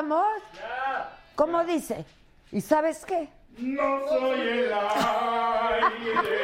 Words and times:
Estamos? 0.00 0.26
¿Cómo 1.34 1.62
dice? 1.64 2.06
¿Y 2.52 2.62
sabes 2.62 3.04
qué? 3.04 3.28
No 3.58 4.00
soy 4.08 4.40
el 4.40 4.72
aire. 4.72 6.40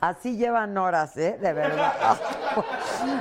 Así 0.00 0.36
llevan 0.36 0.76
horas, 0.76 1.16
¿eh? 1.16 1.38
De 1.40 1.52
verdad. 1.52 2.18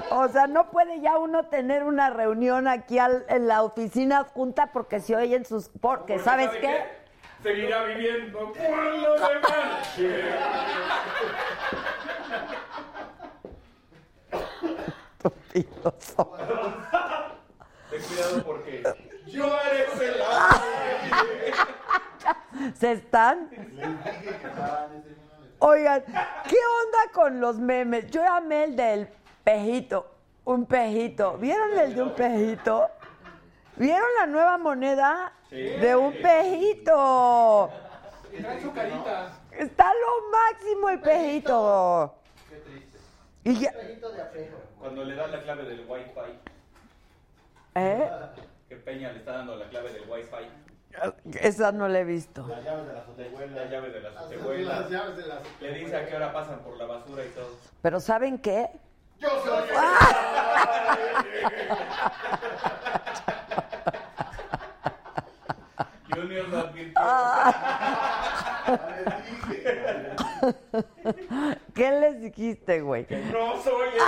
O 0.10 0.28
sea, 0.30 0.48
no 0.48 0.72
puede 0.72 1.00
ya 1.00 1.20
uno 1.20 1.46
tener 1.46 1.84
una 1.84 2.10
reunión 2.10 2.68
aquí 2.68 2.98
al- 2.98 3.26
en 3.30 3.48
la 3.48 3.62
oficina 3.62 4.24
junta 4.24 4.72
porque 4.74 5.02
se 5.02 5.16
oyen 5.16 5.46
sus... 5.46 5.70
Porque, 5.80 6.18
¿sabes 6.18 6.48
¿sabe 6.48 6.60
qué? 6.60 6.86
Seguirá 7.44 7.84
viviendo 7.84 8.52
cuando 8.52 9.18
se 9.20 9.40
marche. 9.40 10.24
Ten 17.90 18.02
cuidado 18.08 18.44
porque 18.46 18.84
yo 19.28 19.46
eres 19.62 20.02
el. 20.02 20.16
¿Se 22.76 22.92
están? 22.94 23.50
Oigan, 25.60 26.04
¿qué 26.04 26.58
onda 26.58 27.12
con 27.14 27.40
los 27.40 27.58
memes? 27.58 28.10
Yo 28.12 28.24
amé 28.28 28.66
el 28.66 28.76
del 28.76 29.08
pejito, 29.44 30.12
un 30.46 30.66
pejito. 30.66 31.38
¿Vieron 31.38 31.78
el 31.80 31.96
de 31.96 32.02
un 32.02 32.14
pejito? 32.16 32.90
¿Vieron 33.78 34.08
la 34.20 34.26
nueva 34.28 34.58
moneda 34.58 35.34
de 35.50 35.96
un 35.96 36.14
pejito? 36.22 37.70
Trae 38.38 38.62
su 38.62 38.72
carita. 38.74 39.32
Está 39.52 39.86
lo 39.94 40.30
máximo 40.32 40.90
el 40.90 41.00
pejito. 41.00 42.16
Y 43.44 43.60
ya- 43.60 43.72
Cuando 44.86 45.04
le 45.04 45.16
das 45.16 45.32
la 45.32 45.42
clave 45.42 45.64
del 45.64 45.84
Wi-Fi, 45.90 46.40
¿Eh? 47.74 48.08
que 48.70 48.76
Peña 48.76 49.12
le 49.14 49.18
está 49.18 49.32
dando 49.32 49.56
la 49.56 49.68
clave 49.68 49.92
del 49.92 50.08
Wi-Fi. 50.08 51.40
Esa 51.42 51.72
no 51.72 51.88
la 51.88 52.02
he 52.02 52.04
visto. 52.04 52.46
Las 52.48 52.64
llaves 52.64 52.86
de. 52.86 52.94
Las 53.50 53.72
llaves 53.72 53.94
de 53.94 54.02
la 54.02 54.10
azotehuela. 54.12 54.80
Las 54.82 54.92
llaves 54.92 55.18
de 55.18 55.26
las 55.26 55.40
Le 55.60 55.74
dice 55.74 55.98
a 55.98 56.06
qué 56.06 56.16
hora 56.16 56.32
pasan 56.32 56.60
por 56.60 56.78
la 56.78 56.86
basura 56.86 57.26
y 57.26 57.30
todo. 57.30 57.58
Pero 57.82 58.00
¿saben 58.00 58.38
qué? 58.38 58.70
Yo 59.18 59.30
soy 59.44 59.70
el 59.70 59.76
Junior 66.22 66.48
lo 66.50 66.60
advirtió. 66.60 67.02
¿Qué 71.76 71.92
les 71.92 72.22
dijiste, 72.22 72.80
güey? 72.80 73.06
No 73.34 73.62
soy 73.62 73.90
el 73.90 74.02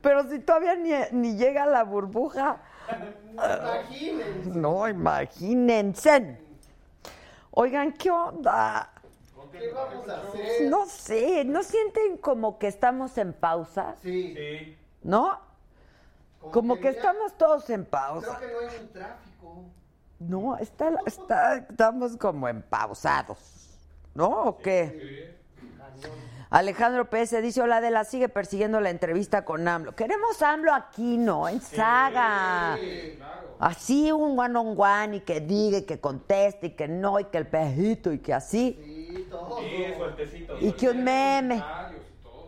Pero 0.00 0.28
si 0.28 0.40
todavía 0.40 0.74
ni, 0.74 0.90
ni 1.12 1.36
llega 1.36 1.64
la 1.66 1.84
burbuja. 1.84 2.60
Imagínense. 3.30 4.50
No, 4.50 4.88
imagínense. 4.88 6.38
Oigan, 7.52 7.92
¿qué 7.92 8.10
onda? 8.10 8.91
¿Qué 9.62 9.72
vamos 9.72 10.08
a 10.08 10.22
hacer? 10.22 10.62
No 10.68 10.86
sé, 10.86 11.44
¿no 11.44 11.62
sienten 11.62 12.16
como 12.16 12.58
que 12.58 12.66
estamos 12.66 13.16
en 13.16 13.32
pausa? 13.32 13.94
Sí. 14.02 14.34
Sí. 14.34 14.76
¿No? 15.02 15.38
Como 16.50 16.80
que 16.80 16.88
estamos 16.88 17.36
todos 17.38 17.70
en 17.70 17.84
Creo 17.84 17.90
pausa. 17.90 18.40
que 18.40 18.46
no 18.48 18.58
hay 18.58 18.76
un 18.80 18.88
tráfico. 18.88 19.64
No, 20.18 20.56
está, 20.56 20.90
está, 21.06 21.56
estamos 21.56 22.16
como 22.16 22.48
en 22.48 22.62
pausados. 22.62 23.38
¿No? 24.14 24.28
¿O 24.28 24.58
qué? 24.58 25.38
Alejandro 26.50 27.08
Pérez 27.08 27.30
dice, 27.40 27.62
hola 27.62 27.78
Adela, 27.78 28.04
sigue 28.04 28.28
persiguiendo 28.28 28.78
la 28.80 28.90
entrevista 28.90 29.44
con 29.44 29.66
AMLO. 29.66 29.94
Queremos 29.94 30.42
AMLO 30.42 30.74
aquí, 30.74 31.16
¿no? 31.16 31.48
En 31.48 31.60
saga. 31.62 32.76
Así 33.58 34.12
un 34.12 34.38
one 34.38 34.58
on 34.58 34.74
one 34.76 35.16
y 35.16 35.20
que 35.20 35.40
diga 35.40 35.78
y 35.78 35.82
que 35.82 35.98
conteste 35.98 36.66
y 36.66 36.70
que 36.70 36.88
no 36.88 37.20
y 37.20 37.24
que 37.26 37.38
el 37.38 37.46
pejito 37.46 38.12
y 38.12 38.18
que 38.18 38.34
así. 38.34 39.01
Sí, 39.32 39.38
todo. 39.38 39.60
Sí, 39.60 39.94
sueltecito. 39.96 40.58
Y 40.60 40.72
que 40.72 40.90
un 40.90 41.04
meme. 41.04 41.64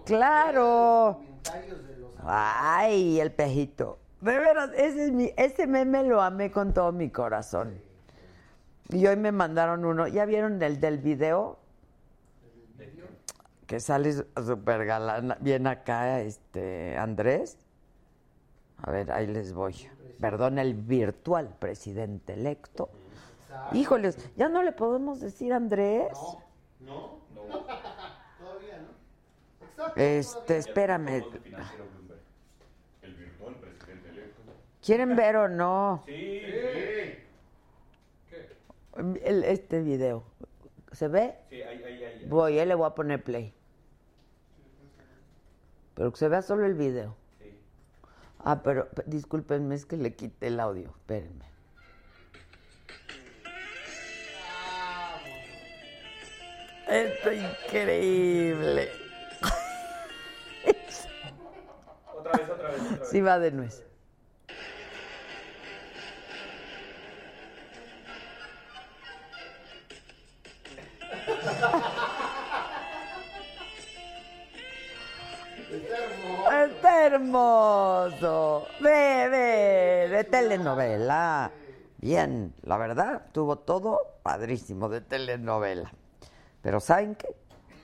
Claro. 0.04 1.18
Comentarios 1.18 1.88
de 1.88 1.96
los 1.96 2.10
Ay, 2.22 3.20
el 3.20 3.32
pejito. 3.32 3.98
De 4.20 4.38
veras, 4.38 4.70
ese, 4.74 5.06
es 5.06 5.12
mi, 5.12 5.32
ese 5.36 5.66
meme 5.66 6.02
lo 6.04 6.22
amé 6.22 6.50
con 6.50 6.72
todo 6.72 6.92
mi 6.92 7.10
corazón. 7.10 7.80
Y 8.90 9.06
hoy 9.06 9.16
me 9.16 9.32
mandaron 9.32 9.84
uno. 9.84 10.06
¿Ya 10.08 10.24
vieron 10.24 10.62
el 10.62 10.80
del 10.80 10.98
video? 10.98 11.58
Que 13.66 13.80
sale 13.80 14.12
súper 14.12 14.84
galán, 14.84 15.36
bien 15.40 15.66
acá, 15.66 16.20
este, 16.20 16.98
Andrés. 16.98 17.56
A 18.82 18.90
ver, 18.90 19.10
ahí 19.10 19.26
les 19.26 19.54
voy. 19.54 19.74
Perdón, 20.20 20.58
el 20.58 20.74
virtual 20.74 21.56
presidente 21.58 22.34
electo. 22.34 22.90
Híjoles, 23.72 24.18
¿ya 24.36 24.48
no 24.48 24.62
le 24.62 24.72
podemos 24.72 25.20
decir 25.20 25.52
Andrés? 25.52 26.12
¿No? 26.12 26.43
Todavía, 28.38 28.78
¿no? 28.78 29.66
Exacto. 29.66 30.00
Este, 30.00 30.58
espérame. 30.58 31.08
El 33.02 33.14
virtual 33.14 33.54
presidente 33.56 34.08
electo. 34.10 34.42
¿Quieren 34.84 35.16
ver 35.16 35.36
o 35.36 35.48
no? 35.48 36.02
Sí. 36.06 36.40
El- 39.24 39.44
este 39.44 39.82
video. 39.82 40.24
¿Se 40.92 41.08
ve? 41.08 41.34
Sí, 41.50 41.60
ahí, 41.62 41.82
ahí, 41.82 42.04
ahí. 42.04 42.26
Voy, 42.28 42.58
eh, 42.58 42.66
le 42.66 42.74
voy 42.74 42.86
a 42.86 42.90
poner 42.94 43.22
play. 43.22 43.52
Pero 45.94 46.12
que 46.12 46.18
se 46.18 46.28
vea 46.28 46.42
solo 46.42 46.66
el 46.66 46.74
video. 46.74 47.16
Sí. 47.40 47.58
Ah, 48.38 48.62
pero 48.62 48.88
discúlpenme, 49.06 49.74
es 49.74 49.86
que 49.86 49.96
le 49.96 50.14
quité 50.14 50.46
el 50.48 50.60
audio. 50.60 50.90
Espérenme. 50.90 51.44
Esto 56.88 57.30
es 57.30 57.42
increíble. 57.42 58.90
Otra 62.14 62.32
vez, 62.32 62.50
otra 62.50 62.68
vez, 62.68 62.80
otra 62.80 62.98
vez. 62.98 63.08
Sí 63.10 63.20
va 63.20 63.38
de 63.38 63.50
nuez. 63.50 63.82
Está 76.66 77.06
hermoso. 77.06 78.66
Ve, 78.80 79.28
ve, 79.28 80.08
de 80.10 80.24
telenovela. 80.24 81.50
Bien, 81.98 82.54
la 82.62 82.76
verdad, 82.76 83.22
tuvo 83.32 83.56
todo 83.56 84.18
padrísimo 84.22 84.88
de 84.88 85.00
telenovela. 85.00 85.92
Pero 86.64 86.80
¿saben 86.80 87.14
qué? 87.14 87.28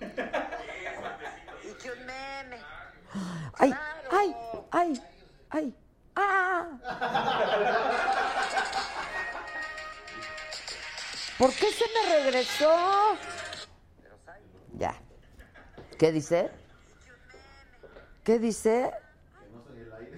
¡Ay, 3.59 3.75
ay, 4.11 4.35
ay, 4.71 5.03
ay! 5.51 5.75
¡Ah! 6.17 6.67
¿Por 11.37 11.53
qué 11.53 11.67
se 11.73 11.85
me 11.95 12.23
regresó? 12.23 13.17
Ya. 14.79 14.95
¿Qué 15.99 16.11
dice? 16.13 16.51
¿Qué 18.25 18.39
dice? 18.39 18.91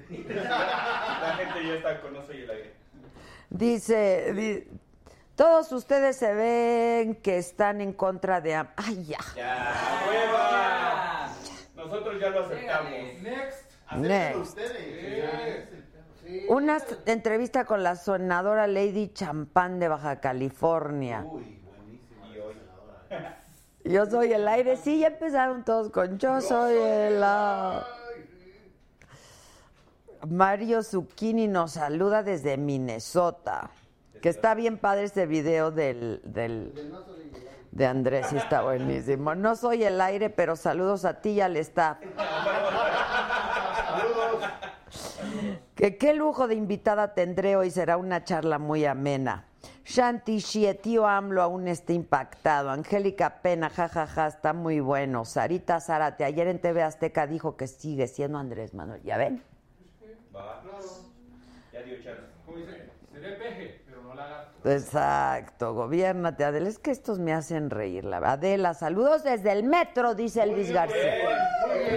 La 0.29 1.35
gente 1.37 1.67
ya 1.67 1.75
está 1.75 2.01
con 2.01 2.13
No 2.15 2.25
Soy 2.25 2.43
el 2.43 2.51
Aire. 2.51 2.75
Dice, 3.51 4.33
di- 4.35 4.69
todos 5.43 5.73
ustedes 5.73 6.15
se 6.15 6.33
ven 6.35 7.17
que 7.17 7.37
están 7.37 7.81
en 7.81 7.93
contra 7.95 8.41
de... 8.41 8.55
¡Ay, 8.77 9.05
ya! 9.07 9.19
¡Ya, 9.35 9.75
hueva! 10.09 11.33
Nosotros 11.75 12.21
ya 12.21 12.31
lo 12.31 12.45
aceptamos. 12.45 12.93
Next. 13.23 13.73
Next. 13.97 14.37
ustedes. 14.39 15.69
Sí. 16.25 16.47
Una 16.49 16.79
entrevista 17.07 17.65
con 17.65 17.83
la 17.83 17.97
sonadora 17.97 18.69
Lady 18.69 19.09
Champán 19.09 19.81
de 19.81 19.89
Baja 19.89 20.21
California. 20.21 21.27
Y 21.27 22.39
hoy. 22.39 22.57
Yo 23.83 24.07
soy 24.07 24.33
el 24.33 24.47
aire. 24.47 24.77
Sí, 24.77 25.01
ya 25.01 25.09
empezaron 25.09 25.65
todos 25.65 25.91
con 25.91 26.21
Yo 26.21 26.41
soy 26.41 26.77
el 26.77 27.21
aire. 27.21 27.81
Mario 30.29 30.85
Zucchini 30.85 31.49
nos 31.49 31.73
saluda 31.73 32.23
desde 32.23 32.57
Minnesota. 32.57 33.73
Que 34.23 34.29
está 34.29 34.55
bien 34.55 34.79
padre 34.79 35.03
este 35.03 35.27
video 35.27 35.73
del, 35.73 36.23
del, 36.25 36.73
de 37.73 37.87
Andrés, 37.87 38.29
sí 38.29 38.37
está 38.37 38.63
buenísimo. 38.63 39.35
No 39.35 39.57
soy 39.57 39.83
el 39.83 40.01
aire, 40.01 40.31
pero 40.31 40.55
saludos 40.55 41.05
a 41.05 41.21
ti 41.21 41.31
y 41.31 41.41
al 41.41 41.57
staff. 41.57 41.99
Que 45.75 45.97
qué 45.99 46.15
lujo 46.15 46.47
de 46.47 46.55
invitada 46.55 47.15
tendré 47.15 47.57
hoy, 47.57 47.71
será 47.73 47.97
una 47.97 48.23
charla 48.23 48.61
muy 48.61 48.85
amena. 48.85 49.47
Shanti 49.85 50.39
Shie, 50.39 50.75
tío 50.75 51.07
AMLO 51.07 51.43
aún 51.43 51.67
está 51.67 51.93
impactado. 51.93 52.71
Angélica 52.71 53.43
Pena, 53.43 53.71
jajaja, 53.71 54.29
está 54.29 54.53
muy 54.53 54.79
bueno. 54.79 55.25
Sarita 55.25 55.81
Zárate, 55.81 56.25
ayer 56.25 56.47
en 56.47 56.61
TV 56.61 56.83
Azteca 56.83 57.27
dijo 57.27 57.57
que 57.57 57.67
sigue 57.67 58.07
siendo 58.07 58.39
Andrés 58.39 58.73
Manuel. 58.73 59.03
¿Ya 59.03 59.17
ven? 59.17 59.43
Va. 60.35 60.63
Ya 61.73 61.83
dio 61.83 61.97
chance. 62.05 62.23
Como 62.47 62.59
dice, 62.59 62.89
seré 63.13 63.33
peje, 63.33 63.82
pero 63.82 63.82
no 64.15 64.21
lagarto. 64.21 64.69
Exacto, 64.71 65.75
gobiernate, 65.75 66.45
Adela. 66.45 66.69
Es 66.69 66.79
que 66.79 66.91
estos 66.91 67.19
me 67.19 67.33
hacen 67.33 67.71
reír, 67.71 68.05
la 68.05 68.21
verdad. 68.21 68.35
Adela, 68.35 68.75
saludos 68.75 69.25
desde 69.25 69.53
el 69.53 69.65
metro, 69.65 70.15
dice 70.15 70.43
Elvis 70.43 70.71
García. 70.71 71.15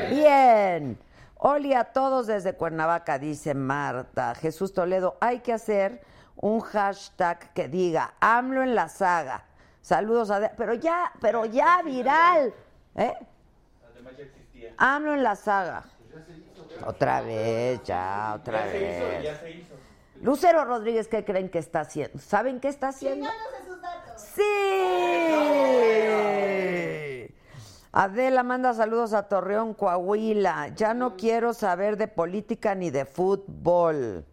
Bien. 0.10 0.98
Oli 1.38 1.74
a 1.74 1.84
todos 1.86 2.28
desde 2.28 2.54
Cuernavaca, 2.54 3.20
dice 3.20 3.54
Marta. 3.54 4.34
Jesús 4.36 4.74
Toledo, 4.74 5.18
hay 5.20 5.40
que 5.40 5.54
hacer 5.54 6.02
un 6.38 6.60
hashtag 6.62 7.54
que 7.54 7.68
diga 7.68 8.14
AMLO 8.20 8.64
en 8.64 8.74
la 8.74 8.90
saga. 8.90 9.44
Saludos 9.82 10.32
a... 10.32 10.52
Pero 10.58 10.74
ya, 10.74 11.12
pero 11.22 11.46
ya 11.46 11.82
viral. 11.84 12.54
¿Eh? 12.96 13.14
Además 13.94 14.14
ya 14.18 14.24
existía. 14.24 14.74
AMLO 14.78 15.14
en 15.14 15.24
la 15.24 15.36
saga. 15.36 15.84
Otra 16.86 17.22
vez, 17.22 17.84
ya, 17.84 18.34
otra 18.36 18.66
Ya 18.66 18.72
se 18.72 18.78
hizo, 18.78 19.06
vez. 19.08 19.24
ya 19.24 19.36
se 19.40 19.52
hizo. 19.52 19.75
Lucero 20.22 20.66
Rodríguez, 20.66 21.08
¿qué 21.08 21.24
creen 21.24 21.50
que 21.50 21.60
está 21.60 21.82
haciendo? 21.82 22.18
¿Saben 22.20 22.60
qué 22.60 22.68
está 22.70 22.90
haciendo? 22.90 23.30
¡Sí! 24.16 24.42
Adela 27.92 28.44
manda 28.44 28.74
saludos 28.74 29.14
a 29.14 29.30
Torreón, 29.30 29.74
Coahuila. 29.74 30.70
Ya 30.76 30.94
no 30.94 31.16
quiero 31.16 31.54
saber 31.54 31.96
de 31.98 32.08
política 32.08 32.76
ni 32.76 32.90
de 32.90 33.06
fútbol. 33.06 34.26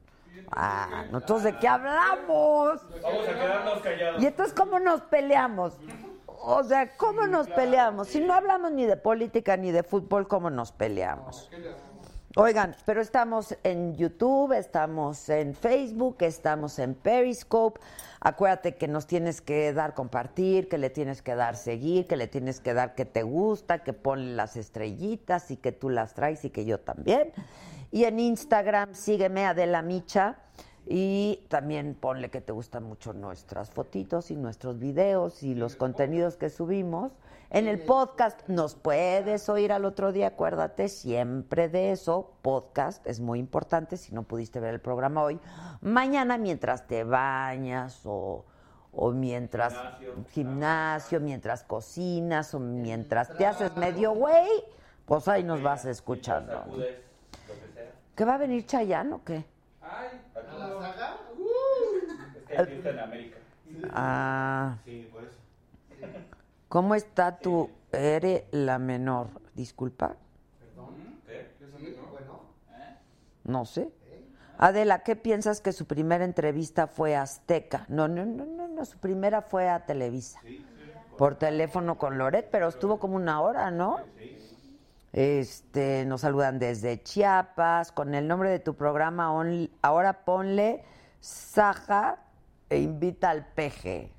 Ah, 0.50 1.04
nosotros 1.10 1.44
de 1.44 1.56
qué 1.58 1.68
hablamos. 1.68 2.80
Vamos 3.02 3.28
a 3.28 3.34
quedarnos 3.34 3.80
callados. 3.80 4.22
Y 4.22 4.26
entonces, 4.26 4.54
¿cómo 4.54 4.80
nos 4.80 5.00
peleamos? 5.02 5.78
O 6.26 6.64
sea, 6.64 6.96
¿cómo 6.96 7.26
nos 7.28 7.46
peleamos? 7.48 8.08
Si 8.08 8.20
no 8.20 8.34
hablamos 8.34 8.72
ni 8.72 8.84
de 8.84 8.96
política 8.96 9.56
ni 9.56 9.70
de 9.70 9.84
fútbol, 9.84 10.26
¿cómo 10.26 10.50
nos 10.50 10.72
peleamos? 10.72 11.48
Oigan, 12.34 12.74
pero 12.86 13.02
estamos 13.02 13.54
en 13.62 13.94
YouTube, 13.94 14.52
estamos 14.52 15.28
en 15.28 15.54
Facebook, 15.54 16.16
estamos 16.20 16.78
en 16.78 16.94
Periscope. 16.94 17.78
Acuérdate 18.20 18.74
que 18.76 18.88
nos 18.88 19.06
tienes 19.06 19.42
que 19.42 19.74
dar 19.74 19.92
compartir, 19.92 20.66
que 20.70 20.78
le 20.78 20.88
tienes 20.88 21.20
que 21.20 21.34
dar 21.34 21.56
seguir, 21.56 22.06
que 22.06 22.16
le 22.16 22.28
tienes 22.28 22.60
que 22.60 22.72
dar 22.72 22.94
que 22.94 23.04
te 23.04 23.22
gusta, 23.22 23.82
que 23.82 23.92
ponle 23.92 24.34
las 24.34 24.56
estrellitas 24.56 25.50
y 25.50 25.58
que 25.58 25.72
tú 25.72 25.90
las 25.90 26.14
traes 26.14 26.42
y 26.46 26.50
que 26.50 26.64
yo 26.64 26.80
también. 26.80 27.32
Y 27.90 28.04
en 28.04 28.18
Instagram 28.18 28.94
sígueme 28.94 29.44
Adela 29.44 29.82
Micha 29.82 30.38
y 30.86 31.44
también 31.48 31.94
ponle 31.94 32.30
que 32.30 32.40
te 32.40 32.52
gustan 32.52 32.84
mucho 32.84 33.12
nuestras 33.12 33.70
fotitos 33.70 34.30
y 34.30 34.36
nuestros 34.36 34.78
videos 34.78 35.42
y 35.42 35.54
los 35.54 35.76
contenidos 35.76 36.38
que 36.38 36.48
subimos. 36.48 37.12
En 37.54 37.68
el 37.68 37.80
podcast 37.80 38.48
nos 38.48 38.74
puedes 38.76 39.46
oír 39.50 39.72
al 39.72 39.84
otro 39.84 40.10
día, 40.10 40.28
acuérdate 40.28 40.88
siempre 40.88 41.68
de 41.68 41.92
eso. 41.92 42.32
Podcast 42.40 43.06
es 43.06 43.20
muy 43.20 43.38
importante 43.38 43.98
si 43.98 44.14
no 44.14 44.22
pudiste 44.22 44.58
ver 44.58 44.72
el 44.72 44.80
programa 44.80 45.22
hoy. 45.22 45.38
Mañana 45.82 46.38
mientras 46.38 46.86
te 46.86 47.04
bañas 47.04 48.00
o, 48.06 48.46
o 48.90 49.10
mientras 49.10 49.74
Gimnasio. 49.74 50.24
gimnasio, 50.30 51.20
mientras 51.20 51.62
cocinas 51.64 52.54
o 52.54 52.58
mientras 52.58 53.36
te 53.36 53.44
haces 53.44 53.76
medio 53.76 54.12
güey, 54.12 54.48
pues 55.04 55.28
ahí 55.28 55.44
nos 55.44 55.62
vas 55.62 55.84
escuchando. 55.84 56.64
¿Que 58.16 58.24
va 58.24 58.36
a 58.36 58.38
venir 58.38 58.64
Chayanne 58.64 59.12
o 59.12 59.22
qué? 59.22 59.44
Ay, 59.82 60.08
¿A 60.34 60.56
la 60.56 60.68
saga? 60.80 61.16
Es 62.34 62.44
que 62.46 62.56
aquí 62.62 62.72
está 62.76 62.90
en 62.90 62.98
América. 62.98 63.36
Ah, 63.90 64.78
Sí, 64.86 65.06
por 65.12 65.22
eso. 65.24 65.32
¿Cómo 66.72 66.94
está 66.94 67.36
tu 67.38 67.68
Ere 67.92 68.46
la 68.50 68.78
menor? 68.78 69.28
Disculpa, 69.54 70.16
¿Qué? 71.26 71.54
Bueno, 72.10 72.40
no 73.44 73.66
sé. 73.66 73.90
Adela, 74.56 75.00
¿qué 75.02 75.14
piensas 75.14 75.60
que 75.60 75.72
su 75.72 75.84
primera 75.86 76.24
entrevista 76.24 76.86
fue 76.86 77.14
a 77.14 77.22
Azteca? 77.22 77.84
No, 77.88 78.08
no, 78.08 78.24
no, 78.24 78.46
no, 78.46 78.68
no, 78.68 78.84
su 78.86 78.96
primera 78.96 79.42
fue 79.42 79.68
a 79.68 79.84
Televisa. 79.84 80.40
Por 81.18 81.34
teléfono 81.34 81.98
con 81.98 82.16
Loret, 82.16 82.48
pero 82.50 82.68
estuvo 82.68 82.98
como 82.98 83.16
una 83.16 83.42
hora, 83.42 83.70
¿no? 83.70 83.98
Este, 85.12 86.06
nos 86.06 86.22
saludan 86.22 86.58
desde 86.58 87.02
Chiapas, 87.02 87.92
con 87.92 88.14
el 88.14 88.26
nombre 88.26 88.48
de 88.48 88.60
tu 88.60 88.74
programa, 88.74 89.30
on- 89.34 89.68
ahora 89.82 90.24
ponle 90.24 90.84
Saja 91.20 92.18
e 92.70 92.78
invita 92.78 93.28
al 93.28 93.44
peje. 93.44 94.10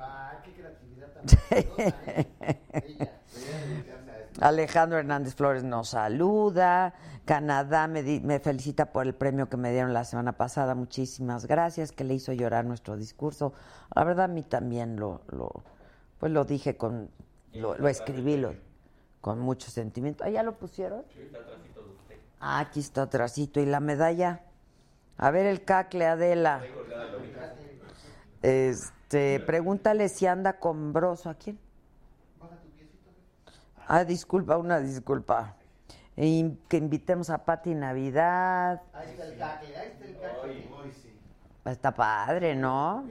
ah, 0.00 0.40
qué 0.44 0.52
creatividad 0.54 0.79
Alejandro 4.40 4.98
Hernández 4.98 5.34
Flores 5.34 5.64
nos 5.64 5.90
saluda. 5.90 6.94
Canadá 7.24 7.86
me, 7.88 8.02
di- 8.02 8.20
me 8.20 8.40
felicita 8.40 8.92
por 8.92 9.06
el 9.06 9.14
premio 9.14 9.48
que 9.48 9.56
me 9.56 9.70
dieron 9.72 9.92
la 9.92 10.04
semana 10.04 10.32
pasada. 10.32 10.74
Muchísimas 10.74 11.46
gracias, 11.46 11.92
que 11.92 12.04
le 12.04 12.14
hizo 12.14 12.32
llorar 12.32 12.64
nuestro 12.64 12.96
discurso. 12.96 13.52
La 13.94 14.04
verdad, 14.04 14.26
a 14.26 14.28
mí 14.28 14.42
también 14.42 14.96
lo, 14.98 15.22
lo 15.30 15.50
pues 16.18 16.32
lo 16.32 16.44
dije 16.44 16.76
con, 16.76 17.10
lo, 17.52 17.76
lo 17.76 17.88
escribí 17.88 18.36
lo- 18.36 18.54
con 19.20 19.38
mucho 19.40 19.70
sentimiento. 19.70 20.24
¿Ah, 20.24 20.30
ya 20.30 20.42
lo 20.42 20.56
pusieron? 20.56 21.02
Ah, 22.40 22.60
aquí 22.60 22.80
está 22.80 23.02
atrásito. 23.02 23.60
¿Y 23.60 23.66
la 23.66 23.80
medalla? 23.80 24.40
A 25.18 25.30
ver 25.30 25.46
el 25.46 25.64
cacle, 25.64 26.06
Adela. 26.06 26.62
Este, 28.42 28.92
pregúntale 29.10 30.08
si 30.08 30.26
anda 30.26 30.58
con 30.58 30.92
broso. 30.92 31.30
¿A 31.30 31.34
quién? 31.34 31.58
Ah, 33.86 34.04
disculpa, 34.04 34.56
una 34.56 34.78
disculpa. 34.78 35.56
Y 36.16 36.50
que 36.68 36.76
invitemos 36.76 37.28
a 37.30 37.44
Pati 37.44 37.74
Navidad. 37.74 38.82
Ahí 38.92 39.10
está 39.10 39.24
el 39.24 39.36
caque, 39.36 39.76
ahí 39.76 39.88
está 39.88 40.04
el 40.04 40.18
caque. 40.18 40.68
Hoy 40.72 40.92
sí. 40.92 41.12
Está 41.64 41.92
padre, 41.92 42.54
¿no? 42.54 43.08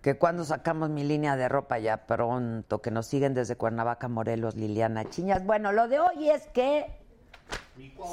Que 0.00 0.16
cuando 0.16 0.44
sacamos 0.44 0.90
mi 0.90 1.04
línea 1.04 1.36
de 1.36 1.48
ropa 1.48 1.78
ya 1.78 2.06
pronto, 2.06 2.80
que 2.80 2.90
nos 2.90 3.06
siguen 3.06 3.34
desde 3.34 3.56
Cuernavaca, 3.56 4.08
Morelos, 4.08 4.56
Liliana 4.56 5.08
Chiñas. 5.08 5.44
Bueno, 5.44 5.70
lo 5.72 5.86
de 5.86 6.00
hoy 6.00 6.30
es 6.30 6.46
que 6.48 6.86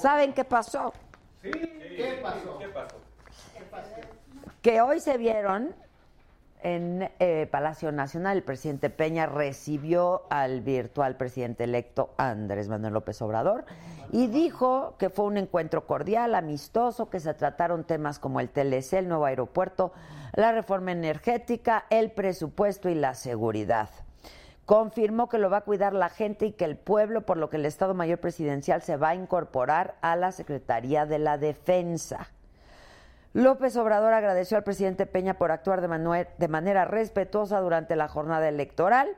¿saben 0.02 0.34
qué 0.34 0.44
pasó? 0.44 0.94
¿Qué 1.42 2.20
pasó? 2.22 2.60
¿Qué 2.60 2.68
pasó? 2.68 4.19
Que 4.62 4.82
hoy 4.82 5.00
se 5.00 5.18
vieron 5.18 5.74
en 6.62 7.10
eh, 7.20 7.48
Palacio 7.50 7.94
Nacional, 7.94 8.36
el 8.36 8.44
presidente 8.44 8.90
Peña 8.90 9.26
recibió 9.26 10.24
al 10.30 10.60
virtual 10.60 11.16
presidente 11.16 11.64
electo 11.64 12.14
Andrés 12.18 12.68
Manuel 12.68 12.94
López 12.94 13.22
Obrador 13.22 13.64
y 14.12 14.28
dijo 14.28 14.96
que 14.98 15.10
fue 15.10 15.24
un 15.26 15.38
encuentro 15.38 15.88
cordial, 15.88 16.36
amistoso, 16.36 17.10
que 17.10 17.22
se 17.22 17.34
trataron 17.34 17.86
temas 17.86 18.20
como 18.20 18.42
el 18.42 18.50
TLC, 18.50 18.94
el 18.94 19.08
nuevo 19.08 19.24
aeropuerto, 19.24 19.94
la 20.36 20.52
reforma 20.52 20.92
energética, 20.92 21.86
el 21.90 22.12
presupuesto 22.12 22.90
y 22.90 22.96
la 22.96 23.14
seguridad. 23.14 23.90
Confirmó 24.66 25.30
que 25.30 25.38
lo 25.38 25.50
va 25.50 25.58
a 25.58 25.62
cuidar 25.62 25.94
la 25.94 26.10
gente 26.10 26.48
y 26.48 26.52
que 26.52 26.66
el 26.66 26.76
pueblo, 26.76 27.26
por 27.26 27.38
lo 27.38 27.50
que 27.50 27.56
el 27.56 27.66
Estado 27.66 27.94
Mayor 27.94 28.20
Presidencial 28.20 28.82
se 28.82 28.98
va 28.98 29.10
a 29.10 29.16
incorporar 29.16 29.96
a 30.02 30.18
la 30.18 30.34
Secretaría 30.34 31.06
de 31.06 31.20
la 31.20 31.38
Defensa. 31.38 32.28
López 33.34 33.76
Obrador 33.78 34.14
agradeció 34.14 34.58
al 34.58 34.64
presidente 34.64 35.06
Peña 35.06 35.36
por 35.36 35.52
actuar 35.52 35.82
de, 35.82 36.48
manera 36.48 36.86
respetuosa 36.86 37.60
durante 37.60 37.96
la 37.96 38.08
jornada 38.08 38.48
electoral. 38.50 39.10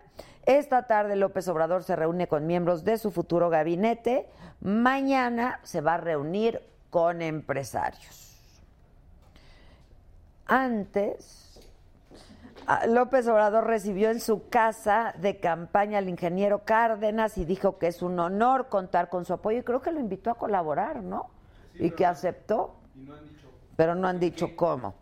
Esta 0.46 0.88
tarde 0.88 1.16
López 1.16 1.48
Obrador 1.48 1.84
se 1.84 1.96
reúne 1.96 2.28
con 2.28 2.46
miembros 2.46 2.84
de 2.84 2.98
su 2.98 3.12
futuro 3.12 3.50
gabinete. 3.50 4.28
Mañana 4.60 5.60
se 5.64 5.82
va 5.82 5.94
a 5.94 5.98
reunir 5.98 6.62
con 6.90 7.22
empresarios. 7.22 8.28
Antes, 10.46 11.60
a- 12.68 12.86
López 12.88 13.28
Obrador 13.28 13.66
recibió 13.66 14.10
en 14.10 14.20
su 14.20 14.50
casa 14.50 15.14
de 15.20 15.40
campaña 15.40 16.00
al 16.00 16.10
ingeniero 16.10 16.64
Cárdenas 16.66 17.38
y 17.38 17.46
dijo 17.46 17.78
que 17.78 17.88
es 17.88 18.02
un 18.02 18.20
honor 18.20 18.68
contar 18.68 19.08
con 19.10 19.24
su 19.24 19.34
apoyo 19.34 19.60
y 19.60 19.64
creo 19.64 19.82
que 19.82 19.94
lo 19.94 20.00
invitó 20.02 20.32
a 20.32 20.36
colaborar, 20.36 21.02
¿no? 21.02 21.30
y 21.76 21.92
que 21.92 22.06
aceptó 22.06 22.76
pero 23.82 23.96
no 23.96 24.08
han 24.08 24.20
dicho 24.20 24.56
cómo. 24.56 24.94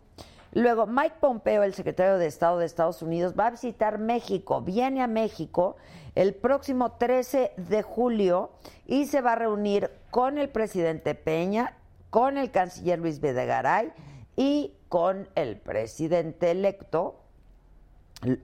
Luego, 0.54 0.86
Mike 0.86 1.16
Pompeo, 1.20 1.64
el 1.64 1.74
secretario 1.74 2.16
de 2.16 2.26
Estado 2.26 2.56
de 2.56 2.64
Estados 2.64 3.02
Unidos, 3.02 3.34
va 3.38 3.48
a 3.48 3.50
visitar 3.50 3.98
México, 3.98 4.62
viene 4.62 5.02
a 5.02 5.06
México 5.06 5.76
el 6.14 6.34
próximo 6.34 6.92
13 6.92 7.52
de 7.58 7.82
julio 7.82 8.52
y 8.86 9.04
se 9.04 9.20
va 9.20 9.32
a 9.32 9.36
reunir 9.36 9.90
con 10.10 10.38
el 10.38 10.48
presidente 10.48 11.14
Peña, 11.14 11.76
con 12.08 12.38
el 12.38 12.50
canciller 12.50 12.98
Luis 12.98 13.20
Videgaray 13.20 13.92
y 14.34 14.72
con 14.88 15.28
el 15.34 15.58
presidente 15.58 16.52
electo 16.52 17.20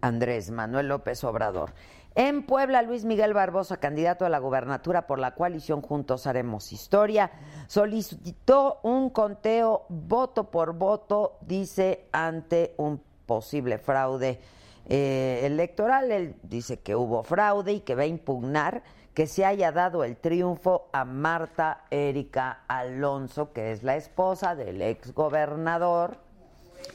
Andrés 0.03 0.51
Manuel 0.51 0.89
López 0.89 1.25
Obrador. 1.25 1.73
En 2.19 2.45
Puebla, 2.45 2.81
Luis 2.81 3.05
Miguel 3.05 3.35
Barbosa, 3.35 3.77
candidato 3.77 4.25
a 4.25 4.31
la 4.31 4.39
gubernatura 4.39 5.07
por 5.07 5.19
la 5.19 5.35
coalición 5.35 5.83
Juntos 5.83 6.27
Haremos 6.27 6.73
Historia, 6.73 7.31
solicitó 7.67 8.81
un 8.83 9.11
conteo 9.11 9.85
voto 9.91 10.51
por 10.51 10.73
voto, 10.73 11.37
dice, 11.43 12.09
ante 12.13 12.73
un 12.79 13.03
posible 13.27 13.77
fraude 13.77 14.41
eh, 14.87 15.43
electoral. 15.45 16.11
Él 16.11 16.37
dice 16.43 16.81
que 16.81 16.97
hubo 16.97 17.23
fraude 17.23 17.75
y 17.75 17.81
que 17.81 17.95
va 17.95 18.05
a 18.05 18.07
impugnar 18.07 18.83
que 19.13 19.27
se 19.27 19.45
haya 19.45 19.71
dado 19.71 20.03
el 20.03 20.17
triunfo 20.17 20.89
a 20.95 21.05
Marta 21.05 21.85
Erika 21.91 22.63
Alonso, 22.67 23.53
que 23.53 23.73
es 23.73 23.83
la 23.83 23.97
esposa 23.97 24.55
del 24.55 24.81
ex 24.81 25.13
gobernador 25.13 26.17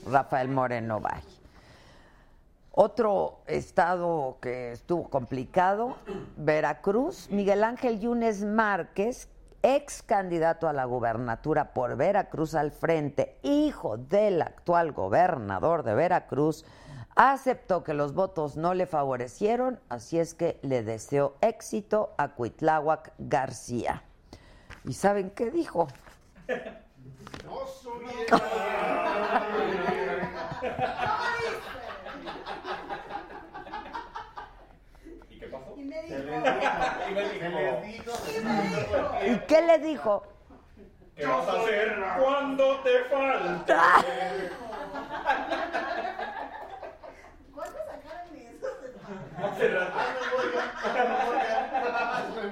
Rafael 0.08 0.48
Moreno 0.48 1.00
Valle. 1.00 1.41
Otro 2.74 3.42
estado 3.48 4.38
que 4.42 4.72
estuvo 4.72 5.10
complicado, 5.10 5.98
Veracruz, 6.38 7.30
Miguel 7.30 7.66
Ángel 7.66 8.00
Yunes 8.00 8.46
Márquez, 8.46 9.28
ex 9.62 10.02
candidato 10.02 10.70
a 10.70 10.74
la 10.74 10.86
gubernatura 10.86 11.74
por 11.74 11.98
Veracruz 11.98 12.56
al 12.56 12.72
frente, 12.72 13.38
hijo 13.44 13.98
del 13.98 14.42
actual 14.42 14.94
gobernador 14.94 15.84
de 15.84 15.96
Veracruz, 15.96 16.66
aceptó 17.16 17.84
que 17.84 17.94
los 17.94 18.14
votos 18.14 18.56
no 18.56 18.74
le 18.74 18.86
favorecieron, 18.86 19.80
así 19.90 20.18
es 20.18 20.34
que 20.34 20.58
le 20.62 20.82
deseó 20.82 21.36
éxito 21.42 22.14
a 22.18 22.30
Cuitláhuac 22.30 23.12
García. 23.18 24.04
¿Y 24.86 24.94
saben 24.94 25.30
qué 25.32 25.52
dijo? 25.52 25.90
No 27.46 27.68
subiera. 27.68 28.38
¿Y 35.30 35.40
qué 35.40 35.48
pasó? 35.48 35.76
Se 36.12 37.14
les 37.14 37.82
dijo. 37.84 38.12
Se 38.12 38.42
les 38.42 38.72
dijo. 38.72 39.12
¿Y 39.26 39.40
qué 39.48 39.62
le 39.62 39.80
dijo? 39.80 40.24
¿Qué 41.16 41.26
vas 41.26 41.48
a 41.48 41.52
hacer 41.54 41.96
cuando 42.20 42.80
te 42.82 43.04
rato. 43.04 43.74
Ah. 43.74 44.02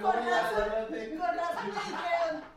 Con 0.01 0.13
razón, 0.13 0.69
me 0.89 0.97
dijeron, 0.97 1.35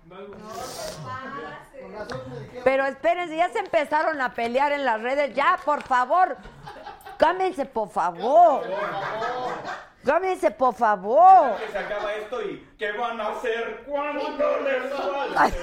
no 0.08 0.48
te 0.48 0.92
pases. 1.04 2.62
Pero 2.64 2.86
espérense, 2.86 3.36
ya 3.36 3.48
se 3.48 3.58
empezaron 3.58 4.20
a 4.20 4.32
pelear 4.32 4.72
en 4.72 4.84
las 4.84 5.00
redes. 5.00 5.34
Ya, 5.34 5.58
por 5.64 5.82
favor. 5.82 6.36
Cámense, 7.16 7.64
por 7.66 7.88
favor. 7.88 8.62
Cámense, 10.04 10.50
por 10.50 10.74
favor. 10.74 11.56
Que 11.58 11.72
se 11.72 11.78
acaba 11.78 12.12
esto 12.14 12.42
y 12.42 12.68
¿qué 12.78 12.92
van 12.92 13.20
a 13.20 13.28
hacer 13.28 13.84
cuando 13.86 14.24
les 14.64 14.92
falte? 14.92 15.58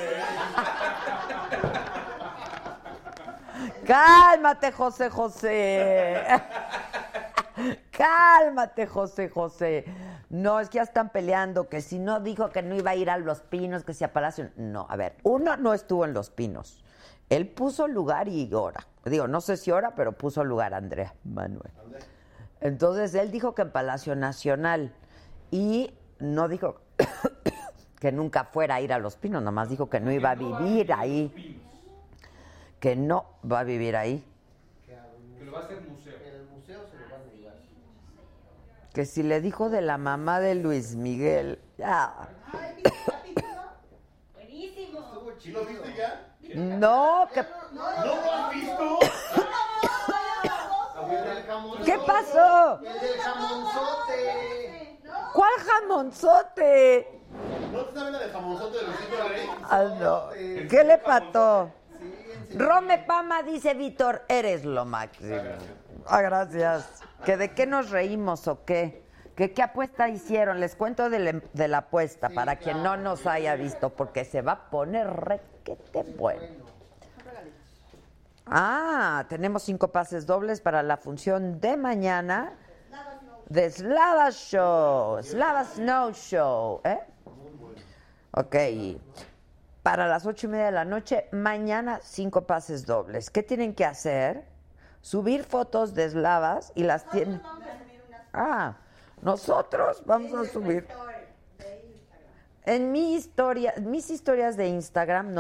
Cálmate, 3.86 4.72
José 4.72 5.10
José. 5.10 6.24
Cálmate, 7.92 8.88
José 8.88 9.30
José. 9.30 9.86
No, 10.30 10.60
es 10.60 10.70
que 10.70 10.78
ya 10.78 10.84
están 10.84 11.10
peleando, 11.10 11.68
que 11.68 11.82
si 11.82 12.00
no 12.00 12.20
dijo 12.20 12.50
que 12.50 12.62
no 12.62 12.76
iba 12.76 12.92
a 12.92 12.96
ir 12.96 13.10
a 13.10 13.18
Los 13.18 13.42
Pinos, 13.42 13.84
que 13.84 13.94
si 13.94 14.04
a 14.04 14.14
Palacio. 14.14 14.52
No, 14.56 14.88
a 14.90 14.96
ver, 14.96 15.16
uno 15.24 15.58
no 15.58 15.74
estuvo 15.74 16.06
en 16.06 16.14
Los 16.14 16.30
Pinos. 16.30 16.84
Él 17.30 17.48
puso 17.48 17.88
lugar 17.88 18.28
y 18.28 18.52
hora. 18.54 18.88
Digo, 19.06 19.28
no 19.28 19.42
sé 19.42 19.58
si 19.58 19.72
hora, 19.72 19.96
pero 19.96 20.14
puso 20.14 20.44
lugar 20.44 20.74
Andrea 20.74 21.14
Manuel. 21.24 21.72
Entonces 22.62 23.14
él 23.16 23.32
dijo 23.32 23.56
que 23.56 23.62
en 23.62 23.72
Palacio 23.72 24.16
Nacional 24.16 24.92
y 25.52 25.94
no 26.20 26.48
dijo 26.48 26.82
que 28.00 28.12
nunca 28.12 28.46
fuera 28.46 28.76
a 28.76 28.82
ir 28.82 28.94
a 28.94 29.00
Los 29.00 29.16
Pinos, 29.16 29.42
nomás 29.42 29.70
dijo 29.70 29.90
que 29.90 30.00
no 30.00 30.12
iba 30.12 30.32
a 30.32 30.36
vivir 30.36 30.92
ahí. 30.94 31.62
Que 32.80 32.96
no 32.96 33.26
va 33.50 33.62
a 33.62 33.64
vivir 33.64 33.96
ahí. 33.96 34.24
Que 34.86 35.46
lo 35.46 35.52
va 35.52 35.60
a 35.60 35.64
hacer 35.64 35.82
museo. 35.82 36.14
En 36.26 36.36
el 36.36 36.46
museo 36.48 36.82
se 36.90 36.98
lo 36.98 37.04
van 37.10 37.22
a 37.22 37.34
llevar. 37.34 37.56
Que 38.94 39.06
si 39.06 39.24
le 39.24 39.42
dijo 39.42 39.70
de 39.70 39.82
la 39.82 39.98
mamá 39.98 40.40
de 40.40 40.56
Luis 40.56 40.96
Miguel. 40.96 41.60
Ya. 41.78 42.30
Buenísimo. 44.34 45.00
¿Lo 45.46 45.66
viste 45.66 45.96
ya? 45.96 46.26
No, 46.56 47.28
que, 47.34 47.44
¿No 47.74 48.06
lo 48.06 48.34
has 48.34 48.54
visto? 48.54 49.00
¿Qué 51.86 51.98
pasó? 52.06 52.80
El 52.84 53.00
del 53.00 53.20
jamonzote. 53.20 55.00
¿Cuál 55.34 55.52
jamonzote? 55.60 57.22
¿No 57.72 57.86
te 57.86 57.94
sabes 57.94 58.14
la 58.14 58.20
del 58.20 58.32
jamonzote 58.32 58.78
de 58.78 58.84
Luisito 58.84 59.30
Rey? 59.30 59.50
Ah, 59.70 59.84
no. 60.00 60.30
¿Qué 60.70 60.84
le 60.84 60.98
pató? 60.98 61.72
Rome 62.56 62.98
Pama 63.00 63.44
dice 63.44 63.74
Víctor, 63.74 64.24
eres 64.28 64.66
lo 64.66 64.86
máximo. 64.86 65.38
Ah, 66.08 66.22
gracias. 66.22 67.04
¿Que 67.24 67.38
de 67.38 67.54
qué 67.54 67.68
nos 67.68 67.92
reímos 67.92 68.48
o 68.48 68.66
qué? 68.66 69.04
¿Que 69.36 69.54
qué 69.54 69.62
apuesta 69.62 70.10
hicieron? 70.10 70.60
Les 70.60 70.76
cuento 70.76 71.10
de 71.10 71.20
la, 71.20 71.42
de 71.54 71.68
la 71.68 71.78
apuesta 71.80 72.30
para 72.30 72.58
quien 72.58 72.84
no 72.84 72.98
nos 72.98 73.26
haya 73.28 73.56
visto, 73.56 73.92
porque 73.92 74.26
se 74.26 74.42
va 74.42 74.52
a 74.54 74.70
poner 74.70 75.08
requete 75.08 76.04
bueno. 76.18 76.69
Ah, 78.52 79.26
tenemos 79.30 79.64
cinco 79.64 79.92
pases 79.92 80.26
dobles 80.26 80.60
para 80.60 80.82
la 80.82 80.98
función 80.98 81.60
de 81.60 81.78
mañana 81.78 82.54
de 83.48 83.70
Slava 83.70 84.32
Show, 84.32 85.22
Slava 85.22 85.66
Snow 85.66 86.12
Show, 86.14 86.82
¿eh? 86.84 87.00
Ok, 88.32 88.56
para 89.84 90.08
las 90.08 90.26
ocho 90.26 90.48
y 90.48 90.50
media 90.50 90.66
de 90.66 90.72
la 90.72 90.86
noche, 90.86 91.28
mañana 91.32 92.00
cinco 92.02 92.46
pases 92.48 92.86
dobles. 92.86 93.30
¿Qué 93.30 93.44
tienen 93.44 93.74
que 93.76 93.86
hacer? 93.86 94.46
Subir 95.02 95.44
fotos 95.44 95.94
de 95.94 96.06
eslavas 96.06 96.72
y 96.76 96.84
las 96.84 97.10
tienen... 97.10 97.42
Ah, 98.34 98.78
nosotros 99.22 100.04
vamos 100.06 100.34
a 100.34 100.46
subir. 100.52 100.88
En 102.66 102.92
mi 102.92 103.16
historia, 103.16 103.74
mis 103.82 104.10
historias 104.10 104.58
de 104.58 104.68
Instagram, 104.68 105.34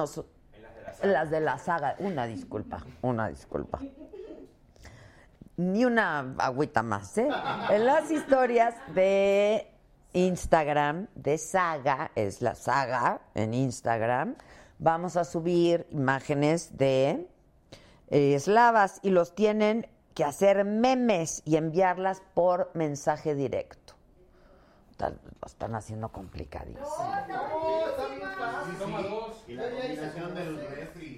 las 1.03 1.29
de 1.29 1.39
la 1.41 1.57
saga, 1.57 1.95
una 1.99 2.25
disculpa, 2.25 2.83
una 3.01 3.27
disculpa. 3.29 3.79
ni 5.57 5.83
una 5.85 6.35
agüita 6.37 6.83
más, 6.83 7.17
¿eh? 7.17 7.27
En 7.69 7.85
las 7.85 8.09
historias 8.11 8.75
de 8.93 9.69
Instagram, 10.13 11.07
de 11.15 11.37
Saga, 11.37 12.11
es 12.15 12.41
la 12.41 12.55
Saga 12.55 13.19
en 13.35 13.53
Instagram, 13.53 14.35
vamos 14.79 15.17
a 15.17 15.25
subir 15.25 15.85
imágenes 15.91 16.77
de 16.77 17.27
eh, 18.09 18.35
eslavas 18.35 18.99
y 19.03 19.09
los 19.09 19.35
tienen 19.35 19.87
que 20.15 20.23
hacer 20.23 20.63
memes 20.65 21.41
y 21.45 21.57
enviarlas 21.57 22.21
por 22.33 22.71
mensaje 22.73 23.35
directo. 23.35 23.93
Tal- 24.97 25.19
Lo 25.41 25.45
están 25.47 25.75
haciendo 25.75 26.09
complicadísimo. 26.09 26.85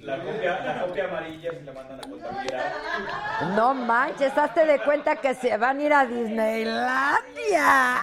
La 0.01 0.17
copia, 0.17 0.59
la 0.61 0.81
copia 0.81 1.05
amarilla 1.05 1.51
se 1.51 1.61
la 1.61 1.73
mandan 1.73 1.99
a 1.99 2.09
contabilidad. 2.09 3.55
No 3.55 3.73
manches, 3.75 4.35
hazte 4.35 4.65
de 4.65 4.79
cuenta 4.79 5.15
que 5.17 5.35
se 5.35 5.55
van 5.57 5.77
a 5.77 5.83
ir 5.83 5.93
a 5.93 6.05
Disneylandia. 6.05 8.01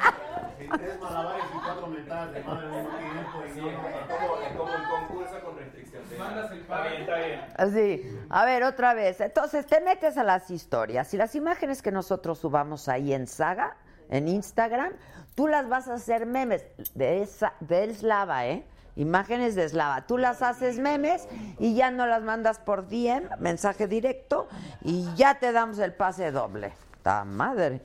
Sí, 0.58 0.68
Tres 0.76 1.00
malabares 1.00 1.44
y 1.44 1.58
cuatro 1.58 1.86
mentadas 1.88 2.32
de 2.32 2.44
madre 2.44 2.66
al 2.66 2.72
mismo 2.72 2.98
tiempo. 2.98 3.42
Y 3.46 3.60
no, 3.60 3.68
Es 3.68 4.56
como, 4.56 4.64
un 4.64 5.06
concurso 5.08 5.40
con 5.44 5.56
restricción. 5.56 6.02
Mandas 6.18 6.52
el 6.52 6.60
Está 6.60 6.82
bien, 6.82 7.00
está 7.00 7.16
bien. 7.16 7.40
Así, 7.56 8.18
a 8.30 8.44
ver, 8.44 8.62
otra 8.62 8.94
vez. 8.94 9.20
Entonces, 9.20 9.66
te 9.66 9.80
metes 9.80 10.16
a 10.18 10.22
las 10.22 10.50
historias 10.52 11.12
y 11.14 11.16
las 11.16 11.34
imágenes 11.34 11.82
que 11.82 11.90
nosotros 11.90 12.38
subamos 12.38 12.88
ahí 12.88 13.12
en 13.12 13.26
Saga, 13.26 13.76
en 14.08 14.28
Instagram, 14.28 14.92
tú 15.34 15.48
las 15.48 15.68
vas 15.68 15.88
a 15.88 15.94
hacer 15.94 16.26
memes 16.26 16.64
de, 16.94 17.22
esa, 17.22 17.54
de 17.60 17.84
Eslava, 17.84 18.46
¿eh? 18.46 18.64
Imágenes 18.98 19.54
de 19.54 19.64
Eslava. 19.64 20.06
Tú 20.06 20.18
las 20.18 20.42
haces 20.42 20.78
memes 20.78 21.28
y 21.58 21.74
ya 21.74 21.90
no 21.92 22.06
las 22.06 22.22
mandas 22.22 22.58
por 22.58 22.88
DM, 22.88 23.28
mensaje 23.38 23.86
directo, 23.86 24.48
y 24.82 25.08
ya 25.14 25.38
te 25.38 25.52
damos 25.52 25.78
el 25.78 25.94
pase 25.94 26.32
doble. 26.32 26.72
¡Ta 27.02 27.24
madre! 27.24 27.80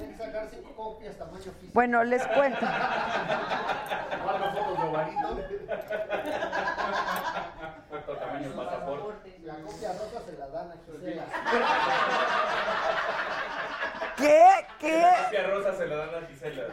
Tienen 0.00 0.16
que 0.16 0.24
sacar 0.24 0.48
cinco 0.50 0.74
copias 0.74 1.18
tamaño 1.18 1.52
físico. 1.52 1.72
Bueno, 1.74 2.02
les 2.04 2.26
cuento. 2.28 2.66
Cuatro 4.24 4.52
fotos 4.52 4.78
de 4.78 4.88
ovalito. 4.88 5.38
Cuarto 7.90 8.16
tamaño 8.16 8.50
pasaporte. 8.56 9.38
La 9.44 9.54
copia 9.56 9.92
rosa 9.92 10.24
se 10.24 10.32
la 10.38 10.48
dan 10.48 10.70
a 10.70 10.76
Gisela. 10.86 11.24
¿Qué? 14.16 14.66
¿Qué? 14.78 15.02
La 15.02 15.24
copia 15.24 15.46
rosa 15.48 15.76
se 15.76 15.86
la 15.86 15.96
dan 15.96 16.14
a 16.14 16.26
Gisela. 16.28 16.64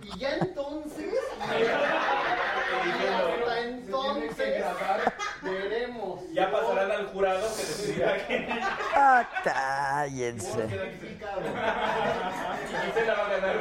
Y 0.00 0.18
ya 0.18 0.36
entonces. 0.36 1.14
Diciendo, 2.84 3.34
Hasta 3.40 3.60
entonces. 3.60 4.64
Veremos. 5.42 6.20
Ya 6.32 6.50
pasarán 6.50 6.90
al 6.90 7.06
jurado 7.08 7.48
que 7.56 7.62
decidirá 7.62 8.16
quién. 8.26 8.46
Ah, 8.94 9.28
cállense. 9.44 10.66
Verificado. 10.66 11.40
Y 12.60 12.86
Gisela 12.86 13.14
va 13.14 13.26
a 13.26 13.30
ganar. 13.30 13.56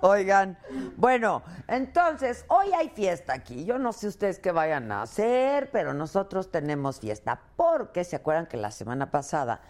Oigan, 0.00 0.56
bueno, 0.96 1.42
entonces, 1.66 2.44
hoy 2.48 2.72
hay 2.72 2.90
fiesta 2.90 3.32
aquí. 3.32 3.64
Yo 3.64 3.78
no 3.78 3.92
sé 3.92 4.06
ustedes 4.06 4.38
qué 4.38 4.52
vayan 4.52 4.92
a 4.92 5.02
hacer, 5.02 5.70
pero 5.72 5.92
nosotros 5.92 6.52
tenemos 6.52 7.00
fiesta. 7.00 7.40
Porque 7.56 8.04
se 8.04 8.14
acuerdan 8.14 8.46
que 8.46 8.56
la 8.56 8.70
semana 8.70 9.10
pasada, 9.10 9.60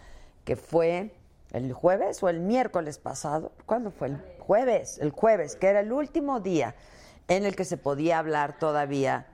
que 0.45 0.55
fue 0.55 1.15
el 1.51 1.73
jueves 1.73 2.21
o 2.21 2.29
el 2.29 2.41
miércoles 2.41 2.99
pasado, 2.99 3.53
¿cuándo 3.65 3.89
fue? 3.89 4.09
El 4.09 4.17
jueves, 4.49 4.97
el 4.97 5.11
jueves, 5.11 5.55
que 5.55 5.67
era 5.67 5.81
el 5.81 5.91
último 5.91 6.39
día 6.39 6.73
en 7.27 7.45
el 7.45 7.55
que 7.55 7.65
se 7.65 7.77
podía 7.77 8.17
hablar 8.17 8.57
todavía 8.57 9.27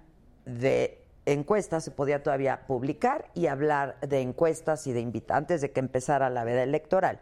de 0.43 1.05
encuestas, 1.25 1.85
se 1.85 1.91
podía 1.91 2.21
todavía 2.21 2.67
publicar 2.67 3.31
y 3.33 3.47
hablar 3.47 3.97
de 4.01 4.19
encuestas 4.19 4.85
y 4.87 4.91
de 4.91 4.99
invitantes 4.99 5.61
de 5.61 5.71
que 5.71 5.79
empezara 5.79 6.29
la 6.29 6.43
veda 6.43 6.63
electoral. 6.63 7.21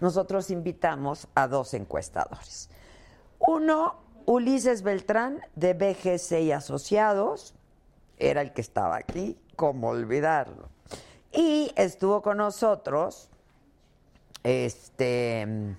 Nosotros 0.00 0.50
invitamos 0.50 1.28
a 1.34 1.48
dos 1.48 1.72
encuestadores. 1.72 2.68
Uno, 3.38 3.96
Ulises 4.26 4.82
Beltrán, 4.82 5.40
de 5.56 5.72
BGC 5.72 6.42
y 6.42 6.52
Asociados, 6.52 7.54
era 8.18 8.42
el 8.42 8.52
que 8.52 8.60
estaba 8.60 8.96
aquí, 8.96 9.40
cómo 9.56 9.88
olvidarlo. 9.88 10.68
Y 11.32 11.72
estuvo 11.74 12.20
con 12.20 12.36
nosotros 12.36 13.30
este 14.42 15.78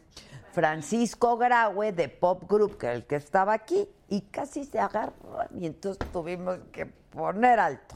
Francisco 0.51 1.37
Graue 1.37 1.91
de 1.91 2.09
Pop 2.09 2.43
Group, 2.49 2.77
que 2.77 2.91
el 2.91 3.05
que 3.05 3.15
estaba 3.15 3.53
aquí, 3.53 3.87
y 4.09 4.21
casi 4.21 4.65
se 4.65 4.79
agarró, 4.79 5.13
y 5.57 5.65
entonces 5.65 6.05
tuvimos 6.11 6.59
que 6.71 6.85
poner 6.85 7.59
alto. 7.59 7.95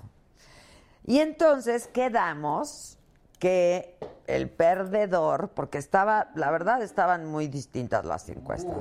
Y 1.05 1.19
entonces 1.19 1.87
quedamos 1.87 2.97
que 3.39 3.97
el 4.27 4.49
perdedor, 4.49 5.49
porque 5.49 5.77
estaba, 5.77 6.29
la 6.35 6.49
verdad, 6.51 6.81
estaban 6.81 7.25
muy 7.25 7.47
distintas 7.47 8.05
las 8.05 8.27
encuestas. 8.29 8.77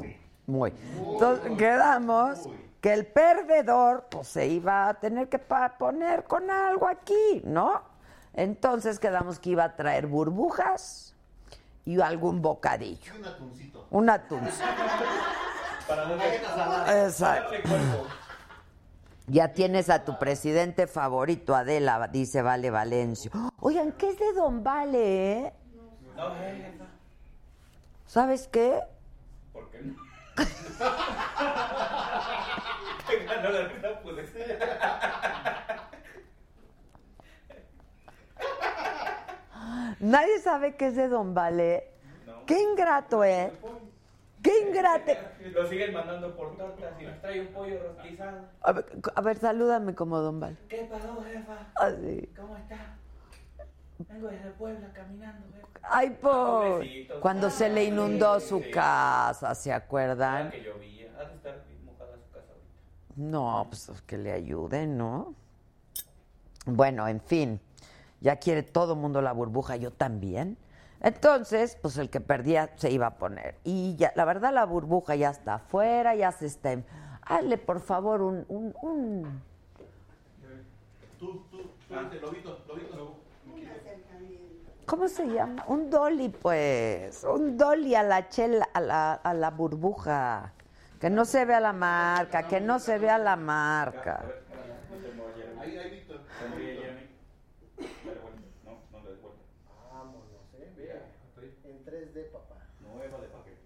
Muy. 0.46 0.72
Entonces 1.12 1.56
quedamos 1.58 2.48
que 2.80 2.92
el 2.92 3.06
perdedor 3.06 4.06
pues, 4.10 4.28
se 4.28 4.46
iba 4.46 4.88
a 4.88 4.94
tener 4.94 5.28
que 5.28 5.38
poner 5.38 6.24
con 6.24 6.50
algo 6.50 6.86
aquí, 6.86 7.42
¿no? 7.44 7.82
Entonces 8.34 8.98
quedamos 8.98 9.38
que 9.38 9.50
iba 9.50 9.64
a 9.64 9.76
traer 9.76 10.06
burbujas 10.06 11.13
y 11.84 12.00
algún 12.00 12.40
bocadillo. 12.40 13.12
Un 13.18 13.24
atuncito. 13.26 13.86
Un 13.90 14.10
atún. 14.10 14.40
Para 15.88 16.06
darle, 16.08 17.04
Exacto. 17.04 17.54
Ya 19.26 19.52
tienes 19.52 19.88
a 19.90 20.04
tu 20.04 20.18
presidente 20.18 20.86
favorito, 20.86 21.54
Adela, 21.54 22.08
dice 22.08 22.42
Vale 22.42 22.70
Valencio. 22.70 23.30
Oigan, 23.60 23.92
¿qué 23.92 24.10
es 24.10 24.18
de 24.18 24.32
Don 24.34 24.62
Vale, 24.62 25.32
eh? 25.32 25.52
No. 26.16 26.32
¿Sabes 28.06 28.48
qué? 28.48 28.80
¿Por 29.52 29.70
qué 29.70 29.82
no? 29.82 29.94
Que 33.06 33.24
ganó 33.26 33.50
la 33.50 33.68
vida, 33.68 34.00
pues. 34.02 34.30
Nadie 40.04 40.38
sabe 40.40 40.76
qué 40.76 40.88
es 40.88 40.96
de 40.96 41.08
Don 41.08 41.32
Vale. 41.32 41.88
No. 42.26 42.44
Qué 42.44 42.60
ingrato, 42.62 43.24
¿eh? 43.24 43.50
Qué 44.42 44.52
ingrato. 44.68 45.12
Lo 45.54 45.66
siguen 45.66 45.94
mandando 45.94 46.36
por 46.36 46.58
tortas 46.58 46.92
y 47.00 47.04
nos 47.04 47.18
trae 47.22 47.40
un 47.40 47.46
pollo 47.54 47.80
rostizado. 47.82 48.42
A 48.60 48.72
ver, 48.72 48.84
a 49.14 49.20
ver, 49.22 49.38
salúdame 49.38 49.94
como 49.94 50.18
Don 50.20 50.40
Vale. 50.40 50.56
¿Qué 50.68 50.86
pasó, 50.90 51.24
jefa? 51.24 51.68
Así. 51.76 52.28
¿Cómo 52.36 52.54
está? 52.58 52.96
Vengo 54.10 54.28
desde 54.28 54.50
Puebla 54.50 54.92
caminando, 54.92 55.46
jefa. 55.54 55.68
Ay, 55.82 56.10
por. 56.10 56.32
Pobrecito. 56.32 57.20
Cuando 57.20 57.48
se 57.48 57.70
le 57.70 57.84
inundó 57.84 58.38
su 58.40 58.60
Sí. 58.60 58.70
casa, 58.72 59.54
¿se 59.54 59.72
Ah, 59.72 59.76
acuerdan? 59.76 60.50
que 60.50 60.62
llovía. 60.62 61.08
Ha 61.18 61.24
de 61.24 61.34
estar 61.36 61.62
mojada 61.82 62.12
su 62.16 62.30
casa 62.30 62.48
ahorita. 62.52 63.12
No, 63.16 63.66
pues 63.70 63.90
que 64.06 64.18
le 64.18 64.32
ayuden, 64.32 64.98
¿no? 64.98 65.34
Bueno, 66.66 67.08
en 67.08 67.20
fin, 67.22 67.60
ya 68.24 68.36
quiere 68.36 68.64
todo 68.64 68.96
mundo 68.96 69.22
la 69.22 69.30
burbuja, 69.32 69.76
yo 69.76 69.92
también. 69.92 70.56
Entonces, 71.00 71.76
pues 71.80 71.96
el 71.98 72.08
que 72.10 72.20
perdía 72.20 72.70
se 72.76 72.90
iba 72.90 73.06
a 73.06 73.14
poner. 73.18 73.54
Y 73.62 73.94
ya, 73.96 74.12
la 74.16 74.24
verdad, 74.24 74.52
la 74.52 74.64
burbuja 74.64 75.14
ya 75.14 75.30
está 75.30 75.54
afuera, 75.56 76.14
ya 76.16 76.32
se 76.32 76.46
está. 76.46 76.72
en- 76.72 76.84
Hazle, 77.22 77.58
por 77.58 77.80
favor, 77.80 78.22
un. 78.22 78.44
un, 78.48 78.74
un- 78.82 79.42
Tú, 81.18 81.42
tú, 81.50 81.58
tú, 81.88 81.94
lobito, 82.20 82.58
lobito. 82.66 83.16
¿Cómo 84.86 85.08
se 85.08 85.26
llama? 85.26 85.64
Un 85.68 85.88
dolly, 85.88 86.28
pues. 86.28 87.24
Un 87.24 87.56
dolly 87.56 87.94
a 87.94 88.02
la 88.02 88.28
chela, 88.28 88.68
a 88.74 88.80
la, 88.80 89.12
a 89.14 89.32
la 89.34 89.50
burbuja. 89.50 90.52
Que 91.00 91.08
no 91.10 91.24
se 91.24 91.44
vea 91.44 91.60
la 91.60 91.72
marca, 91.72 92.46
que 92.48 92.60
no 92.60 92.78
se 92.78 92.98
vea 92.98 93.16
la 93.18 93.36
marca. 93.36 94.24
Ahí, 95.60 95.76
ahí, 95.78 95.90
Víctor. 95.90 96.20
Sonríe, 96.38 96.74
Jeremy. 96.76 97.08
Dale 97.78 98.20
vuelta. 98.20 98.40
No, 98.64 98.72
no 98.92 99.04
le 99.04 99.10
des 99.12 99.22
vuelta. 99.22 99.40
Vámonos, 99.90 100.24
eh. 100.58 100.72
Vea. 100.76 101.00
En 101.64 101.84
3D, 101.84 102.30
papá. 102.32 102.56
Nueva 102.80 103.18
de 103.18 103.28
paquete. 103.28 103.62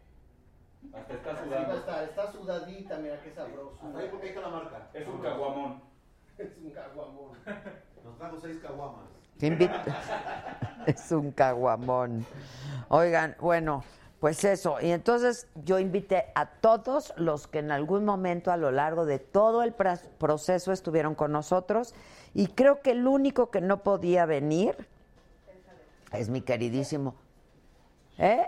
Está 1.48 1.56
Así 1.56 1.64
va 1.66 1.74
a 1.74 1.76
sudando. 1.76 1.78
estar. 1.78 2.04
Está 2.04 2.32
sudadita, 2.32 2.98
mira 2.98 3.20
qué 3.22 3.30
sabroso. 3.32 3.78
Ahí 3.96 4.08
porque 4.10 4.28
está 4.28 4.40
la 4.42 4.48
marca. 4.48 4.88
Es 4.94 5.06
un 5.06 5.20
caguamón. 5.20 5.82
Es 6.38 6.56
un 6.58 6.70
caguamón. 6.70 7.30
Nos 8.04 8.16
trajo 8.16 8.38
seis 8.40 8.58
caguamas. 8.62 9.06
Es 10.86 11.10
un 11.12 11.32
caguamón. 11.32 12.24
Oigan, 12.88 13.36
bueno, 13.40 13.82
pues 14.20 14.44
eso. 14.44 14.80
Y 14.80 14.90
entonces 14.92 15.48
yo 15.64 15.78
invité 15.78 16.26
a 16.34 16.46
todos 16.46 17.12
los 17.16 17.46
que 17.46 17.58
en 17.58 17.70
algún 17.70 18.04
momento 18.04 18.50
a 18.50 18.56
lo 18.56 18.70
largo 18.70 19.04
de 19.04 19.18
todo 19.18 19.62
el 19.62 19.74
proceso 19.74 20.72
estuvieron 20.72 21.14
con 21.14 21.32
nosotros. 21.32 21.94
Y 22.34 22.48
creo 22.48 22.80
que 22.82 22.92
el 22.92 23.06
único 23.06 23.50
que 23.50 23.60
no 23.60 23.82
podía 23.82 24.26
venir 24.26 24.88
es 26.12 26.28
mi 26.28 26.40
queridísimo. 26.40 27.14
¿Eh? 28.18 28.46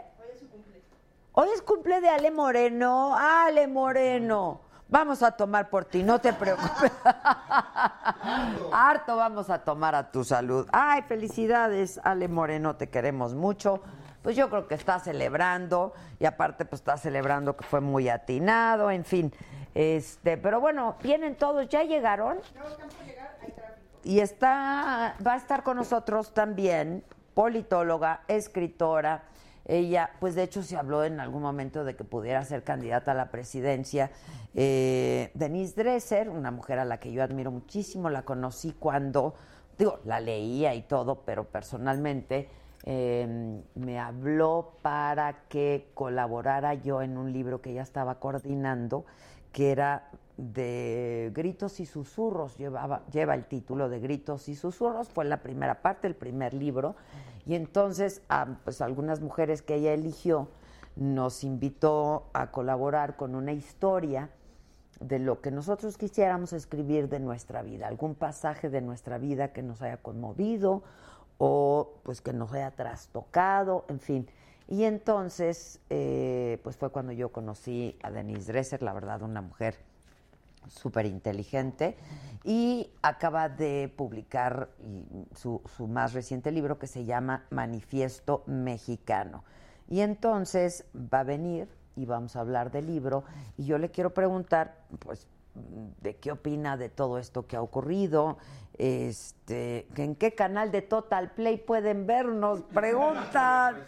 Hoy 1.42 1.48
es 1.54 1.62
cumple 1.62 2.02
de 2.02 2.10
Ale 2.10 2.30
Moreno. 2.30 3.16
Ale 3.16 3.66
Moreno. 3.66 4.60
Vamos 4.90 5.22
a 5.22 5.32
tomar 5.32 5.70
por 5.70 5.86
ti, 5.86 6.02
no 6.02 6.20
te 6.20 6.34
preocupes. 6.34 6.92
Harto 8.74 9.16
vamos 9.16 9.48
a 9.48 9.58
tomar 9.60 9.94
a 9.94 10.10
tu 10.10 10.22
salud. 10.22 10.68
Ay, 10.70 11.00
felicidades, 11.00 11.98
Ale 12.04 12.28
Moreno, 12.28 12.76
te 12.76 12.90
queremos 12.90 13.34
mucho. 13.34 13.80
Pues 14.20 14.36
yo 14.36 14.50
creo 14.50 14.68
que 14.68 14.74
está 14.74 14.98
celebrando 14.98 15.94
y 16.18 16.26
aparte 16.26 16.66
pues 16.66 16.82
está 16.82 16.98
celebrando 16.98 17.56
que 17.56 17.64
fue 17.64 17.80
muy 17.80 18.10
atinado, 18.10 18.90
en 18.90 19.06
fin. 19.06 19.32
Este, 19.74 20.36
pero 20.36 20.60
bueno, 20.60 20.96
vienen 21.02 21.36
todos, 21.36 21.70
ya 21.70 21.84
llegaron. 21.84 22.38
Y 24.04 24.20
está 24.20 25.16
va 25.26 25.32
a 25.32 25.36
estar 25.36 25.62
con 25.62 25.78
nosotros 25.78 26.34
también 26.34 27.02
politóloga, 27.32 28.24
escritora, 28.28 29.22
ella, 29.70 30.10
pues 30.18 30.34
de 30.34 30.42
hecho 30.42 30.62
se 30.62 30.76
habló 30.76 31.04
en 31.04 31.20
algún 31.20 31.42
momento 31.42 31.84
de 31.84 31.94
que 31.94 32.04
pudiera 32.04 32.44
ser 32.44 32.64
candidata 32.64 33.12
a 33.12 33.14
la 33.14 33.30
presidencia. 33.30 34.10
Eh, 34.54 35.30
Denise 35.34 35.80
Dresser, 35.80 36.28
una 36.28 36.50
mujer 36.50 36.80
a 36.80 36.84
la 36.84 36.98
que 36.98 37.12
yo 37.12 37.22
admiro 37.22 37.52
muchísimo, 37.52 38.10
la 38.10 38.22
conocí 38.22 38.74
cuando, 38.78 39.34
digo, 39.78 40.00
la 40.04 40.18
leía 40.18 40.74
y 40.74 40.82
todo, 40.82 41.22
pero 41.24 41.44
personalmente 41.44 42.48
eh, 42.84 43.62
me 43.74 43.98
habló 44.00 44.72
para 44.82 45.44
que 45.48 45.90
colaborara 45.94 46.74
yo 46.74 47.00
en 47.02 47.16
un 47.16 47.32
libro 47.32 47.60
que 47.60 47.70
ella 47.70 47.82
estaba 47.82 48.18
coordinando, 48.18 49.04
que 49.52 49.70
era 49.70 50.10
de 50.36 51.30
Gritos 51.34 51.80
y 51.80 51.86
Susurros, 51.86 52.56
llevaba, 52.56 53.02
lleva 53.12 53.34
el 53.34 53.44
título 53.44 53.88
de 53.88 54.00
Gritos 54.00 54.48
y 54.48 54.56
Susurros, 54.56 55.08
fue 55.08 55.26
la 55.26 55.42
primera 55.42 55.82
parte, 55.82 56.06
el 56.06 56.16
primer 56.16 56.54
libro, 56.54 56.96
y 57.46 57.54
entonces 57.54 58.22
a, 58.28 58.58
pues, 58.64 58.80
algunas 58.80 59.20
mujeres 59.20 59.62
que 59.62 59.76
ella 59.76 59.92
eligió 59.92 60.48
nos 60.96 61.44
invitó 61.44 62.28
a 62.32 62.50
colaborar 62.50 63.16
con 63.16 63.34
una 63.34 63.52
historia 63.52 64.30
de 65.00 65.18
lo 65.18 65.40
que 65.40 65.50
nosotros 65.50 65.96
quisiéramos 65.96 66.52
escribir 66.52 67.08
de 67.08 67.20
nuestra 67.20 67.62
vida, 67.62 67.88
algún 67.88 68.14
pasaje 68.14 68.68
de 68.68 68.82
nuestra 68.82 69.18
vida 69.18 69.52
que 69.52 69.62
nos 69.62 69.80
haya 69.82 69.96
conmovido 69.96 70.82
o 71.38 71.94
pues 72.02 72.20
que 72.20 72.34
nos 72.34 72.52
haya 72.52 72.70
trastocado, 72.72 73.86
en 73.88 73.98
fin. 73.98 74.28
Y 74.68 74.84
entonces, 74.84 75.80
eh, 75.88 76.60
pues 76.62 76.76
fue 76.76 76.90
cuando 76.90 77.12
yo 77.12 77.30
conocí 77.30 77.98
a 78.02 78.10
Denise 78.10 78.52
Dresser, 78.52 78.82
la 78.82 78.92
verdad, 78.92 79.22
una 79.22 79.40
mujer 79.40 79.74
súper 80.68 81.06
inteligente, 81.06 81.96
y 82.44 82.90
acaba 83.02 83.48
de 83.48 83.92
publicar 83.94 84.70
su, 85.34 85.60
su, 85.76 85.86
más 85.86 86.12
reciente 86.12 86.50
libro 86.50 86.78
que 86.78 86.86
se 86.86 87.04
llama 87.04 87.44
Manifiesto 87.50 88.44
Mexicano. 88.46 89.44
Y 89.88 90.00
entonces 90.00 90.84
va 90.94 91.20
a 91.20 91.24
venir 91.24 91.68
y 91.96 92.06
vamos 92.06 92.36
a 92.36 92.40
hablar 92.40 92.70
del 92.70 92.86
libro, 92.86 93.24
y 93.58 93.66
yo 93.66 93.78
le 93.78 93.90
quiero 93.90 94.14
preguntar, 94.14 94.84
pues, 95.00 95.26
de 95.54 96.16
qué 96.16 96.32
opina 96.32 96.76
de 96.76 96.88
todo 96.88 97.18
esto 97.18 97.46
que 97.46 97.56
ha 97.56 97.62
ocurrido, 97.62 98.38
este, 98.78 99.86
en 99.96 100.14
qué 100.14 100.34
canal 100.34 100.70
de 100.70 100.82
Total 100.82 101.32
Play 101.32 101.58
pueden 101.58 102.06
vernos, 102.06 102.62
preguntan. 102.72 103.84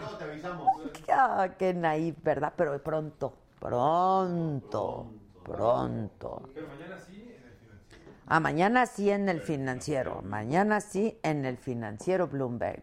No, 0.00 0.16
te 0.16 0.24
avisamos. 0.24 0.68
Ah, 1.12 1.50
qué 1.58 1.74
naif, 1.74 2.16
¿verdad? 2.22 2.52
Pero 2.56 2.82
pronto, 2.82 3.34
pronto, 3.58 5.10
pronto. 5.42 6.48
Pero 6.54 6.68
mañana 6.68 6.98
sí 6.98 7.20
en 7.22 7.42
el 7.44 7.52
financiero. 7.52 8.12
Ah, 8.26 8.40
mañana 8.40 8.86
sí 8.86 9.10
en 9.10 9.28
el 9.28 9.40
financiero, 9.40 10.22
mañana 10.22 10.80
sí 10.80 11.18
en 11.22 11.44
el 11.44 11.56
financiero 11.56 12.28
Bloomberg. 12.28 12.82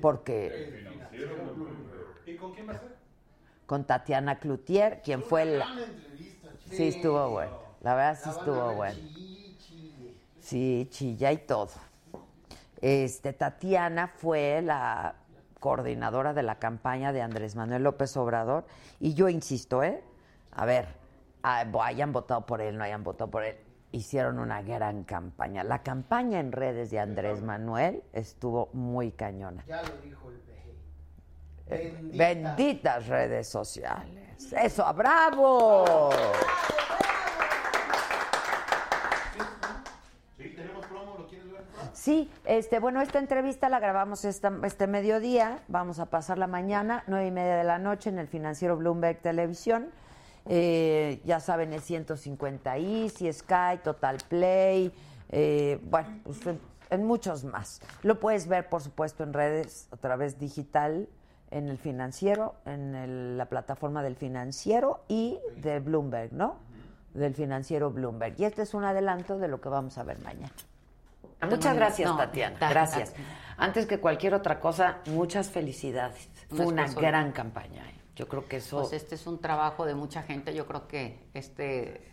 Porque 0.00 0.84
¿Y 2.26 2.36
con 2.36 2.52
quién 2.54 2.68
va 2.68 2.72
a 2.72 2.78
ser? 2.78 2.94
con 3.66 3.84
Tatiana 3.84 4.38
Cloutier, 4.38 5.00
quien 5.02 5.22
fue 5.22 5.44
la... 5.44 5.66
Sí, 6.70 6.88
estuvo 6.88 7.30
bueno. 7.30 7.58
La 7.80 7.94
verdad 7.94 8.18
sí 8.22 8.30
estuvo 8.30 8.74
bueno. 8.74 8.98
Sí, 10.40 10.88
chilla 10.90 11.32
y 11.32 11.38
todo. 11.38 11.70
Este, 12.80 13.32
Tatiana 13.32 14.08
fue 14.08 14.60
la 14.62 15.14
coordinadora 15.60 16.34
de 16.34 16.42
la 16.42 16.58
campaña 16.58 17.12
de 17.12 17.22
Andrés 17.22 17.56
Manuel 17.56 17.82
López 17.82 18.16
Obrador 18.18 18.66
y 19.00 19.14
yo 19.14 19.30
insisto, 19.30 19.82
¿eh? 19.82 20.02
A 20.54 20.66
ver, 20.66 20.88
ah, 21.42 21.64
hayan 21.82 22.12
votado 22.12 22.46
por 22.46 22.60
él, 22.60 22.76
no 22.78 22.84
hayan 22.84 23.04
votado 23.04 23.30
por 23.30 23.44
él, 23.44 23.56
hicieron 23.92 24.38
una 24.38 24.62
gran 24.62 25.04
campaña. 25.04 25.64
La 25.64 25.82
campaña 25.82 26.40
en 26.40 26.52
redes 26.52 26.90
de 26.90 27.00
Andrés 27.00 27.42
Manuel 27.42 28.02
estuvo 28.12 28.70
muy 28.72 29.12
cañona. 29.12 29.64
Ya 29.66 29.82
lo 29.82 29.96
dijo 30.02 30.30
el. 30.30 30.44
Eh, 31.66 31.94
Bendita. 31.96 32.24
benditas 32.24 33.06
redes 33.06 33.48
sociales. 33.48 34.52
Eso, 34.52 34.92
bravo. 34.92 36.10
Sí, 40.36 40.50
tenemos 40.54 40.84
promo, 40.86 41.16
¿lo 41.18 41.26
quieres 41.26 41.50
ver? 41.50 41.62
Sí, 41.94 42.30
este, 42.44 42.80
bueno, 42.80 43.00
esta 43.00 43.18
entrevista 43.18 43.70
la 43.70 43.80
grabamos 43.80 44.26
esta, 44.26 44.52
este 44.64 44.86
mediodía, 44.86 45.60
vamos 45.68 46.00
a 46.00 46.06
pasar 46.06 46.36
la 46.36 46.46
mañana, 46.46 47.02
nueve 47.06 47.28
y 47.28 47.30
media 47.30 47.56
de 47.56 47.64
la 47.64 47.78
noche 47.78 48.10
en 48.10 48.18
el 48.18 48.28
financiero 48.28 48.76
Bloomberg 48.76 49.22
Televisión. 49.22 49.90
Eh, 50.46 51.20
ya 51.24 51.40
saben, 51.40 51.72
es 51.72 51.84
150 51.84 52.76
Easy, 52.76 53.32
Sky, 53.32 53.78
Total 53.82 54.18
Play, 54.28 54.92
eh, 55.30 55.80
bueno, 55.84 56.08
pues 56.24 56.46
en, 56.46 56.60
en 56.90 57.04
muchos 57.04 57.44
más. 57.44 57.80
Lo 58.02 58.20
puedes 58.20 58.46
ver, 58.46 58.68
por 58.68 58.82
supuesto, 58.82 59.22
en 59.24 59.32
redes, 59.32 59.88
a 59.90 59.96
través 59.96 60.38
digital, 60.38 61.08
en 61.50 61.68
el 61.68 61.78
financiero, 61.78 62.56
en 62.66 62.94
el- 62.94 63.38
la 63.38 63.46
plataforma 63.46 64.02
del 64.02 64.16
financiero 64.16 65.04
y 65.08 65.38
de 65.56 65.80
Bloomberg, 65.80 66.32
¿no? 66.32 66.56
Del 67.14 67.34
financiero 67.34 67.90
Bloomberg. 67.90 68.34
Y 68.38 68.44
este 68.44 68.62
es 68.62 68.74
un 68.74 68.84
adelanto 68.84 69.38
de 69.38 69.48
lo 69.48 69.60
que 69.60 69.68
vamos 69.68 69.96
a 69.98 70.02
ver 70.02 70.18
mañana. 70.20 70.52
Muchas 71.48 71.76
gracias, 71.76 72.10
No, 72.10 72.16
Tatiana. 72.16 72.58
ta- 72.58 72.70
Gracias. 72.70 73.12
Antes 73.56 73.86
que 73.86 74.00
cualquier 74.00 74.34
otra 74.34 74.58
cosa, 74.60 74.98
muchas 75.06 75.48
felicidades. 75.50 76.28
Fue 76.48 76.66
una 76.66 76.86
gran 76.92 77.32
campaña. 77.32 77.88
¿eh? 77.88 77.94
Yo 78.16 78.28
creo 78.28 78.46
que 78.46 78.56
eso. 78.56 78.80
Pues 78.80 78.92
este 78.92 79.14
es 79.14 79.26
un 79.26 79.40
trabajo 79.40 79.86
de 79.86 79.94
mucha 79.94 80.22
gente. 80.22 80.54
Yo 80.54 80.66
creo 80.66 80.86
que 80.86 81.18
este 81.34 82.06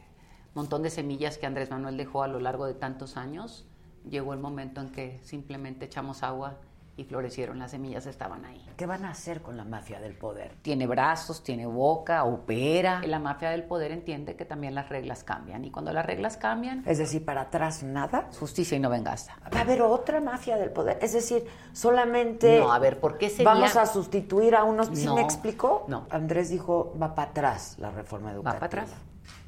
montón 0.54 0.84
de 0.84 0.90
semillas 0.90 1.38
que 1.38 1.46
Andrés 1.46 1.70
Manuel 1.70 1.98
dejó 1.98 2.24
a 2.24 2.28
lo 2.28 2.40
largo 2.40 2.66
de 2.66 2.74
tantos 2.74 3.18
años, 3.18 3.68
llegó 4.10 4.34
el 4.34 4.40
momento 4.40 4.82
en 4.82 4.92
que 4.92 5.20
simplemente 5.24 5.86
echamos 5.86 6.24
agua 6.24 6.58
y 7.02 7.06
florecieron. 7.06 7.60
Las 7.60 7.72
semillas 7.72 8.06
estaban 8.06 8.46
ahí. 8.46 8.66
¿Qué 8.78 8.86
van 8.86 9.06
a 9.06 9.10
hacer 9.12 9.42
con 9.42 9.58
la 9.58 9.64
mafia 9.66 10.00
del 10.00 10.14
poder? 10.16 10.56
Tiene 10.62 10.88
brazos, 10.88 11.44
tiene 11.44 11.66
boca, 11.66 12.24
opera. 12.24 13.02
La 13.06 13.20
mafia 13.20 13.50
del 13.50 13.64
poder 13.64 13.92
entiende 13.92 14.36
que 14.36 14.46
también 14.46 14.74
las 14.76 14.90
reglas 14.90 15.24
cambian. 15.24 15.66
Y 15.66 15.72
cuando 15.72 15.92
las 15.94 16.06
reglas 16.06 16.38
cambian, 16.38 16.84
Es 16.86 16.98
decir, 16.98 17.26
para 17.26 17.42
atrás 17.42 17.84
nada. 17.84 18.30
justicia 18.40 18.78
y 18.78 18.80
no 18.80 18.90
venganza. 18.90 19.36
Va 19.54 19.60
a 19.60 19.62
haber 19.62 19.82
otra 19.82 20.22
mafia 20.22 20.58
del 20.58 20.72
poder. 20.72 20.98
Es 21.02 21.14
decir, 21.14 21.46
solamente. 21.74 22.60
No, 22.60 22.72
a 22.72 22.80
ver, 22.80 23.00
¿por 23.00 23.18
qué 23.18 23.30
sería- 23.30 23.46
Vamos 23.52 23.76
a 23.76 23.86
sustituir 23.86 24.56
a 24.56 24.64
unos. 24.64 24.90
¿Sí 24.94 25.06
No, 25.06 25.16
me 25.16 25.22
explicó? 25.22 25.86
no. 25.88 26.06
Andrés 26.10 26.50
dijo: 26.50 26.96
va 27.02 27.16
para 27.16 27.32
atrás 27.32 27.76
la 27.80 27.92
reforma 27.92 28.28
Va 28.30 28.34
educativa. 28.36 28.60
para 28.70 28.84
atrás. 28.84 28.90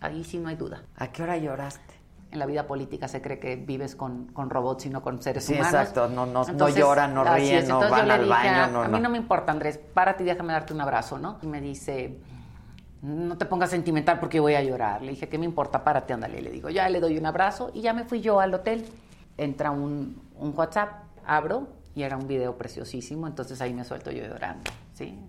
Ahí 0.01 0.23
sí 0.23 0.37
no 0.37 0.49
hay 0.49 0.55
duda. 0.55 0.83
¿A 0.97 1.07
qué 1.11 1.23
hora 1.23 1.37
lloraste? 1.37 1.92
En 2.33 2.39
la 2.39 2.47
vida 2.47 2.65
política 2.65 3.07
se 3.07 3.21
cree 3.21 3.37
que 3.37 3.55
vives 3.55 3.95
con, 3.95 4.25
con 4.33 4.49
robots 4.49 4.87
y 4.87 4.89
no 4.89 5.03
con 5.03 5.21
seres 5.21 5.43
Sí, 5.45 5.53
humanos. 5.53 5.73
exacto. 5.73 6.09
No- 6.09 6.25
no- 6.25 6.43
no 6.45 6.69
lloran, 6.69 7.13
no 7.13 7.23
ríen, 7.23 7.67
no 7.67 7.79
van 7.79 8.09
al 8.09 8.21
dije, 8.21 8.29
baño, 8.31 8.63
a, 8.63 8.67
no, 8.67 8.81
a 8.81 8.87
mí 8.87 8.99
no 8.99 9.09
me 9.09 9.17
importa, 9.19 9.51
Andrés, 9.51 9.77
párate 9.93 10.23
y 10.23 10.25
déjame 10.25 10.51
darte 10.51 10.73
un 10.73 10.81
abrazo, 10.81 11.19
¿no? 11.19 11.37
Y 11.43 11.47
me 11.47 11.61
dice, 11.61 12.17
no 13.03 13.37
te 13.37 13.45
pongas 13.45 13.69
sentimental 13.69 14.19
porque 14.19 14.39
voy 14.39 14.55
a 14.55 14.63
llorar. 14.63 15.03
Le 15.03 15.11
dije, 15.11 15.29
¿qué 15.29 15.37
me 15.37 15.45
importa? 15.45 15.83
Párate, 15.83 16.11
ándale. 16.13 16.41
Le 16.41 16.49
digo, 16.49 16.69
ya 16.71 16.89
le 16.89 16.99
doy 16.99 17.19
un 17.19 17.25
abrazo 17.27 17.69
y 17.71 17.81
ya 17.81 17.93
me 17.93 18.03
fui 18.03 18.19
yo 18.21 18.39
al 18.39 18.51
hotel. 18.51 18.83
Entra 19.37 19.69
un, 19.69 20.19
un 20.35 20.53
WhatsApp, 20.57 20.89
abro 21.27 21.67
y 21.93 22.01
era 22.01 22.17
un 22.17 22.27
video 22.27 22.57
preciosísimo, 22.57 23.27
entonces 23.27 23.61
ahí 23.61 23.75
me 23.75 23.83
suelto 23.83 24.09
yo 24.09 24.23
llorando, 24.25 24.71
¿sí? 24.95 25.19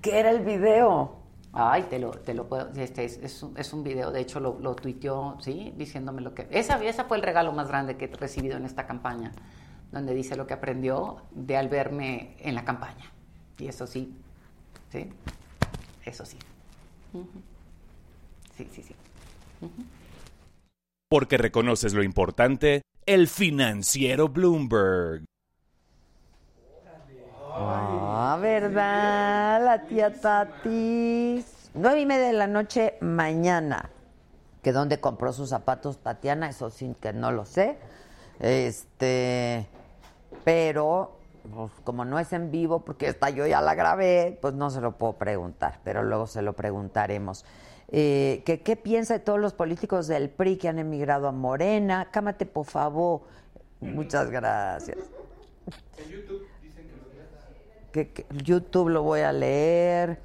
¿Qué 0.00 0.18
era 0.18 0.30
el 0.30 0.40
video? 0.40 1.16
Ay, 1.52 1.84
te 1.84 1.98
lo, 1.98 2.10
te 2.10 2.34
lo 2.34 2.48
puedo. 2.48 2.70
Este 2.76 3.04
es, 3.04 3.42
un, 3.42 3.56
es 3.56 3.72
un 3.72 3.82
video, 3.82 4.10
de 4.10 4.20
hecho 4.20 4.38
lo, 4.38 4.58
lo 4.60 4.74
tuiteó, 4.74 5.38
¿sí? 5.40 5.72
Diciéndome 5.76 6.20
lo 6.20 6.34
que. 6.34 6.46
Esa, 6.50 6.82
esa 6.84 7.04
fue 7.04 7.16
el 7.16 7.22
regalo 7.22 7.52
más 7.52 7.68
grande 7.68 7.96
que 7.96 8.04
he 8.06 8.08
recibido 8.08 8.56
en 8.56 8.64
esta 8.64 8.86
campaña, 8.86 9.32
donde 9.90 10.14
dice 10.14 10.36
lo 10.36 10.46
que 10.46 10.54
aprendió 10.54 11.22
de 11.32 11.56
al 11.56 11.68
verme 11.68 12.36
en 12.40 12.54
la 12.54 12.64
campaña. 12.64 13.12
Y 13.58 13.66
eso 13.66 13.86
sí, 13.86 14.14
¿sí? 14.90 15.08
Eso 16.04 16.24
sí. 16.24 16.38
Sí, 18.56 18.68
sí, 18.72 18.82
sí. 18.82 18.94
Porque 21.08 21.38
reconoces 21.38 21.94
lo 21.94 22.02
importante, 22.02 22.82
el 23.06 23.28
financiero 23.28 24.28
Bloomberg. 24.28 25.24
Ah, 27.60 28.38
¿verdad? 28.40 29.64
La 29.64 29.82
tía 29.86 30.12
Tatis. 30.12 31.70
Nueve 31.74 32.00
y 32.00 32.06
media 32.06 32.26
de 32.28 32.32
la 32.32 32.46
noche 32.46 32.94
mañana. 33.00 33.90
¿Que 34.62 34.72
dónde 34.72 35.00
compró 35.00 35.32
sus 35.32 35.48
zapatos 35.50 35.98
Tatiana? 35.98 36.48
Eso 36.48 36.70
sí 36.70 36.94
que 37.00 37.12
no 37.12 37.32
lo 37.32 37.44
sé. 37.44 37.78
Este, 38.40 39.66
pero 40.44 41.16
pues, 41.54 41.72
como 41.84 42.04
no 42.04 42.18
es 42.18 42.32
en 42.32 42.50
vivo, 42.50 42.80
porque 42.84 43.08
esta 43.08 43.30
yo 43.30 43.46
ya 43.46 43.60
la 43.60 43.74
grabé, 43.74 44.38
pues 44.40 44.54
no 44.54 44.70
se 44.70 44.80
lo 44.80 44.92
puedo 44.92 45.14
preguntar, 45.14 45.80
pero 45.84 46.02
luego 46.02 46.26
se 46.26 46.42
lo 46.42 46.52
preguntaremos. 46.54 47.44
eh, 47.90 48.42
que 48.44 48.60
qué 48.62 48.76
piensa 48.76 49.14
de 49.14 49.20
todos 49.20 49.40
los 49.40 49.54
políticos 49.54 50.06
del 50.08 50.28
PRI 50.30 50.58
que 50.58 50.68
han 50.68 50.78
emigrado 50.78 51.26
a 51.26 51.32
Morena. 51.32 52.08
Cámate, 52.12 52.46
por 52.46 52.66
favor. 52.66 53.22
Muchas 53.80 54.30
gracias. 54.30 54.98
En 55.96 56.08
YouTube 56.10 56.46
dicen 56.62 56.86
que 56.88 56.96
lo 56.96 57.08
leas. 57.14 57.28
Que, 57.98 58.12
que 58.12 58.26
YouTube 58.44 58.90
lo 58.90 59.02
voy 59.02 59.20
a 59.22 59.32
leer. 59.32 60.20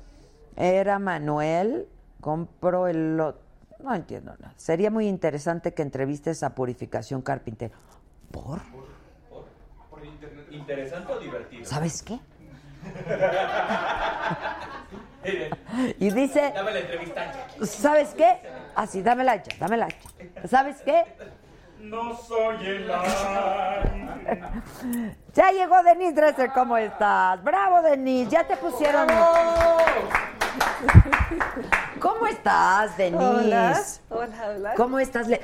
Era 0.56 1.00
Manuel, 1.00 1.88
compro 2.22 2.88
el... 2.88 3.18
lo- 3.18 3.36
No 3.80 3.96
entiendo 3.96 4.36
nada. 4.40 4.54
Sería 4.58 4.92
muy 4.92 5.08
interesante 5.08 5.74
que 5.74 5.82
entrevistes 5.82 6.44
a 6.44 6.54
Purificación 6.54 7.24
Carpintero. 7.24 7.74
¿Por? 8.32 8.60
Por 9.90 10.06
internet. 10.06 10.46
¿Interesante 10.52 11.14
o 11.14 11.20
divertido? 11.20 11.66
¿Sabes 11.66 12.04
qué? 12.04 12.20
Y 15.98 16.12
dice... 16.12 16.52
Dame 16.54 16.72
la 16.74 16.80
entrevista. 16.80 17.32
¿Sabes 17.64 18.14
qué? 18.14 18.40
Así, 18.76 19.02
dámela 19.02 19.38
ya, 19.38 19.56
dámela 19.58 19.88
ya. 19.88 20.48
¿Sabes 20.48 20.82
qué? 20.82 21.04
No 21.84 22.16
soy 22.16 22.66
el 22.66 22.90
ángel. 22.90 24.24
Ya 25.34 25.52
llegó 25.52 25.84
Denise 25.84 26.14
Dresser, 26.14 26.50
¿cómo 26.54 26.78
estás? 26.78 27.44
Bravo, 27.44 27.82
Denise, 27.82 28.32
ya 28.32 28.48
te 28.48 28.56
pusieron. 28.56 29.06
¿Cómo 32.00 32.26
estás, 32.28 32.96
Denise? 32.96 33.22
Hola, 33.26 33.84
hola, 34.10 34.48
hola. 34.56 34.74
¿Cómo 34.78 34.98
estás? 35.00 35.28
Le, 35.28 35.42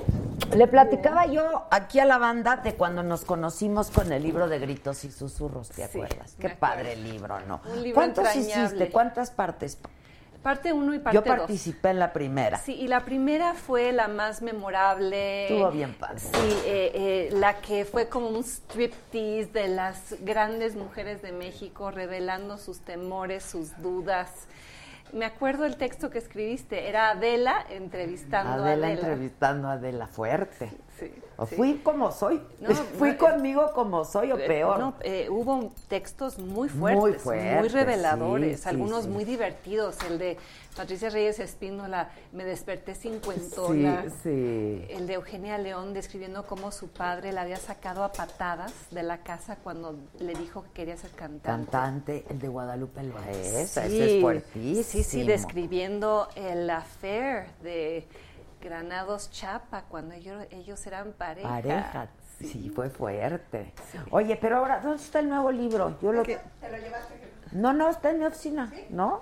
le 0.55 0.67
platicaba 0.67 1.25
yo 1.25 1.67
aquí 1.71 1.99
a 1.99 2.05
la 2.05 2.17
banda 2.17 2.55
de 2.55 2.75
cuando 2.75 3.03
nos 3.03 3.25
conocimos 3.25 3.91
con 3.91 4.09
el 4.13 4.23
libro 4.23 4.47
de 4.47 4.59
gritos 4.59 5.03
y 5.03 5.11
susurros, 5.11 5.67
¿te 5.67 5.87
Sí, 5.87 5.97
acuerdas? 6.01 6.35
Qué 6.39 6.49
padre 6.51 6.95
libro, 6.95 7.41
¿no? 7.41 7.59
Un 7.69 7.83
libro 7.83 7.95
¿Cuántos 7.95 8.25
entrañable. 8.33 8.65
hiciste? 8.65 8.89
¿Cuántas 8.91 9.31
partes? 9.31 9.77
Parte 10.43 10.71
uno 10.71 10.93
y 10.93 10.99
parte 10.99 11.15
Yo 11.15 11.21
dos. 11.21 11.37
participé 11.37 11.89
en 11.89 11.99
la 11.99 12.13
primera. 12.13 12.57
Sí, 12.59 12.73
y 12.73 12.87
la 12.87 13.01
primera 13.01 13.53
fue 13.55 13.91
la 13.91 14.07
más 14.07 14.41
memorable. 14.41 15.43
Estuvo 15.47 15.69
bien 15.71 15.93
padre. 15.93 16.19
Sí, 16.19 16.29
eh, 16.65 16.91
eh, 16.93 17.29
la 17.33 17.59
que 17.59 17.83
fue 17.83 18.07
como 18.07 18.29
un 18.29 18.43
striptease 18.43 19.47
de 19.51 19.67
las 19.67 20.15
grandes 20.21 20.75
mujeres 20.75 21.21
de 21.21 21.33
México 21.33 21.91
revelando 21.91 22.57
sus 22.57 22.79
temores, 22.79 23.43
sus 23.43 23.77
dudas. 23.81 24.47
Me 25.11 25.25
acuerdo 25.25 25.65
el 25.65 25.75
texto 25.75 26.09
que 26.09 26.19
escribiste, 26.19 26.87
era 26.87 27.09
Adela 27.09 27.65
entrevistando 27.69 28.63
Adela, 28.63 28.69
a 28.87 28.89
Adela. 28.91 28.91
entrevistando 29.07 29.67
a 29.67 29.71
Adela 29.73 30.07
Fuerte. 30.07 30.71
Sí, 30.99 31.11
O 31.39 31.45
sí. 31.45 31.55
fui 31.55 31.75
como 31.83 32.11
soy. 32.11 32.41
No, 32.59 32.69
fui 32.99 33.11
no, 33.11 33.17
conmigo 33.17 33.71
como 33.73 34.03
soy 34.05 34.31
o 34.31 34.37
Eh, 34.37 34.45
peor. 34.47 34.79
no, 34.79 34.93
eh, 35.01 35.27
hubo 35.29 35.71
textos 35.87 36.37
muy 36.37 36.67
fuertes, 36.69 37.25
Muy 37.25 37.37
muy, 37.37 37.67
reveladores, 37.69 38.59
sí, 38.61 38.69
algunos 38.69 39.03
sí. 39.05 39.09
muy 39.09 39.23
divertidos. 39.25 39.95
El 40.09 40.19
de 40.19 40.37
Patricia 40.75 41.09
Reyes 41.09 41.39
Espíndola, 41.39 42.09
Me 42.33 42.43
desperté 42.43 42.93
cincuentona. 42.93 44.05
El 44.25 45.07
de 45.07 45.13
Eugenia 45.13 45.57
León 45.57 45.93
describiendo 45.93 46.45
cómo 46.45 46.71
su 46.71 46.89
padre 46.89 47.31
la 47.31 47.41
había 47.41 47.57
sacado 47.57 48.03
a 48.03 48.11
patadas 48.11 48.73
de 48.91 49.03
la 49.03 49.19
casa 49.19 49.57
cuando 49.63 49.95
le 50.19 50.33
dijo 50.35 50.63
que 50.63 50.69
quería 50.71 50.97
ser 50.97 51.11
cantante. 51.11 51.47
Cantante, 51.47 52.25
el 52.29 52.39
de 52.39 52.47
Guadalupe 52.47 53.03
Loaesa, 53.03 53.85
ese 53.85 54.15
es 54.17 54.21
fuertísimo. 54.21 54.83
Sí, 54.83 55.03
sí, 55.03 55.23
describiendo 55.23 56.27
el 56.35 56.69
affair 56.69 57.47
de 57.63 58.07
Granados 58.61 59.31
Chapa 59.31 59.83
cuando 59.83 60.13
ellos, 60.15 60.45
ellos 60.51 60.85
eran 60.85 61.13
pareja. 61.13 61.47
Pareja, 61.49 62.07
sí, 62.39 62.71
fue 62.75 62.89
fuerte. 62.89 63.73
Oye, 64.11 64.35
pero 64.35 64.57
ahora, 64.57 64.79
¿dónde 64.81 65.01
está 65.01 65.19
el 65.19 65.29
nuevo 65.29 65.51
libro? 65.51 65.97
Yo 66.01 66.11
lo... 66.11 66.23
No, 67.53 67.73
no, 67.73 67.89
está 67.89 68.11
en 68.11 68.19
mi 68.19 68.25
oficina, 68.25 68.71
¿no? 68.89 69.21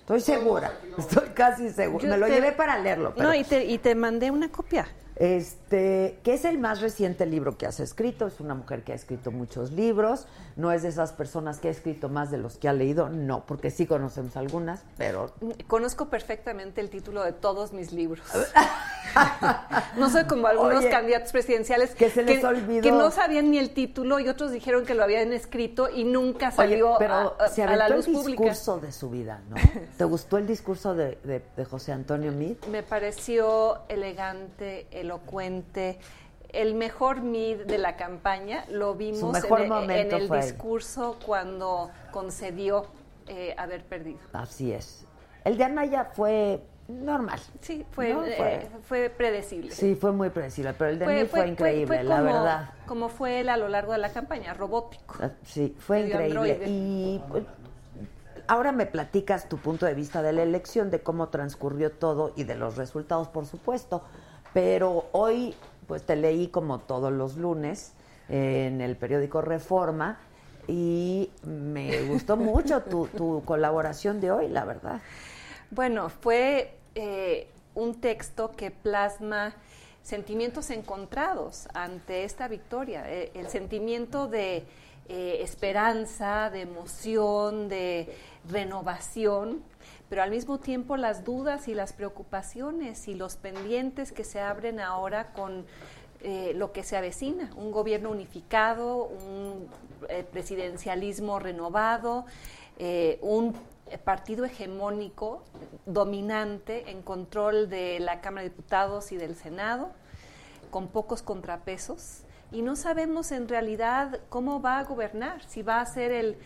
Estoy 0.00 0.20
segura, 0.20 0.70
estoy 0.98 1.30
casi 1.30 1.70
segura. 1.70 2.04
Yo 2.04 2.10
Me 2.10 2.16
lo 2.18 2.26
te- 2.26 2.32
llevé 2.34 2.52
para 2.52 2.78
leerlo. 2.78 3.12
Pero, 3.14 3.28
No, 3.28 3.34
y 3.34 3.42
te, 3.42 3.64
y 3.64 3.78
te 3.78 3.94
mandé 3.94 4.30
una 4.30 4.48
copia. 4.50 4.86
Este, 5.16 6.18
que 6.22 6.34
es 6.34 6.44
el 6.44 6.58
más 6.58 6.80
reciente 6.80 7.24
libro 7.26 7.56
que 7.56 7.66
has 7.66 7.80
escrito. 7.80 8.26
Es 8.26 8.38
una 8.40 8.54
mujer 8.54 8.82
que 8.84 8.92
ha 8.92 8.94
escrito 8.94 9.30
muchos 9.30 9.72
libros. 9.72 10.26
No 10.56 10.72
es 10.72 10.82
de 10.82 10.88
esas 10.88 11.12
personas 11.12 11.58
que 11.58 11.68
ha 11.68 11.70
escrito 11.70 12.08
más 12.08 12.30
de 12.30 12.38
los 12.38 12.56
que 12.58 12.68
ha 12.68 12.72
leído. 12.72 13.08
No, 13.08 13.44
porque 13.46 13.70
sí 13.70 13.86
conocemos 13.86 14.36
algunas, 14.36 14.82
pero 14.98 15.32
Conozco 15.66 16.08
perfectamente 16.10 16.80
el 16.80 16.90
título 16.90 17.22
de 17.24 17.32
todos 17.32 17.72
mis 17.72 17.92
libros. 17.92 18.24
no 19.96 20.10
soy 20.10 20.24
como 20.24 20.46
algunos 20.46 20.78
Oye, 20.80 20.90
candidatos 20.90 21.32
presidenciales 21.32 21.94
que 21.94 22.10
se 22.10 22.22
les 22.22 22.44
olvidó. 22.44 22.82
que 22.82 22.92
no 22.92 23.10
sabían 23.10 23.50
ni 23.50 23.58
el 23.58 23.70
título 23.70 24.20
y 24.20 24.28
otros 24.28 24.50
dijeron 24.52 24.84
que 24.84 24.94
lo 24.94 25.02
habían 25.02 25.32
escrito 25.32 25.88
y 25.88 26.04
nunca 26.04 26.48
Oye, 26.48 26.56
salió 26.56 26.94
pero 26.98 27.14
a, 27.14 27.44
a- 27.44 27.48
se 27.48 27.62
a 27.62 27.74
la 27.76 27.88
luz 27.88 28.06
el 28.06 28.14
pública. 28.14 28.42
discurso 28.44 28.78
de 28.78 28.92
su 28.92 29.08
vida, 29.10 29.40
¿no? 29.48 29.56
¿Te 29.96 30.04
gustó 30.04 30.36
el 30.38 30.46
discurso 30.46 30.94
de, 30.94 31.18
de- 31.24 31.42
de 31.56 31.64
José 31.64 31.92
Antonio 31.92 32.32
Meade? 32.32 32.58
Me 32.70 32.82
pareció 32.82 33.78
elegante, 33.88 34.86
elocuente. 35.06 35.98
El 36.50 36.74
mejor 36.74 37.20
mid 37.22 37.62
de 37.62 37.78
la 37.78 37.96
campaña 37.96 38.64
lo 38.70 38.94
vimos 38.94 39.36
en, 39.44 39.90
el- 39.90 40.12
en 40.12 40.28
fue 40.28 40.40
discurso 40.42 41.18
cuando 41.24 41.90
concedió 42.12 42.86
eh, 43.28 43.54
haber 43.58 43.84
perdido. 43.84 44.18
Así 44.32 44.72
es. 44.72 45.04
El 45.44 45.58
de 45.58 45.64
Anaya 45.64 46.04
fue 46.14 46.62
normal. 46.88 47.40
Sí, 47.60 47.84
fue, 47.90 48.12
No, 48.14 48.24
eh, 48.24 48.34
fue- 48.36 48.70
fue 48.82 49.10
predecible. 49.10 49.72
Sí, 49.72 49.96
fue 49.96 50.12
muy 50.12 50.30
predecible, 50.30 50.72
pero 50.74 50.90
el 50.90 50.98
de 51.00 51.06
mí 51.06 51.24
fue, 51.26 51.48
increíble, 51.48 51.86
fue 51.88 52.04
la 52.04 52.16
como- 52.18 52.24
verdad. 52.32 52.70
Como 52.86 53.08
fue 53.08 53.40
él 53.40 53.48
a 53.48 53.56
lo 53.56 53.68
largo 53.68 53.92
de 53.92 53.98
la 53.98 54.12
campaña, 54.12 54.54
robótico. 54.54 55.16
Ah, 55.20 55.30
Sí, 55.44 55.74
fue 55.78 56.02
increíble. 56.02 56.60
Y 56.66 57.20
pues, 57.28 57.44
ahora 58.46 58.70
me 58.70 58.86
platicas 58.86 59.48
tu 59.48 59.58
punto 59.58 59.84
de 59.86 59.94
vista 59.94 60.22
de 60.22 60.32
la 60.32 60.44
elección, 60.44 60.90
de 60.92 61.00
cómo 61.00 61.28
transcurrió 61.28 61.90
todo 61.90 62.32
y 62.36 62.44
de 62.44 62.54
los 62.54 62.76
resultados, 62.76 63.26
por 63.28 63.46
supuesto. 63.46 64.02
Pero 64.56 65.10
hoy, 65.12 65.54
pues 65.86 66.02
te 66.04 66.16
leí 66.16 66.48
como 66.48 66.78
todos 66.78 67.12
los 67.12 67.36
lunes 67.36 67.92
eh, 68.30 68.68
en 68.68 68.80
el 68.80 68.96
periódico 68.96 69.42
Reforma 69.42 70.18
y 70.66 71.28
me 71.42 72.00
gustó 72.04 72.36
mucho 72.38 72.80
tu, 72.80 73.06
tu 73.08 73.42
colaboración 73.44 74.18
de 74.18 74.30
hoy, 74.30 74.48
la 74.48 74.64
verdad. 74.64 75.02
Bueno, 75.70 76.08
fue 76.08 76.74
eh, 76.94 77.48
un 77.74 78.00
texto 78.00 78.52
que 78.56 78.70
plasma 78.70 79.52
sentimientos 80.02 80.70
encontrados 80.70 81.68
ante 81.74 82.24
esta 82.24 82.48
victoria. 82.48 83.04
Eh, 83.12 83.32
el 83.34 83.48
sentimiento 83.48 84.26
de 84.26 84.64
eh, 85.08 85.38
esperanza, 85.42 86.48
de 86.48 86.62
emoción, 86.62 87.68
de 87.68 88.16
renovación, 88.48 89.62
pero 90.08 90.22
al 90.22 90.30
mismo 90.30 90.58
tiempo 90.58 90.96
las 90.96 91.24
dudas 91.24 91.68
y 91.68 91.74
las 91.74 91.92
preocupaciones 91.92 93.08
y 93.08 93.14
los 93.14 93.36
pendientes 93.36 94.12
que 94.12 94.24
se 94.24 94.40
abren 94.40 94.80
ahora 94.80 95.32
con 95.32 95.66
eh, 96.20 96.52
lo 96.54 96.72
que 96.72 96.82
se 96.82 96.96
avecina, 96.96 97.50
un 97.56 97.70
gobierno 97.70 98.10
unificado, 98.10 99.04
un 99.04 99.68
eh, 100.08 100.24
presidencialismo 100.30 101.38
renovado, 101.38 102.24
eh, 102.78 103.18
un 103.22 103.54
partido 104.04 104.44
hegemónico 104.44 105.44
dominante 105.84 106.90
en 106.90 107.02
control 107.02 107.68
de 107.68 108.00
la 108.00 108.20
Cámara 108.20 108.42
de 108.42 108.50
Diputados 108.50 109.12
y 109.12 109.16
del 109.16 109.36
Senado, 109.36 109.90
con 110.70 110.88
pocos 110.88 111.22
contrapesos, 111.22 112.22
y 112.50 112.62
no 112.62 112.76
sabemos 112.76 113.30
en 113.32 113.48
realidad 113.48 114.20
cómo 114.28 114.60
va 114.60 114.78
a 114.78 114.84
gobernar, 114.84 115.42
si 115.44 115.62
va 115.62 115.80
a 115.80 115.86
ser 115.86 116.10
el, 116.12 116.38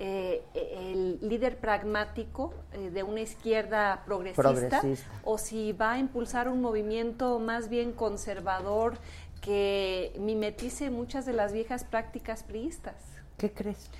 eh, 0.00 0.42
el 0.54 1.18
líder 1.28 1.58
pragmático 1.58 2.54
eh, 2.72 2.90
de 2.90 3.02
una 3.02 3.20
izquierda 3.20 4.04
progresista, 4.06 4.42
Progresista. 4.42 5.10
o 5.24 5.38
si 5.38 5.72
va 5.72 5.94
a 5.94 5.98
impulsar 5.98 6.48
un 6.48 6.60
movimiento 6.60 7.40
más 7.40 7.68
bien 7.68 7.90
conservador 7.90 8.96
que 9.40 10.12
mimetice 10.18 10.90
muchas 10.90 11.26
de 11.26 11.32
las 11.32 11.52
viejas 11.52 11.82
prácticas 11.82 12.44
priistas. 12.44 12.94
¿Qué 13.38 13.52
crees? 13.52 13.90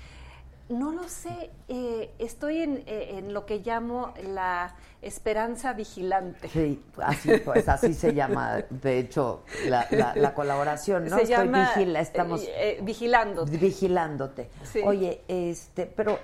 No 0.69 0.91
lo 0.91 1.09
sé, 1.09 1.49
eh, 1.67 2.13
estoy 2.19 2.61
en, 2.61 2.83
eh, 2.85 3.17
en 3.17 3.33
lo 3.33 3.45
que 3.47 3.59
llamo 3.59 4.13
la 4.23 4.75
esperanza 5.01 5.73
vigilante. 5.73 6.47
Sí, 6.49 6.83
así, 7.01 7.31
pues, 7.43 7.67
así 7.67 7.93
se 7.95 8.13
llama, 8.13 8.57
de 8.69 8.99
hecho, 8.99 9.43
la, 9.67 9.87
la- 9.89 10.13
la 10.15 10.33
colaboración, 10.35 11.05
¿no? 11.05 11.15
Se 11.17 11.23
Estoy 11.23 11.37
llama 11.47 11.71
vigila, 11.75 11.99
estamos 12.01 12.43
eh, 12.43 12.77
eh, 12.77 12.79
vigilándote. 12.83 14.49
Sí. 14.63 14.81
Oye, 14.85 15.21
este, 15.27 15.87
pero 15.87 16.19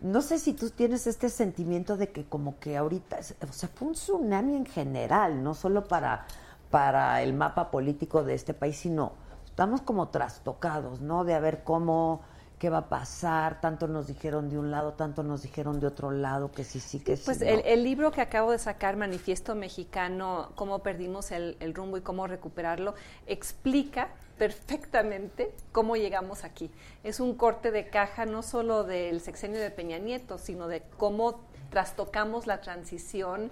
no 0.00 0.22
sé 0.22 0.38
si 0.38 0.54
tú 0.54 0.70
tienes 0.70 1.06
este 1.06 1.28
sentimiento 1.28 1.96
de 1.98 2.10
que 2.10 2.24
como 2.24 2.58
que 2.58 2.76
ahorita, 2.78 3.18
o 3.48 3.52
sea, 3.52 3.68
fue 3.74 3.88
un 3.88 3.94
tsunami 3.94 4.56
en 4.56 4.66
general, 4.66 5.42
no 5.42 5.52
solo 5.54 5.84
para, 5.84 6.26
para 6.70 7.20
el 7.22 7.34
mapa 7.34 7.70
político 7.70 8.24
de 8.24 8.32
este 8.34 8.54
país, 8.54 8.76
sino 8.78 9.12
estamos 9.44 9.82
como 9.82 10.08
trastocados, 10.08 11.00
¿no? 11.02 11.24
De 11.24 11.34
a 11.34 11.40
ver 11.40 11.62
cómo, 11.64 12.22
qué 12.64 12.70
va 12.70 12.78
a 12.78 12.88
pasar, 12.88 13.60
tanto 13.60 13.88
nos 13.88 14.06
dijeron 14.06 14.48
de 14.48 14.58
un 14.58 14.70
lado, 14.70 14.94
tanto 14.94 15.22
nos 15.22 15.42
dijeron 15.42 15.80
de 15.80 15.86
otro 15.86 16.10
lado, 16.10 16.50
que 16.50 16.64
sí, 16.64 16.80
sí, 16.80 16.98
que 16.98 17.18
sí. 17.18 17.24
Pues 17.26 17.42
el 17.42 17.84
libro 17.84 18.10
que 18.10 18.22
acabo 18.22 18.52
de 18.52 18.58
sacar, 18.58 18.96
Manifiesto 18.96 19.54
Mexicano, 19.54 20.50
cómo 20.54 20.78
perdimos 20.78 21.30
el, 21.30 21.58
el 21.60 21.74
rumbo 21.74 21.98
y 21.98 22.00
cómo 22.00 22.26
recuperarlo, 22.26 22.94
explica 23.26 24.08
perfectamente 24.38 25.52
cómo 25.72 25.96
llegamos 25.96 26.42
aquí. 26.42 26.70
Es 27.02 27.20
un 27.20 27.34
corte 27.34 27.70
de 27.70 27.90
caja 27.90 28.24
no 28.24 28.42
solo 28.42 28.84
del 28.84 29.20
sexenio 29.20 29.60
de 29.60 29.70
Peña 29.70 29.98
Nieto, 29.98 30.38
sino 30.38 30.66
de 30.66 30.80
cómo 30.96 31.42
trastocamos 31.68 32.46
la 32.46 32.62
transición 32.62 33.50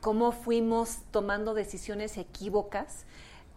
cómo 0.00 0.32
fuimos 0.32 0.98
tomando 1.10 1.54
decisiones 1.54 2.16
equívocas 2.16 3.04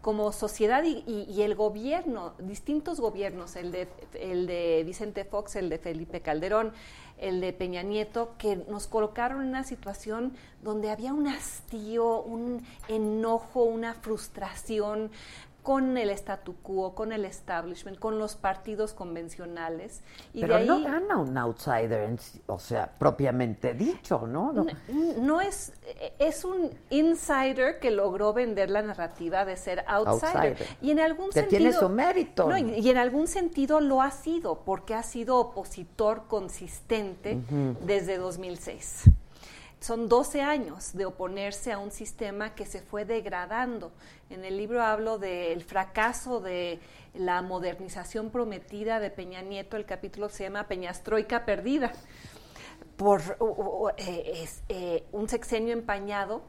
como 0.04 0.34
sociedad 0.34 0.84
y, 0.84 1.04
y- 1.08 1.42
el 1.44 1.56
gobierno, 1.56 2.34
distintos 2.38 3.00
gobiernos, 3.00 3.56
el 3.56 3.72
de, 3.72 3.88
el 4.20 4.46
de 4.48 4.84
Vicente 4.86 5.24
Fox, 5.24 5.56
el 5.56 5.70
de 5.70 5.78
Felipe 5.80 6.20
Calderón, 6.22 6.74
el 7.18 7.40
de 7.40 7.54
Peña 7.54 7.84
Nieto, 7.84 8.36
que 8.38 8.58
nos 8.58 8.86
colocaron 8.88 9.42
en 9.42 9.48
una 9.48 9.64
situación 9.64 10.34
donde 10.62 10.92
había 10.92 11.14
un 11.14 11.28
hastío, 11.30 12.22
un 12.22 12.66
enojo, 12.90 13.64
una 13.64 13.94
frustración 13.94 15.10
con 15.64 15.98
el 15.98 16.10
statu 16.12 16.56
quo, 16.62 16.94
con 16.94 17.12
el 17.14 17.24
establishment, 17.26 17.98
con 17.98 18.20
los 18.20 18.36
partidos 18.36 18.94
convencionales. 18.94 20.02
Y 20.34 20.42
Pero 20.42 20.56
de 20.56 20.60
ahí, 20.62 20.68
no 20.68 20.84
gana 20.84 21.18
un 21.18 21.38
outsider, 21.38 22.02
en 22.04 22.20
o 22.48 22.60
sea, 22.60 22.92
propiamente 23.00 23.74
dicho, 23.74 24.28
¿no? 24.28 24.52
No. 24.54 24.66
N- 24.90 25.14
No 25.20 25.40
es, 25.42 25.72
es 26.20 26.44
un 26.44 26.70
insider 26.90 27.80
que 27.80 27.92
logró 27.92 28.34
vender 28.34 28.70
la 28.70 28.82
narrativa 28.82 29.46
de 29.46 29.56
ser 29.58 29.84
outsider. 29.88 30.54
Outsider. 30.54 30.68
Y 30.82 30.92
en 30.92 31.00
algún 31.00 31.28
Que 31.28 31.40
sentido. 31.42 31.58
tiene 31.60 31.74
su 31.74 31.88
mérito. 31.90 32.50
No, 32.50 32.58
y, 32.58 32.80
y 32.80 32.90
en 32.90 32.98
algún 32.98 33.28
sentido 33.28 33.80
lo 33.80 34.02
ha 34.02 34.12
sido, 34.12 34.60
porque 34.66 34.94
ha 34.96 35.04
sido 35.04 35.38
opositor 35.38 36.24
consistente 36.28 37.40
desde 37.86 38.18
2006. 38.18 39.10
Son 39.84 40.08
12 40.08 40.40
años 40.40 40.94
de 40.94 41.04
oponerse 41.06 41.74
a 41.74 41.78
un 41.78 41.92
sistema 41.92 42.56
que 42.56 42.66
se 42.66 42.80
fue 42.80 43.04
degradando. 43.04 43.92
En 44.30 44.46
el 44.46 44.56
libro 44.56 44.82
hablo 44.82 45.20
del 45.20 45.62
fracaso 45.62 46.40
de 46.40 46.80
la 47.14 47.42
modernización 47.42 48.30
prometida 48.30 49.02
de 49.02 49.10
Peña 49.10 49.42
Nieto, 49.42 49.76
el 49.76 49.86
capítulo 49.86 50.30
se 50.30 50.46
llama 50.46 50.70
Peñastroika 50.70 51.44
Perdida 51.44 51.92
por 52.96 53.22
eh, 53.98 54.48
eh, 54.70 55.04
un 55.12 55.28
sexenio 55.28 55.74
empañado 55.74 56.44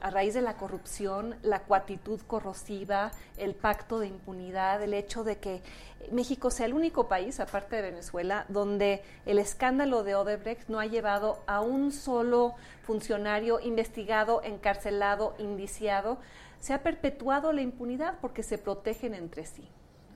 a 0.00 0.10
raíz 0.10 0.34
de 0.34 0.42
la 0.42 0.56
corrupción, 0.56 1.36
la 1.42 1.60
cuatitud 1.60 2.20
corrosiva, 2.26 3.10
el 3.36 3.54
pacto 3.54 3.98
de 3.98 4.08
impunidad, 4.08 4.82
el 4.82 4.94
hecho 4.94 5.24
de 5.24 5.38
que 5.38 5.62
México 6.10 6.50
sea 6.50 6.66
el 6.66 6.74
único 6.74 7.08
país, 7.08 7.40
aparte 7.40 7.76
de 7.76 7.82
Venezuela, 7.82 8.46
donde 8.48 9.02
el 9.26 9.38
escándalo 9.38 10.02
de 10.02 10.14
Odebrecht 10.14 10.68
no 10.68 10.80
ha 10.80 10.86
llevado 10.86 11.38
a 11.46 11.60
un 11.60 11.92
solo 11.92 12.54
funcionario 12.82 13.60
investigado, 13.60 14.42
encarcelado, 14.42 15.34
indiciado. 15.38 16.18
Se 16.58 16.72
ha 16.72 16.82
perpetuado 16.82 17.52
la 17.52 17.62
impunidad 17.62 18.18
porque 18.20 18.42
se 18.42 18.58
protegen 18.58 19.14
entre 19.14 19.44
sí. 19.44 19.68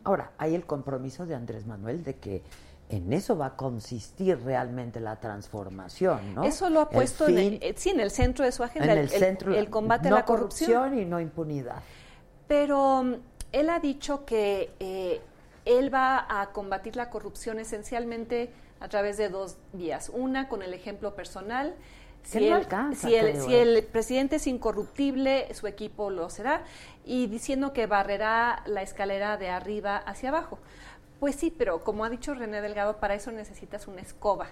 Ahora, 0.05 0.33
hay 0.37 0.55
el 0.55 0.66
compromiso 0.66 1.25
de 1.25 1.35
Andrés 1.35 1.66
Manuel 1.66 2.05
de 2.05 2.16
que 2.16 2.42
en 2.96 3.12
eso 3.12 3.37
va 3.37 3.46
a 3.46 3.57
consistir 3.57 4.38
realmente 4.44 5.00
la 5.00 5.16
transformación, 5.16 6.35
¿no? 6.35 6.44
Eso 6.44 6.70
lo 6.70 6.80
ha 6.80 6.83
El 6.85 6.88
puesto 6.90 7.26
en, 7.26 7.38
el, 7.38 7.59
eh, 7.61 7.74
sí, 7.76 7.90
en 7.90 8.00
el 8.00 8.11
centro 8.11 8.44
de 8.44 8.52
su 8.52 8.62
agenda, 8.62 8.92
en 8.92 8.98
el, 8.98 9.09
centro, 9.09 9.54
el 9.54 9.70
combate 9.70 10.11
no 10.11 10.16
a 10.16 10.20
la 10.20 10.24
corrupción. 10.24 10.98
y 10.98 11.04
no 11.04 11.20
impunidad. 11.20 11.83
Pero 12.46 13.02
mm, 13.02 13.14
él 13.52 13.70
ha 13.70 13.80
dicho 13.80 14.24
que 14.24 14.72
eh, 14.80 15.20
él 15.64 15.92
va 15.92 16.26
a 16.28 16.52
combatir 16.52 16.96
la 16.96 17.11
corrupción 17.11 17.59
esencialmente 17.59 18.50
a 18.80 18.88
través 18.88 19.16
de 19.16 19.28
dos 19.28 19.57
vías. 19.72 20.11
Una, 20.12 20.48
con 20.48 20.62
el 20.62 20.74
ejemplo 20.74 21.14
personal. 21.14 21.74
Si, 22.22 22.38
no 22.38 22.46
el, 22.46 22.52
alcanza, 22.52 23.09
si, 23.09 23.14
el, 23.14 23.33
creo, 23.33 23.46
si 23.46 23.54
¿eh? 23.54 23.62
el 23.62 23.85
presidente 23.85 24.37
es 24.37 24.46
incorruptible, 24.46 25.52
su 25.54 25.66
equipo 25.66 26.11
lo 26.11 26.30
será. 26.30 26.64
Y 27.04 27.26
diciendo 27.26 27.72
que 27.72 27.87
barrerá 27.87 28.62
la 28.66 28.83
escalera 28.83 29.37
de 29.37 29.50
arriba 29.50 29.96
hacia 29.96 30.30
abajo. 30.30 30.59
Pues 31.20 31.37
sí, 31.37 31.50
pero 31.57 31.83
como 31.85 32.05
ha 32.05 32.11
dicho 32.11 32.35
René 32.35 32.61
Delgado, 32.61 32.98
para 32.98 33.14
eso 33.14 33.31
necesitas 33.33 33.87
una 33.88 34.00
escoba. 34.03 34.48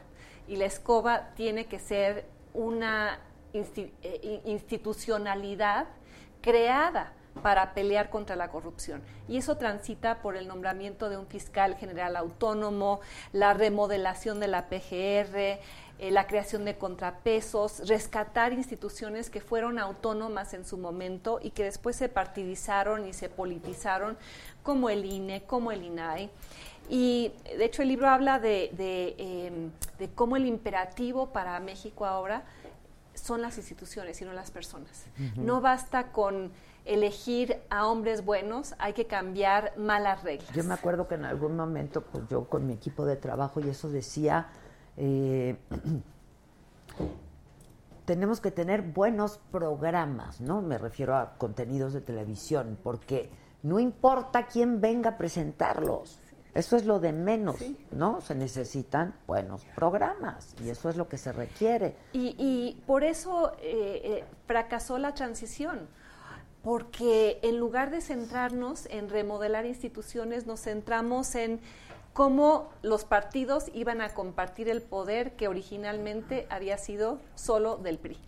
Y 0.49 0.57
la 0.57 0.65
escoba 0.65 1.31
tiene 1.35 1.67
que 1.67 1.79
ser 1.79 2.25
una 2.55 3.19
eh, 3.53 4.21
in- 4.23 4.41
institucionalidad 4.51 5.87
creada 6.41 7.13
para 7.43 7.73
pelear 7.73 8.11
contra 8.11 8.37
la 8.37 8.49
corrupción. 8.51 9.03
Y 9.29 9.39
eso 9.39 9.57
transita 9.57 10.21
por 10.21 10.37
el 10.37 10.49
nombramiento 10.49 11.09
de 11.09 11.17
un 11.17 11.27
fiscal 11.27 11.77
general 11.77 12.17
autónomo, 12.17 13.01
la 13.33 13.55
remodelación 13.55 14.39
de 14.41 14.49
la 14.49 14.69
PGR, 14.69 15.59
eh, 16.03 16.11
la 16.11 16.27
creación 16.27 16.65
de 16.65 16.77
contrapesos, 16.77 17.87
rescatar 17.87 18.53
instituciones 18.53 19.31
que 19.31 19.41
fueron 19.41 19.79
autónomas 19.79 20.53
en 20.53 20.65
su 20.65 20.77
momento 20.77 21.39
y 21.41 21.51
que 21.51 21.63
después 21.63 21.95
se 21.95 22.09
partidizaron 22.09 23.07
y 23.07 23.13
se 23.13 23.29
politizaron, 23.29 24.17
como 24.65 24.91
el 24.91 25.05
INE, 25.05 25.45
como 25.45 25.71
el 25.71 25.85
INAI. 25.85 26.29
Y 26.89 27.31
de 27.57 27.65
hecho 27.65 27.83
el 27.83 27.89
libro 27.89 28.09
habla 28.09 28.41
de, 28.41 28.73
de, 28.77 29.15
em, 29.17 29.71
de 30.01 30.09
cómo 30.09 30.35
el 30.35 30.47
imperativo 30.47 31.29
para 31.29 31.61
México 31.61 32.05
ahora 32.05 32.43
son 33.15 33.41
las 33.41 33.57
instituciones 33.57 34.21
y 34.21 34.25
no 34.25 34.33
las 34.33 34.51
personas. 34.51 35.05
No 35.37 35.61
basta 35.61 36.11
con 36.11 36.51
elegir 36.85 37.61
a 37.71 37.87
hombres 37.87 38.25
buenos, 38.25 38.75
hay 38.81 38.93
que 38.93 39.07
cambiar 39.07 39.73
malas 39.77 40.25
reglas. 40.25 40.51
Yo 40.53 40.65
me 40.65 40.75
acuerdo 40.75 41.07
que 41.07 41.15
en 41.15 41.27
algún 41.27 41.55
momento, 41.55 42.01
pues 42.01 42.25
yo 42.29 42.49
con 42.49 42.67
mi 42.67 42.73
equipo 42.73 43.05
de 43.05 43.15
trabajo 43.15 43.61
y 43.61 43.69
eso 43.69 43.89
decía, 43.89 44.49
eh, 44.97 45.57
tenemos 48.05 48.41
que 48.41 48.51
tener 48.51 48.83
buenos 48.83 49.39
programas, 49.51 50.41
¿no? 50.41 50.63
Me 50.63 50.79
refiero 50.79 51.17
a 51.17 51.35
contenidos 51.39 51.93
de 51.93 52.01
televisión, 52.01 52.79
porque 52.83 53.31
no 53.63 53.79
importa 53.79 54.47
quién 54.47 54.81
venga 54.81 55.11
a 55.11 55.19
presentarlos. 55.19 56.19
Eso 56.55 56.77
es 56.77 56.85
lo 56.85 57.01
de 57.01 57.13
menos, 57.13 57.57
¿no? 57.93 58.21
Se 58.21 58.35
necesitan 58.35 59.15
buenos 59.27 59.65
programas 59.75 60.55
y 60.63 60.69
eso 60.69 60.91
es 60.91 60.97
lo 60.97 61.09
que 61.09 61.17
se 61.17 61.33
requiere. 61.33 61.97
Y, 62.13 62.35
y 62.39 62.83
por 62.87 63.05
eso 63.05 63.53
eh, 63.63 64.01
eh, 64.05 64.25
fracasó 64.47 64.99
la 64.99 65.15
transición, 65.15 65.89
porque 66.63 67.39
en 67.43 67.59
lugar 67.59 67.91
de 67.91 68.03
centrarnos 68.03 68.85
en 68.91 69.09
remodelar 69.09 69.65
instituciones, 69.65 70.47
nos 70.47 70.61
centramos 70.61 71.35
en 71.37 71.61
cómo 72.13 72.71
los 72.83 73.05
partidos 73.05 73.67
iban 73.75 74.01
a 74.01 74.11
compartir 74.15 74.69
el 74.69 74.83
poder 74.83 75.33
que 75.37 75.49
originalmente 75.49 76.47
había 76.51 76.79
sido 76.79 77.21
solo 77.35 77.77
del 77.77 77.99
PRI. 77.99 78.19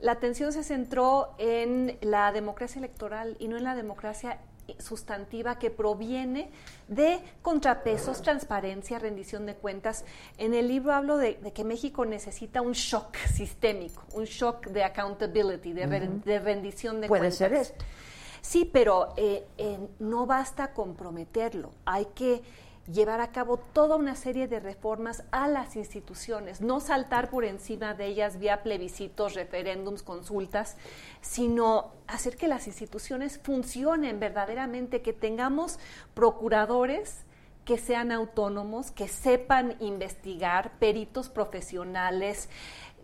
La 0.00 0.12
atención 0.12 0.52
se 0.52 0.64
centró 0.64 1.34
en 1.38 1.98
la 2.00 2.32
democracia 2.32 2.78
electoral 2.78 3.36
y 3.38 3.48
no 3.48 3.58
en 3.58 3.64
la 3.64 3.74
democracia 3.74 4.38
sustantiva 4.78 5.58
que 5.58 5.70
proviene 5.70 6.50
de 6.88 7.20
contrapesos, 7.42 8.22
transparencia, 8.22 8.98
rendición 8.98 9.44
de 9.44 9.56
cuentas. 9.56 10.04
En 10.38 10.54
el 10.54 10.68
libro 10.68 10.92
hablo 10.92 11.16
de, 11.16 11.34
de 11.34 11.52
que 11.52 11.64
México 11.64 12.04
necesita 12.06 12.62
un 12.62 12.72
shock 12.72 13.16
sistémico, 13.16 14.04
un 14.12 14.24
shock 14.24 14.68
de 14.68 14.84
accountability, 14.84 15.72
de, 15.72 15.86
de 16.24 16.38
rendición 16.38 17.00
de 17.00 17.08
Puede 17.08 17.20
cuentas. 17.22 17.38
ser 17.38 17.52
esto. 17.52 17.84
Sí, 18.42 18.64
pero 18.64 19.12
eh, 19.16 19.44
eh, 19.58 19.78
no 19.98 20.24
basta 20.24 20.72
comprometerlo. 20.72 21.72
Hay 21.84 22.06
que 22.14 22.40
llevar 22.86 23.20
a 23.20 23.32
cabo 23.32 23.56
toda 23.56 23.96
una 23.96 24.14
serie 24.14 24.48
de 24.48 24.60
reformas 24.60 25.24
a 25.30 25.48
las 25.48 25.76
instituciones, 25.76 26.60
no 26.60 26.80
saltar 26.80 27.30
por 27.30 27.44
encima 27.44 27.94
de 27.94 28.06
ellas 28.06 28.38
vía 28.38 28.62
plebiscitos, 28.62 29.34
referéndums, 29.34 30.02
consultas, 30.02 30.76
sino 31.20 31.92
hacer 32.06 32.36
que 32.36 32.48
las 32.48 32.66
instituciones 32.66 33.38
funcionen 33.38 34.18
verdaderamente, 34.18 35.02
que 35.02 35.12
tengamos 35.12 35.78
procuradores 36.14 37.24
que 37.64 37.78
sean 37.78 38.10
autónomos, 38.10 38.90
que 38.90 39.06
sepan 39.06 39.76
investigar, 39.80 40.72
peritos 40.78 41.28
profesionales, 41.28 42.48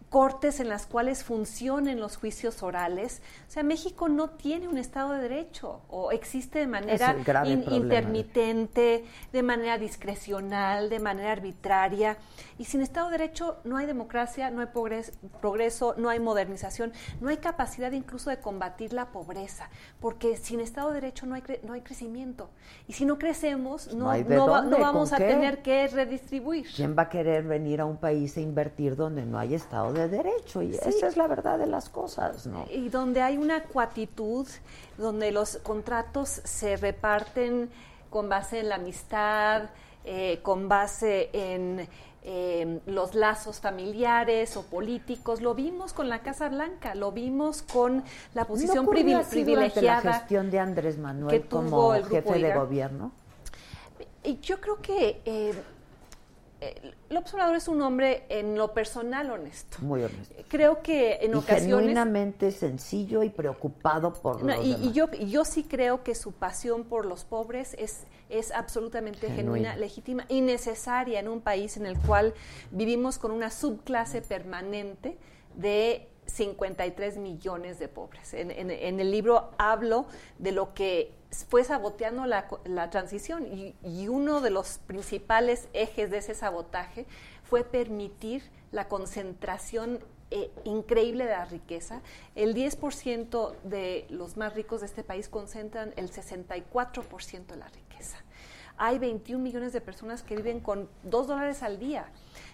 cortes 0.09 0.61
en 0.61 0.69
las 0.69 0.87
cuales 0.87 1.25
funcionen 1.25 1.99
los 2.01 2.17
juicios 2.17 2.63
orales. 2.63 3.21
O 3.49 3.51
sea, 3.51 3.63
México 3.65 4.09
no 4.09 4.31
tiene 4.31 4.69
un 4.69 4.79
Estado 4.79 5.13
de 5.13 5.21
Derecho 5.21 5.81
o 5.89 6.13
existe 6.13 6.61
de 6.61 6.67
manera 6.67 7.13
in- 7.53 7.65
intermitente, 7.83 9.05
de 9.33 9.43
manera 9.43 9.79
discrecional, 9.79 10.89
de 10.91 11.01
manera 11.01 11.33
arbitraria. 11.33 12.17
Y 12.59 12.65
sin 12.65 12.81
Estado 12.81 13.11
de 13.11 13.19
Derecho 13.19 13.57
no 13.65 13.77
hay 13.77 13.87
democracia, 13.87 14.51
no 14.51 14.61
hay 14.61 14.69
progres- 14.69 15.13
progreso, 15.41 15.95
no 15.99 16.09
hay 16.09 16.21
modernización, 16.21 16.93
no 17.21 17.29
hay 17.29 17.37
capacidad 17.37 17.93
incluso 17.93 18.31
de 18.31 18.39
combatir 18.39 18.93
la 18.93 19.07
pobreza, 19.13 19.69
porque 20.01 20.37
sin 20.37 20.61
Estado 20.61 20.89
de 20.89 20.95
Derecho 21.01 21.27
no 21.27 21.35
hay, 21.35 21.43
cre- 21.43 21.61
no 21.63 21.75
hay 21.75 21.83
crecimiento. 21.83 22.49
Y 22.89 22.95
si 22.95 23.05
no 23.05 23.19
crecemos, 23.19 23.93
no, 23.93 24.07
No 24.07 24.11
hay 24.11 24.23
de 24.23 24.37
no 24.37 24.47
va- 24.49 24.63
dónde, 24.63 24.79
no 24.79 24.83
vamos 24.83 25.11
¿con 25.11 25.15
a 25.17 25.19
qué? 25.19 25.33
tener 25.33 25.63
que 25.63 25.87
redistribuir. 25.89 26.67
¿Quién 26.75 26.97
va 26.97 27.03
a 27.03 27.09
querer 27.09 27.45
venir 27.45 27.81
a 27.81 27.85
un 27.85 27.99
país 27.99 28.37
e 28.37 28.41
invertir 28.41 28.97
donde 28.97 29.25
no 29.27 29.39
hay 29.39 29.55
Estado 29.55 29.93
de 29.93 30.09
Derecho? 30.09 30.63
Y 30.63 30.73
Sí. 30.73 30.81
esa 30.87 31.09
es 31.09 31.17
la 31.17 31.27
verdad 31.27 31.59
de 31.59 31.67
las 31.67 31.89
cosas, 31.89 32.47
¿no? 32.47 32.65
Y 32.73 32.89
donde 32.89 33.21
hay 33.23 33.37
una 33.37 33.63
cuatitud, 33.65 34.47
donde 34.97 35.31
los 35.31 35.59
contratos 35.59 36.41
se 36.45 36.77
reparten 36.77 37.71
con 38.09 38.29
base 38.29 38.61
en 38.61 38.69
la 38.71 38.77
amistad, 38.77 39.65
eh, 40.05 40.39
con 40.43 40.69
base 40.69 41.31
en 41.33 41.89
eh, 42.29 42.81
los 42.87 43.15
lazos 43.15 43.61
familiares 43.61 44.57
o 44.57 44.63
políticos. 44.65 45.41
Lo 45.41 45.55
vimos 45.55 45.93
con 45.93 46.09
la 46.09 46.21
Casa 46.23 46.49
Blanca, 46.49 46.95
lo 46.97 47.13
vimos 47.13 47.63
con 47.63 48.03
la 48.35 48.45
posición 48.45 48.77
¿No 48.77 48.83
ocurrió 48.83 49.03
privil- 49.05 49.17
así 49.21 49.45
durante 49.45 49.63
la 49.63 49.71
privilegiada. 49.71 50.19
gestión 50.19 50.51
de 50.51 50.59
Andrés 50.59 50.99
Manuel 50.99 51.41
que 51.41 51.47
tuvo 51.49 51.63
como 51.63 51.95
el 51.95 52.05
jefe 52.07 52.39
de 52.39 52.53
gobierno? 52.55 53.13
Y 54.25 54.41
yo 54.41 54.61
creo 54.61 54.83
que 54.83 55.23
eh, 55.25 55.55
eh, 56.61 56.93
López 57.11 57.35
Obrador 57.35 57.57
es 57.57 57.69
un 57.69 57.83
hombre 57.83 58.25
en 58.29 58.57
lo 58.57 58.73
personal 58.73 59.31
honesto. 59.31 59.79
Muy 59.83 60.03
honesto. 60.03 60.35
Creo 60.49 60.83
que 60.83 61.17
en 61.23 61.33
y 61.33 61.35
ocasiones... 61.35 61.65
genuinamente 61.67 62.51
sencillo 62.53 63.23
y 63.23 63.29
preocupado 63.31 64.13
por 64.15 64.43
No, 64.43 64.55
los 64.57 64.65
y, 64.65 64.71
demás. 64.73 64.87
y 64.87 64.93
yo, 64.93 65.11
yo 65.13 65.45
sí 65.45 65.65
creo 65.65 66.03
que 66.03 66.15
su 66.15 66.33
pasión 66.33 66.85
por 66.85 67.05
los 67.05 67.25
pobres 67.25 67.75
es, 67.79 68.05
es 68.31 68.53
absolutamente 68.53 69.27
Genuina. 69.29 69.43
genuina, 69.71 69.77
legítima 69.77 70.25
y 70.29 70.41
necesaria 70.41 71.21
en 71.21 71.29
un 71.29 71.41
país 71.41 71.77
en 71.77 71.85
el 71.87 71.99
cual 71.99 72.33
vivimos 72.71 73.19
con 73.19 73.31
una 73.33 73.51
subclase 73.51 74.23
permanente 74.23 75.19
de 75.55 76.09
53 76.27 77.19
millones 77.19 77.79
de 77.79 77.89
pobres. 77.89 78.35
En, 78.35 78.51
en- 78.51 78.71
en 78.71 78.99
el 79.01 79.11
libro 79.11 79.51
hablo 79.59 80.07
de 80.39 80.53
lo 80.53 80.75
que 80.75 81.13
fue 81.49 81.65
saboteando 81.65 82.25
la, 82.27 82.91
transición 82.91 83.47
y, 83.47 83.75
y 83.83 84.09
uno 84.09 84.41
de 84.41 84.51
los 84.51 84.79
principales 84.87 85.69
ejes 85.73 86.11
de 86.11 86.19
ese 86.19 86.35
sabotaje 86.35 87.07
fue 87.45 87.65
permitir 87.65 88.43
la 88.73 88.89
concentración 88.89 90.01
eh, 90.33 90.51
increíble 90.65 91.25
de 91.25 91.31
la 91.31 91.45
riqueza. 91.45 92.03
El 92.35 92.55
10% 92.55 93.55
de 93.63 94.07
los 94.11 94.37
más 94.37 94.55
ricos 94.55 94.81
de 94.81 94.87
este 94.87 95.05
país 95.05 95.29
concentran 95.29 95.93
el 95.97 96.11
64% 96.11 97.47
de 97.47 97.57
la 97.57 97.69
riqueza. 97.69 98.19
Hay 98.77 98.99
21 98.99 99.43
millones 99.43 99.73
de 99.73 99.81
personas 99.81 100.25
que 100.25 100.35
viven 100.35 100.59
con 100.59 100.89
2 101.05 101.29
dólares 101.29 101.63
al 101.63 101.79
día. 101.79 102.07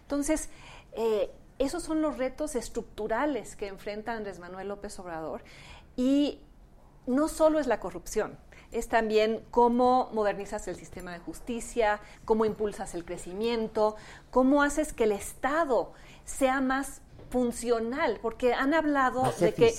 Entonces, 0.03 0.51
eh, 0.93 1.31
esos 1.59 1.83
son 1.83 2.03
los 2.03 2.19
retos 2.19 2.57
estructurales 2.57 3.57
que 3.57 3.69
enfrenta 3.69 4.13
Andrés 4.13 4.39
Manuel 4.39 4.69
López 4.69 4.99
Obrador 4.99 5.43
y 5.97 6.41
no 7.07 7.29
solo 7.29 7.59
es 7.59 7.67
la 7.67 7.81
corrupción, 7.81 8.39
es 8.73 8.89
también 8.89 9.45
cómo 9.51 10.11
modernizas 10.13 10.67
el 10.67 10.77
sistema 10.77 11.13
de 11.13 11.19
justicia, 11.21 12.01
cómo 12.25 12.45
impulsas 12.45 12.95
el 12.95 13.05
crecimiento, 13.05 13.97
cómo 14.31 14.63
haces 14.63 14.93
que 14.93 15.05
el 15.05 15.13
Estado 15.13 15.93
sea 16.25 16.61
más 16.61 17.03
funcional, 17.31 18.19
porque 18.21 18.53
han 18.53 18.75
hablado 18.75 19.23
Más 19.23 19.41
de 19.41 19.55
que 19.55 19.75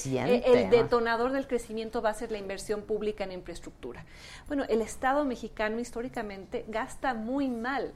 el 0.46 0.70
detonador 0.72 1.32
del 1.32 1.48
crecimiento 1.48 2.02
va 2.02 2.10
a 2.10 2.14
ser 2.16 2.32
la 2.32 2.40
inversión 2.40 2.82
pública 2.82 3.24
en 3.24 3.32
infraestructura. 3.32 4.06
Bueno, 4.48 4.64
el 4.70 4.82
Estado 4.82 5.24
mexicano 5.24 5.80
históricamente 5.80 6.66
gasta 6.68 7.14
muy 7.14 7.48
mal. 7.48 7.94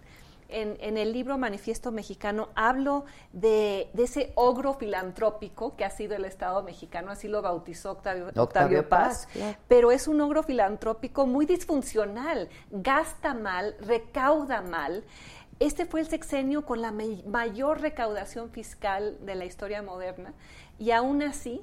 En, 0.50 0.78
en 0.80 0.98
el 0.98 1.12
libro 1.12 1.38
Manifiesto 1.38 1.92
Mexicano 1.92 2.50
hablo 2.56 3.04
de, 3.34 3.90
de 3.94 4.04
ese 4.04 4.32
ogro 4.36 4.74
filantrópico 4.76 5.76
que 5.76 5.84
ha 5.84 5.90
sido 5.90 6.16
el 6.16 6.24
Estado 6.24 6.64
mexicano, 6.64 7.12
así 7.12 7.28
lo 7.28 7.42
bautizó 7.42 7.92
Octavio, 7.92 8.28
Octavio 8.28 8.44
Octavio 8.44 8.90
Paz, 8.90 9.28
pero 9.68 9.92
es 9.92 10.08
un 10.08 10.22
ogro 10.22 10.44
filantrópico 10.44 11.26
muy 11.28 11.46
disfuncional, 11.46 12.48
gasta 12.72 13.34
mal, 13.34 13.76
recauda 13.82 14.62
mal. 14.62 15.04
Este 15.60 15.86
fue 15.86 16.02
el 16.02 16.08
sexenio 16.08 16.66
con 16.66 16.82
la 16.82 16.92
may- 16.92 17.24
mayor 17.28 17.82
recaudación 17.82 18.50
fiscal 18.52 19.18
de 19.26 19.36
la 19.36 19.46
historia 19.46 19.82
moderna 19.82 20.34
y 20.80 20.92
aún 20.92 21.24
así 21.24 21.62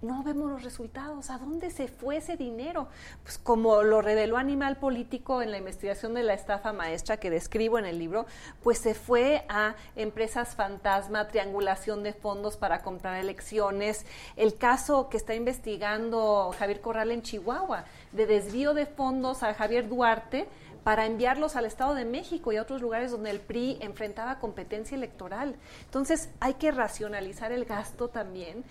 no 0.00 0.22
vemos 0.22 0.50
los 0.50 0.62
resultados. 0.62 1.30
¿A 1.30 1.38
dónde 1.38 1.70
se 1.70 1.88
fue 1.88 2.18
ese 2.18 2.36
dinero? 2.36 2.88
Pues 3.22 3.38
como 3.38 3.82
lo 3.82 4.00
reveló 4.00 4.36
Animal 4.36 4.76
Político 4.76 5.42
en 5.42 5.50
la 5.50 5.58
investigación 5.58 6.14
de 6.14 6.22
la 6.22 6.34
estafa 6.34 6.72
maestra 6.72 7.18
que 7.18 7.30
describo 7.30 7.78
en 7.78 7.84
el 7.84 7.98
libro, 7.98 8.26
pues 8.62 8.78
se 8.78 8.94
fue 8.94 9.44
a 9.48 9.74
empresas 9.96 10.54
fantasma, 10.54 11.28
triangulación 11.28 12.02
de 12.02 12.12
fondos 12.12 12.56
para 12.56 12.82
comprar 12.82 13.16
elecciones. 13.16 14.06
El 14.36 14.56
caso 14.56 15.08
que 15.08 15.16
está 15.16 15.34
investigando 15.34 16.54
Javier 16.58 16.80
Corral 16.80 17.10
en 17.10 17.22
Chihuahua, 17.22 17.84
de 18.12 18.26
desvío 18.26 18.74
de 18.74 18.86
fondos 18.86 19.42
a 19.42 19.54
Javier 19.54 19.88
Duarte 19.88 20.46
para 20.84 21.06
enviarlos 21.06 21.56
al 21.56 21.66
Estado 21.66 21.94
de 21.94 22.04
México 22.04 22.52
y 22.52 22.56
a 22.56 22.62
otros 22.62 22.80
lugares 22.80 23.10
donde 23.10 23.30
el 23.30 23.40
PRI 23.40 23.78
enfrentaba 23.80 24.38
competencia 24.38 24.96
electoral. 24.96 25.56
Entonces 25.84 26.30
hay 26.40 26.54
que 26.54 26.70
racionalizar 26.70 27.52
el 27.52 27.64
gasto 27.64 28.08
también. 28.08 28.64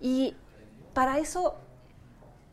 Y 0.00 0.34
para 0.94 1.18
eso, 1.18 1.56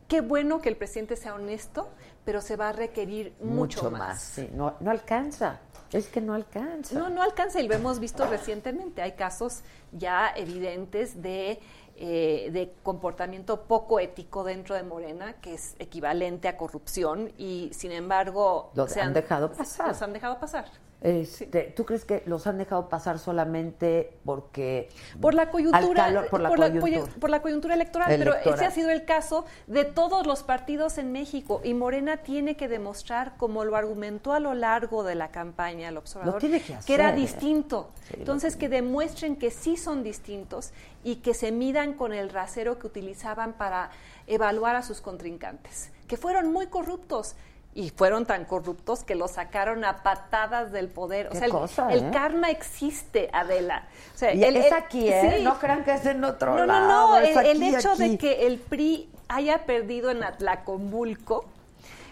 qué 0.07 0.21
bueno 0.21 0.61
que 0.61 0.69
el 0.69 0.75
presidente 0.75 1.15
sea 1.15 1.35
honesto, 1.35 1.89
pero 2.25 2.41
se 2.41 2.55
va 2.55 2.69
a 2.69 2.71
requerir 2.73 3.33
mucho, 3.41 3.89
más. 3.89 4.21
sí. 4.21 4.49
no, 4.53 4.75
no 4.79 4.91
alcanza. 4.91 5.59
Es 5.91 6.07
que 6.07 6.21
no 6.21 6.33
alcanza. 6.33 6.97
No, 6.97 7.09
no 7.09 7.21
alcanza 7.21 7.59
y 7.59 7.67
lo 7.67 7.73
hemos 7.73 7.99
visto 7.99 8.25
recientemente. 8.25 9.01
Hay 9.01 9.13
casos 9.13 9.61
ya 9.91 10.31
evidentes 10.35 11.21
de, 11.21 11.59
eh, 11.97 12.49
de 12.53 12.73
comportamiento 12.81 13.63
poco 13.63 13.99
ético 13.99 14.45
dentro 14.45 14.73
de 14.75 14.83
Morena, 14.83 15.33
que 15.41 15.53
es 15.53 15.75
equivalente 15.79 16.47
a 16.47 16.55
corrupción 16.55 17.33
y 17.37 17.71
sin 17.73 17.91
embargo... 17.91 18.71
Los 18.73 18.91
se 18.91 19.01
han 19.01 19.13
dejado 19.13 19.51
pasar. 19.51 19.89
Los 19.89 20.01
han 20.01 20.13
dejado 20.13 20.39
pasar. 20.39 20.65
Este, 21.01 21.63
¿Tú 21.75 21.83
crees 21.83 22.05
que 22.05 22.21
los 22.27 22.45
han 22.45 22.59
dejado 22.59 22.87
pasar 22.87 23.17
solamente 23.17 24.13
porque 24.23 24.87
Por 25.19 25.33
la 25.33 25.49
coyuntura, 25.49 26.05
calor- 26.05 26.29
por 26.29 26.39
la 26.41 26.49
coyu- 26.51 26.79
coyuntura? 26.79 27.15
por 27.19 27.29
la 27.31 27.41
coyuntura 27.41 27.73
electoral, 27.73 28.13
pero 28.19 28.35
ese 28.35 28.65
ha 28.65 28.69
sido 28.71 28.91
el 28.91 29.03
caso 29.03 29.45
de 29.65 29.83
todos 29.83 30.27
los 30.27 30.43
partidos 30.43 30.99
en 30.99 31.11
México 31.11 31.59
y 31.63 31.73
Morena 31.73 32.17
tiene 32.17 32.55
que 32.55 32.67
demostrar, 32.67 33.35
como 33.37 33.65
lo 33.65 33.75
argumentó 33.75 34.33
a 34.33 34.39
lo 34.39 34.53
largo 34.53 35.03
de 35.03 35.15
la 35.15 35.31
campaña 35.31 35.89
el 35.89 35.97
observador, 35.97 36.39
tiene 36.39 36.61
que 36.61 36.93
era 36.93 37.09
¿eh? 37.11 37.15
distinto. 37.15 37.89
Sí, 38.07 38.17
Entonces 38.19 38.55
que 38.55 38.69
demuestren 38.69 39.37
que 39.37 39.49
sí 39.49 39.77
son 39.77 40.03
distintos 40.03 40.71
y 41.03 41.15
que 41.17 41.33
se 41.33 41.51
midan 41.51 41.93
con 41.93 42.13
el 42.13 42.29
rasero 42.29 42.77
que 42.77 42.85
utilizaban 42.85 43.53
para 43.53 43.89
evaluar 44.27 44.75
a 44.75 44.83
sus 44.83 45.01
contrincantes, 45.01 45.89
que 46.07 46.15
fueron 46.15 46.51
muy 46.53 46.67
corruptos. 46.67 47.33
Y 47.73 47.89
fueron 47.89 48.25
tan 48.25 48.43
corruptos 48.45 49.03
que 49.05 49.15
los 49.15 49.31
sacaron 49.31 49.85
a 49.85 50.03
patadas 50.03 50.71
del 50.73 50.89
poder. 50.89 51.27
O 51.27 51.31
sea, 51.35 51.45
el, 51.45 51.51
cosa, 51.51 51.89
el 51.91 52.05
¿eh? 52.05 52.09
karma 52.11 52.49
existe, 52.49 53.29
Adela. 53.31 53.87
O 54.13 54.17
sea, 54.17 54.33
Y 54.33 54.43
el- 54.43 54.57
es 54.57 54.73
aquí, 54.73 55.07
¿eh? 55.07 55.35
sí. 55.37 55.43
No 55.43 55.57
crean 55.57 55.83
que 55.85 55.93
es 55.93 56.05
en 56.05 56.23
otro 56.25 56.53
No, 56.55 56.65
lado. 56.65 56.87
no, 56.87 57.09
no. 57.11 57.17
El, 57.17 57.45
el 57.45 57.63
hecho 57.63 57.91
aquí. 57.93 58.09
de 58.09 58.17
que 58.17 58.45
el 58.47 58.57
PRI 58.59 59.09
haya 59.29 59.65
perdido 59.65 60.11
en 60.11 60.21
Atlacomulco, 60.23 61.45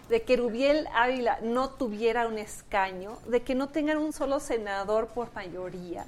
de 0.07 0.23
que 0.23 0.37
Rubiel 0.37 0.87
Ávila 0.95 1.37
no 1.43 1.69
tuviera 1.69 2.25
un 2.27 2.37
escaño, 2.39 3.17
de 3.27 3.41
que 3.43 3.53
no 3.53 3.67
tengan 3.67 3.97
un 3.97 4.13
solo 4.13 4.39
senador 4.39 5.07
por 5.09 5.31
mayoría, 5.35 6.05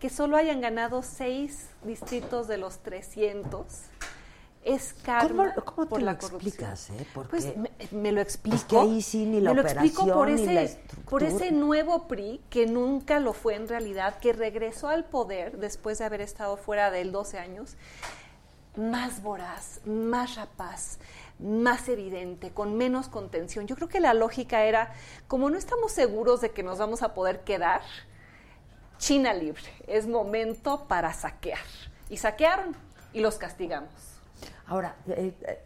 que 0.00 0.08
solo 0.10 0.36
hayan 0.38 0.60
ganado 0.62 1.02
seis 1.02 1.68
distritos 1.84 2.48
de 2.48 2.56
los 2.56 2.78
300, 2.78 3.64
es 4.64 4.94
karma 5.02 5.52
¿Cómo, 5.54 5.64
cómo 5.64 5.88
por 5.88 5.98
te 5.98 6.04
lo 6.04 6.18
corrupción. 6.18 6.40
explicas? 6.40 6.90
Eh? 6.90 7.06
Porque 7.12 7.30
Pues 7.30 7.56
me, 7.56 7.70
me 7.90 8.12
lo 8.12 8.20
explico. 8.20 8.56
Es 8.56 8.64
que 8.64 8.78
ahí 8.78 9.02
sí 9.02 9.26
ni 9.26 9.40
la 9.40 9.50
me 9.52 9.62
lo 9.62 9.68
explico 9.68 10.06
por 10.06 10.30
ese, 10.30 10.80
por 11.08 11.22
ese 11.22 11.52
nuevo 11.52 12.08
PRI 12.08 12.40
que 12.48 12.66
nunca 12.66 13.20
lo 13.20 13.34
fue 13.34 13.56
en 13.56 13.68
realidad, 13.68 14.18
que 14.18 14.32
regresó 14.32 14.88
al 14.88 15.04
poder 15.04 15.58
después 15.58 15.98
de 15.98 16.06
haber 16.06 16.22
estado 16.22 16.56
fuera 16.56 16.90
de 16.90 17.02
él 17.02 17.12
12 17.12 17.38
años, 17.38 17.76
más 18.76 19.22
voraz, 19.22 19.80
más 19.84 20.36
rapaz, 20.36 20.98
más 21.38 21.88
evidente, 21.88 22.50
con 22.50 22.76
menos 22.76 23.08
contención. 23.08 23.66
Yo 23.66 23.76
creo 23.76 23.88
que 23.88 24.00
la 24.00 24.14
lógica 24.14 24.64
era, 24.64 24.94
como 25.28 25.50
no 25.50 25.58
estamos 25.58 25.92
seguros 25.92 26.40
de 26.40 26.50
que 26.52 26.62
nos 26.62 26.78
vamos 26.78 27.02
a 27.02 27.12
poder 27.12 27.40
quedar, 27.44 27.82
China 28.98 29.34
libre, 29.34 29.62
es 29.86 30.06
momento 30.06 30.86
para 30.88 31.12
saquear. 31.12 31.58
Y 32.08 32.16
saquearon 32.16 32.74
y 33.12 33.20
los 33.20 33.36
castigamos. 33.36 34.13
Ahora, 34.66 34.96
eh, 35.08 35.34
eh, 35.42 35.58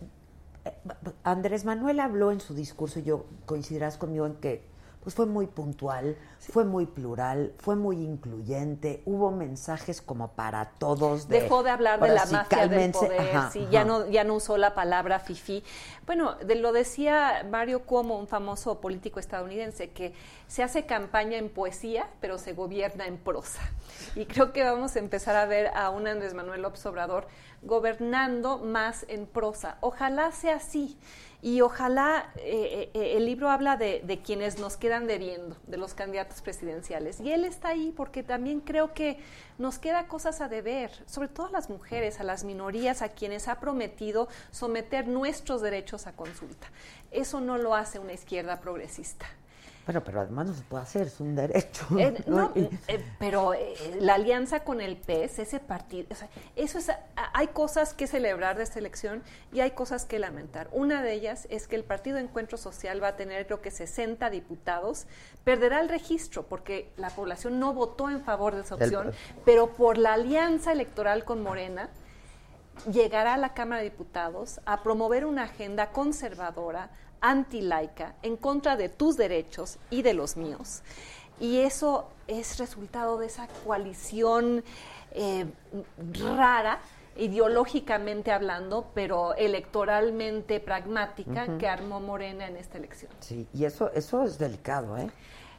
eh, 0.64 0.72
Andrés 1.22 1.64
Manuel 1.64 2.00
habló 2.00 2.32
en 2.32 2.40
su 2.40 2.54
discurso, 2.54 2.98
y 2.98 3.04
yo 3.04 3.26
coincidirás 3.46 3.96
conmigo 3.96 4.26
en 4.26 4.34
que 4.36 4.62
pues 5.08 5.14
fue 5.14 5.24
muy 5.24 5.46
puntual, 5.46 6.18
fue 6.38 6.66
muy 6.66 6.84
plural, 6.84 7.54
fue 7.56 7.76
muy 7.76 7.96
incluyente, 7.96 9.02
hubo 9.06 9.30
mensajes 9.30 10.02
como 10.02 10.32
para 10.32 10.72
todos. 10.72 11.28
De, 11.28 11.40
Dejó 11.40 11.62
de 11.62 11.70
hablar 11.70 11.98
de 11.98 12.08
la 12.08 12.26
sí, 12.26 12.34
mafia 12.34 12.58
del 12.58 12.68
cálmense, 12.68 13.06
poder, 13.06 13.20
ajá, 13.22 13.50
sí, 13.50 13.62
ajá. 13.62 13.70
ya 13.70 13.84
no 13.86 14.06
ya 14.10 14.24
no 14.24 14.34
usó 14.34 14.58
la 14.58 14.74
palabra 14.74 15.18
fifi. 15.18 15.64
Bueno, 16.04 16.34
de, 16.34 16.56
lo 16.56 16.72
decía 16.72 17.46
Mario 17.50 17.84
Cuomo, 17.86 18.18
un 18.18 18.28
famoso 18.28 18.82
político 18.82 19.18
estadounidense, 19.18 19.92
que 19.92 20.12
se 20.46 20.62
hace 20.62 20.84
campaña 20.84 21.38
en 21.38 21.48
poesía, 21.48 22.10
pero 22.20 22.36
se 22.36 22.52
gobierna 22.52 23.06
en 23.06 23.16
prosa. 23.16 23.62
Y 24.14 24.26
creo 24.26 24.52
que 24.52 24.62
vamos 24.62 24.94
a 24.94 24.98
empezar 24.98 25.36
a 25.36 25.46
ver 25.46 25.68
a 25.68 25.88
un 25.88 26.06
Andrés 26.06 26.34
Manuel 26.34 26.60
López 26.60 26.84
Obrador 26.84 27.28
gobernando 27.62 28.58
más 28.58 29.06
en 29.08 29.26
prosa. 29.26 29.78
Ojalá 29.80 30.32
sea 30.32 30.56
así. 30.56 30.98
Y 31.40 31.60
ojalá, 31.60 32.32
eh, 32.36 32.90
eh, 32.94 33.16
el 33.16 33.24
libro 33.24 33.48
habla 33.48 33.76
de, 33.76 34.02
de 34.04 34.20
quienes 34.22 34.58
nos 34.58 34.76
quedan 34.76 35.06
debiendo, 35.06 35.56
de 35.68 35.76
los 35.76 35.94
candidatos 35.94 36.42
presidenciales. 36.42 37.20
Y 37.20 37.30
él 37.30 37.44
está 37.44 37.68
ahí 37.68 37.92
porque 37.96 38.24
también 38.24 38.60
creo 38.60 38.92
que 38.92 39.20
nos 39.56 39.78
queda 39.78 40.08
cosas 40.08 40.40
a 40.40 40.48
deber, 40.48 40.90
sobre 41.06 41.28
todo 41.28 41.46
a 41.46 41.50
las 41.50 41.70
mujeres, 41.70 42.18
a 42.18 42.24
las 42.24 42.42
minorías, 42.42 43.02
a 43.02 43.10
quienes 43.10 43.46
ha 43.46 43.60
prometido 43.60 44.28
someter 44.50 45.06
nuestros 45.06 45.62
derechos 45.62 46.08
a 46.08 46.12
consulta. 46.12 46.66
Eso 47.12 47.40
no 47.40 47.56
lo 47.56 47.76
hace 47.76 48.00
una 48.00 48.14
izquierda 48.14 48.60
progresista. 48.60 49.26
Bueno, 49.88 50.04
pero 50.04 50.20
además 50.20 50.48
no 50.48 50.52
se 50.52 50.62
puede 50.64 50.82
hacer, 50.82 51.06
es 51.06 51.18
un 51.18 51.34
derecho. 51.34 51.86
Eh, 51.98 52.22
no, 52.26 52.52
eh, 52.54 52.68
pero 53.18 53.54
eh, 53.54 53.74
la 54.00 54.16
alianza 54.16 54.60
con 54.62 54.82
el 54.82 54.98
PES, 54.98 55.38
ese 55.38 55.60
partido, 55.60 56.08
o 56.10 56.14
sea, 56.14 56.28
eso 56.56 56.76
es, 56.76 56.90
hay 57.16 57.46
cosas 57.46 57.94
que 57.94 58.06
celebrar 58.06 58.58
de 58.58 58.64
esta 58.64 58.78
elección 58.78 59.22
y 59.50 59.60
hay 59.60 59.70
cosas 59.70 60.04
que 60.04 60.18
lamentar. 60.18 60.68
Una 60.72 61.02
de 61.02 61.14
ellas 61.14 61.46
es 61.48 61.66
que 61.66 61.74
el 61.74 61.84
Partido 61.84 62.18
Encuentro 62.18 62.58
Social 62.58 63.02
va 63.02 63.08
a 63.08 63.16
tener 63.16 63.46
creo 63.46 63.62
que 63.62 63.70
60 63.70 64.28
diputados, 64.28 65.06
perderá 65.42 65.80
el 65.80 65.88
registro 65.88 66.42
porque 66.42 66.92
la 66.98 67.08
población 67.08 67.58
no 67.58 67.72
votó 67.72 68.10
en 68.10 68.20
favor 68.20 68.56
de 68.56 68.60
esa 68.60 68.74
opción, 68.74 69.12
pero 69.46 69.68
por 69.72 69.96
la 69.96 70.12
alianza 70.12 70.70
electoral 70.70 71.24
con 71.24 71.42
Morena 71.42 71.88
llegará 72.92 73.34
a 73.34 73.38
la 73.38 73.54
Cámara 73.54 73.80
de 73.80 73.88
Diputados 73.88 74.60
a 74.66 74.82
promover 74.82 75.24
una 75.24 75.44
agenda 75.44 75.92
conservadora, 75.92 76.90
antilaica, 77.20 78.14
en 78.22 78.36
contra 78.36 78.76
de 78.76 78.88
tus 78.88 79.16
derechos 79.16 79.78
y 79.90 80.02
de 80.02 80.14
los 80.14 80.36
míos. 80.36 80.82
Y 81.40 81.58
eso 81.60 82.08
es 82.26 82.58
resultado 82.58 83.18
de 83.18 83.26
esa 83.26 83.48
coalición 83.64 84.64
eh, 85.12 85.46
rara, 86.14 86.80
ideológicamente 87.16 88.30
hablando, 88.32 88.86
pero 88.94 89.34
electoralmente 89.34 90.60
pragmática, 90.60 91.58
que 91.58 91.68
armó 91.68 92.00
Morena 92.00 92.46
en 92.46 92.56
esta 92.56 92.78
elección. 92.78 93.10
Sí, 93.20 93.46
y 93.52 93.64
eso, 93.64 93.90
eso 93.94 94.22
es 94.24 94.38
delicado, 94.38 94.96
¿eh? 94.98 95.10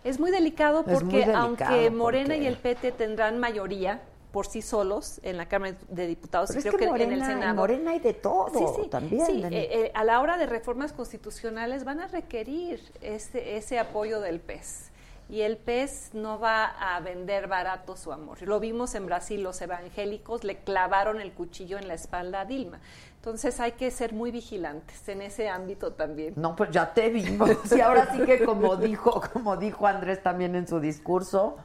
Es 0.03 0.20
muy 0.20 0.32
delicado 0.32 0.84
muy 0.84 0.93
porque 0.93 1.18
delicado 1.18 1.38
aunque 1.38 1.89
Morena 1.91 2.28
porque- 2.36 2.43
y 2.43 2.47
el 2.47 2.57
PT 2.57 2.91
tendrán 2.93 3.38
mayoría 3.39 4.01
por 4.32 4.45
sí 4.47 4.61
solos 4.61 5.19
en 5.23 5.38
la 5.38 5.47
Cámara 5.47 5.75
de 5.89 6.07
Diputados 6.07 6.49
Pero 6.49 6.59
y 6.59 6.67
es 6.67 6.75
creo 6.75 6.91
que 6.91 6.97
que, 6.97 7.03
en 7.03 7.11
el 7.13 7.19
en 7.21 7.25
Senado. 7.25 7.55
Morena 7.55 7.91
hay 7.91 7.99
de 7.99 8.13
todo 8.13 8.49
Sí, 8.53 8.84
sí, 8.84 8.89
también. 8.89 9.25
sí, 9.25 9.43
eh, 9.43 9.49
eh, 9.51 9.91
a 9.95 10.03
la 10.03 10.19
hora 10.21 10.38
de 10.38 10.45
reformas 10.45 10.93
constitucionales 10.93 11.84
van 11.84 11.99
a 11.99 12.07
requerir 12.07 12.82
ese, 13.01 13.57
ese 13.57 13.80
apoyo 13.80 14.19
del 14.19 14.39
PES. 14.39 14.91
Y 15.32 15.41
el 15.41 15.57
PES 15.57 16.11
no 16.13 16.39
va 16.39 16.65
a 16.65 16.99
vender 17.01 17.47
barato 17.47 17.95
su 17.95 18.11
amor. 18.11 18.41
Lo 18.41 18.59
vimos 18.59 18.95
en 18.95 19.05
Brasil, 19.05 19.43
los 19.43 19.61
evangélicos 19.61 20.43
le 20.43 20.57
clavaron 20.57 21.21
el 21.21 21.34
cuchillo 21.34 21.77
en 21.77 21.88
la 21.88 21.93
espalda 21.93 22.41
a 22.41 22.45
Dilma. 22.45 22.80
Entonces 23.17 23.59
hay 23.59 23.73
que 23.73 23.91
ser 23.91 24.13
muy 24.13 24.32
vigilantes 24.32 25.07
en 25.07 25.21
ese 25.21 25.47
ámbito 25.49 25.93
también. 25.93 26.34
No, 26.36 26.55
pues 26.55 26.71
ya 26.71 26.93
te 26.93 27.09
vimos. 27.09 27.49
Y 27.75 27.80
ahora 27.82 28.11
sí 28.11 28.23
que 28.23 28.43
como 28.43 28.75
dijo, 28.77 29.21
como 29.34 29.55
dijo 29.57 29.86
Andrés 29.86 30.23
también 30.23 30.55
en 30.55 30.67
su 30.67 30.80
discurso, 30.80 31.57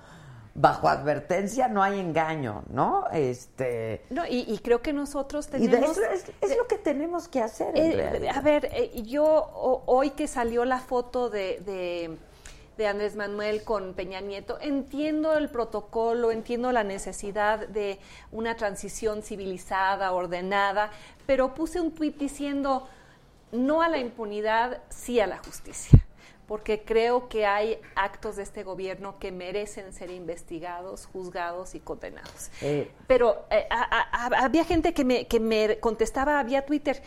bajo 0.54 0.88
advertencia 0.88 1.66
no 1.68 1.82
hay 1.82 1.98
engaño, 1.98 2.62
¿no? 2.70 3.06
Este 3.12 4.04
No, 4.10 4.24
y, 4.26 4.44
y 4.48 4.58
creo 4.58 4.82
que 4.82 4.92
nosotros 4.92 5.48
y 5.52 5.66
de 5.66 5.68
tenemos... 5.68 5.96
eso 5.98 6.06
es, 6.10 6.24
es 6.40 6.56
lo 6.56 6.66
que 6.68 6.78
tenemos 6.78 7.26
que 7.26 7.40
hacer 7.40 7.76
en 7.76 7.92
Eh, 7.92 7.96
realidad. 7.96 8.36
a 8.36 8.40
ver, 8.40 8.68
eh, 8.72 9.02
yo 9.02 9.24
o- 9.24 9.82
hoy 9.86 10.10
que 10.10 10.28
salió 10.28 10.64
la 10.64 10.78
foto 10.78 11.28
de, 11.28 11.58
de, 11.66 12.16
de 12.78 12.86
Andrés 12.86 13.16
Manuel 13.16 13.64
con 13.64 13.94
Peña 13.94 14.20
Nieto, 14.20 14.58
entiendo 14.60 15.36
el 15.36 15.48
protocolo, 15.48 16.30
entiendo 16.30 16.70
la 16.70 16.84
necesidad 16.84 17.66
de 17.66 17.98
una 18.30 18.54
transición 18.56 19.22
civilizada, 19.22 20.12
ordenada, 20.12 20.90
pero 21.26 21.52
puse 21.54 21.80
un 21.80 21.90
tuit 21.92 22.16
diciendo 22.16 22.86
no 23.50 23.82
a 23.82 23.88
la 23.88 23.98
impunidad, 23.98 24.82
sí 24.88 25.18
a 25.18 25.26
la 25.26 25.38
justicia. 25.38 25.98
Porque 26.46 26.82
creo 26.84 27.28
que 27.28 27.46
hay 27.46 27.80
actos 27.96 28.36
de 28.36 28.42
este 28.42 28.62
gobierno 28.64 29.18
que 29.18 29.32
merecen 29.32 29.92
ser 29.94 30.10
investigados, 30.10 31.06
juzgados 31.06 31.74
y 31.74 31.80
condenados. 31.80 32.50
Eh, 32.60 32.90
Pero 33.06 33.46
eh, 33.50 33.66
a- 33.70 34.26
a- 34.26 34.44
había 34.44 34.64
gente 34.64 34.92
que 34.92 35.04
me, 35.04 35.26
que 35.26 35.40
me 35.40 35.78
contestaba 35.80 36.42
vía 36.42 36.66
Twitter, 36.66 37.02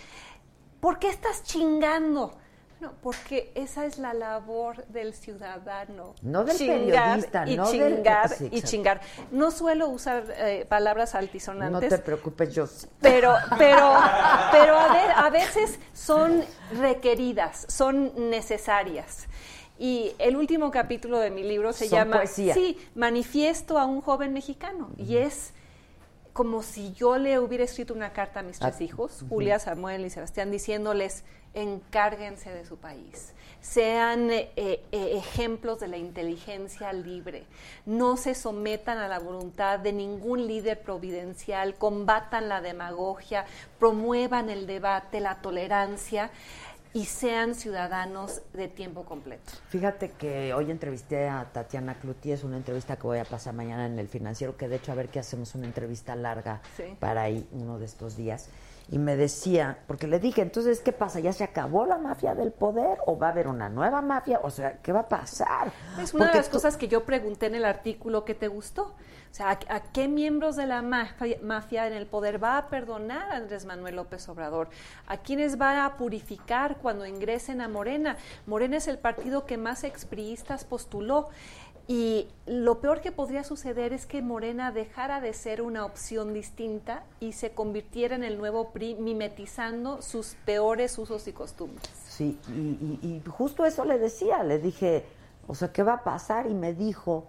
¿por 0.80 0.98
qué 1.00 1.10
estás 1.10 1.44
chingando? 1.44 2.36
No, 2.80 2.92
porque 3.02 3.52
esa 3.56 3.86
es 3.86 3.98
la 3.98 4.14
labor 4.14 4.86
del 4.88 5.14
ciudadano. 5.16 6.14
No 6.22 6.44
del 6.44 6.56
Chingar 6.58 7.16
periodista, 7.22 7.48
y 7.48 7.58
no 7.58 7.72
chingar 7.72 8.32
y 8.52 8.62
chingar. 8.62 9.02
No 9.32 9.50
suelo 9.50 9.90
usar 9.90 10.26
eh, 10.38 10.66
palabras 10.70 11.14
no 11.14 11.20
altisonantes. 11.20 11.90
te 11.90 11.98
preocupes, 11.98 12.54
yo 12.54 12.68
sí. 12.68 12.88
Pero, 13.02 13.34
pero, 13.58 13.94
pero 14.52 14.78
a, 14.78 14.94
ver, 14.94 15.12
a 15.16 15.30
veces 15.32 15.80
son 15.94 16.44
requeridas, 16.80 17.66
son 17.68 18.30
necesarias. 18.30 19.28
Y 19.80 20.14
el 20.20 20.36
último 20.36 20.70
capítulo 20.72 21.20
de 21.20 21.30
mi 21.32 21.44
libro 21.44 21.74
se 21.74 21.88
Son 21.88 21.98
llama 22.00 22.18
poesía. 22.18 22.54
Sí, 22.54 22.78
Manifiesto 22.96 23.78
a 23.78 23.86
un 23.86 24.02
joven 24.02 24.34
mexicano. 24.34 24.90
Y 24.98 25.18
es 25.18 25.54
como 26.34 26.62
si 26.62 26.94
yo 26.94 27.18
le 27.18 27.40
hubiera 27.40 27.64
escrito 27.64 27.94
una 27.96 28.14
carta 28.14 28.42
a 28.42 28.44
mis 28.44 28.60
tres 28.60 28.76
Ah, 28.80 28.84
hijos. 28.84 29.26
Julia, 29.30 29.58
Samuel 29.58 30.06
y 30.06 30.10
Sebastián, 30.12 30.52
diciéndoles, 30.52 31.24
encárguense 31.54 32.52
de 32.52 32.66
su 32.66 32.78
país, 32.78 33.34
sean 33.62 34.30
eh, 34.30 34.52
eh, 34.56 34.82
ejemplos 34.92 35.80
de 35.80 35.88
la 35.88 35.98
inteligencia 35.98 36.94
libre, 36.94 37.46
no 37.86 38.18
se 38.18 38.36
sometan 38.36 38.98
a 39.00 39.08
la 39.08 39.20
voluntad 39.20 39.80
de 39.80 39.94
ningún 39.94 40.48
líder 40.48 40.82
providencial, 40.82 41.76
combatan 41.76 42.50
la 42.50 42.62
demagogia, 42.62 43.46
promuevan 43.80 44.50
el 44.50 44.68
debate, 44.68 45.20
la 45.20 45.42
tolerancia 45.42 46.30
y 46.94 47.06
sean 47.06 47.54
ciudadanos 47.54 48.42
de 48.54 48.68
tiempo 48.68 49.04
completo. 49.04 49.52
Fíjate 49.70 50.12
que 50.12 50.54
hoy 50.54 50.72
entrevisté 50.72 51.28
a 51.28 51.46
Tatiana 51.52 51.96
Cluti, 52.00 52.32
es 52.32 52.44
una 52.44 52.58
entrevista 52.58 52.96
que 52.96 53.04
voy 53.04 53.20
a 53.20 53.26
pasar 53.26 53.54
mañana 53.54 53.86
en 53.86 54.00
el 54.00 54.08
financiero, 54.08 54.58
que 54.58 54.68
de 54.68 54.78
hecho 54.78 54.94
a 54.94 54.96
ver 54.96 55.10
qué 55.10 55.20
hacemos 55.20 55.54
una 55.54 55.66
entrevista 55.66 56.16
larga 56.16 56.62
Sí. 56.76 56.96
para 57.00 57.24
ahí 57.24 57.48
uno 57.52 57.78
de 57.78 57.86
estos 57.86 58.16
días. 58.16 58.50
Y 58.90 59.00
me 59.00 59.18
decía, 59.18 59.80
porque 59.86 60.08
le 60.08 60.18
dije, 60.20 60.42
entonces, 60.42 60.80
¿qué 60.80 60.94
pasa? 60.94 61.20
¿Ya 61.20 61.34
se 61.34 61.44
acabó 61.44 61.86
la 61.86 61.98
mafia 61.98 62.34
del 62.36 62.54
poder 62.54 62.98
o 63.06 63.18
va 63.18 63.28
a 63.28 63.32
haber 63.32 63.48
una 63.50 63.68
nueva 63.68 64.02
mafia? 64.02 64.40
O 64.44 64.50
sea, 64.50 64.78
¿qué 64.82 64.94
va 64.94 65.02
a 65.02 65.08
pasar? 65.10 65.74
Es 66.02 66.14
una 66.14 66.24
Porque 66.26 66.38
de 66.38 66.38
las 66.40 66.48
tú- 66.50 66.54
cosas 66.54 66.78
que 66.78 66.88
yo 66.88 67.04
pregunté 67.04 67.48
en 67.48 67.56
el 67.56 67.66
artículo 67.66 68.24
que 68.24 68.34
te 68.34 68.48
gustó. 68.48 68.84
O 69.30 69.34
sea, 69.38 69.50
¿a, 69.50 69.60
a 69.76 69.80
qué 69.92 70.08
miembros 70.08 70.56
de 70.56 70.66
la 70.68 70.82
mafia, 70.82 71.38
mafia 71.44 71.86
en 71.86 71.94
el 71.94 72.08
poder 72.08 72.42
va 72.42 72.58
a 72.58 72.70
perdonar 72.70 73.30
Andrés 73.34 73.66
Manuel 73.66 73.98
López 73.98 74.28
Obrador? 74.30 74.70
¿A 75.06 75.18
quiénes 75.18 75.60
va 75.60 75.86
a 75.86 75.98
purificar 75.98 76.78
cuando 76.78 77.06
ingresen 77.06 77.60
a 77.60 77.68
Morena? 77.68 78.16
Morena 78.46 78.78
es 78.78 78.88
el 78.88 79.00
partido 79.00 79.46
que 79.46 79.58
más 79.58 79.84
expriistas 79.84 80.64
postuló. 80.64 81.28
Y 81.88 82.28
lo 82.46 82.82
peor 82.82 83.00
que 83.00 83.14
podría 83.14 83.46
suceder 83.46 83.94
es 83.94 84.06
que 84.06 84.22
Morena 84.22 84.74
dejara 84.74 85.22
de 85.22 85.32
ser 85.32 85.62
una 85.62 85.86
opción 85.86 86.34
distinta 86.34 87.04
y 87.22 87.32
se 87.32 87.52
convirtiera 87.52 88.16
en 88.16 88.26
el 88.26 88.38
nuevo 88.38 88.72
PRI, 88.72 88.96
mimetizando 88.96 90.02
sus 90.02 90.36
peores 90.46 90.98
usos 90.98 91.28
y 91.30 91.32
costumbres. 91.32 91.90
Sí, 92.06 92.38
y, 92.50 93.22
justo 93.30 93.66
eso 93.66 93.86
le 93.86 94.00
decía, 94.00 94.44
le 94.44 94.60
dije, 94.60 95.06
o 95.48 95.56
sea, 95.56 95.72
¿qué 95.72 95.82
va 95.82 95.94
a 95.94 96.04
pasar? 96.04 96.48
Y 96.48 96.54
me 96.54 96.74
dijo, 96.74 97.28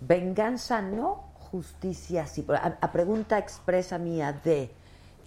venganza 0.00 0.80
no, 0.80 1.24
justicia 1.34 2.26
sí. 2.26 2.46
A 2.80 2.92
pregunta 2.92 3.38
expresa 3.38 3.98
mía 3.98 4.32
de 4.32 4.70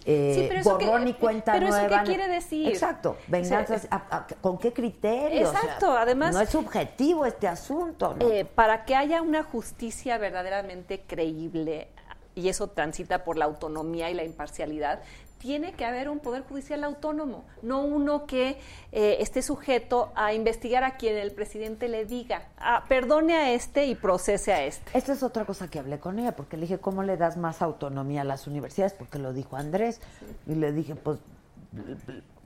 eh, 0.06 0.34
Sí, 0.36 0.45
pero 0.49 0.64
borrón 0.64 1.04
qué- 1.04 1.10
y 1.10 1.14
cuenta 1.14 1.54
pero 1.54 1.68
eso 1.68 1.76
qué 1.78 1.88
nueva. 1.88 2.04
quiere 2.04 2.28
decir? 2.28 2.68
Exacto, 2.70 3.18
venganza, 3.28 3.76
O 3.76 3.80
sea, 3.80 3.89
a- 3.91 4.16
a- 4.18 4.28
¿con 4.41 4.58
qué 4.58 4.74
criterio? 4.74 5.47
O 5.47 5.52
sea, 5.52 5.60
Exacto, 5.62 5.91
además- 5.97 6.34
No 6.34 6.41
es 6.41 6.49
subjetivo 6.49 7.26
este 7.26 7.47
asunto, 7.47 8.16
¿no? 8.20 8.28
Eh, 8.30 8.45
para 8.45 8.86
que 8.86 8.95
haya 8.95 9.22
una 9.22 9.43
justicia 9.43 10.18
verdaderamente 10.18 11.02
creíble, 11.06 11.88
y 12.34 12.47
eso 12.49 12.68
transita 12.68 13.24
por 13.24 13.38
la 13.38 13.45
autonomía 13.45 14.10
y 14.10 14.14
la 14.14 14.24
imparcialidad, 14.24 15.02
tiene 15.42 15.74
que 15.74 15.86
haber 15.86 16.08
un 16.08 16.20
poder 16.20 16.44
judicial 16.44 16.84
autónomo, 16.84 17.44
no 17.64 17.82
uno 17.82 18.28
que 18.28 18.60
eh, 18.92 19.18
esté 19.20 19.42
sujeto 19.42 20.12
a 20.14 20.34
investigar 20.34 20.84
a 20.84 20.98
quien 20.98 21.18
el 21.18 21.32
presidente 21.32 21.88
le 21.88 22.06
diga, 22.06 22.44
"Ah, 22.60 22.84
perdone 22.88 23.36
a 23.36 23.52
este 23.52 23.86
y 23.88 23.96
procese 23.96 24.54
a 24.54 24.64
este. 24.64 24.96
Esta 24.96 25.14
es 25.14 25.24
otra 25.24 25.46
cosa 25.46 25.68
que 25.68 25.80
hablé 25.80 26.00
con 26.00 26.20
ella, 26.20 26.36
porque 26.36 26.58
le 26.58 26.62
dije, 26.62 26.78
¿cómo 26.78 27.02
le 27.02 27.18
das 27.18 27.38
más 27.38 27.64
autonomía 27.64 28.22
a 28.22 28.24
las 28.24 28.46
universidades? 28.46 28.94
Porque 28.94 29.18
lo 29.18 29.34
dijo 29.34 29.56
Andrés. 29.56 30.00
Y 30.46 30.54
le 30.54 30.72
dije, 30.72 30.94
pues, 30.94 31.18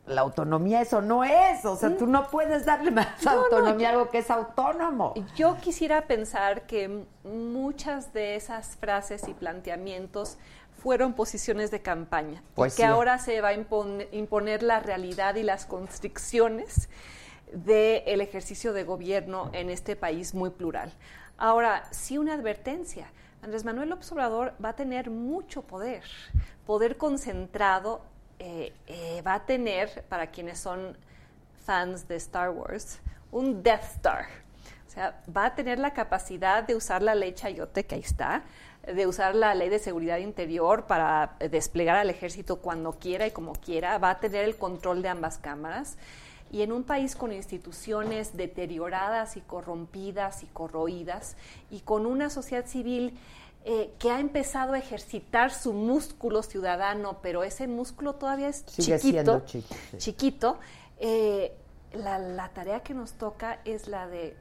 la 0.08 0.22
autonomía 0.22 0.82
eso 0.82 1.02
no 1.02 1.24
es. 1.24 1.66
O 1.66 1.76
sea, 1.76 1.98
tú 1.98 2.08
no 2.08 2.30
puedes 2.30 2.66
darle 2.66 2.92
más 2.92 3.08
No, 3.24 3.34
no, 3.34 3.42
autonomía 3.42 3.90
a 3.90 3.92
algo 3.92 4.10
que 4.10 4.20
es 4.20 4.32
autónomo. 4.32 5.14
Yo 5.36 5.58
quisiera 5.58 6.04
pensar 6.08 6.66
que 6.68 7.04
muchas 7.24 8.14
de 8.14 8.36
esas 8.36 8.76
frases 8.78 9.28
y 9.28 9.34
planteamientos 9.34 10.38
fueron 10.86 11.14
posiciones 11.14 11.72
de 11.72 11.82
campaña 11.82 12.44
Pues 12.54 12.74
y 12.74 12.78
que 12.78 12.84
sí. 12.84 12.88
ahora 12.88 13.18
se 13.18 13.42
va 13.42 13.48
a 13.48 13.56
impon- 13.56 14.08
imponer 14.12 14.62
la 14.62 14.80
realidad 14.80 15.34
y 15.34 15.42
las 15.42 15.66
constricciones 15.66 16.90
del 17.52 18.22
ejercicio 18.22 18.72
de 18.72 18.84
gobierno 18.84 19.50
en 19.54 19.72
este 19.72 19.96
país 19.96 20.36
muy 20.36 20.52
plural. 20.52 20.94
Ahora, 21.40 21.88
sí 21.90 22.20
una 22.20 22.36
advertencia. 22.36 23.08
Andrés 23.42 23.66
Manuel 23.66 23.92
Obrador 23.94 24.54
va 24.64 24.70
a 24.70 24.76
tener 24.76 25.10
mucho 25.10 25.64
poder, 25.64 26.04
poder 26.68 26.98
concentrado 26.98 28.04
eh, 28.38 28.72
eh, 28.86 29.24
va 29.26 29.34
a 29.34 29.46
tener, 29.48 30.04
para 30.08 30.28
quienes 30.28 30.60
son 30.60 30.96
fans 31.66 32.08
de 32.08 32.18
Star 32.18 32.52
Wars, 32.52 33.00
un 33.32 33.64
Death 33.64 33.86
Star. 33.96 34.26
O 34.88 34.92
sea, 34.92 35.20
va 35.36 35.46
a 35.48 35.56
tener 35.56 35.80
la 35.80 35.94
capacidad 35.94 36.62
de 36.62 36.76
usar 36.76 37.02
la 37.02 37.16
ley 37.16 37.34
Chayote, 37.34 37.86
que 37.88 37.96
ahí 37.96 38.02
está, 38.02 38.44
de 38.94 39.08
usar 39.08 39.36
la 39.36 39.56
ley 39.56 39.70
de 39.70 39.80
seguridad 39.80 40.18
interior 40.18 40.86
para 40.86 41.36
eh, 41.40 41.50
desplegar 41.50 41.96
al 41.98 42.10
ejército 42.10 42.58
cuando 42.58 42.94
quiera 42.94 43.28
y 43.28 43.32
como 43.32 43.54
quiera, 43.54 43.98
va 43.98 44.12
a 44.12 44.20
tener 44.20 44.46
el 44.46 44.58
control 44.58 45.02
de 45.02 45.10
ambas 45.10 45.38
cámaras 45.38 45.98
y 46.52 46.62
en 46.62 46.72
un 46.72 46.84
país 46.84 47.16
con 47.16 47.34
instituciones 47.34 48.38
deterioradas 48.38 49.38
y 49.38 49.42
corrompidas 49.42 50.44
y 50.44 50.48
corroídas 50.48 51.36
y 51.72 51.82
con 51.82 52.06
una 52.06 52.30
sociedad 52.30 52.66
civil 52.66 53.18
eh, 53.66 53.92
que 53.98 54.12
ha 54.12 54.20
empezado 54.20 54.74
a 54.74 54.78
ejercitar 54.78 55.52
su 55.52 55.74
músculo 55.74 56.44
ciudadano, 56.44 57.18
pero 57.24 57.44
ese 57.44 57.68
músculo 57.68 58.14
todavía 58.14 58.50
es 58.50 58.64
Sigue 58.68 59.00
chiquito, 59.00 59.02
siendo 59.02 59.40
chico, 59.46 59.76
sí. 59.92 59.98
chiquito, 59.98 60.60
eh, 61.00 61.52
la, 61.94 62.20
la 62.20 62.50
tarea 62.50 62.82
que 62.84 62.94
nos 62.94 63.14
toca 63.14 63.60
es 63.66 63.88
la 63.88 64.08
de 64.08 64.38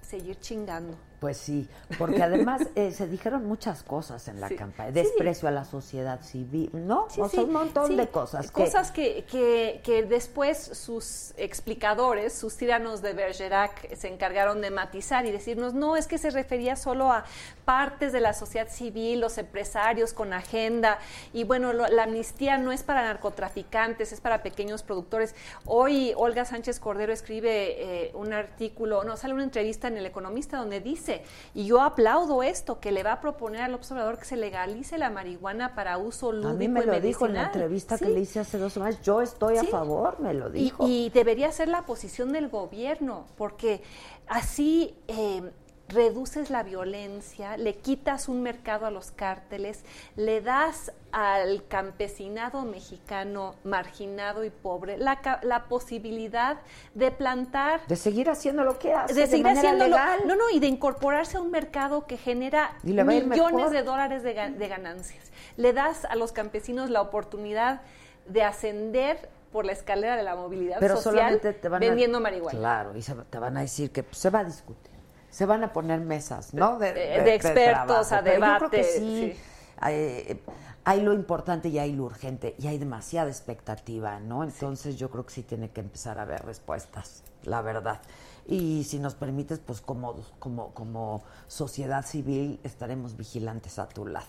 seguir 0.00 0.40
chingando. 0.40 0.96
Pues 1.22 1.36
sí, 1.36 1.68
porque 1.98 2.20
además 2.20 2.62
eh, 2.74 2.90
se 2.90 3.06
dijeron 3.06 3.46
muchas 3.46 3.84
cosas 3.84 4.26
en 4.26 4.40
la 4.40 4.48
Sí. 4.48 4.56
campaña. 4.56 4.88
Sí. 4.88 4.94
Desprecio 4.94 5.46
a 5.46 5.52
la 5.52 5.64
sociedad 5.64 6.20
civil, 6.20 6.68
¿no? 6.74 7.06
Sí, 7.10 7.20
o 7.20 7.28
sea, 7.28 7.44
un 7.44 7.52
montón 7.52 7.96
de 7.96 8.08
cosas. 8.08 8.50
que- 8.50 8.64
Cosas 8.64 8.90
que, 8.90 9.24
que, 9.30 9.80
que 9.84 10.02
después 10.02 10.58
sus 10.58 11.32
explicadores, 11.36 12.32
sus 12.32 12.56
tiranos 12.56 13.02
de 13.02 13.12
Bergerac, 13.12 13.94
se 13.94 14.08
encargaron 14.08 14.60
de 14.60 14.72
matizar 14.72 15.24
y 15.24 15.30
decirnos, 15.30 15.74
no, 15.74 15.94
es 15.96 16.08
que 16.08 16.18
se 16.18 16.30
refería 16.30 16.74
solo 16.74 17.12
a 17.12 17.24
partes 17.64 18.12
de 18.12 18.18
la 18.18 18.32
sociedad 18.32 18.68
civil, 18.68 19.20
los 19.20 19.38
empresarios 19.38 20.12
con 20.12 20.32
agenda, 20.32 20.98
y 21.32 21.44
bueno, 21.44 21.72
lo- 21.72 21.86
la 21.86 22.02
amnistía 22.02 22.58
no 22.58 22.72
es 22.72 22.82
para 22.82 23.04
narcotraficantes, 23.04 24.10
es 24.10 24.20
para 24.20 24.42
pequeños 24.42 24.82
productores. 24.82 25.36
Hoy 25.66 26.14
Olga 26.16 26.44
Sánchez 26.44 26.80
Cordero 26.80 27.12
escribe 27.12 28.06
eh, 28.06 28.10
un 28.14 28.32
artículo, 28.32 29.04
no, 29.04 29.16
sale 29.16 29.34
una 29.34 29.44
entrevista 29.44 29.86
en 29.86 29.96
El 29.98 30.06
Economista 30.06 30.56
donde 30.56 30.80
dice, 30.80 31.11
y 31.54 31.66
yo 31.66 31.82
aplaudo 31.82 32.42
esto, 32.42 32.80
que 32.80 32.92
le 32.92 33.02
va 33.02 33.12
a 33.12 33.20
proponer 33.20 33.62
al 33.62 33.74
observador 33.74 34.18
que 34.18 34.24
se 34.24 34.36
legalice 34.36 34.96
la 34.98 35.10
marihuana 35.10 35.74
para 35.74 35.98
uso 35.98 36.32
lúdico 36.32 36.48
a 36.50 36.54
mí 36.54 36.68
me 36.68 36.82
y 36.82 36.86
lo 36.86 37.00
dijo 37.00 37.26
en 37.26 37.34
la 37.34 37.44
entrevista 37.44 37.98
que 37.98 38.06
le 38.08 38.20
hice 38.20 38.40
hace 38.40 38.58
dos 38.58 38.72
semanas. 38.72 39.00
Yo 39.02 39.20
estoy 39.20 39.58
a 39.58 39.64
favor, 39.64 40.18
me 40.20 40.32
lo 40.34 40.48
Y, 40.48 40.52
dijo. 40.52 40.86
y 40.88 41.10
debería 41.10 41.50
ser 41.52 41.68
la 41.68 41.82
posición 41.84 42.32
del 42.32 42.48
gobierno, 42.48 43.26
porque 43.36 43.82
así 44.26 44.96
eh, 45.08 45.42
reduces 45.88 46.48
la 46.48 46.62
violencia, 46.62 47.56
le 47.58 47.74
quitas 47.76 48.28
un 48.28 48.42
mercado 48.42 48.86
a 48.86 48.90
los 48.90 49.10
cárteles, 49.10 49.84
le 50.16 50.40
das 50.40 50.90
al 51.10 51.66
campesinado 51.68 52.62
mexicano 52.62 53.54
marginado 53.64 54.44
y 54.44 54.50
pobre 54.50 54.96
la, 54.96 55.20
la 55.42 55.64
posibilidad 55.64 56.56
de 56.94 57.10
plantar 57.10 57.86
de 57.86 57.96
seguir 57.96 58.30
haciendo 58.30 58.64
lo 58.64 58.78
que 58.78 58.94
hace 58.94 59.12
de 59.12 59.26
seguir 59.26 59.44
manera 59.44 59.60
haciéndolo. 59.70 59.96
legal. 59.96 60.20
No, 60.26 60.34
no, 60.36 60.48
y 60.50 60.60
de 60.60 60.68
incorporarse 60.68 61.36
a 61.36 61.40
un 61.42 61.50
mercado 61.50 62.06
que 62.06 62.16
genera 62.16 62.74
millones 62.82 63.70
de 63.70 63.82
dólares 63.82 64.22
de, 64.22 64.34
ga- 64.34 64.54
de 64.54 64.68
ganancias. 64.68 65.30
Le 65.58 65.72
das 65.74 66.06
a 66.06 66.14
los 66.16 66.32
campesinos 66.32 66.88
la 66.88 67.02
oportunidad 67.02 67.82
de 68.26 68.42
ascender 68.42 69.28
por 69.52 69.66
la 69.66 69.72
escalera 69.72 70.16
de 70.16 70.22
la 70.22 70.34
movilidad 70.34 70.78
Pero 70.80 70.96
social 70.96 71.14
solamente 71.16 71.52
te 71.52 71.68
van 71.68 71.80
vendiendo 71.80 72.16
a, 72.16 72.20
marihuana. 72.22 72.58
Claro, 72.58 72.96
y 72.96 73.02
se, 73.02 73.14
te 73.14 73.38
van 73.38 73.58
a 73.58 73.60
decir 73.60 73.90
que 73.90 74.02
pues, 74.02 74.16
se 74.16 74.30
va 74.30 74.38
a 74.38 74.44
discutir. 74.44 74.91
Se 75.32 75.46
van 75.46 75.64
a 75.64 75.72
poner 75.72 75.98
mesas, 76.00 76.54
¿no? 76.54 76.78
De- 76.78 76.92
de 77.24 77.34
expertos 77.34 78.12
a 78.12 78.22
Pero 78.22 78.46
Yo 78.46 78.58
creo 78.58 78.70
que 78.70 78.76
debate, 78.76 78.98
sí, 79.00 79.32
sí. 79.34 79.40
eh, 79.88 80.40
hay 80.84 81.00
lo 81.00 81.12
importante 81.14 81.68
y 81.68 81.78
hay 81.78 81.92
lo 81.92 82.04
urgente 82.04 82.54
y 82.58 82.66
hay 82.68 82.78
demasiada 82.78 83.28
expectativa, 83.30 84.20
¿no? 84.20 84.44
Entonces 84.44 84.96
yo 84.96 85.10
creo 85.10 85.24
que 85.26 85.32
sí 85.32 85.42
tiene 85.42 85.70
que 85.70 85.80
empezar 85.80 86.18
a 86.18 86.22
haber 86.22 86.44
respuestas, 86.44 87.22
la 87.44 87.62
verdad. 87.62 88.00
Y 88.46 88.84
si 88.84 88.98
nos 88.98 89.14
permites, 89.14 89.58
pues 89.60 89.80
como, 89.80 90.16
como, 90.38 90.70
como 90.74 91.22
sociedad 91.48 92.04
civil 92.04 92.60
estaremos 92.62 93.16
vigilantes 93.16 93.78
a 93.78 93.88
tu 93.88 94.06
lado. 94.06 94.26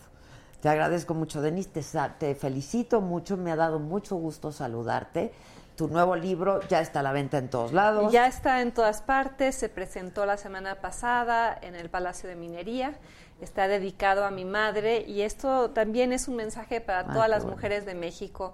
Te 0.61 0.69
agradezco 0.69 1.13
mucho, 1.13 1.41
Denise, 1.41 1.69
te, 1.69 1.83
te 2.17 2.35
felicito 2.35 3.01
mucho, 3.01 3.35
me 3.35 3.51
ha 3.51 3.55
dado 3.57 3.79
mucho 3.79 4.15
gusto 4.15 4.51
saludarte. 4.53 5.33
Tu 5.75 5.87
nuevo 5.87 6.15
libro 6.15 6.61
ya 6.67 6.81
está 6.81 6.99
a 6.99 7.03
la 7.03 7.11
venta 7.11 7.37
en 7.39 7.49
todos 7.49 7.73
lados. 7.73 8.11
Ya 8.11 8.27
está 8.27 8.61
en 8.61 8.71
todas 8.73 9.01
partes, 9.01 9.55
se 9.55 9.69
presentó 9.69 10.25
la 10.25 10.37
semana 10.37 10.75
pasada 10.75 11.57
en 11.61 11.75
el 11.75 11.89
Palacio 11.89 12.29
de 12.29 12.35
Minería, 12.35 12.93
está 13.41 13.67
dedicado 13.67 14.23
a 14.23 14.29
mi 14.31 14.45
madre 14.45 15.01
y 15.07 15.21
esto 15.21 15.71
también 15.71 16.13
es 16.13 16.27
un 16.27 16.35
mensaje 16.35 16.79
para 16.79 16.99
Ah, 16.99 17.13
todas 17.13 17.27
las 17.29 17.43
bueno. 17.43 17.55
mujeres 17.57 17.85
de 17.87 17.95
México, 17.95 18.53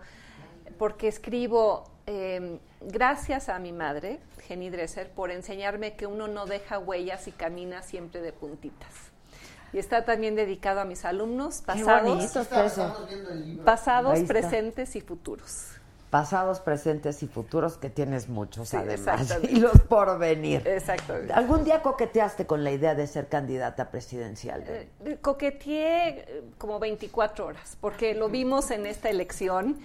porque 0.78 1.10
escribo 1.10 1.84
eh, 2.08 2.58
gracias 2.82 3.50
a 3.50 3.60
mi 3.60 3.74
madre, 3.74 4.20
Jenny 4.48 4.70
Dresser, 4.70 5.12
por 5.12 5.30
enseñarme 5.30 5.96
que 5.96 6.08
uno 6.08 6.28
no 6.30 6.46
deja 6.46 6.80
huellas 6.80 7.28
y 7.28 7.32
camina 7.34 7.82
siempre 7.84 8.22
de 8.22 8.32
puntitas. 8.32 8.90
Y 9.74 9.78
está 9.78 10.06
también 10.06 10.36
dedicado 10.36 10.80
a 10.80 10.86
mis 10.86 11.06
alumnos 11.06 11.62
pasados, 11.62 12.34
pasados, 13.66 14.20
presentes 14.22 14.96
y 14.96 15.02
futuros. 15.02 15.68
Pasados, 16.10 16.60
presentes 16.60 17.22
y 17.22 17.28
futuros, 17.28 17.78
que 17.78 17.90
tienes 17.90 18.30
muchos 18.30 18.70
Sí, 18.70 18.78
además. 18.78 18.98
exactamente. 19.22 19.52
Y 19.56 19.60
los 19.60 19.80
por 19.82 20.18
venir. 20.18 20.68
Exacto. 20.68 21.14
¿Algún 21.34 21.64
día 21.64 21.82
coqueteaste 21.82 22.46
con 22.46 22.64
la 22.64 22.72
idea 22.72 22.96
de 22.96 23.06
ser 23.06 23.28
candidata 23.28 23.92
presidencial? 23.92 24.64
Eh, 24.68 25.18
Coqueteé 25.22 26.08
eh, 26.10 26.44
como 26.58 26.80
24 26.80 27.46
horas, 27.46 27.78
porque 27.80 28.16
lo 28.16 28.30
vimos 28.30 28.72
en 28.72 28.86
esta 28.86 29.10
elección. 29.10 29.78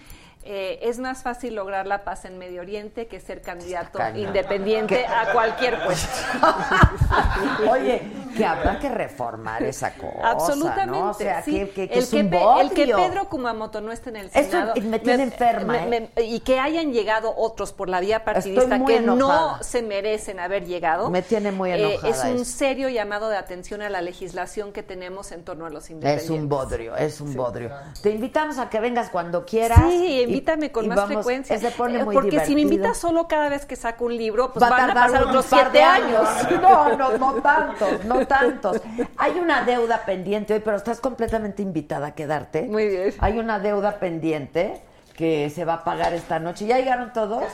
Eh, 0.47 0.78
es 0.82 0.99
más 0.99 1.22
fácil 1.22 1.55
lograr 1.55 1.86
la 1.86 2.05
paz 2.05 2.24
en 2.26 2.36
Medio 2.38 2.61
Oriente 2.61 3.07
que 3.07 3.18
ser 3.18 3.40
candidato 3.40 3.99
independiente 4.14 5.07
a 5.07 5.32
cualquier 5.32 5.82
puesto. 5.84 6.09
Oye, 7.70 8.03
que 8.36 8.45
habrá 8.45 8.78
que 8.78 8.88
reformar 8.88 9.62
esa 9.62 9.92
cosa. 9.95 10.30
Absolutamente. 10.30 10.99
¿no? 11.01 11.11
O 11.11 11.14
sea, 11.14 11.42
sí. 11.42 11.53
que, 11.53 11.70
que- 11.70 11.88
que 11.88 11.95
el, 11.95 12.01
es 12.01 12.11
que 12.11 12.16
un 12.20 12.34
el 12.61 12.70
que. 12.72 12.86
Pedro 12.95 13.28
Kumamoto 13.28 13.80
no 13.80 13.92
esté 13.92 14.11
en 14.11 14.16
el 14.16 14.26
Eso 14.26 14.51
Senado. 14.51 14.74
me 14.82 14.99
tiene 14.99 15.22
enferma, 15.24 15.78
¿eh? 15.86 16.11
y 16.24 16.40
que 16.40 16.59
hayan 16.61 16.92
llegado 16.92 17.32
otros 17.36 17.72
por 17.72 17.88
la 17.88 18.01
vía 18.01 18.24
partidista 18.24 18.84
que 18.84 18.97
enojada. 18.97 19.57
no 19.57 19.62
se 19.62 19.82
merecen 19.82 20.40
haber 20.40 20.66
llegado. 20.66 21.11
Me 21.11 21.22
tiene 21.22 21.53
muy 21.53 21.70
eh, 21.70 21.74
enojada 21.95 22.09
es 22.11 22.24
un 22.24 22.42
eso. 22.42 22.45
serio 22.45 22.88
llamado 22.88 23.28
de 23.28 23.36
atención 23.36 23.82
a 23.82 23.88
la 23.88 24.03
legislación 24.03 24.72
que 24.72 24.82
tenemos 24.82 25.32
en 25.32 25.45
torno 25.45 25.66
a 25.66 25.70
los 25.70 25.90
independientes. 25.90 26.24
Es 26.24 26.30
un 26.30 26.49
bodrio, 26.49 26.97
es 26.97 27.20
un 27.20 27.34
bodrio. 27.34 27.70
Te 28.03 28.11
invitamos 28.11 28.59
a 28.59 28.68
que 28.68 28.80
vengas 28.80 29.11
cuando 29.11 29.45
quieras. 29.47 29.78
Sí, 29.88 30.24
invítame 30.35 30.72
con 30.72 30.85
y 30.85 30.89
más 30.89 30.97
vamos- 30.97 31.12
frecuencia. 31.14 31.59
Se 31.59 31.70
pone 31.70 32.01
Eh, 32.01 32.05
muy 32.05 32.14
Porque 32.14 32.41
si 32.45 32.55
me 32.55 32.62
invitas 32.62 32.97
solo 32.99 33.26
cada 33.28 33.49
vez 33.49 33.64
que 33.66 33.76
saco 33.76 34.05
un 34.07 34.16
libro, 34.16 34.53
pues 34.53 34.62
Va 34.62 34.68
a 34.68 34.70
van 34.70 34.80
a 34.91 34.95
tardar 34.95 35.11
pasar 35.11 35.22
otros 35.26 35.47
siete 35.47 35.82
años. 35.82 36.28
No, 36.61 36.97
no, 36.97 37.18
no 37.18 37.35
tantos, 37.43 38.05
no 38.05 38.26
tantos. 38.26 38.80
Hay 39.16 39.32
una 39.39 39.64
deuda 39.64 40.05
pendiente 40.05 40.55
hoy, 40.55 40.61
pero 40.61 40.76
estás 40.76 41.01
completamente 41.01 41.62
invitada 41.62 42.09
a 42.09 42.14
quedarte. 42.14 42.62
Muy 42.62 42.89
bien. 42.89 43.14
Hay 43.20 43.39
una 43.39 43.59
deuda 43.59 43.99
pendiente 43.99 44.82
que 45.16 45.49
se 45.51 45.64
va 45.64 45.74
a 45.74 45.85
pagar 45.85 46.12
esta 46.12 46.39
noche. 46.41 46.66
¿Ya 46.66 46.76
llegaron 46.78 47.12
todos? 47.12 47.45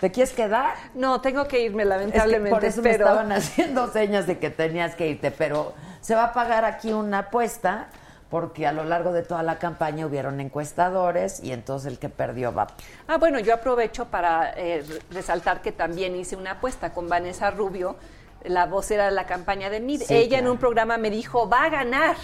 ¿Te 0.00 0.10
quieres 0.10 0.32
quedar? 0.32 0.74
No, 0.94 1.20
tengo 1.20 1.46
que 1.46 1.60
irme, 1.60 1.82
Es 1.84 1.88
que 1.88 1.94
lamentablemente. 1.94 2.50
por 2.50 2.64
eso 2.64 2.82
me 2.82 2.90
estaban 2.90 3.30
haciendo 3.32 3.86
señas 3.92 4.26
de 4.26 4.38
que 4.38 4.50
tenías 4.50 4.94
que 4.96 5.06
irte, 5.08 5.30
pero 5.30 5.74
se 6.00 6.14
va 6.16 6.24
a 6.24 6.32
pagar 6.32 6.64
aquí 6.64 6.92
una 6.92 7.18
apuesta 7.20 7.86
porque 8.32 8.66
a 8.66 8.72
lo 8.72 8.82
largo 8.84 9.12
de 9.12 9.20
toda 9.22 9.42
la 9.42 9.58
campaña 9.58 10.06
hubieron 10.06 10.40
encuestadores 10.40 11.44
y 11.44 11.52
entonces 11.52 11.92
el 11.92 11.98
que 11.98 12.08
perdió 12.08 12.50
va. 12.54 12.66
Ah, 13.06 13.18
bueno, 13.18 13.38
yo 13.40 13.52
aprovecho 13.52 14.06
para 14.06 14.54
eh, 14.56 14.82
resaltar 15.10 15.60
que 15.60 15.70
también 15.70 16.16
hice 16.16 16.34
una 16.36 16.52
apuesta 16.52 16.94
con 16.94 17.10
Vanessa 17.10 17.50
Rubio, 17.50 17.94
la 18.44 18.64
vocera 18.64 19.04
de 19.04 19.10
la 19.10 19.26
campaña 19.26 19.68
de 19.68 19.80
MID. 19.80 20.00
Sí, 20.04 20.14
Ella 20.14 20.38
en 20.38 20.48
un 20.48 20.56
programa 20.56 20.96
me 20.96 21.10
dijo, 21.10 21.46
va 21.46 21.64
a 21.64 21.68
ganar. 21.68 22.16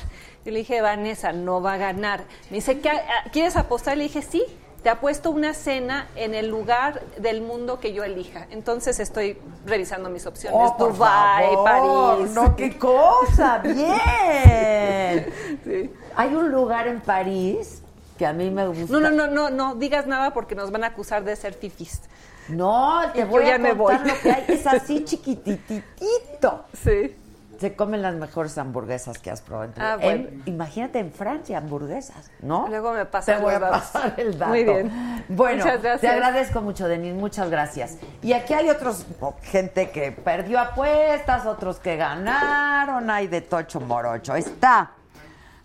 Yo 0.46 0.52
le 0.52 0.60
dije, 0.60 0.80
Vanessa, 0.80 1.32
no 1.32 1.60
va 1.60 1.74
a 1.74 1.76
ganar. 1.76 2.20
Me 2.48 2.56
dice, 2.56 2.80
"¿Qué- 2.80 2.88
ah, 2.88 3.28
¿quieres 3.30 3.54
apostar? 3.56 3.98
Le 3.98 4.04
dije, 4.04 4.22
sí. 4.22 4.42
Te 4.82 4.90
apuesto 4.90 5.30
una 5.30 5.54
cena 5.54 6.06
en 6.14 6.34
el 6.34 6.48
lugar 6.48 7.02
del 7.18 7.42
mundo 7.42 7.80
que 7.80 7.92
yo 7.92 8.04
elija. 8.04 8.46
Entonces 8.50 9.00
estoy 9.00 9.36
revisando 9.66 10.08
mis 10.08 10.24
opciones. 10.26 10.58
Oh, 10.62 10.76
por 10.76 10.94
favor, 10.96 11.64
París. 11.64 12.30
No, 12.32 12.54
qué 12.54 12.78
cosa, 12.78 13.58
bien. 13.64 15.26
Sí. 15.64 15.90
Hay 16.14 16.34
un 16.34 16.50
lugar 16.50 16.86
en 16.86 17.00
París 17.00 17.82
que 18.16 18.24
a 18.26 18.32
mí 18.32 18.50
me 18.50 18.66
gusta. 18.68 18.86
No, 18.92 19.00
no, 19.00 19.10
no, 19.10 19.26
no, 19.26 19.50
no 19.50 19.74
digas 19.74 20.06
nada 20.06 20.32
porque 20.32 20.54
nos 20.54 20.70
van 20.70 20.84
a 20.84 20.88
acusar 20.88 21.24
de 21.24 21.34
ser 21.36 21.54
fifis. 21.54 22.00
No, 22.48 23.02
te 23.12 23.20
Yo 23.20 23.26
voy 23.26 23.46
ya 23.46 23.56
a 23.56 23.58
me 23.58 23.76
contar 23.76 24.00
voy. 24.02 24.10
lo 24.12 24.20
que 24.20 24.30
hay. 24.32 24.44
Es 24.48 24.66
así 24.66 25.04
chiquititito. 25.04 26.64
Sí. 26.84 27.16
Se 27.58 27.74
comen 27.74 28.02
las 28.02 28.14
mejores 28.14 28.56
hamburguesas 28.56 29.18
que 29.18 29.30
has 29.32 29.40
probado. 29.40 29.64
en 29.66 29.72
tu- 29.74 29.80
Ah, 29.82 29.94
en- 29.94 30.22
bueno. 30.22 30.42
imagínate 30.46 30.98
en 31.00 31.12
Francia, 31.12 31.58
hamburguesas, 31.58 32.30
¿no? 32.40 32.68
Luego 32.68 32.92
me 32.92 33.04
pasas 33.04 33.36
Te 33.36 33.42
voy 33.42 33.54
a 33.54 33.60
pasar 33.60 34.14
el 34.16 34.38
dato. 34.38 34.50
Muy 34.50 34.64
bien. 34.64 35.24
Bueno, 35.28 35.64
Muchas 35.64 35.82
gracias. 35.82 36.00
te 36.00 36.08
agradezco 36.08 36.60
mucho, 36.60 36.86
Denis, 36.86 37.14
muchas 37.14 37.50
gracias. 37.50 37.96
Y 38.22 38.32
aquí 38.32 38.54
hay 38.54 38.70
otros, 38.70 39.04
oh, 39.20 39.34
gente 39.42 39.90
que 39.90 40.12
perdió 40.12 40.60
apuestas, 40.60 41.46
otros 41.46 41.78
que 41.80 41.96
ganaron, 41.96 43.10
hay 43.10 43.26
de 43.26 43.40
tocho 43.40 43.80
morocho. 43.80 44.36
Está, 44.36 44.92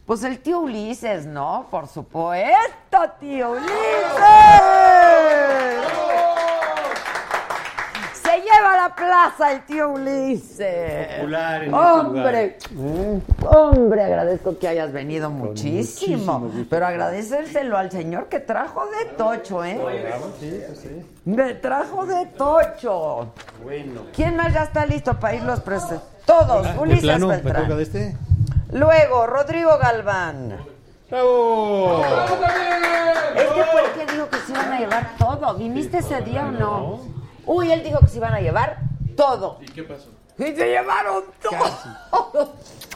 pues 0.06 0.24
el 0.24 0.40
tío 0.40 0.60
Ulises, 0.62 1.26
¿no? 1.28 1.68
Por 1.70 1.88
supuesto, 1.88 2.98
tío 3.20 3.52
Ulises. 3.52 3.72
Lleva 8.64 8.74
a 8.76 8.88
la 8.88 8.96
plaza 8.96 9.52
el 9.52 9.66
tío 9.66 9.90
Ulises. 9.90 11.16
Popular 11.18 11.64
en 11.64 11.74
este 11.74 11.76
hombre, 11.76 12.58
mm, 12.72 13.18
hombre, 13.46 14.04
agradezco 14.06 14.58
que 14.58 14.68
hayas 14.70 14.94
venido 14.94 15.30
muchísimo. 15.30 16.40
muchísimo 16.40 16.40
gusto. 16.40 16.68
pero 16.70 16.88
agradecérselo 16.88 17.78
al 17.78 17.92
señor 17.92 18.28
que 18.30 18.40
trajo 18.40 18.86
de 18.86 19.06
Tocho, 19.18 19.66
¿eh? 19.66 19.78
Sí, 20.40 20.62
sí. 20.82 21.06
Me 21.26 21.56
trajo 21.56 22.06
de 22.06 22.26
Tocho. 22.28 23.34
Bueno. 23.62 24.04
¿Quién 24.16 24.38
más 24.38 24.54
ya 24.54 24.64
está 24.64 24.86
listo 24.86 25.20
para 25.20 25.36
irlos 25.36 25.60
presentes? 25.60 26.00
Todos, 26.26 26.66
Ah, 26.66 26.76
Ulises 26.80 27.02
plano, 27.04 27.28
¿me 27.28 27.34
Beltrán. 27.36 27.64
toca 27.64 27.76
de 27.76 27.84
este? 27.84 28.16
Luego, 28.72 29.28
Rodrigo 29.28 29.78
Galván. 29.78 30.56
¡Bravo! 31.12 32.02
Este 33.36 33.64
fue 33.66 33.82
el 33.82 33.92
que 34.08 34.14
dijo 34.14 34.30
que 34.30 34.38
se 34.38 34.52
iban 34.54 34.72
a 34.72 34.80
llevar 34.80 35.10
todo. 35.20 35.54
¿Viniste 35.56 35.98
ese 35.98 36.22
día 36.22 36.46
o 36.48 36.52
no? 36.52 37.13
Uy, 37.46 37.72
él 37.72 37.84
dijo 37.84 38.00
que 38.00 38.08
se 38.08 38.18
iban 38.18 38.34
a 38.34 38.40
llevar 38.40 38.78
todo. 39.16 39.60
¿Y 39.62 39.66
qué 39.66 39.84
pasó? 39.84 40.10
Y 40.38 40.56
se 40.56 40.68
llevaron 40.68 41.24
todo. 41.42 42.54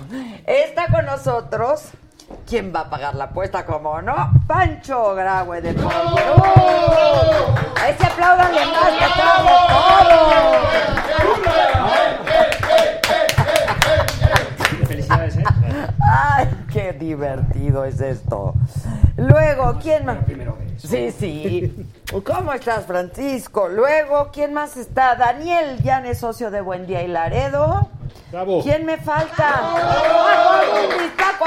Está 0.45 0.87
con 0.87 1.05
nosotros. 1.05 1.89
¿Quién 2.45 2.73
va 2.75 2.81
a 2.81 2.89
pagar 2.89 3.15
la 3.15 3.25
apuesta? 3.25 3.65
Como 3.65 4.01
no, 4.01 4.31
Pancho 4.47 5.15
Graue 5.15 5.61
de. 5.61 5.71
¡Uh! 5.71 5.89
A 7.79 7.89
ese 7.89 8.05
apláudanle 8.05 8.65
más 8.65 8.89
que. 8.89 9.07
¡Ay, 15.99 16.47
qué 16.71 16.93
divertido 16.93 17.85
es 17.85 18.01
esto! 18.01 18.53
Luego, 19.17 19.79
¿quién 19.81 20.05
más? 20.05 20.17
Sí, 20.77 21.11
sí. 21.11 21.89
¿Cómo 22.23 22.53
estás, 22.53 22.85
Francisco? 22.85 23.67
Luego, 23.67 24.29
¿quién 24.31 24.53
más 24.53 24.77
está? 24.77 25.15
Daniel 25.15 25.81
Llanes, 25.83 26.19
socio 26.19 26.51
de 26.51 26.61
Buen 26.61 26.85
Día 26.85 27.03
y 27.03 27.07
Laredo. 27.07 27.89
Bravo. 28.31 28.61
¿Quién 28.61 28.85
me 28.85 28.97
falta? 28.97 29.55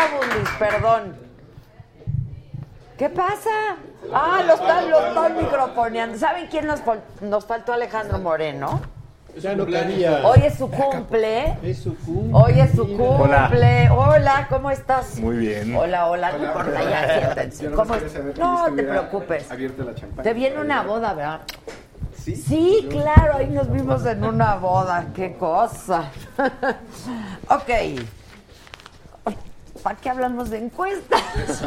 Abundis, 0.00 0.48
perdón. 0.58 1.16
¿Qué 2.96 3.08
pasa? 3.08 3.76
Ah, 4.12 4.42
lo 4.46 4.54
están, 4.54 4.90
lo 4.90 5.06
están 5.06 5.36
microfoneando. 5.36 6.18
¿Saben 6.18 6.46
quién 6.48 6.66
nos, 6.66 6.80
nos 7.20 7.46
faltó? 7.46 7.72
Alejandro 7.72 8.18
Moreno. 8.18 8.80
Ya 9.38 9.54
no 9.54 9.66
cabía. 9.66 10.26
Hoy 10.26 10.40
es 10.44 10.54
su 10.54 10.70
cumple. 10.70 11.56
Es 11.62 11.78
su 11.78 11.96
cumple. 11.96 12.30
Hoy 12.32 12.60
es 12.60 12.70
su 12.72 12.86
cumple. 12.96 13.90
Hola, 13.90 14.46
¿cómo 14.48 14.70
estás? 14.70 15.18
Muy 15.18 15.36
bien. 15.36 15.74
Hola, 15.74 16.06
hola, 16.08 16.32
no 16.32 16.44
importa, 16.44 16.82
ya 16.82 17.18
siéntense. 17.20 17.68
No 17.68 17.76
¿Cómo 17.76 17.94
No 18.38 18.74
te 18.74 18.82
preocupes. 18.82 19.50
abierta 19.50 19.84
la 19.84 19.94
champaña 19.94 20.22
Te 20.22 20.34
viene 20.34 20.60
una 20.60 20.82
boda, 20.82 21.14
¿verdad? 21.14 21.40
Sí. 22.16 22.36
Sí, 22.36 22.86
claro, 22.90 23.36
ahí 23.36 23.48
nos 23.48 23.70
vimos 23.72 24.04
en 24.04 24.24
una 24.24 24.56
boda, 24.56 25.06
qué 25.14 25.36
cosa. 25.36 26.10
ok. 27.48 27.70
¿Para 29.82 29.96
qué 29.96 30.10
hablamos 30.10 30.50
de 30.50 30.58
encuestas? 30.58 31.22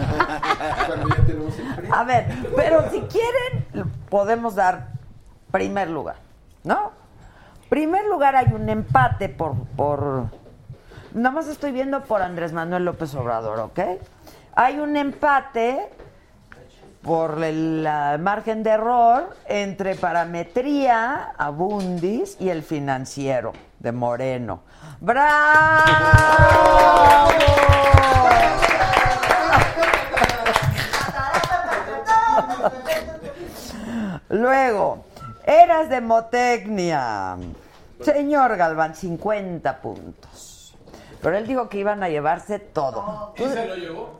Cuando 0.87 1.09
ya 1.09 1.25
tenemos 1.25 1.57
el 1.57 1.73
premio. 1.73 1.95
A 1.95 2.03
ver, 2.03 2.27
pero 2.55 2.83
si 2.91 3.01
quieren, 3.01 3.89
podemos 4.09 4.53
dar 4.53 4.89
primer 5.51 5.89
lugar, 5.89 6.17
¿no? 6.63 6.91
Primer 7.73 8.05
lugar 8.05 8.35
hay 8.35 8.53
un 8.53 8.69
empate 8.69 9.29
por, 9.29 9.55
por... 9.75 10.27
Nada 11.11 11.33
más 11.33 11.47
estoy 11.47 11.71
viendo 11.71 12.03
por 12.03 12.21
Andrés 12.21 12.53
Manuel 12.53 12.85
López 12.85 13.15
Obrador, 13.15 13.59
¿ok? 13.61 13.79
Hay 14.53 14.77
un 14.77 14.95
empate 14.95 15.89
por 17.01 17.43
el 17.43 17.89
margen 18.19 18.61
de 18.61 18.69
error 18.69 19.35
entre 19.47 19.95
parametría, 19.95 21.31
Abundis 21.35 22.37
y 22.39 22.49
el 22.49 22.61
financiero 22.61 23.53
de 23.79 23.91
Moreno. 23.91 24.61
¡Bravo! 25.01 25.49
Luego, 34.29 35.05
eras 35.47 35.89
de 35.89 36.01
Motecnia. 36.01 37.35
Señor 38.03 38.55
Galván, 38.57 38.95
50 38.95 39.81
puntos. 39.81 40.75
Pero 41.21 41.37
él 41.37 41.47
dijo 41.47 41.69
que 41.69 41.79
iban 41.79 42.03
a 42.03 42.09
llevarse 42.09 42.59
todo. 42.59 43.33
¿Quién 43.35 43.51
se 43.53 43.65
lo 43.67 43.75
llevó? 43.75 44.19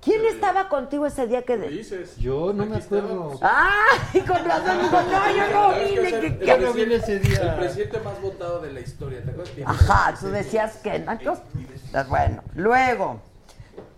¿Quién 0.00 0.24
estaba 0.26 0.68
contigo 0.68 1.06
ese 1.06 1.28
día 1.28 1.42
que... 1.42 1.56
de- 1.56 1.68
Dices. 1.68 2.16
Yo 2.16 2.52
no 2.52 2.66
me 2.66 2.76
acuerdo. 2.78 3.38
¡Ah! 3.40 3.70
Y 4.12 4.20
con 4.22 4.44
razón 4.44 4.78
dijo, 4.82 5.00
no, 5.00 5.36
yo 5.36 5.52
no 5.52 5.70
¿Sabes 5.70 5.88
qué 5.92 6.00
vine. 6.00 6.20
que- 6.20 6.38
que- 6.40 6.58
no 6.58 6.72
vine 6.72 6.94
ese 6.96 7.12
El 7.18 7.22
día. 7.22 7.56
presidente 7.56 8.00
más 8.00 8.20
votado 8.20 8.60
de 8.60 8.72
la 8.72 8.80
historia, 8.80 9.22
¿te 9.22 9.30
acuerdas? 9.30 9.54
Ajá, 9.64 10.14
tú 10.18 10.26
decías 10.30 10.76
que 10.78 10.98
no. 10.98 11.12
entonces, 11.12 11.44
pues, 11.92 12.08
bueno, 12.08 12.42
luego, 12.56 13.20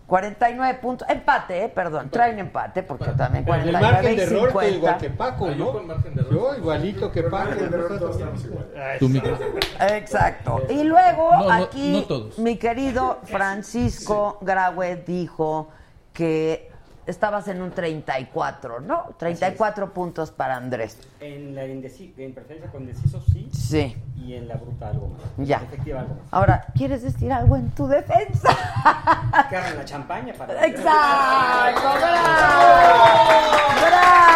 49 0.07 0.79
puntos. 0.81 1.07
Empate, 1.09 1.63
eh, 1.63 1.69
perdón, 1.69 2.09
traen 2.09 2.37
empate 2.39 2.83
porque 2.83 3.05
también 3.11 3.43
Pero 3.43 3.55
el 3.55 3.71
49 3.71 3.91
margen 3.93 4.13
y 4.13 4.15
de 4.15 4.23
error 4.23 4.47
50. 4.49 4.75
igual 4.77 4.97
que 4.97 5.09
Paco, 5.09 5.47
Ah, 5.47 5.51
yo 5.51 5.65
¿no? 5.65 5.71
con 5.71 5.87
margen 5.87 6.15
de 6.15 6.21
error. 6.21 6.33
Yo 6.33 6.55
igualito 6.57 7.11
que 7.11 7.23
Paco. 7.23 7.35
Margen 7.37 7.71
de 7.71 7.77
error, 7.77 7.99
todos 7.99 8.15
estamos 8.17 8.45
igual. 8.45 8.65
Tu 8.99 9.09
micro. 9.09 9.37
Exacto. 9.89 10.61
Y 10.69 10.83
luego 10.83 11.29
No, 11.31 11.43
no, 11.45 11.51
aquí 11.51 12.05
no 12.09 12.43
mi 12.43 12.57
querido 12.57 13.19
Francisco 13.23 14.37
Graue 14.41 14.97
dijo 14.97 15.69
que 16.13 16.71
estabas 17.07 17.47
en 17.47 17.61
un 17.61 17.71
34, 17.71 18.79
¿no? 18.79 19.13
34 19.17 19.93
puntos 19.93 20.31
para 20.31 20.55
Andrés. 20.55 20.97
En 21.19 21.55
la 21.55 21.65
en 21.65 21.81
preferencia 22.33 22.71
con 22.71 22.81
indeciso 22.81 23.21
sí. 23.21 23.49
Sí. 23.51 23.95
Y 24.17 24.33
en 24.33 24.47
la 24.47 24.55
bruta 24.55 24.89
algo 24.89 25.09
más. 25.09 25.21
Ya. 25.47 25.57
Efectiva 25.57 26.01
algo 26.01 26.15
más. 26.15 26.23
Ahora, 26.31 26.65
¿quieres 26.75 27.03
decir 27.03 27.31
algo 27.31 27.55
en 27.55 27.69
tu 27.71 27.87
defensa? 27.87 28.49
Que 29.49 29.57
abran 29.57 29.77
la 29.77 29.85
champaña 29.85 30.33
para. 30.33 30.53
Exacto, 30.65 31.81
bravo, 31.81 32.63
bravo. 33.81 34.35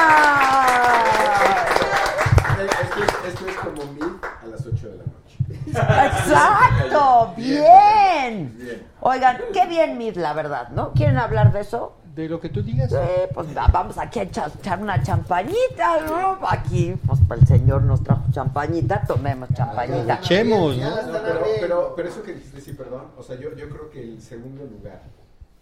Esto 2.59 3.03
es, 3.03 3.33
esto 3.33 3.47
es 3.47 3.55
como 3.55 3.93
mil 3.93 4.19
a 4.43 4.47
las 4.47 4.65
8 4.65 4.87
de 4.89 4.97
la 4.97 5.03
noche. 5.03 5.19
Exacto, 5.67 7.33
bien. 7.35 8.53
Bien. 8.57 8.87
Oigan, 9.01 9.37
qué 9.53 9.65
bien 9.65 9.97
Mid, 9.97 10.17
la 10.17 10.33
verdad, 10.33 10.69
¿no? 10.69 10.91
¿Quieren 10.93 11.17
hablar 11.17 11.51
de 11.51 11.61
eso? 11.61 11.95
De 12.19 12.27
lo 12.27 12.37
que 12.37 12.49
tú 12.49 12.61
digas. 12.61 12.89
Sí, 12.91 12.97
pues 13.33 13.55
va- 13.55 13.67
vamos 13.67 13.97
aquí 13.97 14.19
a 14.19 14.23
echar, 14.23 14.51
una 14.81 15.01
champañita, 15.01 16.01
¿no? 16.05 16.37
Aquí, 16.49 16.93
pues 17.07 17.19
el 17.31 17.47
señor 17.47 17.83
nos 17.83 18.03
trajo 18.03 18.23
champañita, 18.33 19.03
tomemos 19.07 19.47
champañita. 19.53 20.15
Echemos, 20.15 20.75
No, 20.77 20.89
¿no? 20.89 21.19
pero, 21.23 21.41
pero, 21.61 21.93
pero 21.95 22.09
eso 22.09 22.21
que 22.21 22.33
dijiste, 22.33 22.59
sí, 22.59 22.73
perdón. 22.73 23.05
O 23.17 23.23
sea, 23.23 23.37
yo, 23.37 23.55
yo 23.55 23.69
creo 23.69 23.89
que 23.89 24.01
el 24.03 24.21
segundo 24.21 24.65
lugar 24.65 25.01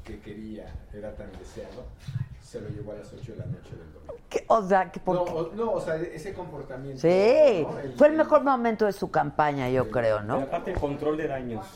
que 0.04 0.20
quería, 0.20 0.74
era 0.92 1.14
tan 1.16 1.32
deseado, 1.34 1.84
se 2.44 2.60
lo 2.60 2.70
llevó 2.70 2.94
a 2.94 2.96
las 2.96 3.14
8 3.14 3.34
de 3.34 3.38
la 3.38 3.46
noche 3.46 3.70
del 3.76 3.94
domingo. 3.94 4.16
¿Qué? 4.28 4.44
O 4.48 4.64
sea, 4.68 4.92
que 4.92 5.00
por 5.00 5.16
No, 5.16 5.26
qué? 5.26 5.32
o, 5.34 5.52
no, 5.54 5.72
o 5.74 5.80
sea, 5.82 5.98
ese 5.98 6.34
comportamiento. 6.34 7.00
Sí, 7.02 7.08
¿no? 7.70 7.78
El- 7.78 7.94
fue 7.94 8.08
el 8.08 8.14
mejor 8.14 8.44
momento 8.44 8.86
de 8.88 8.94
su 8.94 9.12
campaña, 9.12 9.70
yo 9.70 9.92
creo, 9.92 10.18
Pero 10.22 10.28
¿no? 10.28 10.42
aparte 10.42 10.72
el 10.72 10.80
control 10.80 11.18
de 11.18 11.28
daños. 11.28 11.68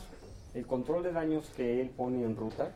El 0.55 0.65
control 0.65 1.03
de 1.03 1.11
daños 1.11 1.51
que 1.55 1.81
él 1.81 1.91
pone 1.95 2.23
en 2.23 2.35
ruta 2.35 2.69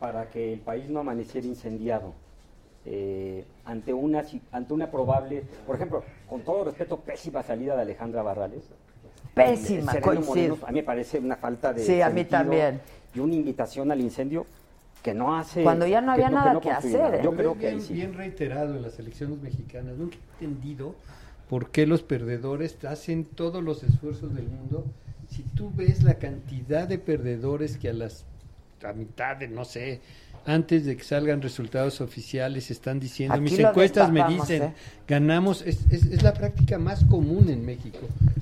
para 0.00 0.30
que 0.30 0.52
el 0.52 0.60
país 0.60 0.88
no 0.90 1.00
amaneciera 1.00 1.46
incendiado. 1.46 2.12
eh, 2.86 3.44
ante 3.66 3.92
una 3.92 4.24
si- 4.24 4.40
ante 4.50 4.72
una 4.72 4.90
probable, 4.90 5.42
por 5.66 5.76
ejemplo, 5.76 6.02
con 6.26 6.40
todo 6.40 6.64
respeto, 6.64 6.96
pésima 6.98 7.42
salida 7.42 7.76
de 7.76 7.82
Alejandra 7.82 8.22
Barrales. 8.22 8.64
Pésima, 9.34 10.00
coincido. 10.00 10.24
Moreno, 10.56 10.56
a 10.62 10.72
mí 10.72 10.78
me 10.80 10.82
parece 10.82 11.18
una 11.18 11.36
falta 11.36 11.74
de 11.74 11.84
Sí, 11.84 12.00
a 12.00 12.08
mí 12.08 12.24
también. 12.24 12.80
Y 13.14 13.20
una 13.20 13.34
invitación 13.34 13.92
al 13.92 14.00
incendio 14.00 14.46
que 15.02 15.12
no 15.12 15.36
hace 15.36 15.62
Cuando 15.62 15.86
ya 15.86 16.00
no 16.00 16.14
que 16.14 16.24
había 16.24 16.30
nada 16.30 16.58
que 16.60 16.68
construye 16.70 16.94
hacer, 16.96 17.00
nada. 17.02 17.16
¿eh? 17.18 17.20
Yo 17.22 17.32
creo 17.34 17.52
es 17.52 17.58
que 17.58 17.66
ahí 17.66 17.74
bien, 17.74 17.86
sí. 17.86 17.92
bien 17.92 18.14
reiterado 18.14 18.74
en 18.74 18.80
las 18.82 18.98
elecciones 18.98 19.38
mexicanas. 19.42 19.96
Nunca 19.98 20.16
he 20.40 20.44
entendido 20.44 20.94
por 21.50 21.68
qué 21.70 21.86
los 21.86 22.02
perdedores 22.02 22.82
hacen 22.86 23.26
todos 23.26 23.62
los 23.62 23.82
esfuerzos 23.82 24.34
del 24.34 24.48
mundo. 24.48 24.86
Si 25.28 25.42
tú 25.42 25.70
ves 25.74 26.02
la 26.02 26.14
cantidad 26.14 26.88
de 26.88 26.98
perdedores 26.98 27.76
que 27.76 27.90
a 27.90 27.92
las 27.92 28.24
a 28.84 28.92
mitad 28.92 29.36
de, 29.36 29.48
no 29.48 29.64
sé, 29.64 30.00
antes 30.46 30.86
de 30.86 30.96
que 30.96 31.04
salgan 31.04 31.42
resultados 31.42 32.00
oficiales 32.00 32.70
están 32.70 32.98
diciendo, 32.98 33.34
Aquí 33.34 33.42
mis 33.42 33.58
encuestas 33.58 34.10
me 34.10 34.26
dicen, 34.26 34.62
¿eh? 34.62 34.72
ganamos, 35.06 35.60
es, 35.62 35.80
es, 35.90 36.06
es 36.06 36.22
la 36.22 36.32
práctica 36.32 36.78
más 36.78 37.04
común 37.04 37.50
en 37.50 37.64
México. 37.64 37.98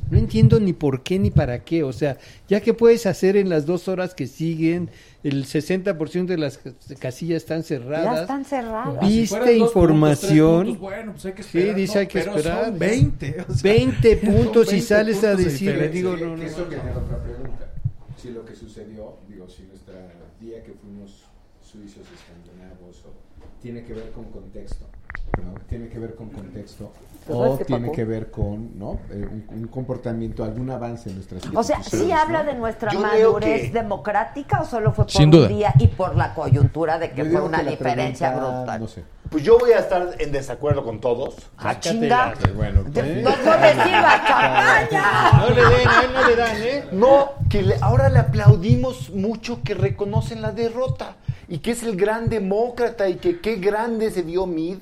No 0.08 0.16
entiendo 0.16 0.58
ni 0.60 0.72
por 0.72 1.02
qué 1.02 1.18
ni 1.18 1.30
para 1.30 1.64
qué, 1.64 1.82
o 1.82 1.92
sea, 1.92 2.16
ya 2.48 2.60
que 2.60 2.72
puedes 2.72 3.04
hacer 3.04 3.36
en 3.36 3.48
las 3.50 3.66
dos 3.66 3.88
horas 3.88 4.14
que 4.14 4.26
siguen, 4.26 4.90
el 5.24 5.44
60% 5.44 6.26
de 6.26 6.38
las 6.38 6.60
casillas 7.00 7.38
están 7.42 7.62
cerradas. 7.64 8.14
Ya 8.14 8.20
están 8.22 8.44
cerradas. 8.44 9.06
Si 9.06 9.18
Viste 9.20 9.38
dos 9.38 9.50
información. 9.50 10.66
puntos, 10.66 10.76
puntos, 10.78 10.80
bueno, 10.80 11.12
pues 11.12 11.26
hay 11.26 11.32
que 11.32 11.42
Sí, 11.42 11.58
esperar, 11.58 11.76
dice 11.76 11.94
¿no? 11.94 12.00
hay 12.00 12.06
que 12.06 12.18
Pero 12.20 12.36
esperar. 12.36 12.64
son 12.66 12.78
20. 12.78 13.36
o 13.48 13.54
sea, 13.54 13.72
20 13.72 14.20
son 14.20 14.34
puntos 14.34 14.68
y 14.68 14.70
20 14.70 14.86
sales 14.86 15.16
a 15.18 15.20
puntos 15.20 15.38
de 15.38 15.44
decir, 15.44 15.90
digo, 15.90 16.16
Sí, 16.16 16.22
no, 16.22 16.28
no, 16.36 16.36
que 16.40 16.46
eso 16.46 16.60
no. 16.60 16.66
viene 16.68 16.90
otra 16.92 17.22
pregunta. 17.24 17.72
Si 18.16 18.30
lo 18.30 18.44
que 18.44 18.54
sucedió, 18.54 19.18
digo, 19.28 19.48
si 19.48 19.62
nuestra 19.64 19.94
día 20.40 20.62
que 20.62 20.72
fuimos 20.72 21.24
suizos, 21.60 22.06
escandinavos, 22.10 23.04
o, 23.04 23.12
tiene 23.60 23.84
que 23.84 23.94
ver 23.94 24.10
con 24.12 24.24
contexto. 24.30 24.86
Perdón, 25.30 25.54
tiene 25.68 25.88
que 25.88 25.98
ver 25.98 26.14
con 26.14 26.28
contexto 26.30 26.90
Pues, 27.26 27.38
¿sabes 27.38 27.60
o 27.60 27.64
tiene 27.64 27.92
que 27.92 28.04
ver 28.04 28.30
con 28.30 28.78
¿no? 28.78 28.98
Eh, 29.10 29.26
un, 29.30 29.44
un 29.58 29.66
comportamiento, 29.68 30.42
algún 30.44 30.70
avance 30.70 31.08
en 31.10 31.16
nuestras 31.16 31.42
O 31.54 31.62
sea, 31.62 31.82
¿sí 31.82 32.10
habla 32.12 32.42
de 32.44 32.54
nuestra 32.54 32.90
Yo 32.92 33.00
madurez 33.00 33.62
que- 33.62 33.70
democrática 33.70 34.60
o 34.60 34.64
solo 34.64 34.92
fue 34.92 35.04
por 35.04 35.12
Sin 35.12 35.24
un 35.26 35.30
duda. 35.32 35.48
día 35.48 35.74
y 35.78 35.88
por 35.88 36.16
la 36.16 36.34
coyuntura 36.34 36.98
de 36.98 37.10
que 37.12 37.24
Yo 37.24 37.30
fue 37.30 37.42
una 37.42 37.62
que 37.64 37.70
diferencia 37.70 38.30
pregunta, 38.32 38.56
brutal? 38.58 38.80
No 38.80 38.88
sé. 38.88 39.04
Pues 39.30 39.44
yo 39.44 39.58
voy 39.58 39.72
a 39.72 39.80
estar 39.80 40.14
en 40.18 40.32
desacuerdo 40.32 40.82
con 40.82 41.00
todos. 41.00 41.34
Ah, 41.58 41.78
chinga. 41.78 42.32
Bueno, 42.56 42.82
No, 42.82 42.90
no 42.90 43.60
le 43.60 43.72
sirva 43.74 44.24
champaña. 44.26 45.32
No 45.40 45.48
le 45.50 45.62
den, 45.76 45.88
a 45.88 46.02
él 46.02 46.10
no 46.14 46.28
le 46.28 46.36
dan, 46.36 46.56
¿eh? 46.62 46.84
No, 46.92 47.32
que 47.50 47.62
le- 47.62 47.76
ahora 47.82 48.08
le 48.08 48.20
aplaudimos 48.20 49.10
mucho 49.10 49.60
que 49.62 49.74
reconocen 49.74 50.40
la 50.40 50.52
derrota 50.52 51.16
y 51.46 51.58
que 51.58 51.72
es 51.72 51.82
el 51.82 51.96
gran 51.96 52.30
demócrata 52.30 53.06
y 53.10 53.16
que 53.16 53.40
qué 53.40 53.56
grande 53.56 54.10
se 54.10 54.22
vio 54.22 54.46
Mid. 54.46 54.78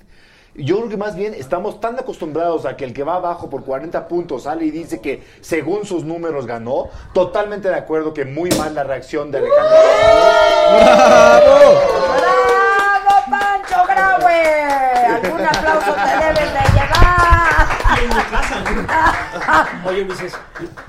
Yo 0.59 0.77
creo 0.79 0.89
que 0.89 0.97
más 0.97 1.15
bien 1.17 1.35
estamos 1.35 1.81
tan 1.81 1.99
acostumbrados 1.99 2.65
a 2.65 2.77
que 2.77 2.85
el 2.85 2.95
que 2.95 3.03
va 3.03 3.17
abajo 3.17 3.51
por 3.51 3.65
40 3.65 4.09
puntos 4.09 4.45
sale 4.45 4.65
y 4.65 4.71
dice 4.71 5.01
que 5.01 5.23
según 5.41 5.85
sus 5.85 6.05
números 6.05 6.47
ganó. 6.47 6.89
Totalmente 7.13 7.69
de 7.69 7.75
acuerdo 7.75 8.15
que 8.15 8.25
muy 8.25 8.51
mal 8.51 8.75
la 8.75 8.85
reacción 8.85 9.31
de 9.31 9.39
Alejandro. 9.39 9.77
¡Bravo, 12.17 13.15
Pancho 13.31 13.85
Graue! 13.87 14.43
¿Algún 15.23 15.45
aplauso 15.45 15.93
te 15.93 16.25
debes 16.25 16.53
de 16.53 16.61
llevar? 16.73 17.06
Oye, 19.87 20.03
Ulises, 20.03 20.37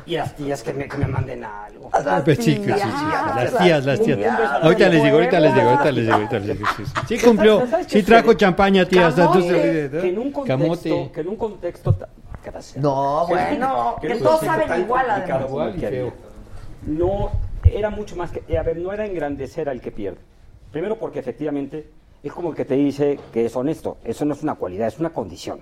y, 0.06 0.14
y 0.14 0.18
las 0.18 0.36
tías 0.36 0.64
que 0.64 0.74
me, 0.74 0.88
que 0.88 0.98
me 0.98 1.08
manden 1.08 1.44
algo. 1.44 1.90
Ah, 1.94 2.22
pues 2.24 2.38
sí, 2.40 2.56
sí, 2.56 2.64
sí, 2.64 2.74
sí. 2.74 2.88
Las 3.36 3.58
tías, 3.58 3.86
las 3.86 4.02
tías. 4.02 4.20
Ahorita 4.62 4.90
les 4.90 5.04
digo, 5.04 5.16
ahorita 5.18 5.40
les 5.40 5.54
digo, 5.56 5.70
ahorita 5.70 5.92
les 5.92 6.04
digo, 6.06 6.16
ahorita 6.16 6.40
les 6.40 6.58
digo. 6.58 6.70
Sí, 6.76 6.84
sí. 6.86 6.94
Sí 7.08 7.18
cumplió, 7.26 7.68
¿Sabes 7.68 7.88
qué 7.88 8.00
sí 8.00 8.04
trajo 8.04 8.34
champaña, 8.34 8.86
tía. 8.86 9.08
hasta 9.08 9.32
tú 9.32 9.42
se 9.42 9.48
Camote, 9.48 10.02
que 10.02 10.10
en 10.10 10.18
un 10.20 10.32
contexto, 10.32 10.46
Camote. 10.48 11.12
que 11.14 11.22
en 11.22 11.28
un 11.28 11.36
contexto 11.36 11.96
gracias. 12.44 12.78
No, 12.82 13.24
en 13.24 13.30
bueno, 13.30 13.96
que 14.02 14.12
en 14.12 14.24
todos 14.24 14.42
saben 14.42 14.82
igual, 14.82 15.10
además. 15.10 15.42
Igual 15.48 15.76
y 15.76 15.80
feo. 15.80 16.14
No, 16.86 17.32
era 17.64 17.90
mucho 17.90 18.16
más 18.16 18.32
que, 18.32 18.58
a 18.58 18.64
ver, 18.64 18.78
no 18.78 18.94
era 18.94 19.06
engrandecer 19.06 19.70
al 19.70 19.82
que 19.82 19.92
pierde. 19.92 20.20
Primero 20.72 20.98
porque 20.98 21.20
efectivamente 21.20 21.90
es 22.24 22.32
como 22.32 22.50
el 22.50 22.56
que 22.56 22.66
te 22.66 22.76
dice 22.76 23.20
que 23.34 23.46
es 23.46 23.56
honesto. 23.56 23.98
Eso 24.04 24.26
no 24.26 24.34
es 24.34 24.44
una 24.44 24.56
cualidad, 24.56 24.88
es 24.88 25.00
una 25.00 25.10
condición. 25.10 25.62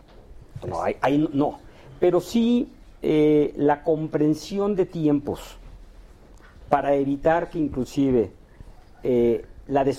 No, 0.67 0.81
ahí, 0.81 0.95
ahí 1.01 1.17
no- 1.17 1.29
no. 1.33 1.59
Pero 1.99 2.19
sí 2.21 2.69
eh, 3.01 3.53
la 3.57 3.83
comprensión 3.83 4.75
de 4.75 4.85
tiempos 4.85 5.39
para 6.69 6.95
evitar 6.95 7.49
que 7.49 7.59
inclusive 7.59 8.31
eh, 9.03 9.45
la 9.67 9.83
de, 9.83 9.95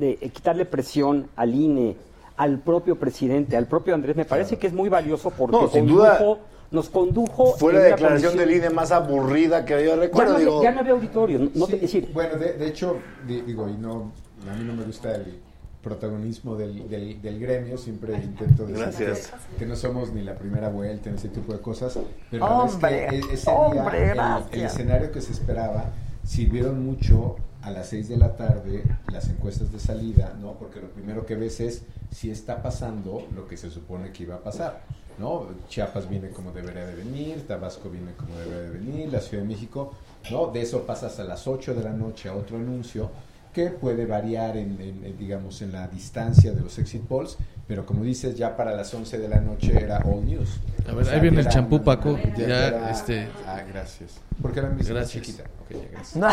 eh, 0.00 0.30
quitarle 0.32 0.64
presión 0.64 1.28
al 1.36 1.54
INE, 1.54 1.96
al 2.36 2.58
propio 2.60 2.96
presidente, 2.96 3.56
al 3.56 3.66
propio 3.66 3.94
Andrés, 3.94 4.16
me 4.16 4.24
parece 4.24 4.58
que 4.58 4.66
es 4.68 4.72
muy 4.72 4.88
valioso 4.88 5.30
porque 5.30 5.56
No, 5.56 5.68
sin 5.68 5.86
condujo- 5.86 6.18
duda. 6.24 6.38
nos 6.70 6.88
condujo 6.88 7.46
Fue 7.56 7.72
la 7.72 7.80
declaración 7.80 8.36
del 8.36 8.52
INE 8.52 8.70
más 8.70 8.92
aburrida 8.92 9.64
que 9.64 9.74
yo 9.84 9.90
ya 9.90 9.96
recuerdo. 9.96 10.30
no, 10.32 10.36
había, 10.36 10.46
digo, 10.48 10.62
ya 10.62 10.72
no 10.72 10.80
había 10.80 10.92
auditorio, 10.92 11.38
no, 11.40 11.50
no 11.54 11.66
te- 11.66 11.78
decir, 11.78 12.08
bueno, 12.14 12.36
de, 12.36 12.52
de 12.54 12.66
hecho, 12.68 12.96
di- 13.26 13.40
digo, 13.42 13.68
y 13.68 13.72
no, 13.76 14.12
a 14.48 14.54
mí 14.54 14.64
no 14.64 14.72
me 14.74 14.84
gusta 14.84 15.14
el 15.16 15.40
protagonismo 15.82 16.56
del, 16.56 16.88
del, 16.88 17.20
del 17.22 17.38
gremio, 17.40 17.78
siempre 17.78 18.14
intento 18.22 18.66
decir 18.66 18.82
Gracias. 19.06 19.32
que, 19.58 19.66
no 19.66 19.76
somos 19.76 20.12
ni 20.12 20.22
la 20.22 20.34
primera 20.34 20.68
vuelta 20.68 21.08
en 21.08 21.16
ese 21.16 21.28
tipo 21.28 21.52
de 21.52 21.60
cosas, 21.60 21.98
pero 22.30 22.44
Hombre, 22.46 23.04
es 23.04 23.10
que 23.10 23.16
e- 23.30 23.34
ese 23.34 23.50
hombre, 23.50 24.12
día, 24.12 24.44
el- 24.52 24.60
escenario 24.62 25.10
que 25.10 25.20
se 25.20 25.32
esperaba, 25.32 25.86
sirvieron 26.24 26.84
mucho 26.84 27.36
a 27.62 27.70
las 27.70 27.88
6 27.88 28.08
de 28.08 28.16
la 28.16 28.36
tarde 28.36 28.84
las 29.12 29.28
encuestas 29.28 29.72
de 29.72 29.80
salida, 29.80 30.34
¿no? 30.40 30.52
Porque 30.54 30.80
lo 30.80 30.88
primero 30.88 31.26
que 31.26 31.34
ves 31.34 31.60
es 31.60 31.82
si 32.10 32.30
está 32.30 32.62
pasando 32.62 33.26
lo 33.34 33.46
que 33.46 33.56
se 33.56 33.70
supone 33.70 34.12
que 34.12 34.22
iba 34.24 34.36
a 34.36 34.40
pasar, 34.40 34.80
¿no? 35.18 35.46
Chiapas 35.68 36.08
viene 36.08 36.30
como 36.30 36.52
debería 36.52 36.86
de 36.86 36.94
venir, 36.94 37.46
Tabasco 37.46 37.90
viene 37.90 38.12
como 38.12 38.34
debería 38.36 38.62
de 38.62 38.70
venir, 38.70 39.12
la 39.12 39.20
Ciudad 39.20 39.42
de 39.42 39.48
México, 39.48 39.92
¿no? 40.30 40.46
De 40.48 40.62
eso 40.62 40.82
pasas 40.86 41.18
a 41.20 41.24
las 41.24 41.46
8 41.46 41.74
de 41.74 41.84
la 41.84 41.92
noche 41.92 42.28
a 42.28 42.34
otro 42.34 42.56
anuncio 42.56 43.10
que 43.52 43.66
puede 43.70 44.06
variar 44.06 44.56
en, 44.56 44.80
en- 44.80 45.04
en, 45.04 45.18
digamos 45.18 45.60
en 45.62 45.72
la 45.72 45.88
distancia 45.88 46.52
de 46.52 46.60
los 46.60 46.78
exit 46.78 47.02
polls, 47.02 47.36
pero 47.66 47.84
como 47.86 48.02
dices 48.04 48.36
ya 48.36 48.56
para 48.56 48.72
las 48.74 48.92
11 48.94 49.18
de 49.18 49.28
la 49.28 49.40
noche 49.40 49.72
era 49.80 49.98
all 50.04 50.24
news. 50.24 50.60
A 50.88 50.92
ver, 50.94 51.08
ahí 51.08 51.20
viene 51.20 51.40
el 51.40 51.48
champú, 51.48 51.76
una- 51.76 51.84
Paco. 51.84 52.18
ya 52.36 52.46
Ya, 52.46 52.66
era- 52.68 52.90
este- 52.90 53.28
Ah, 53.46 53.60
gracias. 53.72 54.12
Porque 54.40 54.62
la 54.62 54.68
misa 54.68 54.92
más 54.94 55.02
Gracias. 55.02 55.24
chiquita. 55.24 55.44
Ya, 55.70 55.76
gracias. 55.92 56.24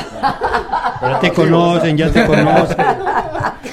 Ya 1.02 1.20
te 1.22 1.32
conocen, 1.34 1.98
ya 1.98 2.12
te 2.12 2.26
conocen. 2.28 2.78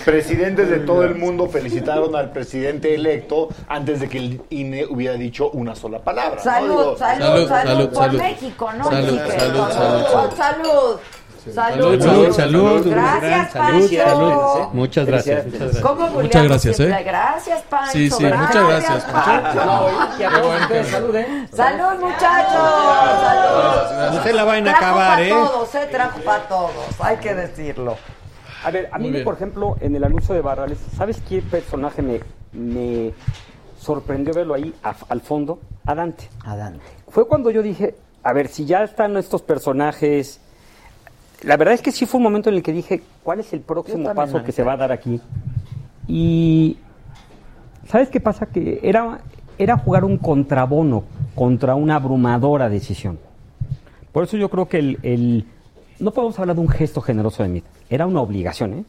Presidentes 0.04 0.68
de 0.68 0.80
todo 0.80 1.04
el 1.04 1.14
mundo 1.14 1.48
felicitaron 1.48 2.14
al 2.16 2.30
presidente 2.32 2.94
electo 2.94 3.48
antes 3.68 4.00
de 4.00 4.08
que 4.08 4.18
el 4.18 4.42
INE 4.50 4.84
hubiera 4.86 5.14
dicho 5.14 5.50
una 5.50 5.74
sola 5.74 6.00
palabra. 6.00 6.36
¿no? 6.36 6.42
Salud, 6.42 6.68
Digo, 6.68 6.96
salud, 6.98 7.24
Salud, 7.24 7.48
salud, 7.48 7.68
salud, 7.68 7.88
por 7.88 8.04
salud. 8.04 8.18
México, 8.18 8.72
¿no? 8.76 8.84
Salud, 8.84 9.08
Chique? 9.18 9.38
salud, 9.38 9.68
salud, 9.70 10.30
salud. 10.36 10.96
Salud. 11.52 12.00
Salud, 12.00 12.02
Salud, 12.02 12.32
Salud, 12.32 12.32
salud, 12.82 12.90
Gracias, 12.90 13.50
Pancho. 13.52 13.88
salud, 13.88 14.30
salud. 14.30 14.68
Muchas 14.72 15.06
gracias, 15.06 15.44
muchas 15.46 15.60
gracias. 15.60 15.82
¿Cómo 15.82 16.00
Muchas 16.08 16.12
Julián? 16.14 16.44
gracias, 16.48 16.76
Siempre, 16.76 17.00
¿eh? 17.00 17.04
Gracias, 17.04 17.62
Pancho. 17.62 17.92
Sí, 17.92 18.10
sí, 18.10 18.24
muchas 18.24 18.68
gracias, 18.68 19.04
a 19.04 20.84
salud, 20.90 21.14
¿eh? 21.16 21.48
Salud, 21.52 22.00
muchachos. 22.00 23.20
Salud. 23.20 24.14
No 24.16 24.22
se 24.22 24.32
la 24.32 24.44
vayan 24.44 24.68
a 24.68 24.76
acabar, 24.76 25.22
¿eh? 25.22 25.30
todos, 25.30 25.74
¿eh? 25.74 25.88
Trajo 25.90 26.20
para 26.20 26.48
todos. 26.48 26.72
Hay 27.00 27.16
que 27.18 27.34
decirlo. 27.34 27.96
A 28.64 28.70
ver, 28.70 28.88
a 28.92 28.98
mí, 28.98 29.10
por 29.22 29.34
ejemplo, 29.34 29.76
en 29.80 29.94
el 29.96 30.04
anuncio 30.04 30.34
de 30.34 30.40
Barrales, 30.40 30.78
¿sabes 30.96 31.20
qué 31.28 31.42
personaje 31.42 32.00
me, 32.02 32.20
me 32.52 33.12
sorprendió 33.78 34.32
verlo 34.32 34.54
ahí 34.54 34.74
a- 34.82 34.94
al 35.08 35.20
fondo? 35.20 35.58
A 35.84 35.94
Dante. 35.94 36.30
Adelante. 36.44 36.80
Fue 37.08 37.26
cuando 37.28 37.50
yo 37.50 37.60
dije, 37.62 37.94
a 38.22 38.32
ver, 38.32 38.48
si 38.48 38.64
ya 38.64 38.82
están 38.84 39.16
estos 39.18 39.42
personajes... 39.42 40.40
La 41.44 41.56
verdad 41.56 41.74
es 41.74 41.82
que 41.82 41.92
sí 41.92 42.06
fue 42.06 42.18
un 42.18 42.24
momento 42.24 42.48
en 42.48 42.56
el 42.56 42.62
que 42.62 42.72
dije, 42.72 43.02
¿cuál 43.22 43.40
es 43.40 43.52
el 43.52 43.60
próximo 43.60 44.12
paso 44.14 44.42
que 44.42 44.52
se 44.52 44.62
va 44.62 44.72
a 44.72 44.76
dar 44.76 44.92
aquí? 44.92 45.20
Y... 46.08 46.78
¿Sabes 47.88 48.08
qué 48.08 48.18
pasa? 48.20 48.46
Que 48.46 48.80
era, 48.82 49.18
era 49.58 49.76
jugar 49.76 50.04
un 50.04 50.16
contrabono 50.16 51.04
contra 51.34 51.74
una 51.74 51.96
abrumadora 51.96 52.68
decisión. 52.70 53.18
Por 54.10 54.24
eso 54.24 54.36
yo 54.38 54.48
creo 54.48 54.68
que 54.68 54.78
el, 54.78 54.98
el- 55.02 55.46
no 55.98 56.12
podemos 56.12 56.38
hablar 56.38 56.56
de 56.56 56.62
un 56.62 56.68
gesto 56.68 57.00
generoso 57.02 57.42
de 57.42 57.48
mí. 57.50 57.62
Era 57.90 58.06
una 58.06 58.20
obligación, 58.22 58.72
¿eh? 58.74 58.84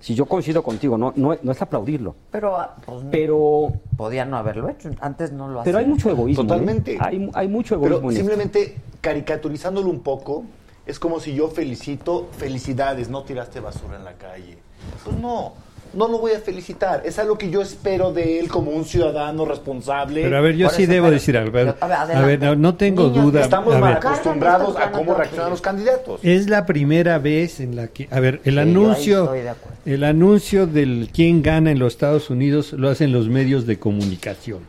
Si 0.00 0.14
yo 0.14 0.26
coincido 0.26 0.62
contigo, 0.62 0.98
no, 0.98 1.12
no, 1.16 1.36
no 1.42 1.52
es 1.52 1.62
aplaudirlo. 1.62 2.14
Pero, 2.30 2.56
ah, 2.58 2.74
pues, 2.84 3.04
Pero, 3.10 3.72
podía 3.96 4.24
no 4.26 4.36
haberlo 4.36 4.68
hecho. 4.68 4.90
Antes 5.00 5.32
no 5.32 5.48
lo 5.48 5.60
hacía. 5.60 5.64
pero 5.72 5.78
hay 5.78 5.86
mucho 5.86 6.10
egoísmo. 6.10 6.42
¿eh? 6.42 6.46
Totalmente. 6.46 6.98
Hay, 7.00 7.30
hay 7.32 7.48
mucho 7.48 7.80
Pero 7.80 7.96
egoísmo 7.98 8.10
en 8.10 8.16
esto. 8.16 8.26
simplemente 8.50 8.76
caricaturizándolo 9.00 9.88
un 9.88 10.00
poco, 10.00 10.44
es 10.86 10.98
como 10.98 11.20
si 11.20 11.34
yo 11.34 11.48
felicito, 11.48 12.28
felicidades, 12.38 13.08
no 13.08 13.22
tiraste 13.22 13.60
basura 13.60 13.96
en 13.96 14.04
la 14.04 14.12
calle. 14.14 14.58
Pues 15.04 15.16
no, 15.16 15.54
no 15.94 16.08
lo 16.08 16.18
voy 16.18 16.32
a 16.32 16.40
felicitar. 16.40 17.02
Es 17.06 17.18
algo 17.18 17.38
que 17.38 17.48
yo 17.50 17.62
espero 17.62 18.12
de 18.12 18.38
él 18.38 18.48
como 18.48 18.70
un 18.70 18.84
ciudadano 18.84 19.44
responsable. 19.46 20.22
Pero 20.22 20.36
a 20.36 20.40
ver, 20.42 20.56
yo 20.56 20.68
sí 20.68 20.84
debo 20.86 21.10
decir 21.10 21.38
algo. 21.38 21.56
A 21.56 21.62
ver, 21.62 21.76
A 21.80 21.86
ver, 21.86 21.96
a 21.96 22.04
ver, 22.06 22.16
adelante. 22.16 22.46
no, 22.46 22.56
no 22.56 22.74
tengo 22.74 23.08
Niños, 23.08 23.24
duda. 23.24 23.40
Estamos 23.40 23.74
a 23.74 23.78
mal 23.78 23.94
ver, 23.94 24.06
acostumbrados 24.06 24.76
a 24.76 24.90
cómo 24.90 25.14
reaccionan 25.14 25.50
los 25.50 25.60
candidatos. 25.62 26.20
Es 26.22 26.50
la 26.50 26.66
primera 26.66 27.18
vez 27.18 27.60
en 27.60 27.76
la 27.76 27.86
que, 27.88 28.08
a 28.10 28.20
ver, 28.20 28.40
el 28.44 28.54
Sí, 28.54 28.60
anuncio, 28.60 29.24
estoy 29.24 29.40
de 29.40 29.48
acuerdo. 29.50 29.78
el 29.86 30.04
anuncio 30.04 30.66
del 30.66 31.08
quién 31.14 31.42
gana 31.42 31.70
en 31.70 31.78
los 31.78 31.94
Estados 31.94 32.28
Unidos 32.28 32.72
lo 32.74 32.90
hacen 32.90 33.10
los 33.12 33.28
medios 33.28 33.64
de 33.66 33.78
comunicación. 33.78 34.60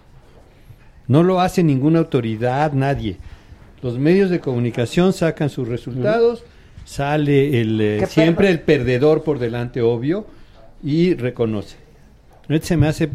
No 1.08 1.24
lo 1.24 1.40
hace 1.42 1.62
ninguna 1.62 2.00
autoridad, 2.00 2.72
nadie. 2.72 3.18
Los 3.86 4.00
medios 4.00 4.32
de 4.32 4.40
comunicación 4.40 5.14
sacan 5.14 5.52
sus 5.52 5.68
resultados, 5.68 6.44
sale 6.86 7.62
el 7.62 7.80
eh, 7.80 7.98
¿Qué 8.00 8.08
siempre 8.08 8.50
el 8.50 8.60
perdedor 8.60 9.22
por 9.22 9.38
delante, 9.38 9.84
obvio, 9.84 10.26
y 10.84 11.14
reconoce. 11.14 11.76
Este 12.50 12.66
se 12.66 12.78
me 12.78 12.88
hace 12.88 13.10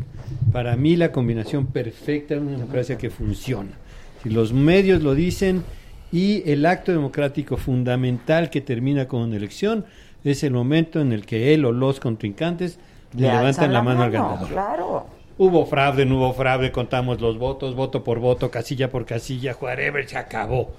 para 0.52 0.76
mí 0.76 0.94
la 0.94 1.10
combinación 1.10 1.66
perfecta 1.66 2.34
de 2.34 2.40
una 2.42 2.52
democracia 2.52 2.96
que 2.96 3.10
funciona. 3.10 3.72
Si 4.22 4.30
los 4.30 4.52
medios 4.52 5.02
lo 5.02 5.16
dicen 5.16 5.64
y 6.12 6.48
el 6.48 6.64
acto 6.64 6.92
democrático 6.92 7.56
fundamental 7.56 8.48
que 8.48 8.60
termina 8.60 9.08
con 9.08 9.22
una 9.22 9.38
elección 9.38 9.86
es 10.22 10.44
el 10.44 10.52
momento 10.52 11.00
en 11.00 11.10
el 11.10 11.26
que 11.26 11.52
él 11.52 11.64
o 11.64 11.72
los 11.72 11.98
contrincantes 11.98 12.78
le, 13.16 13.26
levantan 13.26 13.72
la 13.72 13.82
mano 13.82 14.02
al 14.04 14.12
mano, 14.12 14.24
ganador. 14.28 14.48
Claro. 14.48 15.19
Hubo 15.42 15.64
fraude, 15.64 16.04
no 16.04 16.18
hubo 16.18 16.34
fraude, 16.34 16.70
contamos 16.70 17.18
los 17.22 17.38
votos, 17.38 17.74
voto 17.74 18.04
por 18.04 18.18
voto, 18.18 18.50
casilla 18.50 18.90
por 18.90 19.06
casilla, 19.06 19.56
whatever, 19.58 20.06
se 20.06 20.18
acabó. 20.18 20.72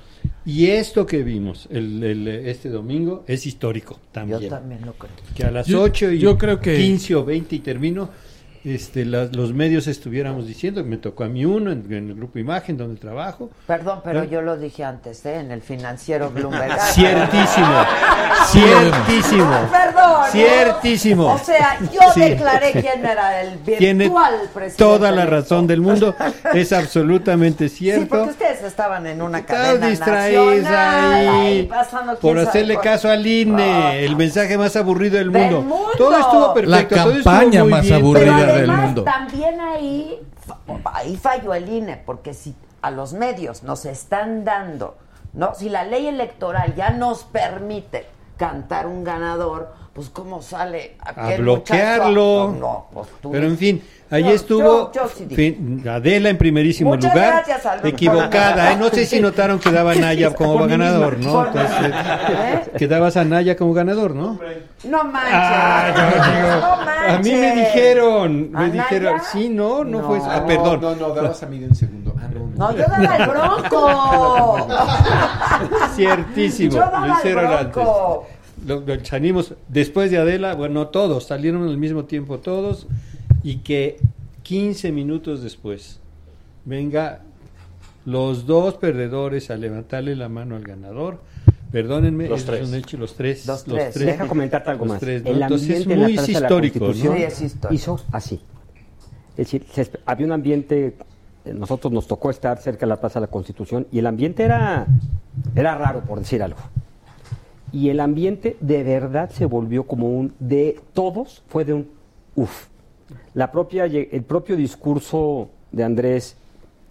Y 0.46 0.68
esto 0.68 1.08
que 1.08 1.24
vimos 1.24 1.68
el, 1.72 2.04
el, 2.04 2.28
este 2.28 2.70
domingo 2.70 3.24
es 3.28 3.48
histórico 3.48 4.00
también. 4.12 4.40
Yo 4.42 4.50
también 4.50 4.86
lo 4.86 4.94
creo. 4.94 5.10
Que 5.36 5.46
a 5.46 5.50
las 5.50 5.66
Yo- 5.66 5.82
8 5.82 6.12
y 6.12 6.20
yo 6.20 6.38
creo 6.38 6.60
que- 6.60 6.76
15 6.78 7.16
o 7.16 7.26
20 7.26 7.56
y 7.56 7.60
termino, 7.60 8.10
este, 8.64 9.06
las- 9.06 9.36
los 9.36 9.54
medios 9.54 9.88
estuviéramos 9.88 10.46
diciendo, 10.48 10.84
me 10.84 10.98
tocó 10.98 11.24
a 11.24 11.28
mí 11.28 11.46
uno 11.46 11.72
en, 11.72 11.86
en 11.92 12.10
el 12.10 12.16
grupo 12.16 12.40
Imagen 12.40 12.78
donde 12.78 13.00
trabajo. 13.00 13.50
Perdón, 13.68 14.02
pero 14.04 14.24
¿Eh? 14.24 14.30
yo 14.32 14.42
lo 14.42 14.58
dije 14.58 14.84
antes, 14.84 15.26
¿eh? 15.26 15.36
En 15.40 15.52
el 15.52 15.62
financiero 15.62 16.30
Bloomberg. 16.30 16.80
Ciertísimo, 16.94 17.84
Ciertísimo. 18.52 19.50
Perdón. 19.72 20.12
¿no? 20.22 20.26
Ciertísimo. 20.32 21.34
O 21.34 21.38
sea, 21.40 21.78
yo 21.92 22.00
Sí. 22.14 22.20
declaré 22.22 22.72
quién 22.72 23.06
era 23.06 23.42
el 23.42 23.58
Tiene 23.78 24.06
virtual 24.06 24.34
presidente. 24.54 24.78
toda 24.78 25.12
la 25.12 25.26
razón 25.26 25.68
del 25.68 25.82
mundo. 25.82 26.16
Es 26.54 26.72
absolutamente 26.74 27.70
Sí, 27.70 27.78
cierto. 27.78 28.08
porque 28.10 28.30
ustedes 28.32 28.64
estaban 28.64 29.08
en 29.08 29.22
una 29.22 29.40
Estaban 29.40 29.64
cadena 29.66 29.88
distraídos 29.88 30.56
nacional, 30.58 31.28
ahí 31.30 31.64
pasando 31.64 32.16
por 32.18 32.38
hacerle 32.40 32.78
caso 32.78 33.10
al 33.10 33.26
INE, 33.26 34.04
el 34.06 34.16
mensaje 34.16 34.58
más 34.58 34.76
aburrido 34.76 35.18
del 35.18 35.32
Del 35.32 35.52
mundo. 35.52 35.88
Todo 35.98 36.18
estuvo 36.20 36.54
perfecto. 36.54 36.96
La 36.96 37.04
todo 37.04 37.12
estuvo 37.12 37.24
campaña 37.24 37.62
muy 37.64 37.72
más 37.72 37.82
bien. 37.84 37.94
aburrida 37.96 38.38
Pero 38.40 38.51
del 38.54 38.70
además, 38.70 38.86
mundo. 38.86 39.04
también 39.04 39.60
ahí, 39.60 40.20
ahí 40.86 41.16
falló 41.18 41.54
el 41.54 41.70
INE, 41.70 41.98
porque 41.98 42.34
si 42.34 42.56
a 42.82 42.92
los 42.92 43.14
medios 43.14 43.64
nos 43.64 43.86
están 43.86 44.44
dando, 44.44 44.98
¿no? 45.34 45.54
Si 45.56 45.70
la 45.70 45.84
ley 45.84 46.08
electoral 46.08 46.74
ya 46.76 46.90
nos 46.92 47.24
permite 47.24 48.08
cantar 48.38 48.88
un 48.88 49.04
ganador, 49.04 49.74
pues 49.94 50.10
cómo 50.10 50.42
sale 50.42 50.96
a 51.00 51.12
bloquearlo. 51.38 52.48
muchacho? 52.48 52.58
No, 52.60 52.86
pues 52.94 53.08
tú- 53.22 53.32
Pero 53.32 53.46
en 53.46 53.58
fin, 53.58 53.84
ahí 54.12 54.24
Yo- 54.26 54.30
estuvo 54.32 54.64
yo- 54.64 54.92
yo 54.94 55.10
sí 55.16 55.26
dije. 55.26 55.54
fin, 55.54 55.84
Adela 55.88 56.30
en 56.30 56.38
primerísimo 56.38 56.92
Muchas 56.92 57.14
lugar, 57.14 57.44
gracias, 57.48 57.84
equivocada. 57.86 58.74
¿eh? 58.74 58.78
No 58.78 58.90
sé 58.90 59.06
si 59.06 59.20
notaron 59.22 59.58
que 59.60 59.72
daba 59.72 59.96
Naya 59.96 60.34
como 60.34 60.68
ganador. 60.68 61.18
¿no? 61.18 61.48
Entonces. 61.48 61.92
¿Eh? 61.92 62.72
que 62.78 62.88
dabas 62.88 63.18
a 63.18 63.24
Naya 63.24 63.56
como 63.56 63.74
ganador, 63.74 64.14
¿no? 64.14 64.40
No 64.84 65.04
manches. 65.04 65.32
Ah, 65.34 65.94
yo 65.96 66.04
digo, 66.32 66.62
no 66.62 66.86
manches. 66.86 67.14
a 67.14 67.20
mí 67.20 67.32
me 67.34 67.56
dijeron, 67.56 68.52
me 68.52 68.60
¿A 68.60 68.70
dijeron, 68.70 69.14
Naya? 69.18 69.24
sí, 69.32 69.50
no, 69.50 69.84
no, 69.84 70.02
No. 70.02 70.08
fue, 70.08 70.20
ah, 70.24 70.44
perdón. 70.46 70.82
No, 70.82 70.96
no, 70.96 71.10
dabas 71.16 71.42
a 71.44 71.46
mí 71.48 71.60
de 71.60 71.68
un 71.68 71.76
segundo. 71.76 72.14
Ah, 72.18 72.28
no, 72.34 72.40
no. 72.40 72.52
No, 72.56 72.72
yo 72.78 72.84
daba 72.88 73.16
el 73.18 73.30
bronco. 73.30 74.68
Ciertísimo, 75.96 76.72
Yo 76.74 76.80
daba 76.80 77.08
lo 77.08 77.14
hicieron 77.14 77.46
el 77.46 77.52
antes. 77.58 77.74
bronco. 77.74 78.28
Lo, 78.66 78.80
lo 78.82 79.06
salimos 79.06 79.54
después 79.68 80.12
de 80.12 80.20
Adela, 80.20 80.54
bueno, 80.54 80.88
todos, 80.88 81.26
salieron 81.26 81.68
al 81.68 81.78
mismo 81.78 82.06
tiempo 82.06 82.38
todos, 82.40 82.86
y 83.44 83.58
que 83.58 83.98
15 84.44 84.92
minutos 84.92 85.42
después 85.44 86.00
venga 86.66 87.22
los 88.06 88.46
dos 88.46 88.76
perdedores 88.76 89.52
a 89.52 89.58
levantarle 89.58 90.16
la 90.16 90.30
mano 90.30 90.56
al 90.56 90.64
ganador. 90.64 91.20
Perdónenme, 91.72 92.28
Los 92.28 92.42
es 92.42 92.46
tres. 92.46 92.68
un 92.68 92.76
hecho, 92.76 92.98
los 92.98 93.16
tres. 93.16 93.46
Los 93.48 93.66
los 93.68 93.78
tres, 93.78 93.94
tres. 93.94 94.06
Deja 94.08 94.28
comentarte 94.28 94.72
algo 94.72 94.86
los 94.86 94.94
más. 94.96 95.00
tres, 95.00 95.24
¿no? 95.24 95.32
el 95.32 95.42
Entonces 95.42 95.70
es 95.70 95.88
en 95.88 96.10
histórico, 96.10 96.88
¿no? 96.88 96.94
Sí, 96.94 97.08
es 97.08 97.42
histórico. 97.42 97.74
hizo 97.74 98.00
así. 98.12 98.42
Es 99.32 99.38
decir, 99.38 99.66
se 99.72 99.90
había 100.06 100.26
un 100.26 100.34
ambiente, 100.34 100.98
eh, 101.46 101.54
nosotros 101.54 101.94
nos 101.94 102.08
tocó 102.08 102.30
estar 102.30 102.58
cerca 102.62 102.82
de 102.82 102.90
la 102.90 103.00
Plaza 103.00 103.20
de 103.22 103.28
la 103.28 103.32
Constitución 103.32 103.88
y 103.90 104.00
el 104.00 104.08
ambiente 104.08 104.44
era, 104.44 104.86
era 105.56 105.78
raro, 105.78 106.02
por 106.02 106.20
decir 106.20 106.44
algo. 106.44 106.60
Y 107.72 107.88
el 107.88 108.02
ambiente 108.02 108.58
de 108.60 108.84
verdad 108.84 109.30
se 109.30 109.46
volvió 109.46 109.84
como 109.84 110.10
un 110.10 110.34
de 110.40 110.78
todos, 110.94 111.42
fue 111.48 111.64
de 111.64 111.74
un 111.74 111.88
uff. 112.36 112.68
La 113.34 113.52
propia, 113.52 113.86
el 113.86 114.24
propio 114.24 114.56
discurso 114.58 115.50
de 115.72 115.84
Andrés 115.84 116.36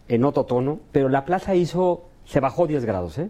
en 0.09 0.25
otro 0.25 0.45
tono, 0.45 0.81
pero 0.93 1.09
la 1.09 1.25
plaza 1.25 1.55
hizo, 1.55 2.05
se 2.25 2.41
bajó 2.41 2.67
10 2.67 2.85
grados, 2.85 3.19
¿eh? 3.19 3.29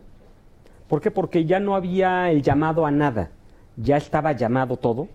¿Por 0.89 1.01
qué? 1.01 1.11
Porque 1.11 1.45
ya 1.45 1.61
no 1.61 1.75
había 1.75 2.31
el 2.31 2.43
llamado 2.43 2.87
a 2.87 2.91
nada, 2.91 3.31
ya 3.77 3.97
estaba 3.97 4.33
llamado 4.33 4.77
todo. 4.77 5.09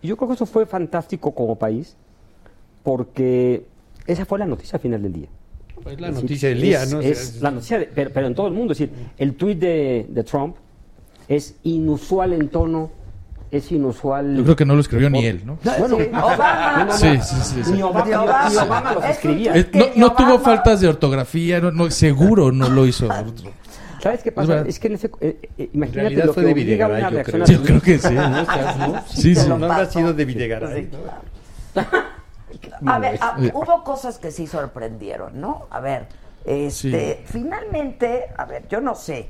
Y 0.00 0.08
yo 0.08 0.16
creo 0.16 0.28
que 0.28 0.34
eso 0.34 0.46
fue 0.46 0.66
fantástico 0.66 1.32
como 1.34 1.56
país, 1.56 1.96
porque 2.82 3.66
esa 4.06 4.24
fue 4.24 4.38
la 4.38 4.46
noticia 4.46 4.76
al 4.76 4.80
final 4.82 5.02
del 5.02 5.12
día. 5.12 5.28
Es 5.86 6.00
la 6.00 6.08
Es 6.08 6.14
decir, 6.14 6.22
noticia 6.22 6.48
del 6.48 6.60
día, 6.60 6.82
es- 6.82 6.92
¿no? 6.92 7.00
Es 7.00 7.42
la 7.42 7.50
noticia, 7.50 7.78
de- 7.78 7.86
pero, 7.86 8.10
pero 8.12 8.26
en 8.26 8.34
todo 8.34 8.46
el 8.46 8.52
mundo. 8.54 8.72
Es 8.72 8.78
decir, 8.78 8.94
el 9.18 9.34
tuit 9.36 9.58
de, 9.58 10.06
de 10.08 10.24
Trump 10.24 10.56
es 11.28 11.56
inusual 11.64 12.32
en 12.32 12.48
tono, 12.48 12.90
es 13.52 13.70
inusual. 13.70 14.36
Yo 14.36 14.42
creo 14.44 14.56
que 14.56 14.64
no 14.64 14.74
lo 14.74 14.80
escribió 14.80 15.08
ni 15.10 15.26
él, 15.26 15.42
¿no? 15.44 15.58
Bueno, 15.78 15.96
Sí, 15.98 16.08
Obama. 16.12 16.72
no, 16.72 16.78
no, 16.78 16.84
no. 16.86 16.92
Sí, 16.92 17.18
sí, 17.22 17.36
sí, 17.42 17.64
sí. 17.64 17.72
Ni 17.74 17.82
Obama, 17.82 18.04
Ni 18.04 18.10
ni 18.10 18.16
Obama. 18.16 18.62
Obama 18.64 18.92
los 18.94 19.04
Es 19.04 19.10
escribía. 19.10 19.52
Que 19.52 19.92
no 19.94 20.08
no 20.08 20.12
tuvo 20.14 20.34
Obama- 20.38 20.42
faltas 20.44 20.80
de 20.80 20.88
ortografía, 20.88 21.60
no, 21.60 21.70
no, 21.70 21.90
seguro 21.90 22.50
no 22.50 22.68
lo 22.70 22.86
hizo. 22.86 23.06
¿Sabes 24.02 24.22
qué 24.24 24.30
Es 24.30 24.34
pasa? 24.34 24.48
verdad. 24.48 24.66
Es, 24.68 24.78
que 24.80 24.88
en 24.88 24.94
ese, 24.94 25.10
eh, 25.20 25.38
eh, 25.42 25.48
en 25.58 25.68
imagínate 25.74 26.14
lo 26.24 26.32
fue 26.34 26.42
que 26.42 26.48
de 26.48 26.54
Videgaray, 26.54 27.02
yo 27.12 27.22
creo. 27.22 27.44
Yo 27.44 27.62
creo 27.62 27.80
que 27.80 27.98
sí. 27.98 28.14
¿No? 28.14 28.28
¿no? 28.30 29.04
Sí, 29.08 29.34
sí. 29.36 29.48
No 29.48 29.54
habrá 29.54 29.86
sido 29.86 30.12
de 30.12 30.24
Videgaray. 30.24 30.88
A 32.86 32.98
ver, 32.98 33.18
a- 33.22 33.36
hubo 33.54 33.84
cosas 33.84 34.18
que 34.18 34.30
sí 34.30 34.46
sorprendieron, 34.46 35.40
¿no? 35.40 35.66
A 35.70 35.80
ver, 35.80 36.06
este, 36.44 37.22
finalmente, 37.26 38.26
a 38.36 38.44
ver, 38.44 38.66
yo 38.68 38.80
no 38.80 38.94
sé, 38.94 39.28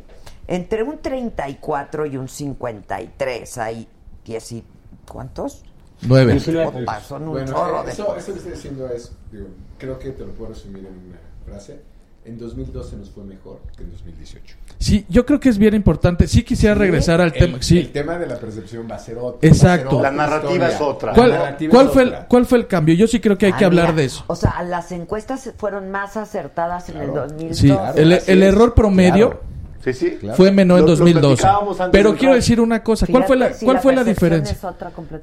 entre 0.49 0.83
un 0.83 0.99
34 1.01 2.07
y 2.07 2.17
un 2.17 2.29
53 2.29 3.59
hay 3.59 3.87
10 4.25 4.53
y 4.53 4.65
¿cuántos? 5.11 5.63
Nueve. 6.03 6.39
Son 6.41 7.23
un 7.23 7.31
Bueno, 7.31 7.53
chorro 7.53 7.83
eh, 7.83 7.87
de 7.87 7.93
eso, 7.93 8.17
eso 8.17 8.33
que 8.33 8.39
estoy 8.39 8.53
diciendo 8.53 8.89
es, 8.89 9.13
digo, 9.31 9.47
creo 9.79 9.99
que 9.99 10.11
te 10.11 10.25
lo 10.25 10.33
puedo 10.33 10.51
resumir 10.53 10.85
en 10.87 10.93
una 11.09 11.19
frase. 11.47 11.81
En 12.25 12.39
2012 12.39 12.97
nos 12.99 13.11
fue 13.11 13.25
mejor 13.25 13.61
que 13.77 13.83
en 13.83 13.91
2018. 13.91 14.55
Sí, 14.79 15.05
yo 15.09 15.27
creo 15.27 15.41
que 15.41 15.49
es 15.49 15.59
bien 15.59 15.75
importante. 15.75 16.29
Sí 16.29 16.45
quisiera 16.45 16.73
regresar 16.77 17.21
al 17.21 17.29
El- 17.29 17.39
tema. 17.39 17.59
Sí. 17.61 17.79
El 17.79 17.91
tema 17.93 18.17
de 18.17 18.27
la 18.29 18.37
percepción 18.37 18.87
va 18.89 18.95
a 18.95 18.99
ser 19.01 19.19
otro. 19.19 19.39
Exacto. 19.43 19.91
ser 19.97 20.03
La 20.03 20.11
narrativa 20.13 20.53
historia. 20.53 20.69
es 20.69 20.81
otra. 20.81 21.13
¿Cuál, 21.15 21.31
La 21.31 21.39
narrativa 21.39 21.71
cuál 21.73 21.87
es 21.87 21.93
fue 21.93 22.03
el, 22.03 22.09
otra. 22.09 22.29
¿Cuál 22.29 22.47
fue 22.47 22.59
el 22.59 22.67
cambio? 22.69 22.95
Yo 22.95 23.07
sí 23.09 23.19
creo 23.21 23.37
que 23.39 23.47
hay 23.47 23.53
Ah, 23.53 23.59
que 23.59 23.65
hablar 23.65 23.87
mira, 23.87 23.97
de 23.97 24.05
eso. 24.05 24.25
O 24.29 24.37
sea, 24.37 24.63
las 24.63 24.93
encuestas 24.93 25.53
fueron 25.57 25.91
más 25.91 26.17
acertadas 26.17 26.89
en 26.91 26.99
el 26.99 27.11
Claro. 27.11 27.23
2012. 27.29 27.61
Sí, 27.61 27.69
el, 27.97 28.13
así 28.13 28.31
el 28.31 28.43
es. 28.45 28.49
error 28.55 28.75
promedio 28.75 29.31
Claro. 29.31 29.43
Sí, 29.85 29.93
sí. 29.93 30.11
Claro. 30.21 30.37
fue 30.37 30.53
menor 30.53 30.79
en 30.81 30.85
Lo- 30.87 30.91
lo 30.93 30.97
2012. 30.97 31.43
platicábamos 31.43 31.81
antes 31.81 31.99
Pero 31.99 32.17
quiero 32.17 32.35
decir 32.35 32.61
una 32.61 32.83
cosa. 32.83 33.07
¿Cuál 33.07 33.25
fue 33.25 33.37
la, 33.37 33.53
si 33.53 33.65
cuál 33.65 33.81
fue 33.81 33.95
la 33.95 34.05
diferencia? 34.05 34.57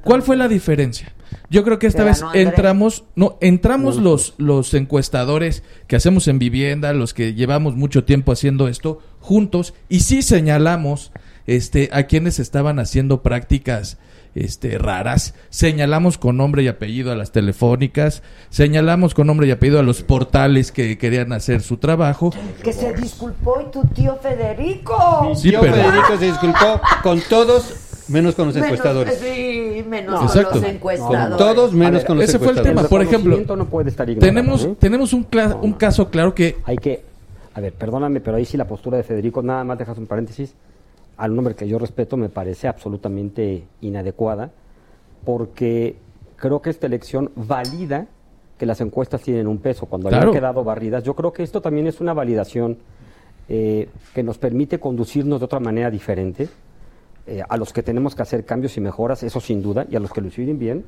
¿Cuál 0.04 0.22
fue 0.22 0.36
la 0.36 0.48
diferencia? 0.48 1.12
Yo 1.48 1.64
creo 1.64 1.78
que 1.78 1.86
esta 1.86 2.04
vez 2.04 2.22
entramos, 2.34 3.04
no, 3.16 3.38
entramos 3.40 3.96
los, 3.96 4.34
los 4.38 4.72
encuestadores 4.74 5.62
que 5.86 5.96
hacemos 5.96 6.28
en 6.28 6.38
vivienda, 6.38 6.92
los 6.92 7.14
que 7.14 7.34
llevamos 7.34 7.74
mucho 7.74 8.04
tiempo 8.04 8.32
haciendo 8.32 8.68
esto, 8.68 8.98
juntos, 9.20 9.74
y 9.88 10.00
sí 10.00 10.22
señalamos 10.22 11.12
este, 11.46 11.88
a 11.92 12.04
quienes 12.04 12.38
estaban 12.38 12.78
haciendo 12.78 13.22
prácticas 13.22 13.98
este, 14.34 14.78
raras. 14.78 15.34
Señalamos 15.50 16.18
con 16.18 16.36
nombre 16.36 16.62
y 16.62 16.68
apellido 16.68 17.10
a 17.12 17.16
las 17.16 17.32
telefónicas, 17.32 18.22
señalamos 18.50 19.14
con 19.14 19.26
nombre 19.26 19.46
y 19.46 19.50
apellido 19.50 19.78
a 19.80 19.82
los 19.82 20.02
portales 20.02 20.72
que 20.72 20.98
querían 20.98 21.32
hacer 21.32 21.60
su 21.62 21.76
trabajo. 21.78 22.32
Que 22.62 22.72
se 22.72 22.92
disculpó 22.94 23.60
y 23.66 23.70
tu 23.70 23.82
tío 23.88 24.16
Federico. 24.22 25.32
Sí, 25.34 25.50
Tío 25.50 25.60
pero- 25.60 25.74
Federico 25.74 26.16
se 26.18 26.24
disculpó 26.26 26.80
con 27.02 27.20
todos, 27.28 28.04
menos 28.08 28.34
con 28.34 28.46
los 28.46 28.54
Menos- 28.54 28.66
encuestadores. 28.68 29.18
sí, 29.18 29.84
menos 29.88 30.12
No, 30.12 30.16
con 30.18 30.26
Exacto. 30.28 30.54
los 30.56 30.62
Con 30.64 30.70
encuestadores. 30.74 31.36
todos, 31.36 31.72
menos 31.72 31.92
ver, 32.00 32.06
con 32.06 32.16
los 32.18 32.24
ese 32.28 32.38
fue 32.38 32.48
el 32.48 32.50
encuestadores. 32.58 32.76
tema. 32.82 32.88
Por 32.88 33.02
ejemplo, 33.02 33.30
reconocimiento 33.36 33.56
no 33.56 33.64
puede 33.66 33.90
estar 33.90 34.08
ignorado, 34.08 34.28
Tenemos, 34.34 34.64
¿eh? 34.64 34.74
tenemos 34.78 35.12
un, 35.12 35.28
cla- 35.28 35.58
un 35.60 35.72
caso 35.74 36.08
claro 36.10 36.34
que 36.34 36.56
Hay 36.64 36.76
que, 36.78 37.02
a 37.54 37.60
ver, 37.60 37.72
perdóname, 37.72 38.20
pero 38.20 38.36
ahí 38.36 38.44
sí 38.44 38.56
la 38.56 38.66
postura 38.66 38.96
de 38.96 39.02
Federico, 39.02 39.42
nada 39.42 39.64
más 39.64 39.78
dejas 39.78 39.98
un 39.98 40.06
paréntesis, 40.06 40.54
al 41.20 41.34
nombre 41.36 41.54
que 41.54 41.68
yo 41.68 41.78
respeto 41.78 42.16
me 42.16 42.28
parece 42.30 42.66
absolutamente 42.66 43.64
inadecuada, 43.82 44.50
porque 45.24 45.96
creo 46.36 46.62
que 46.62 46.70
esta 46.70 46.86
elección 46.86 47.30
valida 47.36 48.06
que 48.58 48.66
las 48.66 48.80
encuestas 48.80 49.22
tienen 49.22 49.46
un 49.46 49.58
peso. 49.58 49.86
Cuando 49.86 50.08
Claro. 50.08 50.28
habían 50.28 50.34
quedado 50.40 50.64
barridas, 50.64 51.02
yo 51.04 51.14
creo 51.14 51.32
que 51.32 51.42
esto 51.42 51.60
también 51.60 51.86
es 51.86 52.00
una 52.00 52.12
validación 52.14 52.78
eh, 53.48 53.88
que 54.14 54.22
nos 54.22 54.38
permite 54.38 54.78
conducirnos 54.78 55.40
de 55.40 55.44
otra 55.44 55.60
manera 55.60 55.90
diferente. 55.90 56.48
eh, 57.26 57.42
a 57.48 57.56
los 57.58 57.72
que 57.72 57.82
tenemos 57.82 58.14
que 58.16 58.22
hacer 58.22 58.44
cambios 58.44 58.76
y 58.76 58.80
mejoras, 58.80 59.22
eso 59.22 59.40
sin 59.40 59.62
duda, 59.62 59.86
y 59.88 59.94
a 59.94 60.00
los 60.00 60.10
que 60.12 60.20
lo 60.20 60.28
hicieron 60.28 60.58
bien, 60.58 60.84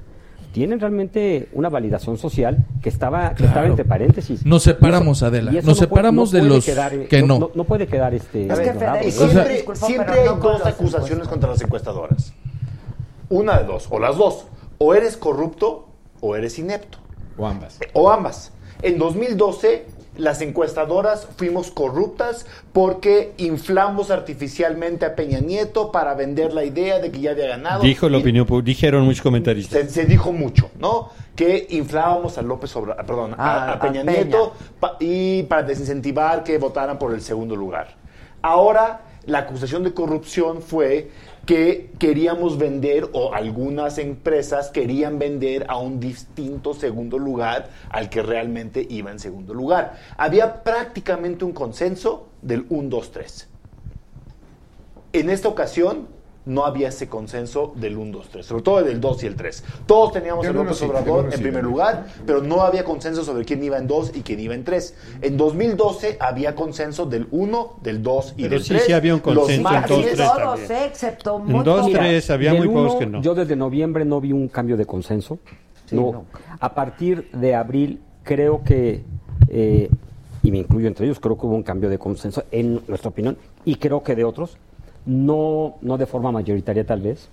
tienen 0.52 0.78
realmente 0.80 1.48
una 1.52 1.68
validación 1.68 2.18
social 2.18 2.64
que 2.82 2.88
estaba, 2.88 3.30
que 3.30 3.36
Claro. 3.36 3.48
estaba 3.48 3.66
entre 3.66 3.84
paréntesis. 3.84 4.44
Nos 4.46 4.66
Y 4.66 4.70
eso- 4.70 4.76
separamos, 4.78 5.22
Adela, 5.22 5.50
nos 5.52 5.64
no 5.64 5.72
puede- 5.72 5.78
separamos 5.80 6.32
no 6.32 6.38
de 6.40 6.46
los 6.46 6.64
quedar, 6.64 6.98
que 7.08 7.22
no. 7.22 7.38
no. 7.38 7.50
no 7.54 7.64
puede 7.64 7.86
quedar 7.86 8.14
este. 8.14 8.46
Es 8.46 8.58
que 8.60 8.66
ignorado. 8.66 8.98
Federico- 8.98 9.04
Y 9.04 9.08
O 9.08 9.12
sea, 9.16 9.28
siempre, 9.30 9.54
disculpa, 9.54 9.86
siempre 9.86 10.20
hay 10.20 10.26
dos 10.40 10.66
acusaciones 10.66 11.28
contra 11.28 11.50
las 11.50 11.60
encuestadoras. 11.62 12.32
Una 13.28 13.58
de 13.58 13.64
dos, 13.64 13.86
o 13.90 13.98
las 13.98 14.16
dos. 14.16 14.46
O 14.78 14.94
eres 14.94 15.16
corrupto 15.16 15.88
o 16.20 16.36
eres 16.36 16.58
inepto. 16.58 16.98
O 17.38 17.46
ambas. 17.46 17.78
O 17.94 18.10
ambas. 18.10 18.52
En 18.82 18.98
2012, 18.98 19.86
las 20.16 20.42
encuestadoras 20.42 21.26
fuimos 21.36 21.70
corruptas 21.70 22.44
porque 22.72 23.32
inflamos 23.38 24.10
artificialmente 24.10 25.06
a 25.06 25.14
Peña 25.14 25.40
Nieto 25.40 25.90
para 25.90 26.14
vender 26.14 26.52
la 26.52 26.64
idea 26.64 26.98
de 26.98 27.10
que 27.10 27.20
ya 27.20 27.30
había 27.30 27.46
ganado. 27.46 27.82
Dijo 27.82 28.08
la 28.08 28.18
Y- 28.18 28.20
opinión, 28.20 28.46
dijeron 28.64 29.04
muchos 29.04 29.22
comentaristas. 29.22 29.80
se, 29.80 29.88
se 29.90 30.04
dijo 30.04 30.32
mucho, 30.32 30.70
¿no? 30.78 31.10
Que 31.34 31.66
inflábamos 31.70 32.36
a 32.36 32.42
López 32.42 32.76
Obrador, 32.76 33.06
perdón, 33.06 33.34
a- 33.34 33.36
Ah, 33.38 33.72
a, 33.72 33.80
Peña 33.80 34.02
a 34.02 34.04
Peña. 34.04 34.18
Nieto 34.24 34.52
pa- 34.78 34.96
y 35.00 35.44
para 35.44 35.62
desincentivar 35.62 36.44
que 36.44 36.58
votaran 36.58 36.98
por 36.98 37.14
el 37.14 37.22
segundo 37.22 37.56
lugar. 37.56 37.96
Ahora, 38.42 39.00
la 39.26 39.38
acusación 39.40 39.84
de 39.84 39.94
corrupción 39.94 40.62
fue 40.62 41.10
que 41.46 41.90
queríamos 41.98 42.58
vender 42.58 43.08
o 43.12 43.34
algunas 43.34 43.98
empresas 43.98 44.70
querían 44.70 45.18
vender 45.18 45.66
a 45.68 45.76
un 45.78 46.00
distinto 46.00 46.74
segundo 46.74 47.18
lugar 47.18 47.70
al 47.90 48.08
que 48.10 48.22
realmente 48.22 48.86
iba 48.88 49.10
en 49.10 49.18
segundo 49.18 49.54
lugar. 49.54 49.98
Había 50.16 50.62
prácticamente 50.62 51.44
un 51.44 51.52
consenso 51.52 52.28
del 52.42 52.66
1, 52.68 52.88
2, 52.88 53.12
3. 53.12 53.48
En 55.14 55.30
esta 55.30 55.48
ocasión 55.48 56.08
no 56.44 56.64
había 56.64 56.88
ese 56.88 57.08
consenso 57.08 57.72
del 57.76 57.96
1, 57.96 58.10
2, 58.18 58.28
3, 58.32 58.46
sobre 58.46 58.62
todo 58.62 58.82
del 58.82 59.00
2 59.00 59.22
y 59.22 59.26
el 59.26 59.36
3. 59.36 59.64
Todos 59.86 60.12
teníamos 60.12 60.44
uno 60.46 60.64
López 60.64 60.82
Obrador 60.82 61.32
en 61.32 61.40
primer 61.40 61.62
lugar, 61.62 62.06
pero 62.26 62.42
no 62.42 62.62
había 62.62 62.84
consenso 62.84 63.22
sobre 63.24 63.44
quién 63.44 63.62
iba 63.62 63.78
en 63.78 63.86
2 63.86 64.12
y 64.16 64.22
quién 64.22 64.40
iba 64.40 64.54
en 64.54 64.64
3. 64.64 64.94
En 65.22 65.36
2012 65.36 66.16
había 66.20 66.54
consenso 66.54 67.06
del 67.06 67.28
1, 67.30 67.74
del 67.82 68.02
2 68.02 68.34
y 68.36 68.42
Pero 68.42 68.54
del 68.54 68.62
sí, 68.64 68.68
3. 68.70 68.84
sí 68.86 68.92
había 68.92 69.14
un 69.14 69.20
consenso 69.20 69.50
en 69.52 69.62
más- 69.62 69.88
dos, 69.88 69.98
Casi 69.98 70.02
tres 70.02 70.16
todos, 70.16 70.36
también. 70.36 70.72
¿eh? 70.72 70.84
excepto 70.86 71.36
En 71.36 71.44
muy 71.52 71.64
dos, 71.64 71.80
pocos. 71.82 71.92
tres, 71.92 72.30
había 72.30 72.50
Del 72.52 72.58
muy 72.64 72.68
pocos 72.68 72.94
que 72.96 73.06
no. 73.06 73.22
Yo 73.22 73.34
desde 73.34 73.54
noviembre 73.56 74.04
no 74.04 74.20
vi 74.20 74.32
un 74.32 74.48
cambio 74.48 74.76
de 74.76 74.84
consenso. 74.84 75.38
Sí, 75.86 75.94
no. 75.96 76.02
nunca. 76.12 76.40
A 76.58 76.74
partir 76.74 77.30
de 77.32 77.54
abril 77.54 78.00
creo 78.24 78.62
que, 78.64 79.04
eh, 79.48 79.88
y 80.42 80.50
me 80.50 80.58
incluyo 80.58 80.88
entre 80.88 81.06
ellos, 81.06 81.20
creo 81.20 81.38
que 81.38 81.46
hubo 81.46 81.54
un 81.54 81.62
cambio 81.62 81.88
de 81.88 81.98
consenso 81.98 82.42
en 82.50 82.80
nuestra 82.88 83.10
opinión 83.10 83.36
y 83.64 83.76
creo 83.76 84.02
que 84.02 84.16
de 84.16 84.24
otros, 84.24 84.56
no, 85.06 85.76
no 85.82 85.96
de 85.98 86.06
forma 86.06 86.30
mayoritaria 86.32 86.84
tal 86.86 87.00
vez, 87.00 87.28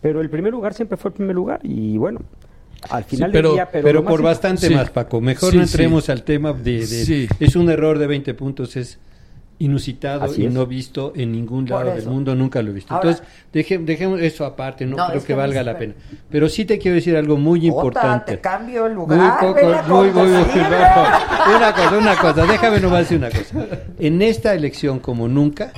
pero 0.00 0.20
el 0.20 0.30
primer 0.30 0.52
lugar 0.52 0.74
siempre 0.74 0.96
fue 0.96 1.10
el 1.10 1.14
primer 1.14 1.36
lugar 1.36 1.60
y 1.62 1.98
bueno, 1.98 2.20
al 2.88 3.04
final 3.04 3.30
pero, 3.32 3.48
del 3.50 3.56
día... 3.56 3.68
pero, 3.70 4.04
por 4.04 4.22
bastante 4.22 4.68
Sí. 4.68 4.74
más, 4.74 4.88
Paco. 4.90 5.20
Mejor 5.20 5.50
Sí, 5.50 5.56
no 5.58 5.62
entremos 5.62 6.04
sí. 6.06 6.12
al 6.12 6.22
tema 6.22 6.52
de, 6.52 6.78
de- 6.78 6.86
Sí. 6.86 7.28
Es 7.38 7.54
un 7.56 7.68
error 7.70 7.98
de 7.98 8.06
20 8.06 8.32
puntos, 8.34 8.74
es 8.76 8.98
inusitado 9.58 10.24
Así 10.24 10.40
y 10.40 10.46
es. 10.46 10.54
no 10.54 10.64
visto 10.64 11.12
en 11.14 11.32
ningún 11.32 11.66
Por 11.66 11.84
lado 11.84 11.94
del 11.94 12.06
mundo, 12.06 12.34
nunca 12.34 12.62
lo 12.62 12.70
he 12.70 12.72
visto. 12.72 12.94
Ahora- 12.94 13.10
Entonces, 13.10 13.34
deje- 13.52 13.76
dejemos 13.84 14.18
eso 14.22 14.46
aparte, 14.46 14.86
no, 14.86 14.96
No, 14.96 15.04
creo 15.08 15.18
es 15.18 15.24
que, 15.24 15.26
que 15.26 15.34
valga 15.34 15.62
la 15.62 15.76
pena. 15.76 15.92
Pero 16.30 16.48
sí 16.48 16.64
te 16.64 16.78
quiero 16.78 16.94
decir 16.94 17.14
algo 17.14 17.36
muy 17.36 17.58
Ota, 17.58 17.66
importante. 17.66 18.32
te 18.36 18.40
cambio 18.40 18.86
el 18.86 18.94
Muy 18.94 19.04
lugar. 19.14 19.38
poco, 19.40 19.54
ven 19.56 19.74
a 19.74 19.82
muy, 19.82 20.10
muy, 20.12 20.28
muy. 20.28 20.30
Una 21.56 21.72
cosa, 21.74 21.98
una 21.98 22.16
cosa, 22.16 22.46
déjame 22.46 22.80
nomás 22.80 23.00
decir 23.00 23.18
una 23.18 23.28
cosa. 23.28 23.66
En 23.98 24.22
esta 24.22 24.54
elección, 24.54 24.98
como 24.98 25.28
nunca, 25.28 25.72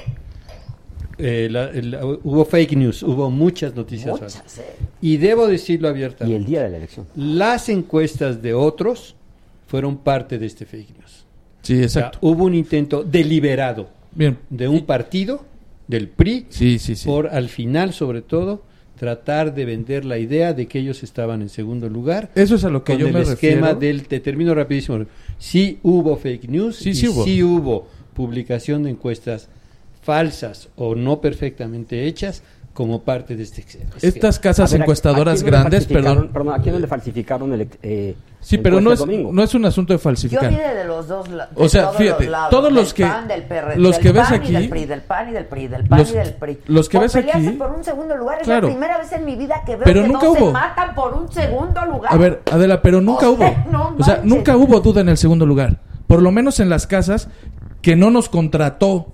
eh, 1.23 1.49
la- 1.51 1.71
el- 1.71 1.97
hubo 2.25 2.45
fake 2.45 2.73
news, 2.77 3.03
hubo 3.03 3.31
muchas 3.31 3.75
noticias 3.75 4.11
Muchas, 4.13 4.35
falsas. 4.37 4.59
eh. 4.59 4.77
Y 5.01 5.17
debo 5.17 5.47
decirlo 5.47 5.89
abiertamente. 5.89 6.33
Y 6.33 6.37
el 6.41 6.45
día 6.47 6.63
de 6.63 6.71
la 6.71 6.77
elección. 6.79 7.07
Las 7.17 7.69
encuestas 7.69 8.43
de 8.43 8.55
otros 8.55 9.15
fueron 9.67 9.99
parte 9.99 10.39
de 10.39 10.47
este 10.47 10.67
fake 10.67 10.91
news. 10.99 11.25
Sí, 11.63 11.75
O 11.75 11.77
sea, 11.77 11.85
exacto. 12.03 12.19
hubo 12.23 12.45
un 12.45 12.55
intento 12.55 13.05
deliberado 13.05 13.89
Bien. 14.15 14.37
de 14.51 14.69
un 14.69 14.85
partido, 14.85 15.45
del 15.89 16.09
PRI, 16.09 16.47
Sí, 16.49 16.79
sí, 16.79 16.97
sí. 16.97 17.07
por 17.07 17.29
al 17.29 17.49
final, 17.49 17.93
sobre 17.93 18.23
todo, 18.23 18.63
tratar 18.99 19.53
de 19.55 19.65
vender 19.65 20.05
la 20.05 20.19
idea 20.19 20.53
de 20.55 20.67
que 20.69 20.79
ellos 20.79 21.03
estaban 21.03 21.43
en 21.43 21.49
segundo 21.49 21.89
lugar. 21.89 22.31
Eso 22.35 22.55
es 22.55 22.65
a 22.65 22.71
lo 22.71 22.85
que 22.85 22.93
con 22.93 23.01
yo 23.01 23.07
el 23.09 23.13
me 23.15 23.21
esquema 23.23 23.73
refiero. 23.73 23.81
del, 23.81 24.07
te 24.09 24.21
termino 24.21 24.55
rapidísimo. 24.55 25.05
Sí 25.39 25.79
hubo 25.83 26.17
fake 26.17 26.49
news, 26.49 26.77
Sí, 26.77 26.91
y 26.91 26.95
sí 26.95 27.09
hubo. 27.09 27.25
sí 27.25 27.43
hubo 27.43 27.87
publicación 28.15 28.85
de 28.85 28.91
encuestas 28.91 29.49
falsas 30.03 30.69
o 30.77 30.95
no 30.95 31.21
perfectamente 31.21 32.07
hechas 32.07 32.43
como 32.75 33.03
parte 33.03 33.37
de 33.37 33.43
este 33.43 33.61
esquema. 33.61 33.91
Estas 34.01 34.39
casas 34.39 34.71
ver, 34.73 34.81
¿a- 34.81 34.83
a 34.83 34.85
encuestadoras 34.85 35.43
grandes, 35.43 35.87
falsificaron- 35.87 36.31
perdón. 36.33 36.55
¿A 36.55 36.63
quién 36.63 36.81
le 36.81 36.87
falsificaron 36.87 37.53
el, 37.53 37.69
eh, 37.83 38.15
Sí, 38.41 38.57
pero 38.57 38.81
no 38.81 38.93
es, 38.93 38.99
domingo? 39.01 39.31
no 39.31 39.43
es 39.43 39.55
un 39.55 39.67
asunto 39.67 39.93
de 39.93 39.99
Yo 39.99 40.03
falsificar. 40.03 40.49
vi 40.49 40.57
de 40.57 40.85
los 40.87 41.07
dos 41.07 41.29
de 41.31 41.37
O 41.55 41.69
sea, 41.69 41.83
todos 41.85 41.97
fíjate, 41.99 42.25
los 42.25 42.33
lados, 42.33 42.51
todos 42.51 42.65
del 42.65 42.75
los 42.75 42.95
que- 42.95 43.05
PAN, 43.05 43.29
del 43.29 43.43
PR, 43.43 43.77
los 43.79 43.93
del 43.97 44.03
que 44.03 44.13
ves 44.13 44.31
aquí- 44.33 44.53
del 44.53 44.69
PRI, 44.71 44.87
del 44.87 45.01
PAN 45.03 45.29
y 45.29 45.33
del 45.33 45.45
PRI, 45.45 45.69
del 45.69 45.85
PAN 45.87 45.99
Los- 45.99 46.11
y 46.11 46.15
del 46.15 46.33
PRI. 46.33 46.59
los 46.67 46.89
que 46.89 46.97
Por 46.97 47.03
ves 47.05 47.17
aquí- 47.17 47.49
por 47.51 47.71
un 47.73 47.85
segundo 47.85 48.17
lugar 48.17 48.39
es 48.41 48.45
Claro. 48.45 48.69
la 48.69 48.73
primera 48.75 48.99
vez 48.99 49.13
en 49.13 49.25
mi 49.27 49.37
vida 49.37 49.63
que 49.67 49.77
veo 49.77 49.85
Pero 49.85 50.03
que 50.03 50.09
nunca 50.09 50.27
no 50.27 50.35
se 50.35 50.43
hubo. 50.43 50.53
matan 50.53 50.95
por 50.95 51.13
un 51.13 51.31
segundo 51.31 51.85
lugar. 51.85 52.11
A 52.13 52.17
ver, 52.17 52.41
Adela, 52.51 52.81
pero 52.81 53.03
nunca 53.03 53.29
O 53.29 53.33
hubo. 53.33 53.39
sea, 53.45 53.67
no 53.71 53.97
o 53.99 54.03
sea, 54.03 54.21
nunca 54.25 54.57
hubo 54.57 54.81
duda 54.81 55.03
en 55.03 55.11
el 55.11 55.19
segundo 55.19 55.45
lugar. 55.45 55.79
Por 56.07 56.23
lo 56.23 56.33
menos 56.33 56.59
en 56.59 56.71
las 56.71 56.87
casas 56.87 57.29
que 57.83 57.97
no 57.97 58.11
nos 58.11 58.31
contrató 58.31 59.13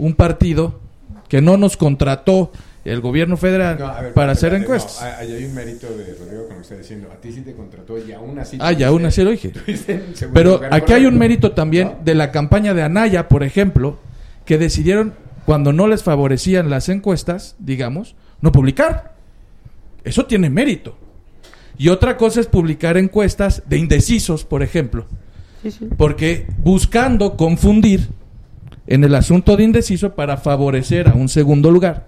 un 0.00 0.14
partido, 0.14 0.80
que 1.28 1.40
no 1.40 1.56
nos 1.56 1.76
contrató 1.76 2.50
el 2.84 3.00
gobierno 3.02 3.36
federal 3.36 3.78
No, 3.78 3.86
a 3.86 4.00
ver, 4.00 4.12
para 4.14 4.32
hacer 4.32 4.54
encuestas. 4.54 5.00
no, 5.00 5.06
hay, 5.18 5.32
hay 5.32 5.44
un 5.44 5.54
mérito 5.54 5.86
de 5.88 6.14
Rodrigo 6.14 6.48
con 6.48 6.78
diciendo. 6.78 7.08
A 7.12 7.20
ti 7.20 7.30
sí 7.32 7.42
te 7.42 7.52
contrató 7.52 7.98
y 7.98 8.10
aún 8.12 8.38
así. 8.38 8.56
Ah, 8.60 8.72
ya 8.72 8.88
aún 8.88 9.04
así 9.04 9.22
lo 9.22 9.30
dije. 9.30 9.52
Pero 10.34 10.60
aquí 10.70 10.94
hay 10.94 11.04
un 11.04 11.18
mérito 11.18 11.52
también 11.52 11.88
¿No? 11.88 11.98
de 12.02 12.14
la 12.14 12.32
campaña 12.32 12.72
de 12.72 12.82
Anaya, 12.82 13.28
por 13.28 13.42
ejemplo, 13.42 13.98
que 14.46 14.56
decidieron, 14.56 15.12
cuando 15.44 15.72
no 15.72 15.86
les 15.86 16.02
favorecían 16.02 16.70
las 16.70 16.88
encuestas, 16.88 17.56
digamos, 17.58 18.16
no 18.40 18.50
publicar. 18.52 19.14
Eso 20.02 20.24
tiene 20.24 20.48
mérito. 20.48 20.96
Y 21.76 21.88
otra 21.88 22.16
cosa 22.16 22.40
es 22.40 22.46
publicar 22.46 22.96
encuestas 22.96 23.62
de 23.66 23.76
indecisos, 23.76 24.44
por 24.44 24.62
ejemplo. 24.62 25.06
Porque 25.98 26.46
buscando 26.58 27.36
confundir 27.36 28.08
en 28.86 29.04
el 29.04 29.14
asunto 29.14 29.56
de 29.56 29.64
indeciso 29.64 30.14
para 30.14 30.36
favorecer 30.36 31.08
a 31.08 31.14
un 31.14 31.28
segundo 31.28 31.70
lugar 31.70 32.06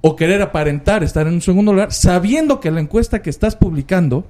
o 0.00 0.14
querer 0.14 0.40
aparentar 0.40 1.02
estar 1.02 1.26
en 1.26 1.34
un 1.34 1.42
segundo 1.42 1.72
lugar, 1.72 1.92
sabiendo 1.92 2.60
que 2.60 2.70
la 2.70 2.80
encuesta 2.80 3.22
que 3.22 3.30
estás 3.30 3.56
publicando 3.56 4.24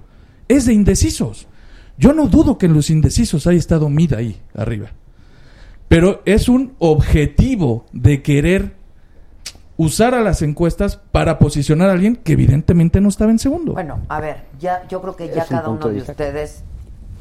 es 0.49 0.65
de 0.65 0.73
indecisos. 0.73 1.49
Yo 1.99 2.13
no 2.13 2.29
dudo 2.29 2.57
que 2.57 2.67
en 2.67 2.75
los 2.75 2.89
indecisos 2.89 3.47
haya 3.47 3.59
estado 3.59 3.89
Mida 3.89 4.19
ahí 4.19 4.41
arriba. 4.55 4.89
Pero 5.89 6.23
es 6.25 6.49
un 6.49 6.75
objetivo 6.79 7.87
de 7.93 8.23
querer 8.23 8.75
usar 9.77 10.15
a 10.15 10.23
las 10.23 10.43
encuestas 10.43 10.97
para 10.97 11.39
posicionar 11.39 11.91
a 11.91 11.93
alguien 11.93 12.17
que 12.17 12.33
evidentemente 12.33 13.01
no 13.01 13.09
estaba 13.09 13.31
en 13.31 13.39
segundo. 13.39 13.75
Bueno, 13.75 14.01
a 14.09 14.21
ver, 14.21 14.45
ya 14.59 14.87
yo 14.89 15.01
creo 15.01 15.17
que 15.17 15.29
ya 15.29 15.43
Es 15.43 15.49
cada 15.49 15.69
uno 15.69 15.89
de 15.89 16.01
ustedes 16.01 16.65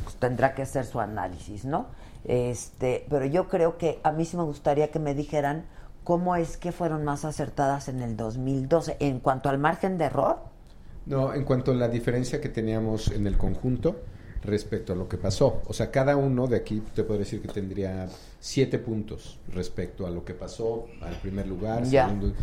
pues, 0.03 0.15
tendrá 0.15 0.53
que 0.53 0.61
hacer 0.61 0.85
su 0.85 0.99
análisis, 0.99 1.65
¿no? 1.65 1.87
Este, 2.25 3.05
pero 3.09 3.25
yo 3.25 3.47
creo 3.47 3.77
que 3.77 3.99
a 4.03 4.11
mí 4.11 4.25
sí 4.25 4.35
me 4.37 4.43
gustaría 4.43 4.89
que 4.91 4.99
me 4.99 5.13
dijeran 5.13 5.65
cómo 6.03 6.35
es 6.35 6.57
que 6.57 6.71
fueron 6.71 7.03
más 7.03 7.25
acertadas 7.25 7.87
en 7.87 8.01
el 8.01 8.17
2012 8.17 8.97
en 8.99 9.19
cuanto 9.19 9.49
al 9.49 9.57
margen 9.57 9.97
de 9.97 10.05
error. 10.05 10.37
No, 11.05 11.33
en 11.33 11.43
cuanto 11.43 11.71
a 11.71 11.75
la 11.75 11.87
diferencia 11.87 12.41
que 12.41 12.49
teníamos 12.49 13.09
en 13.11 13.27
el 13.27 13.37
conjunto 13.37 13.95
respecto 14.43 14.93
a 14.93 14.95
lo 14.95 15.07
que 15.07 15.17
pasó. 15.17 15.61
O 15.67 15.73
sea, 15.73 15.91
cada 15.91 16.15
uno 16.15 16.47
de 16.47 16.57
aquí 16.57 16.81
te 16.93 17.03
puedo 17.03 17.19
decir 17.19 17.41
que 17.41 17.47
tendría 17.47 18.07
siete 18.39 18.79
puntos 18.79 19.39
respecto 19.53 20.05
a 20.05 20.11
lo 20.11 20.23
que 20.23 20.33
pasó 20.33 20.85
al 21.01 21.15
primer 21.15 21.47
lugar, 21.47 21.83
Ya. 21.83 22.05
segundo. 22.07 22.33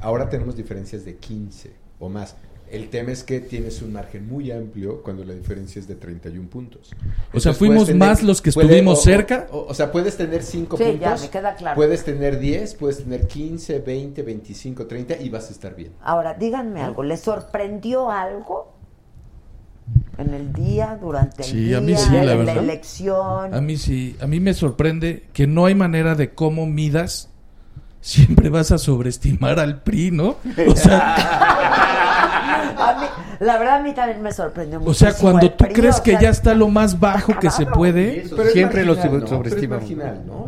Ahora 0.00 0.28
tenemos 0.28 0.56
diferencias 0.56 1.04
de 1.04 1.16
15 1.16 1.72
o 2.00 2.08
más. 2.08 2.36
El 2.74 2.88
tema 2.90 3.12
es 3.12 3.22
que 3.22 3.38
tienes 3.40 3.80
un 3.82 3.92
margen 3.92 4.26
muy 4.26 4.50
amplio 4.50 5.00
cuando 5.02 5.24
la 5.24 5.32
diferencia 5.32 5.78
es 5.78 5.86
de 5.86 5.94
31 5.94 6.48
puntos. 6.48 6.90
O 7.32 7.38
sea, 7.38 7.52
fuimos 7.54 7.86
tener- 7.86 7.98
más 7.98 8.22
los 8.22 8.42
que 8.42 8.50
estuvimos 8.50 8.98
o- 8.98 9.02
cerca. 9.02 9.46
O, 9.52 9.66
o 9.68 9.74
sea, 9.74 9.92
puedes 9.92 10.16
tener 10.16 10.42
5 10.42 10.76
Sí, 10.76 10.82
puntos. 10.84 11.00
ya, 11.00 11.16
me 11.16 11.28
queda 11.30 11.54
claro. 11.54 11.76
Puedes 11.76 12.02
tener 12.04 12.38
10, 12.40 12.74
puedes 12.74 12.98
tener 12.98 13.28
15, 13.28 13.78
20, 13.78 14.22
25, 14.22 14.86
30 14.86 15.20
y 15.20 15.28
vas 15.28 15.48
a 15.50 15.52
estar 15.52 15.76
bien. 15.76 15.92
Ahora, 16.02 16.34
díganme 16.34 16.80
algo, 16.82 17.02
¿les 17.04 17.20
sorprendió 17.20 18.10
algo 18.10 18.72
en 20.18 20.34
el 20.34 20.52
día, 20.52 20.98
durante 21.00 21.42
el 21.42 21.48
Sí, 21.48 21.64
día, 21.66 21.78
a 21.78 21.80
mí 21.80 21.94
sí, 21.96 22.10
la 22.12 22.32
en 22.32 22.46
la 22.46 22.52
elección? 22.54 23.54
A 23.54 23.60
mí 23.60 23.76
sí, 23.76 24.16
a 24.20 24.26
mí 24.26 24.40
me 24.40 24.52
sorprende 24.54 25.24
que 25.32 25.46
no 25.46 25.66
hay 25.66 25.74
manera 25.76 26.14
de 26.14 26.34
cómo 26.34 26.66
midas. 26.66 27.30
Siempre 28.00 28.50
vas 28.50 28.70
a 28.70 28.76
sobreestimar 28.76 29.58
al 29.58 29.82
PRI, 29.82 30.10
¿no? 30.10 30.36
O 30.68 30.76
sea, 30.76 31.16
A 32.24 32.96
mí- 33.00 33.06
la 33.40 33.58
verdad 33.58 33.76
a 33.76 33.82
mí 33.82 33.92
también 33.92 34.22
me 34.22 34.32
sorprendió 34.32 34.78
mucho. 34.80 34.90
o 34.90 34.94
sea 34.94 35.12
cuando 35.14 35.50
tú 35.50 35.64
crees 35.66 36.00
que 36.00 36.16
ya 36.20 36.30
está 36.30 36.54
lo 36.54 36.68
más 36.68 36.98
bajo 36.98 37.38
que 37.38 37.50
se 37.50 37.66
puede. 37.66 38.24
Pero 38.34 38.50
Siempre 38.50 38.84
lo 38.84 38.94
marginal, 39.68 40.20
¿no? 40.26 40.46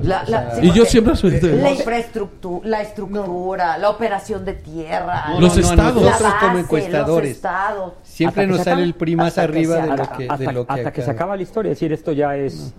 Y 0.63 0.73
yo 0.73 0.85
siempre 0.85 1.17
soy- 1.17 1.41
La 1.41 1.71
infraestructura, 1.71 2.69
la 2.69 2.83
estructura, 2.83 3.79
la 3.79 3.91
operación 3.91 4.45
de 4.45 4.55
tierra, 4.55 5.25
No, 5.31 5.41
Los 5.41 5.57
estados. 5.57 6.03
nosotros 6.03 6.21
la 6.23 6.39
como 6.39 6.47
base, 6.53 6.61
encuestadores. 6.61 7.29
los 7.31 7.37
estados. 7.37 7.93
Siempre 8.03 8.47
nos 8.47 8.59
sale 8.59 8.71
acaba- 8.71 8.83
el 8.83 8.95
PRI 8.95 9.17
más 9.17 9.39
arriba 9.39 9.77
se 9.77 9.83
de 9.83 9.89
lo 9.97 10.11
que, 10.17 10.23
de 10.25 10.29
hasta, 10.31 10.53
lo 10.53 10.67
que 10.67 10.73
hasta 10.73 10.93
que 10.93 11.03
se 11.03 11.11
acaba 11.11 11.37
la 11.37 11.43
historia, 11.43 11.73
es 11.73 11.79
decir, 11.79 11.93
esto 11.93 12.13
ya 12.13 12.37
es... 12.37 12.73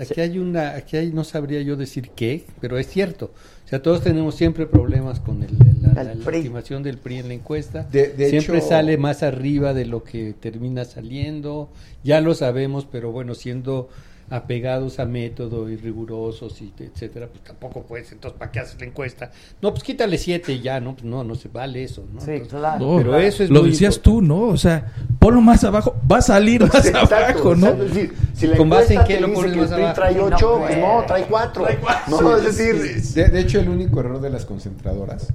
Aquí 0.00 0.20
hay 0.20 0.38
una, 0.38 0.70
aquí 0.76 0.96
hay, 0.96 1.12
no 1.12 1.24
sabría 1.24 1.60
yo 1.62 1.76
decir 1.76 2.10
qué, 2.16 2.44
pero 2.60 2.78
es 2.78 2.88
cierto. 2.88 3.32
O 3.64 3.68
sea, 3.68 3.82
todos 3.82 4.02
tenemos 4.02 4.34
siempre 4.34 4.66
problemas 4.66 5.20
con 5.20 5.42
el- 5.42 5.56
la, 5.82 6.02
la- 6.04 6.12
estimación 6.38 6.82
del 6.82 6.98
PRI 6.98 7.18
en 7.18 7.28
la 7.28 7.34
encuesta. 7.34 7.82
De- 7.84 8.08
de 8.08 8.30
siempre 8.30 8.58
hecho- 8.58 8.68
sale 8.68 8.96
más 8.98 9.22
arriba 9.22 9.74
de 9.74 9.86
lo 9.86 10.02
que 10.02 10.34
termina 10.40 10.84
saliendo. 10.84 11.68
Ya 12.02 12.20
lo 12.20 12.34
sabemos, 12.34 12.86
pero 12.90 13.12
bueno, 13.12 13.34
siendo 13.34 13.88
apegados 14.30 14.98
a 15.00 15.04
método 15.06 15.68
y 15.68 15.76
rigurosos 15.76 16.62
y 16.62 16.72
etcétera, 16.78 17.26
pues 17.28 17.42
tampoco 17.44 17.82
puedes. 17.82 18.12
Entonces, 18.12 18.38
¿para 18.38 18.50
qué 18.52 18.60
haces 18.60 18.80
la 18.80 18.86
encuesta? 18.86 19.30
No, 19.60 19.72
pues 19.72 19.82
quítale 19.82 20.16
siete 20.18 20.52
y 20.52 20.60
ya, 20.60 20.80
¿no? 20.80 20.92
Pues 20.94 21.04
no, 21.04 21.24
no 21.24 21.34
se 21.34 21.48
vale 21.48 21.82
eso, 21.84 22.04
¿no? 22.12 22.20
Sí, 22.20 22.30
Entonces, 22.30 22.58
claro. 22.58 22.78
No, 22.86 22.96
pero 22.98 23.18
eso 23.18 23.42
es 23.42 23.50
lo 23.50 23.60
muy 23.62 23.70
decías 23.70 23.96
importante. 23.96 24.20
tú, 24.20 24.22
¿no? 24.26 24.48
O 24.48 24.56
sea, 24.56 24.92
ponlo 25.18 25.40
más 25.40 25.64
abajo, 25.64 25.96
va 26.10 26.18
a 26.18 26.22
salir 26.22 26.62
más 26.62 26.86
Exacto, 26.86 27.14
abajo, 27.14 27.54
¿no? 27.56 27.66
exacto, 27.66 27.84
es 27.84 27.94
decir, 27.94 28.14
si 28.34 28.46
la 28.46 28.56
¿Con 28.56 28.70
base 28.70 28.94
en 28.94 29.00
encuesta 29.00 29.14
qué 29.14 29.20
lo 29.20 29.32
pones 29.34 29.52
que 29.52 29.58
más 29.60 29.72
abajo? 29.72 29.94
trae 29.94 30.14
No 30.14 30.24
8, 30.26 30.36
puede. 30.38 30.66
pues 30.66 30.78
no, 30.78 31.04
trae 31.06 31.26
4. 31.26 31.66
No, 32.08 32.18
Sí, 32.18 32.46
es 32.48 32.56
decir, 32.56 33.00
sí. 33.02 33.14
de, 33.14 33.28
de 33.28 33.40
hecho, 33.40 33.60
el 33.60 33.68
único 33.68 34.00
error 34.00 34.20
de 34.20 34.30
las 34.30 34.46
concentradoras, 34.46 35.32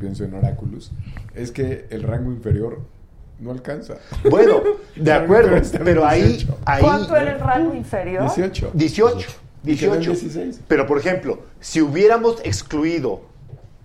pienso 0.00 0.24
en 0.24 0.34
Oráculos, 0.34 0.90
es 1.34 1.50
que 1.52 1.86
el 1.90 2.02
rango 2.02 2.32
inferior 2.32 2.80
no 3.42 3.50
alcanza. 3.50 3.96
bueno, 4.30 4.62
de 4.94 5.12
acuerdo, 5.12 5.56
pero 5.84 6.06
ahí, 6.06 6.22
18. 6.22 6.58
ahí 6.64 6.82
¿Cuánto 6.82 7.16
era 7.16 7.32
el 7.32 7.40
rango 7.40 7.74
inferior? 7.74 8.22
18. 8.22 8.70
18, 8.72 9.28
Y 9.64 9.76
quedó 9.76 9.94
en 9.94 10.00
18. 10.00 10.20
16. 10.20 10.60
Pero 10.68 10.86
por 10.86 10.98
ejemplo, 10.98 11.40
si 11.60 11.80
hubiéramos 11.80 12.40
excluido 12.44 13.22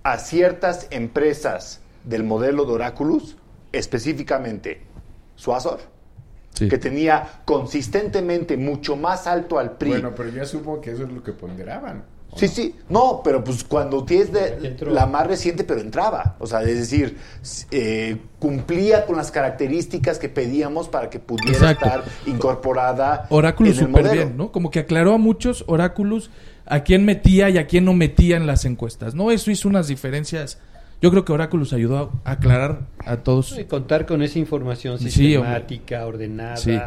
a 0.04 0.20
ciertas 0.20 0.88
empresas 0.92 1.82
del 2.04 2.24
modelo 2.24 2.66
de 2.66 2.74
Oraculus, 2.74 3.36
específicamente 3.74 4.82
Suazor, 5.36 5.80
que 6.54 6.78
tenía 6.78 7.42
consistentemente 7.46 8.58
mucho 8.58 8.96
más 8.96 9.28
alto 9.28 9.60
al 9.60 9.78
PRI. 9.78 9.90
Bueno, 9.92 10.16
pero 10.16 10.30
yo 10.30 10.42
asumo 10.42 10.82
que 10.82 10.92
eso 10.92 11.04
es 11.04 11.12
lo 11.12 11.22
que 11.22 11.32
ponderaban. 11.32 12.04
¿O 12.38 12.40
Sí, 12.40 12.46
no? 12.48 12.52
sí, 12.54 12.76
no, 12.90 13.22
pero 13.24 13.44
pues 13.44 13.64
cuando 13.64 14.04
tienes 14.06 14.32
de, 14.32 14.76
la 14.90 15.06
más 15.06 15.28
reciente, 15.28 15.64
pero 15.64 15.82
entraba. 15.82 16.36
O 16.40 16.48
sea, 16.48 16.62
es 16.62 16.78
decir, 16.78 17.18
eh, 17.72 18.18
cumplía 18.40 19.06
con 19.06 19.18
las 19.18 19.32
características 19.32 20.20
que 20.20 20.30
pedíamos 20.30 20.88
para 20.90 21.10
que 21.10 21.20
pudiera 21.20 21.52
Exacto. 21.58 21.86
estar 21.86 22.04
incorporada 22.26 23.26
Oráculos 23.30 23.76
súper 23.78 24.10
bien, 24.12 24.38
¿no? 24.38 24.52
Como 24.52 24.72
que 24.72 24.80
aclaró 24.80 25.14
a 25.14 25.18
muchos 25.18 25.64
Oráculos 25.68 26.30
a 26.66 26.82
quién 26.84 27.06
metía 27.06 27.50
y 27.50 27.58
a 27.58 27.68
quién 27.68 27.86
no 27.86 27.94
metía 27.94 28.38
en 28.38 28.46
las 28.48 28.66
encuestas, 28.66 29.16
¿no? 29.16 29.32
Eso 29.32 29.52
hizo 29.52 29.68
unas 29.70 29.88
diferencias. 29.88 30.60
Yo 31.02 31.12
creo 31.12 31.24
que 31.24 31.32
Oráculos 31.32 31.74
ayudó 31.74 32.12
a 32.24 32.32
aclarar 32.32 32.82
a 33.06 33.18
todos. 33.18 33.58
Y 33.58 33.66
contar 33.66 34.06
con 34.08 34.22
esa 34.24 34.40
información 34.40 34.98
Sí, 34.98 35.12
sistemática, 35.12 36.06
ordenada, 36.06 36.58
Sí. 36.58 36.78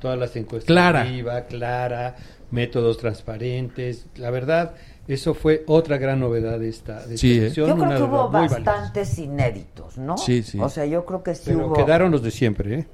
todas 0.00 0.18
las 0.18 0.36
encuestas 0.36 0.66
Clara. 0.66 1.04
clara, 1.48 2.14
métodos 2.50 2.96
transparentes. 2.98 4.06
La 4.16 4.30
verdad, 4.30 4.74
eso 5.08 5.34
fue 5.34 5.62
otra 5.66 5.98
gran 5.98 6.20
novedad 6.20 6.58
de 6.58 6.68
esta, 6.68 6.94
de 7.06 7.14
esta 7.14 7.16
Sí, 7.18 7.32
¿eh? 7.32 7.38
elección, 7.38 7.68
Yo 7.68 7.76
creo 7.76 7.96
que 7.96 8.02
hubo 8.02 8.28
bastantes 8.30 9.18
inéditos, 9.18 9.98
¿no? 9.98 10.16
Sí, 10.18 10.42
sí. 10.42 10.58
O 10.60 10.68
sea, 10.68 10.84
yo 10.86 11.04
creo 11.04 11.22
que 11.22 11.34
sí 11.34 11.42
Pero 11.46 11.66
hubo. 11.66 11.74
quedaron 11.74 12.10
los 12.10 12.22
de 12.22 12.30
siempre, 12.30 12.74
¿eh? 12.80 12.86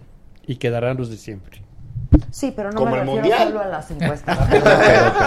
Y 0.47 0.57
quedarán 0.57 0.97
los 0.97 1.09
de 1.11 1.17
siempre. 1.17 1.63
Sí, 2.31 2.53
pero 2.55 2.71
no 2.71 2.77
Como 2.77 2.91
me 2.91 3.01
el 3.01 3.07
refiero 3.07 3.21
Mundial. 3.23 3.49
solo 3.49 3.61
a 3.61 3.67
las 3.69 3.91
encuestas. 3.91 4.39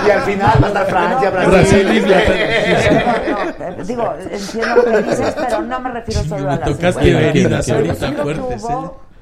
Y 0.07 0.11
al 0.11 0.21
final 0.21 0.57
va 0.61 0.65
a 0.65 0.67
estar 0.67 0.85
Francia, 0.87 1.31
No, 1.31 1.49
Brasil. 1.51 1.97
Inglaterra. 1.97 3.21
no, 3.29 3.45
no, 3.45 3.65
eh, 3.81 3.83
Digo, 3.85 4.13
entiendo 4.31 4.75
lo 4.75 4.83
que 4.83 5.01
dices, 5.01 5.35
pero 5.35 5.61
no 5.63 5.79
me 5.79 5.91
refiero 5.91 6.23
solo 6.23 6.51
a 6.51 6.55
las 6.57 6.69
tocaste 6.69 7.09
encuestas. 7.09 7.35
heridas 7.35 7.65
Pero 7.65 7.83
yo 7.85 7.91
ahorita 7.91 8.23
fuertes, 8.23 8.63
¿eh? 8.63 8.67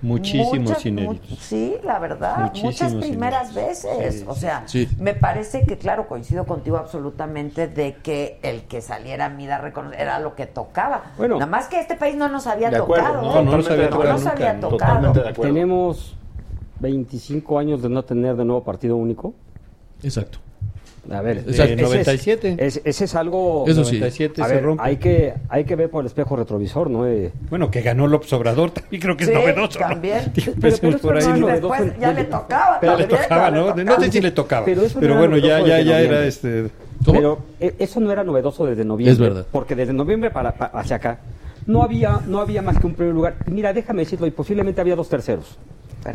Muchísimos 0.03 0.59
muchas- 0.59 0.85
inéditos. 0.85 1.29
mu- 1.31 1.35
Sí, 1.37 1.75
la 1.83 1.97
verdad, 1.97 2.37
Muchísimos 2.41 2.73
muchas 2.73 2.93
primeras 2.95 3.53
veces. 3.55 4.15
Sí, 4.19 4.25
o 4.27 4.35
sea, 4.35 4.63
sí. 4.67 4.87
me 4.99 5.13
parece 5.15 5.63
que, 5.65 5.77
claro, 5.77 6.07
coincido 6.07 6.45
contigo 6.45 6.77
absolutamente 6.77 7.67
de 7.67 7.95
que 7.95 8.37
el 8.43 8.63
que 8.63 8.81
saliera 8.81 9.25
a 9.25 9.29
Mida 9.29 9.57
reconocer 9.57 9.99
era 10.01 10.19
lo 10.19 10.35
que 10.35 10.45
tocaba. 10.45 11.13
Bueno. 11.17 11.35
Nada 11.35 11.49
más 11.49 11.67
que 11.67 11.79
este 11.79 11.95
país 11.95 12.15
no 12.15 12.27
nos 12.29 12.45
había 12.47 12.69
De 12.69 12.77
acuerdo, 12.77 13.05
tocado. 13.07 13.21
no, 13.23 13.39
¿eh? 13.39 13.43
no 13.45 13.57
nos 13.57 13.69
había 13.69 13.89
No 13.89 14.69
nos 14.69 14.69
tocado. 14.69 15.33
Tenemos 15.41 16.15
25 16.79 17.57
años 17.57 17.81
de 17.81 17.89
no 17.89 18.03
tener 18.03 18.35
de 18.35 18.45
nuevo 18.45 18.63
partido 18.63 18.97
único. 18.97 19.33
Exacto. 20.03 20.39
A 21.11 21.21
ver, 21.21 21.43
Desde 21.43 21.63
ese 21.63 21.73
es- 21.73 21.81
97. 21.81 22.55
es- 22.59 22.81
ese 22.85 23.03
es 23.05 23.15
algo. 23.15 23.65
Eso 23.67 23.83
sí. 23.83 23.99
97 23.99 24.41
A 24.41 24.47
se 24.47 24.53
ver, 24.55 24.63
rompe. 24.63 24.83
Hay 24.85 24.97
que, 24.97 25.33
hay 25.49 25.65
que 25.65 25.75
ver 25.75 25.89
por 25.89 26.01
el 26.01 26.07
espejo 26.07 26.37
retrovisor, 26.37 26.89
¿no? 26.89 27.05
Eh, 27.05 27.31
Bueno, 27.49 27.69
que 27.69 27.81
ganó 27.81 28.07
López 28.07 28.31
Obrador 28.31 28.71
también 28.71 29.01
creo 29.01 29.17
que 29.17 29.25
es 29.25 29.29
Sí, 29.29 29.35
novedoso. 29.35 29.79
¿no? 29.79 29.87
también. 29.87 30.31
Digo, 30.33 30.53
Pero- 30.53 30.61
pues, 30.61 30.79
pero 30.79 30.97
por 30.99 31.17
ahí 31.17 31.27
no 31.27 31.37
no- 31.37 31.49
es 31.49 31.61
después 31.61 31.99
ya 31.99 32.13
le 32.13 32.23
tocaba 32.23 32.77
Pero 32.79 32.97
le 32.97 33.03
tocaba, 33.05 33.51
¿no? 33.51 33.65
tocaba. 33.65 33.83
No 33.83 33.99
sé 33.99 34.11
si 34.11 34.21
le 34.21 34.31
tocaba. 34.31 34.65
Pero 34.65 34.81
Pero, 34.99 35.13
no 35.15 35.19
bueno, 35.19 35.37
ya, 35.37 35.59
ya, 35.59 35.81
ya 35.81 35.99
era 35.99 36.25
este. 36.25 36.69
Pero 37.05 37.39
eh, 37.59 37.75
eso 37.79 37.99
no 37.99 38.09
era 38.11 38.23
novedoso 38.23 38.65
desde 38.65 38.85
noviembre. 38.85 39.11
Es 39.11 39.19
verdad. 39.19 39.45
Porque 39.51 39.75
desde 39.75 39.91
noviembre 39.91 40.31
para, 40.31 40.53
pa- 40.53 40.71
hacia 40.73 40.95
acá 40.95 41.19
no 41.65 41.83
había, 41.83 42.21
no 42.27 42.39
había 42.39 42.61
más 42.61 42.79
que 42.79 42.87
un 42.87 42.93
primer 42.93 43.13
lugar. 43.13 43.35
Mira, 43.47 43.73
déjame 43.73 44.01
decirlo, 44.03 44.27
y 44.27 44.31
posiblemente 44.31 44.81
había 44.81 44.95
dos 44.95 45.09
terceros. 45.09 45.57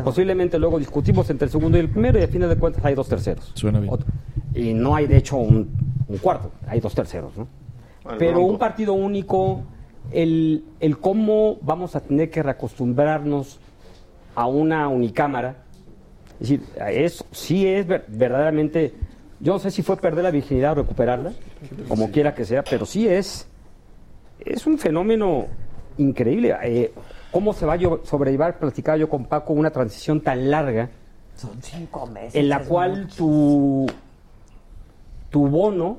Posiblemente 0.05 0.59
luego 0.59 0.79
discutimos 0.79 1.31
entre 1.31 1.47
el 1.47 1.51
segundo 1.51 1.79
y 1.79 1.81
el 1.81 1.89
primero 1.89 2.19
y 2.19 2.23
al 2.23 2.29
final 2.29 2.49
de 2.51 2.57
cuentas 2.57 2.85
hay 2.85 2.95
dos 2.95 3.09
terceros. 3.09 3.53
Suena 3.55 3.81
bien. 3.81 3.93
Otro. 3.93 4.07
Y 4.55 4.75
no 4.75 4.95
hay 4.95 5.07
de 5.07 5.17
hecho 5.17 5.37
un, 5.39 5.71
un 6.09 6.19
cuarto, 6.19 6.51
hay 6.67 6.81
dos 6.81 6.95
terceros, 6.95 7.35
¿no? 7.37 7.47
Bueno, 8.05 8.19
Pero 8.19 8.33
bronco. 8.33 8.53
un 8.53 8.59
partido 8.59 8.93
único, 8.93 9.63
el, 10.13 10.65
el 10.81 10.99
cómo 10.99 11.57
vamos 11.63 11.97
a 11.97 12.01
tener 12.01 12.29
que 12.31 12.43
reacostumbrarnos 12.43 13.61
a 14.35 14.47
una 14.47 14.89
unicámara, 14.89 15.57
es 16.35 16.49
decir, 16.51 16.63
es, 16.91 17.25
sí 17.33 17.67
es 17.67 17.87
ver- 17.87 18.05
verdaderamente, 18.09 18.93
yo 19.41 19.55
no 19.55 19.59
sé 19.59 19.71
si 19.71 19.83
fue 19.83 19.97
perder 19.97 20.23
la 20.25 20.31
virginidad 20.31 20.73
o 20.73 20.83
recuperarla, 20.83 21.33
como 21.89 22.11
quiera 22.11 22.35
que 22.35 22.45
sea, 22.45 22.63
pero 22.63 22.85
sí 22.85 23.09
es, 23.09 23.49
es 24.45 24.67
un 24.67 24.79
fenómeno 24.79 25.47
increíble. 25.99 26.57
Eh, 26.63 26.93
¿Cómo 27.31 27.53
se 27.53 27.67
va 27.67 27.75
a 27.75 27.79
sobrellevar, 28.05 28.59
platicaba 28.59 28.97
yo 28.97 29.09
con 29.09 29.27
Paco, 29.27 29.53
una 29.53 29.71
transición 29.71 30.21
tan 30.21 30.51
larga? 30.51 30.91
Son 31.37 31.63
cinco 31.63 32.07
meses. 32.07 32.35
en 32.35 32.49
la 32.49 32.65
cual 32.65 33.03
mucho. 33.03 33.17
tu, 33.17 33.87
tu 35.31 35.47
bono 35.47 35.99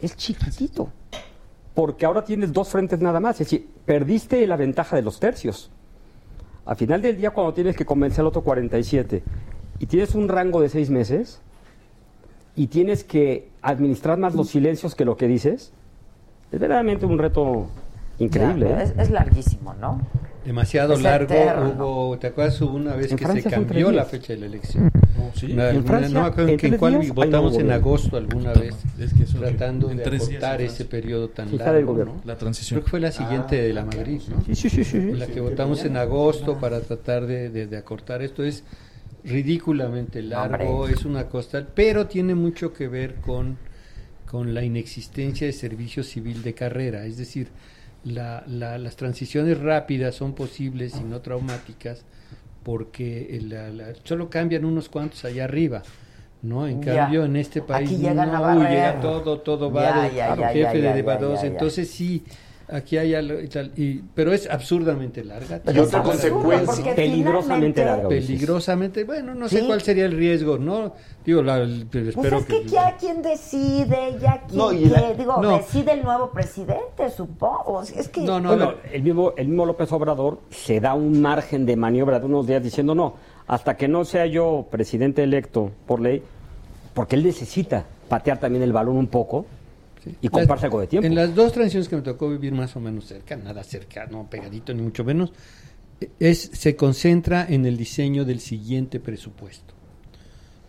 es 0.00 0.16
chiquitito. 0.16 0.90
Porque 1.74 2.04
ahora 2.04 2.24
tienes 2.24 2.52
dos 2.52 2.68
frentes 2.68 3.00
nada 3.00 3.20
más. 3.20 3.40
Es 3.40 3.46
decir, 3.46 3.68
perdiste 3.84 4.46
la 4.46 4.56
ventaja 4.56 4.96
de 4.96 5.02
los 5.02 5.20
tercios. 5.20 5.70
Al 6.66 6.76
final 6.76 7.00
del 7.00 7.16
día, 7.16 7.30
cuando 7.30 7.54
tienes 7.54 7.76
que 7.76 7.84
convencer 7.84 8.20
al 8.20 8.26
otro 8.26 8.42
47 8.42 9.22
y 9.78 9.86
tienes 9.86 10.14
un 10.14 10.28
rango 10.28 10.60
de 10.60 10.68
seis 10.68 10.90
meses 10.90 11.40
y 12.54 12.66
tienes 12.66 13.04
que 13.04 13.48
administrar 13.62 14.18
más 14.18 14.34
los 14.34 14.48
silencios 14.48 14.94
que 14.94 15.04
lo 15.04 15.16
que 15.16 15.26
dices, 15.26 15.72
es 16.52 16.58
verdaderamente 16.60 17.06
un 17.06 17.18
reto 17.18 17.68
increíble. 18.18 18.68
Ya, 18.70 18.80
¿eh? 18.80 18.84
es, 18.84 18.94
es 18.98 19.10
larguísimo, 19.10 19.74
¿no? 19.74 20.00
Demasiado 20.44 20.94
Es 20.94 21.02
largo. 21.02 21.34
eterno. 21.34 21.74
Hubo, 21.78 22.18
¿Te 22.18 22.28
acuerdas? 22.28 22.60
Hubo 22.62 22.74
una 22.74 22.94
vez 22.96 23.10
En 23.10 23.18
que 23.18 23.24
Francia 23.24 23.50
se 23.50 23.56
cambió 23.56 23.90
la 23.92 24.04
fecha 24.06 24.32
de 24.32 24.38
la 24.40 24.46
elección. 24.46 24.90
sí. 25.34 25.52
Una- 25.52 25.68
En 25.70 25.76
una- 25.78 25.86
Francia, 25.86 26.18
no 26.18 26.24
acuerdo 26.24 26.42
en 26.44 26.48
en, 26.48 26.52
en 26.54 26.58
tres 26.58 26.78
cuál 26.78 27.12
votamos 27.12 27.56
en 27.58 27.70
agosto 27.70 28.16
alguna 28.16 28.52
vez, 28.54 28.74
es 28.98 29.12
que 29.12 29.24
eso- 29.24 29.38
tratando 29.38 29.90
en 29.90 29.98
de 29.98 30.04
acortar 30.04 30.60
en 30.62 30.66
ese 30.66 30.86
periodo 30.86 31.28
tan 31.28 31.54
largo. 31.56 31.74
del 31.74 31.84
gobierno. 31.84 32.14
¿no? 32.14 32.20
La 32.24 32.36
transición. 32.38 32.78
Creo 32.78 32.84
que 32.84 32.90
fue 32.90 33.00
la 33.00 33.12
siguiente 33.12 33.60
Ah, 33.60 33.62
de 33.64 33.72
la 33.74 33.84
Madrid, 33.84 34.20
¿no? 34.28 34.42
Sí, 34.46 34.54
sí, 34.54 34.70
sí, 34.70 34.82
sí, 34.84 35.00
sí. 35.02 35.12
La 35.12 35.26
que 35.26 35.40
votamos 35.40 35.84
en 35.84 35.96
agosto 35.98 36.58
para 36.58 36.80
tratar 36.80 37.26
de, 37.26 37.50
de- 37.50 37.66
de 37.66 37.76
acortar 37.76 38.22
esto 38.22 38.42
es 38.42 38.64
ridículamente 39.24 40.22
largo, 40.22 40.80
Hombre. 40.80 40.94
es 40.94 41.04
una 41.04 41.24
costa, 41.28 41.64
pero 41.74 42.06
tiene 42.06 42.34
mucho 42.34 42.72
que 42.72 42.88
ver 42.88 43.16
con, 43.16 43.58
con 44.30 44.54
la 44.54 44.62
inexistencia 44.62 45.46
de 45.46 45.52
servicio 45.52 46.04
civil 46.04 46.42
de 46.42 46.54
carrera, 46.54 47.04
es 47.04 47.16
decir, 47.16 47.48
la- 48.04 48.44
la- 48.46 48.78
las 48.78 48.94
transiciones 48.94 49.58
rápidas 49.58 50.14
son 50.14 50.34
posibles 50.34 50.94
y 51.00 51.02
no 51.04 51.20
traumáticas 51.20 52.04
porque 52.62 53.36
el- 53.36 53.48
la- 53.48 53.70
la- 53.70 53.92
solo 54.04 54.30
cambian 54.30 54.64
unos 54.64 54.88
cuantos 54.88 55.24
allá 55.24 55.44
arriba. 55.44 55.82
¿no? 56.42 56.66
En 56.66 56.80
Ya. 56.82 56.96
cambio, 56.96 57.26
en 57.26 57.36
este 57.36 57.60
país 57.60 57.90
Aquí 57.90 57.98
no, 58.54 58.62
llega 58.70 58.98
todo, 59.02 59.40
todo 59.40 59.70
va 59.70 59.82
Ya, 59.82 60.02
de 60.08 60.14
ya, 60.16 60.26
jefe 60.54 60.80
de 60.80 61.02
ya. 61.42 61.48
Entonces 61.48 61.90
sí, 61.90 62.24
aquí 62.72 62.96
hay 62.98 63.14
algo 63.14 63.40
y 63.40 63.48
tal, 63.48 63.72
y- 63.76 64.00
pero 64.14 64.32
es 64.32 64.48
absurdamente 64.48 65.24
larga. 65.24 65.60
Y 65.72 65.78
otra 65.78 66.02
consecuencia. 66.02 66.94
Peligrosamente 66.94 67.84
larga. 67.84 68.08
Peligrosamente, 68.08 69.04
bueno, 69.04 69.34
no 69.34 69.48
sé 69.48 69.60
Sí. 69.60 69.66
cuál 69.66 69.80
sería 69.82 70.04
el 70.06 70.12
riesgo, 70.12 70.58
¿no? 70.58 70.92
Digo, 71.24 71.42
la, 71.42 71.58
el- 71.58 71.86
Pues 71.90 72.08
espero 72.08 72.38
es 72.38 72.46
que 72.46 72.64
ya 72.64 72.96
quien 72.96 73.22
decide, 73.22 74.16
ya 74.20 74.42
quien 74.46 74.58
No, 74.58 74.72
la- 74.72 75.12
digo, 75.12 75.42
no. 75.42 75.56
decide 75.58 75.92
el 75.92 76.02
nuevo 76.02 76.30
presidente, 76.30 77.10
supongo. 77.14 77.82
Es 77.82 78.08
que 78.08 78.22
No, 78.22 78.40
no, 78.40 78.48
Bueno, 78.50 78.74
el 78.92 79.02
mismo, 79.02 79.32
el 79.36 79.48
mismo 79.48 79.66
López 79.66 79.92
Obrador 79.92 80.38
se 80.50 80.80
da 80.80 80.94
un 80.94 81.20
margen 81.20 81.66
de 81.66 81.76
maniobra 81.76 82.18
de 82.20 82.26
unos 82.26 82.46
días 82.46 82.62
diciendo 82.62 82.94
no, 82.94 83.14
hasta 83.46 83.76
que 83.76 83.88
no 83.88 84.04
sea 84.04 84.26
yo 84.26 84.66
presidente 84.70 85.22
electo 85.22 85.70
por 85.86 86.00
ley, 86.00 86.22
porque 86.94 87.16
él 87.16 87.24
necesita 87.24 87.84
patear 88.08 88.38
también 88.40 88.62
el 88.62 88.72
balón 88.72 88.96
un 88.96 89.06
poco 89.08 89.46
y 90.20 90.28
comprarse 90.28 90.66
algo 90.66 90.80
de 90.80 90.86
tiempo. 90.86 91.06
En 91.06 91.14
las 91.14 91.34
dos 91.34 91.52
transiciones 91.52 91.88
que 91.88 91.96
me 91.96 92.02
tocó 92.02 92.28
vivir 92.30 92.52
más 92.52 92.74
o 92.76 92.80
menos 92.80 93.04
cerca, 93.06 93.36
nada 93.36 93.62
cerca, 93.64 94.06
no 94.06 94.28
pegadito 94.30 94.72
ni 94.74 94.82
mucho 94.82 95.04
menos, 95.04 95.32
es 96.18 96.50
se 96.52 96.76
concentra 96.76 97.46
en 97.48 97.66
el 97.66 97.76
diseño 97.76 98.24
del 98.24 98.40
siguiente 98.40 99.00
presupuesto. 99.00 99.74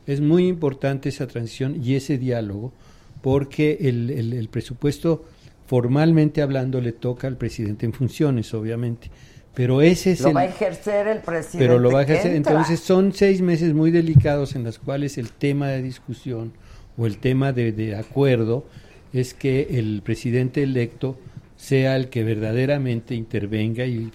Es 0.07 0.19
muy 0.19 0.47
importante 0.47 1.09
esa 1.09 1.27
transición 1.27 1.81
y 1.83 1.95
ese 1.95 2.17
diálogo 2.17 2.73
porque 3.21 3.77
el, 3.81 4.09
el- 4.09 4.33
el 4.33 4.49
presupuesto 4.49 5.25
formalmente 5.67 6.41
hablando 6.41 6.81
le 6.81 6.91
toca 6.91 7.27
al 7.27 7.37
presidente 7.37 7.85
en 7.85 7.93
funciones, 7.93 8.53
obviamente, 8.53 9.09
pero 9.53 9.81
ese 9.81 10.11
es 10.11 10.21
lo 10.21 10.29
el, 10.29 10.35
va 10.35 10.41
a 10.41 10.45
ejercer 10.45 11.07
el 11.07 11.19
presidente. 11.19 11.59
pero 11.59 11.79
lo 11.79 11.91
va 11.91 11.99
a 11.99 12.03
ejercer. 12.03 12.33
Entonces 12.35 12.79
son 12.81 13.13
seis 13.13 13.41
meses 13.41 13.73
muy 13.73 13.91
delicados 13.91 14.55
en 14.55 14.63
los 14.63 14.79
cuales 14.79 15.17
el 15.17 15.31
tema 15.31 15.67
de 15.69 15.81
discusión 15.81 16.51
o 16.97 17.05
el 17.05 17.19
tema 17.19 17.53
de, 17.53 17.71
de 17.71 17.95
acuerdo 17.95 18.65
es 19.13 19.33
que 19.33 19.67
el 19.79 20.01
presidente 20.03 20.63
electo 20.63 21.17
sea 21.57 21.95
el 21.95 22.09
que 22.09 22.23
verdaderamente 22.23 23.13
intervenga 23.13 23.85
y, 23.85 24.11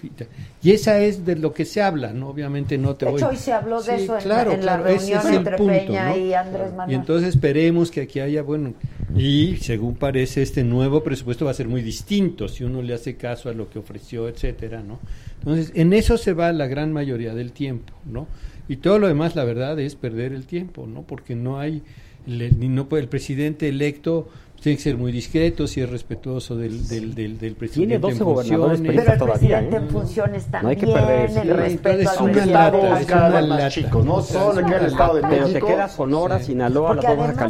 y 0.61 0.71
esa 0.71 0.99
es 0.99 1.25
de 1.25 1.37
lo 1.37 1.53
que 1.53 1.63
se 1.63 1.81
habla, 1.81 2.11
¿no? 2.11 2.27
Obviamente 2.27 2.77
no 2.77 2.95
te 2.95 3.05
De 3.05 3.11
voy 3.11 3.21
hecho, 3.21 3.29
hoy 3.29 3.37
se 3.37 3.53
habló 3.53 3.81
de 3.81 3.97
Sí, 3.97 4.03
eso 4.03 4.17
en, 4.17 4.23
claro, 4.23 4.51
en 4.51 4.65
la 4.65 4.77
claro, 4.77 4.87
ese 4.87 5.11
reunión 5.11 5.27
el 5.33 5.33
entre 5.37 5.57
punto, 5.57 5.71
Peña 5.73 6.09
¿no? 6.09 6.17
y 6.17 6.33
Andrés 6.33 6.73
Manuel. 6.73 6.91
Y 6.91 6.95
entonces 6.95 7.29
esperemos 7.29 7.89
que 7.89 8.01
aquí 8.01 8.19
haya, 8.19 8.41
bueno, 8.43 8.73
y 9.15 9.55
según 9.61 9.95
parece 9.95 10.41
este 10.41 10.65
nuevo 10.65 11.03
presupuesto 11.03 11.45
va 11.45 11.51
a 11.51 11.53
ser 11.53 11.69
muy 11.69 11.81
distinto 11.81 12.49
si 12.49 12.65
uno 12.65 12.81
le 12.81 12.93
hace 12.93 13.15
caso 13.15 13.49
a 13.49 13.53
lo 13.53 13.69
que 13.69 13.79
ofreció, 13.79 14.27
etcétera, 14.27 14.83
¿no? 14.83 14.99
Entonces, 15.39 15.71
en 15.73 15.93
eso 15.93 16.17
se 16.17 16.33
va 16.33 16.51
la 16.51 16.67
gran 16.67 16.91
mayoría 16.91 17.33
del 17.33 17.53
tiempo, 17.53 17.93
¿no? 18.05 18.27
Y 18.67 18.77
todo 18.77 18.99
lo 18.99 19.07
demás, 19.07 19.35
la 19.37 19.45
verdad, 19.45 19.79
es 19.79 19.95
perder 19.95 20.33
el 20.33 20.45
tiempo, 20.45 20.85
¿no? 20.85 21.03
Porque 21.03 21.35
no 21.35 21.59
hay, 21.59 21.81
le- 22.25 22.51
ni 22.51 22.67
no 22.67 22.87
el 22.91 23.07
presidente 23.07 23.69
electo 23.69 24.27
tiene 24.61 24.75
que 24.77 24.83
ser 24.83 24.97
muy 24.97 25.11
discreto, 25.11 25.67
si 25.67 25.81
es 25.81 25.89
respetuoso 25.89 26.55
del, 26.55 26.87
del, 26.87 27.13
del, 27.15 27.37
del 27.37 27.53
presidente. 27.55 27.99
12 27.99 28.17
en 28.17 28.23
gobernadores 28.23 28.77
funciones. 28.79 29.01
Pero 29.03 29.13
el 29.13 29.19
todavía, 29.19 29.37
presidente 29.59 29.75
¿eh? 29.75 29.79
en 29.79 29.89
funciones 29.89 30.45
No 30.63 30.69
hay 30.69 30.75
que 30.75 30.85
también, 30.87 31.05
perderse. 31.07 31.39
el 31.41 31.47
Sí, 31.47 31.53
respeto 31.53 31.99
es 32.11 32.19
una 32.21 32.45
lata, 32.45 32.99
es 32.99 33.05
cada 33.05 33.29
vez 33.29 33.47
más 33.49 33.59
lata. 33.59 33.69
chicos, 33.69 34.05
¿no? 34.05 34.21
Solo 34.21 34.65
queda 34.65 34.77
el 34.79 34.85
estado 34.87 35.15
de 35.15 35.21
Pero 35.21 35.47
México. 35.47 35.67
te 35.67 35.73
queda 35.73 35.89
Sonora, 35.89 36.39
Sinaloa, 36.41 36.87
Porque 36.87 37.07
las 37.07 37.17
dos 37.17 37.27
Baja 37.27 37.47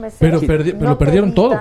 meses 0.00 0.16
Pero 0.18 0.40
no 0.40 0.46
perdi- 0.48 0.76
pero 0.78 0.98
perdieron 0.98 1.34
todo. 1.34 1.58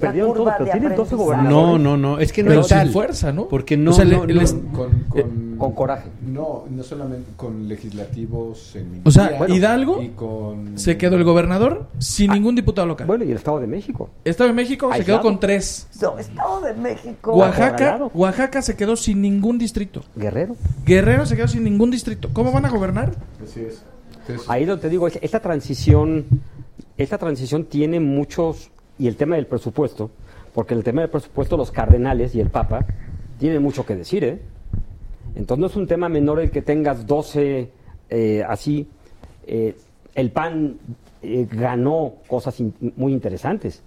Perdieron 0.00 0.34
todo, 0.34 0.44
pero 0.44 0.64
de 0.64 0.70
tienen 0.72 0.88
12 0.96 1.02
aprendizaje. 1.14 1.16
gobernadores. 1.16 1.66
No, 1.66 1.78
no, 1.78 1.96
no, 1.96 2.18
es 2.18 2.32
que 2.32 2.42
no 2.42 2.48
Pero 2.48 2.60
es 2.62 2.66
sin 2.68 2.76
tal. 2.78 2.90
fuerza, 2.90 3.32
¿no? 3.32 3.48
Porque 3.48 3.76
no, 3.76 3.90
O 3.90 3.94
sea, 3.94 4.04
le- 4.04 4.16
no, 4.16 4.26
les- 4.26 4.54
no- 4.54 4.72
con, 4.72 4.90
con, 5.08 5.50
Con 5.60 5.72
coraje. 5.72 6.08
No, 6.26 6.64
no 6.70 6.82
solamente 6.82 7.32
con 7.36 7.68
legislativos 7.68 8.74
en 8.76 9.02
O 9.04 9.10
sea, 9.10 9.46
Hidalgo 9.48 10.00
y 10.02 10.08
con 10.08 10.78
se 10.78 10.96
quedó 10.96 11.16
el 11.16 11.24
gobernador 11.24 11.86
sin 11.98 12.30
ningún 12.32 12.54
diputado 12.54 12.86
local. 12.88 13.06
Bueno, 13.06 13.24
y 13.24 13.30
el 13.30 13.36
Estado 13.36 13.60
de 13.60 13.66
México. 13.66 14.08
Estado 14.24 14.48
de 14.48 14.54
México 14.54 14.90
se 14.94 15.04
quedó 15.04 15.20
con 15.20 15.38
tres. 15.38 15.86
No, 16.00 16.18
Estado 16.18 16.62
de 16.62 16.72
México. 16.74 17.34
Oaxaca. 17.34 18.00
Oaxaca 18.14 18.62
se 18.62 18.74
quedó 18.74 18.96
sin 18.96 19.20
ningún 19.20 19.58
distrito. 19.58 20.02
Guerrero. 20.16 20.56
Guerrero 20.86 21.26
se 21.26 21.36
quedó 21.36 21.46
sin 21.48 21.62
ningún 21.64 21.90
distrito. 21.90 22.30
¿Cómo 22.32 22.52
van 22.52 22.64
a 22.64 22.70
gobernar? 22.70 23.12
Así 23.44 23.60
es. 23.60 23.82
Ahí 24.48 24.64
donde 24.64 24.80
te 24.82 24.88
digo, 24.88 25.08
es- 25.08 25.18
esta 25.20 25.40
transición, 25.40 26.24
esta 26.96 27.18
transición 27.18 27.64
tiene 27.64 28.00
muchos, 28.00 28.70
y 29.00 29.08
el 29.08 29.16
tema 29.16 29.36
del 29.36 29.46
presupuesto, 29.46 30.10
porque 30.52 30.74
el 30.74 30.84
tema 30.84 31.00
del 31.00 31.10
presupuesto 31.10 31.56
los 31.56 31.70
cardenales 31.72 32.34
y 32.34 32.40
el 32.40 32.50
Papa 32.50 32.84
tienen 33.38 33.62
mucho 33.62 33.86
que 33.86 33.96
decir, 33.96 34.22
¿eh? 34.24 34.42
Entonces 35.34 35.58
no 35.58 35.66
es 35.68 35.76
un 35.76 35.86
tema 35.86 36.10
menor 36.10 36.38
el 36.38 36.50
que 36.50 36.60
tengas 36.60 37.06
12 37.06 37.70
eh, 38.10 38.44
así. 38.46 38.86
eh, 39.46 39.74
el 40.14 40.30
PAN 40.32 40.76
eh, 41.22 41.46
ganó 41.50 42.14
cosas 42.26 42.60
muy 42.96 43.12
interesantes. 43.12 43.82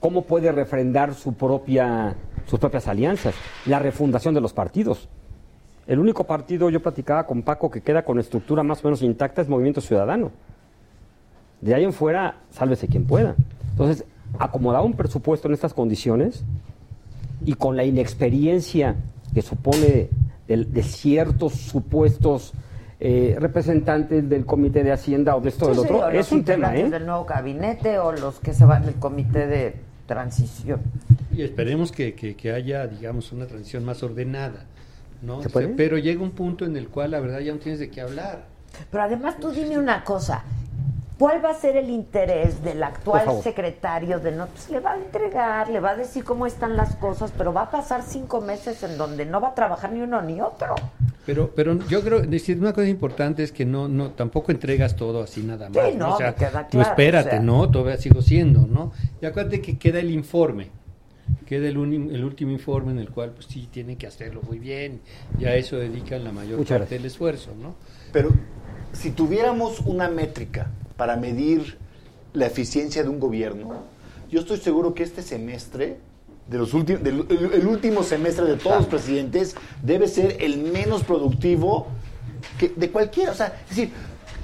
¿Cómo 0.00 0.22
puede 0.22 0.50
refrendar 0.50 1.14
su 1.14 1.34
propia, 1.34 2.16
sus 2.46 2.58
propias 2.58 2.88
alianzas? 2.88 3.34
La 3.66 3.78
refundación 3.78 4.34
de 4.34 4.40
los 4.40 4.52
partidos. 4.52 5.08
El 5.86 5.98
único 5.98 6.24
partido, 6.24 6.70
yo 6.70 6.80
platicaba 6.80 7.26
con 7.26 7.42
Paco, 7.42 7.70
que 7.70 7.82
queda 7.82 8.04
con 8.04 8.18
estructura 8.18 8.62
más 8.62 8.82
o 8.82 8.88
menos 8.88 9.02
intacta 9.02 9.42
es 9.42 9.48
Movimiento 9.48 9.80
Ciudadano. 9.80 10.30
De 11.60 11.74
ahí 11.74 11.84
en 11.84 11.92
fuera, 11.92 12.36
sálvese 12.50 12.88
quien 12.88 13.04
pueda. 13.04 13.36
Entonces, 13.72 14.04
acomodar 14.38 14.82
un 14.82 14.94
presupuesto 14.94 15.48
en 15.48 15.54
estas 15.54 15.74
condiciones 15.74 16.44
y 17.44 17.54
con 17.54 17.76
la 17.76 17.84
inexperiencia 17.84 18.94
que 19.34 19.42
supone 19.42 20.08
de, 20.48 20.64
de 20.64 20.82
ciertos 20.82 21.54
supuestos 21.54 22.52
eh, 23.00 23.36
representantes 23.38 24.28
del 24.28 24.46
Comité 24.46 24.84
de 24.84 24.92
Hacienda 24.92 25.34
o 25.34 25.40
de 25.40 25.48
esto 25.48 25.66
o 25.66 25.68
Sí, 25.74 25.80
del 25.80 25.88
sí, 25.88 25.92
otro, 25.94 26.10
los 26.10 26.26
es 26.26 26.32
un 26.32 26.44
tema, 26.44 26.66
integrantes 26.68 26.86
¿eh? 26.86 26.98
del 26.98 27.06
nuevo 27.06 27.24
gabinete 27.24 27.98
o 27.98 28.12
los 28.12 28.38
que 28.38 28.54
se 28.54 28.64
van 28.64 28.84
del 28.86 28.94
comité 28.94 29.46
de 29.48 29.74
transición. 30.06 30.80
Y 31.34 31.42
esperemos 31.42 31.90
que, 31.90 32.14
que- 32.14 32.36
que 32.36 32.52
haya, 32.52 32.86
digamos, 32.86 33.32
una 33.32 33.46
transición 33.46 33.84
más 33.84 34.02
ordenada, 34.02 34.64
¿no? 35.22 35.40
¿Se 35.40 35.48
O 35.48 35.50
sea, 35.50 35.52
puede? 35.52 35.68
pero 35.68 35.98
llega 35.98 36.22
un 36.22 36.30
punto 36.30 36.64
en 36.64 36.76
el 36.76 36.88
cual 36.88 37.10
la 37.12 37.20
verdad 37.20 37.40
ya 37.40 37.52
no 37.52 37.58
tienes 37.58 37.80
de 37.80 37.88
qué 37.90 38.00
hablar. 38.02 38.44
Pero 38.90 39.02
además 39.02 39.36
tú 39.40 39.50
dime 39.50 39.78
una 39.78 40.04
cosa, 40.04 40.44
¿cuál 41.22 41.44
va 41.44 41.50
a 41.50 41.54
ser 41.54 41.76
el 41.76 41.88
interés 41.88 42.64
del 42.64 42.82
actual 42.82 43.40
secretario 43.44 44.18
de 44.18 44.32
no? 44.32 44.48
Pues 44.48 44.68
le 44.70 44.80
va 44.80 44.94
a 44.94 44.96
entregar, 44.96 45.68
le 45.68 45.78
va 45.78 45.90
a 45.90 45.96
decir 45.96 46.24
cómo 46.24 46.46
están 46.46 46.76
las 46.76 46.96
cosas, 46.96 47.32
pero 47.38 47.52
va 47.52 47.62
a 47.62 47.70
pasar 47.70 48.02
cinco 48.02 48.40
meses 48.40 48.82
en 48.82 48.98
donde 48.98 49.24
no 49.24 49.40
va 49.40 49.50
a 49.50 49.54
trabajar 49.54 49.92
ni 49.92 50.00
uno 50.00 50.20
ni 50.20 50.40
otro. 50.40 50.74
Pero, 51.24 51.52
pero 51.54 51.78
yo 51.86 52.02
creo, 52.02 52.22
decir, 52.22 52.58
una 52.58 52.72
cosa 52.72 52.88
importante 52.88 53.44
es 53.44 53.52
que 53.52 53.64
no, 53.64 53.86
no, 53.86 54.10
tampoco 54.10 54.50
entregas 54.50 54.96
todo 54.96 55.22
así 55.22 55.44
nada 55.44 55.70
más. 55.70 55.90
Sí, 55.90 55.96
no, 55.96 56.14
O 56.14 56.18
sea, 56.18 56.30
me 56.30 56.34
queda 56.34 56.64
tú 56.64 56.78
claro, 56.78 56.90
espérate, 56.90 57.28
o 57.28 57.30
sea. 57.30 57.40
¿no? 57.40 57.70
Todavía 57.70 57.98
sigo 57.98 58.20
siendo, 58.20 58.66
¿no? 58.66 58.90
Y 59.20 59.26
acuérdate 59.26 59.62
que 59.62 59.78
queda 59.78 60.00
el 60.00 60.10
informe. 60.10 60.70
Queda 61.46 61.68
el, 61.68 61.76
el 61.76 62.24
último 62.24 62.50
informe 62.50 62.90
en 62.90 62.98
el 62.98 63.10
cual, 63.10 63.30
pues 63.30 63.46
sí, 63.46 63.68
tienen 63.70 63.96
que 63.96 64.08
hacerlo 64.08 64.42
muy 64.42 64.58
bien. 64.58 65.00
Y 65.38 65.44
a 65.44 65.54
eso 65.54 65.76
dedican 65.76 66.24
la 66.24 66.32
mayor 66.32 66.58
Muchas 66.58 66.80
parte 66.80 66.96
del 66.96 67.04
esfuerzo, 67.04 67.52
¿no? 67.62 67.76
Pero 68.12 68.30
si 68.92 69.12
tuviéramos 69.12 69.78
una 69.80 70.08
métrica 70.08 70.68
para 71.02 71.16
medir 71.16 71.78
la 72.32 72.46
eficiencia 72.46 73.02
de 73.02 73.08
un 73.08 73.18
gobierno, 73.18 73.82
yo 74.30 74.38
estoy 74.38 74.58
seguro 74.58 74.94
que 74.94 75.02
este 75.02 75.20
semestre, 75.20 75.98
de 76.46 76.58
los 76.58 76.74
últimos, 76.74 77.02
del 77.02 77.26
el, 77.28 77.54
el 77.54 77.66
último 77.66 78.04
semestre 78.04 78.44
de 78.44 78.54
todos 78.54 78.76
los 78.76 78.86
presidentes, 78.86 79.56
debe 79.82 80.06
ser 80.06 80.36
el 80.38 80.58
menos 80.58 81.02
productivo 81.02 81.88
que 82.56 82.68
de 82.68 82.88
cualquiera. 82.92 83.32
O 83.32 83.34
sea, 83.34 83.60
es 83.68 83.70
decir, 83.70 83.92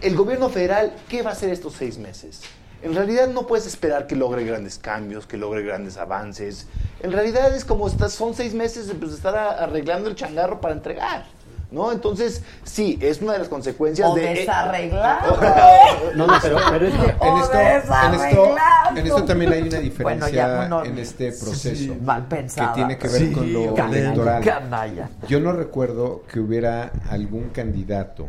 el 0.03 0.17
gobierno 0.17 0.49
federal, 0.49 0.93
¿qué 1.09 1.23
va 1.23 1.31
a 1.31 1.35
hacer 1.35 1.51
estos 1.51 1.75
seis 1.75 1.97
meses? 1.97 2.41
En 2.83 2.93
realidad 2.93 3.29
no 3.29 3.47
puedes 3.47 3.69
esperar 3.69 4.09
que 4.09 4.17
logre 4.17 4.43
grandes 4.43 4.79
cambios, 4.79 5.29
que 5.29 5.37
logre 5.37 5.63
grandes 5.63 5.97
avances. 5.97 6.67
En 7.05 7.13
realidad 7.13 7.55
es 7.55 7.65
como 7.65 7.89
son 7.89 8.35
seis 8.35 8.53
meses 8.53 8.89
de 8.89 8.95
pues, 8.95 9.13
estar 9.13 9.37
arreglando 9.37 10.09
el 10.09 10.17
changarro 10.17 10.61
para 10.61 10.75
entregar. 10.75 11.25
¿No? 11.71 11.93
Entonces, 11.93 12.43
sí, 12.65 12.99
es 13.03 13.21
una 13.21 13.35
de 13.35 13.41
las 13.41 13.49
consecuencias 13.49 14.09
O 14.11 14.15
de. 14.15 14.23
desarreglado. 14.35 15.39
No, 16.15 16.27
no, 16.27 16.33
pero, 16.41 16.57
pero 16.71 16.87
es 16.87 16.95
que. 16.95 17.07
en 17.21 17.33
O 17.35 17.43
esto, 17.43 17.59
en, 17.61 18.15
esto, 18.15 18.57
en 18.97 19.07
esto 19.07 19.25
también 19.25 19.53
hay 19.53 19.61
una 19.63 19.69
Bueno, 19.71 19.83
diferencia 19.83 20.31
ya, 20.31 20.83
en 20.85 20.99
este 20.99 21.33
proceso 21.33 21.75
Sí, 21.77 21.99
mal 22.03 22.27
que 22.29 22.67
tiene 22.75 22.97
que 22.97 23.09
ver 23.09 23.21
Sí, 23.21 23.33
con 23.33 23.53
lo 23.53 23.75
canalla, 23.75 23.99
electoral. 23.99 24.45
canalla. 24.45 25.11
Yo 25.29 25.41
no 25.41 25.53
recuerdo 25.53 26.23
que 26.33 26.41
hubiera 26.41 26.91
algún 27.11 27.51
candidato 27.51 28.27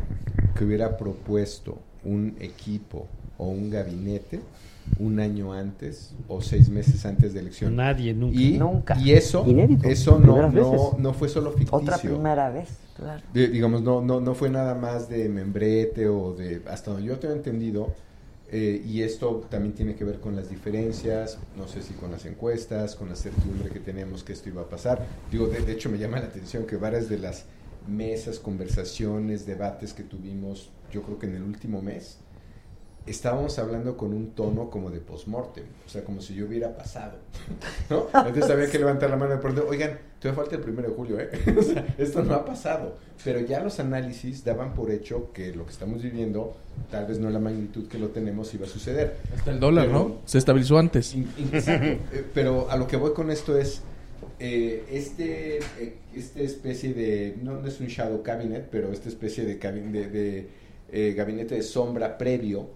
que 0.54 0.64
hubiera 0.64 0.96
propuesto 0.96 1.78
un 2.04 2.36
equipo 2.40 3.06
o 3.38 3.46
un 3.46 3.70
gabinete 3.70 4.40
un 4.98 5.20
año 5.20 5.52
antes 5.52 6.12
o 6.28 6.40
seis 6.42 6.68
meses 6.68 7.06
antes 7.06 7.32
de 7.32 7.40
elección. 7.40 7.76
Nadie, 7.76 8.12
nunca. 8.14 8.38
Y, 8.40 8.58
Nunca. 8.58 8.98
y 9.00 9.12
eso, 9.12 9.44
Inédito, 9.46 9.88
eso 9.88 10.18
no, 10.18 10.50
no, 10.50 10.96
no 10.98 11.14
fue 11.14 11.28
solo 11.28 11.52
ficticio. 11.52 11.76
Otra 11.78 11.98
primera 11.98 12.50
vez, 12.50 12.68
claro. 12.96 13.22
De- 13.32 13.48
digamos, 13.48 13.82
no, 13.82 14.02
no, 14.02 14.20
no 14.20 14.34
fue 14.34 14.50
nada 14.50 14.74
más 14.74 15.08
de 15.08 15.28
membrete 15.28 16.08
o 16.08 16.34
de, 16.34 16.62
hasta 16.68 16.90
donde 16.92 17.06
yo 17.06 17.18
tengo 17.18 17.34
entendido, 17.34 17.94
eh, 18.52 18.82
y 18.84 19.02
esto 19.02 19.46
también 19.48 19.74
tiene 19.74 19.94
que 19.94 20.04
ver 20.04 20.18
con 20.20 20.34
las 20.36 20.50
diferencias, 20.50 21.38
no 21.56 21.68
sé 21.68 21.82
si 21.82 21.94
con 21.94 22.10
las 22.10 22.26
encuestas, 22.26 22.96
con 22.96 23.08
la 23.08 23.14
certidumbre 23.14 23.70
que 23.70 23.78
teníamos 23.80 24.24
que 24.24 24.32
esto 24.32 24.48
iba 24.48 24.62
a 24.62 24.68
pasar. 24.68 25.06
Digo, 25.30 25.46
de, 25.46 25.60
de 25.60 25.72
hecho 25.72 25.88
me 25.88 25.98
llama 25.98 26.18
la 26.18 26.26
atención 26.26 26.66
que 26.66 26.76
varias 26.76 27.08
de 27.08 27.18
las 27.18 27.44
mesas, 27.88 28.38
conversaciones, 28.40 29.46
debates 29.46 29.94
que 29.94 30.02
tuvimos, 30.02 30.70
yo 30.92 31.02
creo 31.02 31.18
que 31.18 31.26
en 31.26 31.36
el 31.36 31.42
último 31.42 31.80
mes, 31.80 32.18
estábamos 33.06 33.58
hablando 33.58 33.96
con 33.96 34.12
un 34.12 34.30
tono 34.32 34.70
como 34.70 34.90
de 34.90 35.00
postmortem, 35.00 35.64
o 35.86 35.88
sea, 35.88 36.04
como 36.04 36.20
si 36.20 36.34
yo 36.34 36.46
hubiera 36.46 36.76
pasado, 36.76 37.12
¿no? 37.90 38.06
Entonces 38.26 38.50
había 38.50 38.70
que 38.70 38.78
levantar 38.78 39.10
la 39.10 39.16
mano 39.16 39.34
y 39.34 39.38
preguntar, 39.38 39.64
oigan, 39.68 39.98
todavía 40.20 40.42
falta 40.42 40.56
el 40.56 40.62
primero 40.62 40.88
de 40.90 40.94
julio, 40.94 41.18
¿eh? 41.20 41.30
O 41.58 41.62
sea, 41.62 41.86
esto 41.98 42.22
no 42.22 42.34
ha 42.34 42.44
pasado, 42.44 42.96
pero 43.24 43.40
ya 43.40 43.60
los 43.62 43.80
análisis 43.80 44.44
daban 44.44 44.74
por 44.74 44.90
hecho 44.90 45.32
que 45.32 45.52
lo 45.54 45.64
que 45.64 45.72
estamos 45.72 46.02
viviendo, 46.02 46.54
tal 46.90 47.06
vez 47.06 47.18
no 47.18 47.30
la 47.30 47.38
magnitud 47.40 47.88
que 47.88 47.98
lo 47.98 48.08
tenemos, 48.08 48.52
iba 48.54 48.66
a 48.66 48.68
suceder. 48.68 49.16
Hasta 49.36 49.50
el 49.50 49.60
dólar, 49.60 49.86
Pero- 49.86 49.98
¿no? 49.98 50.16
Se 50.26 50.38
estabilizó 50.38 50.78
antes. 50.78 51.14
In-. 51.14 51.28
Eh, 51.66 52.24
pero 52.34 52.70
a 52.70 52.76
lo 52.76 52.86
que 52.86 52.96
voy 52.96 53.12
con 53.12 53.30
esto 53.30 53.56
es 53.58 53.80
eh, 54.38 54.84
este 54.90 55.58
eh, 55.78 55.94
esta 56.14 56.40
especie 56.40 56.92
de 56.94 57.36
no, 57.42 57.60
no 57.60 57.66
es 57.68 57.78
un 57.80 57.86
shadow 57.86 58.22
cabinet 58.22 58.68
pero 58.70 58.90
esta 58.92 59.08
especie 59.08 59.44
de, 59.44 59.58
cabi- 59.60 59.90
de, 59.90 60.08
de, 60.08 60.48
eh, 60.92 61.14
gabinete 61.14 61.54
de 61.56 61.62
sombra 61.62 62.16
previo 62.18 62.66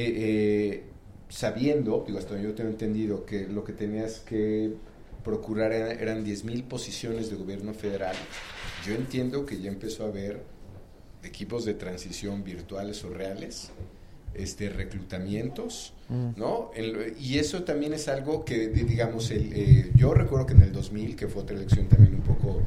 eh, 0.00 0.12
eh, 0.16 0.82
sabiendo 1.28 2.04
digo 2.06 2.18
hasta 2.18 2.32
donde 2.34 2.48
yo 2.48 2.54
tengo 2.54 2.70
entendido 2.70 3.24
que 3.26 3.46
lo 3.46 3.64
que 3.64 3.72
tenías 3.72 4.20
que 4.20 4.72
procurar 5.24 5.72
era- 5.72 5.92
eran 5.92 6.24
10.000 6.24 6.62
posiciones 6.64 7.30
de 7.30 7.36
gobierno 7.36 7.74
federal 7.74 8.14
yo 8.86 8.94
entiendo 8.94 9.44
que 9.44 9.60
ya 9.60 9.68
empezó 9.70 10.04
a 10.04 10.08
haber 10.08 10.42
equipos 11.22 11.64
de 11.64 11.74
transición 11.74 12.44
virtuales 12.44 13.04
o 13.04 13.10
reales 13.10 13.70
este 14.34 14.68
reclutamientos 14.68 15.92
¿no? 16.38 16.70
El- 16.74 17.14
y 17.20 17.38
eso 17.38 17.64
también 17.64 17.92
es 17.92 18.08
algo 18.08 18.44
que, 18.46 18.68
di- 18.68 18.84
digamos, 18.84 19.30
el, 19.30 19.52
eh, 19.54 19.90
yo 19.94 20.14
recuerdo 20.14 20.46
que 20.46 20.54
en 20.54 20.62
el 20.62 20.72
2000, 20.72 21.16
que 21.16 21.28
fue 21.28 21.42
otra 21.42 21.54
elección 21.56 21.86
también 21.86 22.14
un 22.14 22.22
poco 22.22 22.62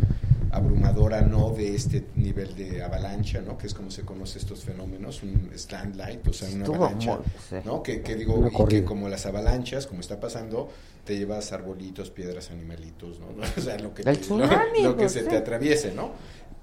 abrumadora, 0.51 1.21
no 1.21 1.51
de 1.51 1.75
este 1.75 2.05
nivel 2.15 2.55
de 2.55 2.83
avalancha, 2.83 3.41
¿no? 3.41 3.57
Que 3.57 3.67
es 3.67 3.73
como 3.73 3.89
se 3.91 4.03
conoce 4.03 4.39
estos 4.39 4.63
fenómenos, 4.63 5.23
un 5.23 5.49
slandlight, 5.55 6.27
o 6.27 6.33
sea, 6.33 6.49
una 6.49 6.65
Estuvo 6.65 6.75
avalancha, 6.85 7.19
sí. 7.49 7.55
¿no? 7.65 7.81
Que, 7.81 8.01
que 8.01 8.15
digo, 8.15 8.49
y 8.51 8.65
que 8.67 8.83
como 8.83 9.07
las 9.09 9.25
avalanchas, 9.25 9.87
como 9.87 10.01
está 10.01 10.19
pasando, 10.19 10.69
te 11.05 11.17
llevas 11.17 11.51
arbolitos, 11.51 12.09
piedras, 12.11 12.51
animalitos, 12.51 13.19
¿no? 13.19 13.27
O 13.57 13.61
sea, 13.61 13.77
lo 13.79 13.93
que, 13.93 14.03
te- 14.03 14.15
tsunami, 14.17 14.81
lo, 14.83 14.89
lo 14.89 14.95
que 14.95 15.03
pues, 15.03 15.13
se 15.13 15.21
sí. 15.23 15.27
te 15.29 15.37
atraviese, 15.37 15.93
¿no? 15.93 16.11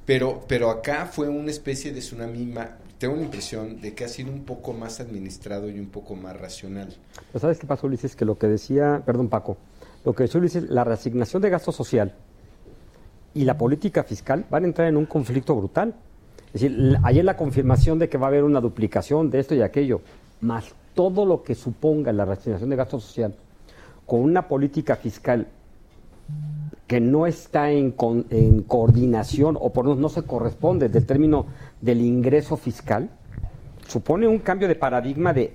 Pero, 0.04 0.40
pero 0.48 0.70
acá 0.70 1.06
fue 1.06 1.28
una 1.28 1.50
especie 1.50 1.92
de 1.92 2.00
tsunami, 2.00 2.46
ma- 2.46 2.76
tengo 2.98 3.14
la 3.16 3.22
impresión 3.22 3.80
de 3.80 3.94
que 3.94 4.04
ha 4.04 4.08
sido 4.08 4.32
un 4.32 4.44
poco 4.44 4.72
más 4.72 5.00
administrado 5.00 5.68
y 5.70 5.78
un 5.78 5.88
poco 5.88 6.14
más 6.16 6.36
racional. 6.38 6.96
Pero 7.32 7.40
¿Sabes 7.40 7.58
qué 7.58 7.66
pasó, 7.66 7.86
Ulises? 7.86 8.16
Que 8.16 8.24
lo 8.24 8.38
que 8.38 8.46
decía, 8.48 9.02
perdón 9.06 9.28
Paco, 9.28 9.56
lo 10.04 10.14
que 10.14 10.24
decía 10.24 10.40
Ulises, 10.40 10.64
la 10.68 10.82
reasignación 10.84 11.42
de 11.42 11.50
gasto 11.50 11.72
social 11.72 12.14
y 13.38 13.44
la 13.44 13.56
política 13.56 14.02
fiscal 14.02 14.44
van 14.50 14.64
a 14.64 14.66
entrar 14.66 14.88
en 14.88 14.96
un 14.96 15.06
conflicto 15.06 15.54
brutal. 15.54 15.94
Es 16.52 16.62
decir, 16.62 16.98
ayer 17.04 17.24
la 17.24 17.36
confirmación 17.36 18.00
de 18.00 18.08
que 18.08 18.18
va 18.18 18.26
a 18.26 18.30
haber 18.30 18.42
una 18.42 18.60
duplicación 18.60 19.30
de 19.30 19.38
esto 19.38 19.54
y 19.54 19.62
aquello, 19.62 20.00
más 20.40 20.72
todo 20.94 21.24
lo 21.24 21.44
que 21.44 21.54
suponga 21.54 22.12
la 22.12 22.24
reasignación 22.24 22.68
de 22.68 22.74
gasto 22.74 22.98
social, 22.98 23.36
con 24.06 24.20
una 24.20 24.48
política 24.48 24.96
fiscal 24.96 25.46
que 26.88 27.00
no 27.00 27.28
está 27.28 27.70
en, 27.70 27.92
con- 27.92 28.26
coordinación 28.66 29.56
o 29.60 29.70
por 29.72 29.84
lo 29.84 29.90
menos 29.94 30.02
no 30.02 30.08
se 30.08 30.26
corresponde 30.26 30.88
del 30.88 31.06
término 31.06 31.46
del 31.80 32.00
ingreso 32.00 32.56
fiscal, 32.56 33.08
supone 33.86 34.26
un 34.26 34.38
cambio 34.40 34.66
de 34.66 34.74
paradigma 34.74 35.32
de, 35.32 35.54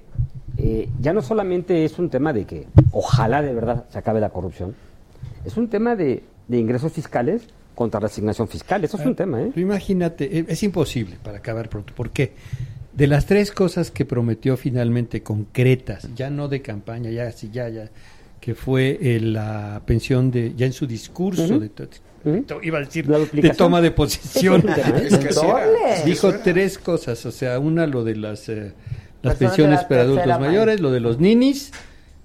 eh, 0.58 0.88
ya 1.02 1.12
no 1.12 1.22
solamente 1.22 1.84
es 1.84 2.00
un 2.00 2.10
tema 2.10 2.32
de 2.32 2.46
que 2.46 2.68
ojalá 2.94 3.42
de 3.42 3.54
verdad 3.54 3.86
se 3.90 4.00
acabe 4.00 4.22
la 4.22 4.30
corrupción, 4.30 4.74
es 5.44 5.58
un 5.58 5.68
tema 5.68 5.98
de 5.98 6.24
ingresos 6.48 6.94
fiscales 6.94 7.50
contra 7.76 8.00
la 8.00 8.08
asignación 8.08 8.48
fiscal, 8.48 8.84
eso 8.84 8.98
es 8.98 9.06
un 9.06 9.16
tema, 9.16 9.42
¿eh? 9.42 9.52
Tú 9.54 9.60
imagínate, 9.60 10.40
e- 10.40 10.46
es 10.48 10.64
imposible 10.64 11.18
para 11.24 11.40
acabar 11.40 11.70
pronto. 11.70 11.94
¿Por 11.96 12.12
qué? 12.12 12.34
De 12.94 13.08
las 13.08 13.26
tres 13.26 13.52
cosas 13.52 13.92
que 13.92 14.06
prometió 14.06 14.56
finalmente 14.58 15.24
concretas, 15.24 16.08
ya 16.16 16.30
no 16.30 16.48
de 16.48 16.62
campaña, 16.62 17.10
ya 17.10 17.32
sí, 17.32 17.50
ya, 17.52 17.70
ya, 17.70 17.90
que 18.40 18.54
fue 18.56 19.00
eh, 19.02 19.20
la 19.20 19.82
pensión 19.86 20.30
de, 20.30 20.54
ya 20.56 20.66
en 20.66 20.74
su 20.74 20.86
discurso 20.86 21.60
de 21.60 21.72
iba 22.62 22.78
a 22.78 22.82
decir 22.82 23.06
de 23.08 23.50
toma 23.50 23.82
de 23.82 23.92
posición. 23.92 24.64
Es 24.70 24.78
¿eh? 24.78 25.08
Es 25.10 25.18
que. 25.18 26.06
Dijo 26.06 26.34
tres 26.44 26.78
cosas, 26.78 27.26
o 27.26 27.32
sea, 27.32 27.60
una 27.60 27.88
lo 27.88 28.04
de 28.04 28.16
las 28.16 28.48
eh, 28.50 28.74
las 29.22 29.36
Personas 29.36 29.38
pensiones 29.38 29.82
la 29.82 29.88
para 29.88 30.02
adultos 30.02 30.40
mayores, 30.40 30.80
lo 30.80 30.92
de 30.92 31.00
los 31.00 31.20
ninis 31.20 31.72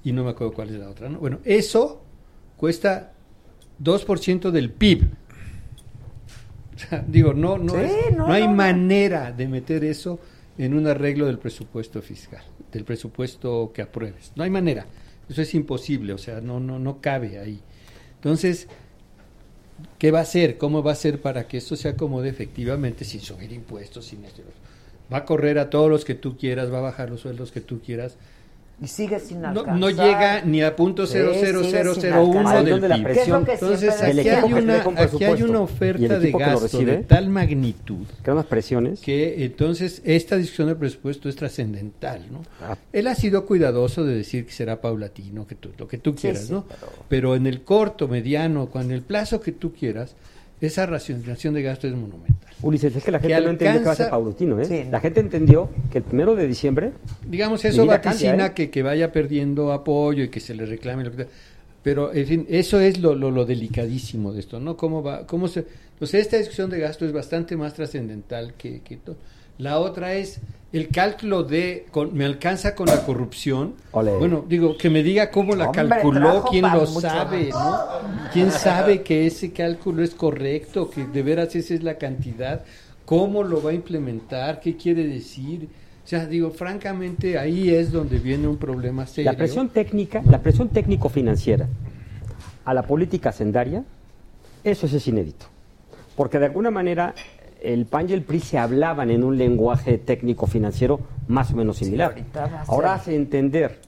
y 0.05 0.13
no 0.13 0.25
me 0.25 0.31
acuerdo 0.31 0.53
cuál 0.53 0.71
es 0.71 0.79
la 0.79 0.89
otra, 0.89 1.09
¿no? 1.09 1.19
Bueno, 1.19 1.39
eso 1.45 2.03
cuesta 2.57 3.13
2% 3.83 4.51
del 4.51 4.71
PIB. 4.71 5.09
O 6.87 6.89
sea, 6.89 7.05
digo, 7.07 7.35
no, 7.35 7.59
no, 7.59 7.73
Sí, 7.75 7.81
es- 7.81 8.17
no, 8.17 8.27
no 8.27 8.33
hay 8.33 8.47
no, 8.47 8.55
manera 8.55 9.33
de 9.33 9.49
meter 9.49 9.85
eso 9.85 10.21
en 10.57 10.75
un 10.75 10.87
arreglo 10.87 11.27
del 11.27 11.39
presupuesto 11.39 12.03
fiscal, 12.03 12.43
del 12.73 12.85
presupuesto 12.85 13.73
que 13.75 13.83
apruebes. 13.83 14.33
No 14.37 14.45
hay 14.45 14.51
manera. 14.51 14.87
Eso 15.29 15.43
es 15.43 15.55
imposible, 15.55 16.13
o 16.13 16.19
sea, 16.19 16.41
no, 16.41 16.61
no, 16.61 16.79
no 16.79 17.01
cabe 17.01 17.39
ahí. 17.39 17.61
Entonces, 18.17 18.69
¿qué 19.99 20.11
va 20.11 20.21
a 20.21 20.23
hacer? 20.23 20.59
¿Cómo 20.59 20.83
va 20.83 20.93
a 20.93 20.97
ser 20.97 21.21
para 21.21 21.47
que 21.47 21.59
esto 21.59 21.77
se 21.77 21.89
acomode 21.89 22.29
efectivamente 22.29 23.05
sin 23.05 23.21
subir 23.21 23.53
impuestos, 23.53 24.07
sin? 24.07 24.23
Va 25.13 25.19
a 25.19 25.25
correr 25.25 25.59
a 25.59 25.71
todos 25.71 25.91
los 25.91 26.05
que 26.05 26.15
tú 26.15 26.37
quieras, 26.37 26.73
va 26.73 26.79
a 26.79 26.83
bajar 26.83 27.11
los 27.11 27.21
sueldos 27.21 27.53
que 27.53 27.61
tú 27.61 27.81
quieras. 27.81 28.17
Y 28.81 28.87
sigue 28.87 29.19
sin 29.19 29.41
No, 29.41 29.49
alcanzar. 29.49 29.77
no 29.77 29.91
llega 29.91 30.43
ni 30.43 30.63
a 30.63 30.77
punto 30.77 31.05
Sí, 31.05 31.19
del 31.19 31.27
¿Dónde 32.71 32.89
la 32.89 32.95
PIB. 32.97 33.05
presión? 33.05 33.45
¿Qué 33.45 33.55
es 33.55 33.61
lo 33.63 33.69
que 33.69 33.75
Entonces 33.75 34.03
aquí 34.03 34.29
hay, 34.29 34.43
que 34.49 34.55
una, 34.55 34.77
aquí 35.03 35.25
hay 35.25 35.43
una 35.43 35.61
oferta 35.61 36.19
de 36.21 36.31
que 36.33 36.39
gasto 36.39 36.79
de 36.79 36.97
tal 36.99 37.29
magnitud 37.29 38.07
unas 38.27 38.47
presiones. 38.47 39.01
que 39.01 39.45
entonces 39.45 40.01
esta 40.05 40.37
discusión 40.37 40.69
del 40.69 40.77
presupuesto 40.77 41.29
es 41.29 41.35
trascendental, 41.37 42.27
¿no? 42.31 42.43
Ah. 42.63 42.77
Él 42.93 43.09
ha 43.09 43.15
sido 43.17 43.47
cuidadoso 43.47 44.05
de 44.05 44.15
decir 44.15 44.47
que 44.47 44.53
será 44.53 44.81
paulatino, 44.81 45.47
que 45.47 45.57
tú, 45.57 45.71
lo 45.77 45.89
que 45.89 45.99
tú 45.99 46.13
Sí, 46.13 46.19
quieras, 46.23 46.45
sí, 46.47 46.53
¿no? 46.53 46.65
pero- 46.69 46.93
Pero... 47.09 47.35
en 47.35 47.47
el 47.49 47.63
corto, 47.63 48.07
mediano, 48.07 48.69
con 48.69 48.91
el 48.93 49.03
plazo 49.03 49.41
que 49.41 49.51
tú 49.53 49.73
quieras, 49.73 50.15
esa 50.61 50.87
racionalización 50.87 51.55
de 51.55 51.63
gasto 51.63 51.87
es 51.87 51.95
monumental. 51.95 52.37
Ulises, 52.63 52.95
es 52.95 53.05
que 53.05 53.13
la 53.13 53.21
Que 53.21 53.29
gente 53.29 53.45
no 53.45 53.51
entendió 53.51 53.81
que 53.81 53.87
va 53.87 53.93
a 53.93 53.97
ser 53.97 54.11
paulatino, 54.11 54.61
¿eh? 54.61 54.65
Sí. 54.65 54.85
La 54.91 55.01
gente 55.01 55.21
entendió 55.21 55.71
que 55.93 55.99
el 55.99 56.05
primero 56.05 56.35
de 56.35 56.47
diciembre 56.47 56.93
Digamos, 57.27 57.65
eso 57.65 57.87
vaticina 57.87 58.31
cambia, 58.31 58.47
¿eh? 58.47 58.55
que, 58.55 58.71
que 58.71 58.83
vaya 58.83 59.13
perdiendo 59.13 59.73
apoyo 59.73 60.25
y 60.25 60.29
que 60.29 60.41
se 60.41 60.55
le 60.55 60.67
reclame 60.67 61.05
lo 61.05 61.13
que. 61.13 61.27
Pero, 61.83 62.13
en 62.13 62.27
fin, 62.27 62.47
eso 62.49 62.81
es 62.81 62.99
lo, 63.01 63.15
lo, 63.15 63.31
lo 63.31 63.45
delicadísimo 63.45 64.33
de 64.33 64.41
esto, 64.41 64.59
¿no? 64.59 64.77
¿Cómo 64.77 65.03
va, 65.03 65.27
cómo 65.27 65.47
se, 65.47 65.65
pues 65.99 66.13
esta 66.15 66.37
discusión 66.37 66.71
de 66.71 66.81
gasto 66.81 67.07
es 67.07 67.13
bastante 67.13 67.57
más 67.57 67.75
trascendental 67.75 68.55
que, 68.55 68.81
que 68.81 68.97
todo. 68.97 69.17
La 69.59 69.79
otra 69.79 70.15
es 70.15 70.41
el 70.73 70.89
cálculo 70.89 71.45
de, 71.45 71.87
con- 71.91 72.15
¿me 72.15 72.25
alcanza 72.25 72.75
con 72.75 72.87
la 72.87 73.05
corrupción? 73.05 73.75
Bueno, 73.93 74.45
digo, 74.47 74.77
que 74.77 74.91
me 74.91 75.03
diga 75.03 75.31
cómo 75.31 75.55
la 75.55 75.67
Hombre, 75.71 75.89
calculó, 75.89 76.45
quién 76.51 76.63
lo 76.71 76.87
sabe, 76.87 77.49
¿no? 77.51 77.79
¿Quién 78.33 78.51
sabe 78.51 79.03
que 79.03 79.27
ese 79.27 79.53
cálculo 79.53 80.03
es 80.03 80.15
correcto, 80.15 80.91
que 80.91 81.07
de 81.07 81.23
veras 81.23 81.55
esa 81.57 81.75
es 81.75 81.83
la 81.83 81.97
cantidad? 81.97 82.65
¿Cómo 83.07 83.43
lo 83.43 83.63
va 83.63 83.71
a 83.71 83.75
implementar? 83.75 84.61
¿Qué 84.61 84.77
quiere 84.77 85.07
decir? 85.07 85.69
O 86.05 86.09
sea, 86.09 86.27
digo, 86.27 86.51
francamente, 86.51 87.39
ahí 87.39 87.71
es 87.75 87.91
donde 87.91 88.19
viene 88.19 88.47
un 88.49 88.59
problema 88.59 89.07
serio. 89.07 89.31
La 89.31 89.37
presión 89.39 89.71
técnica, 89.71 90.23
la 90.29 90.41
presión 90.43 90.69
técnico-financiera 90.69 91.67
a 92.67 92.75
la 92.75 92.83
política 92.83 93.33
sendaria, 93.33 93.85
eso 94.65 94.85
es 94.87 95.07
inédito. 95.09 95.47
Porque 96.17 96.39
de 96.39 96.47
alguna 96.47 96.71
manera 96.71 97.15
el 97.63 97.87
PAN 97.87 98.09
y 98.09 98.13
el 98.13 98.23
PRI 98.23 98.41
se 98.41 98.59
hablaban 98.59 99.11
en 99.11 99.25
un 99.25 99.37
lenguaje 99.37 99.99
técnico-financiero 99.99 101.01
más 101.27 101.53
o 101.53 101.57
menos 101.57 101.77
similar. 101.79 102.15
Ahora 102.69 102.95
hace 102.95 103.15
entender 103.17 103.81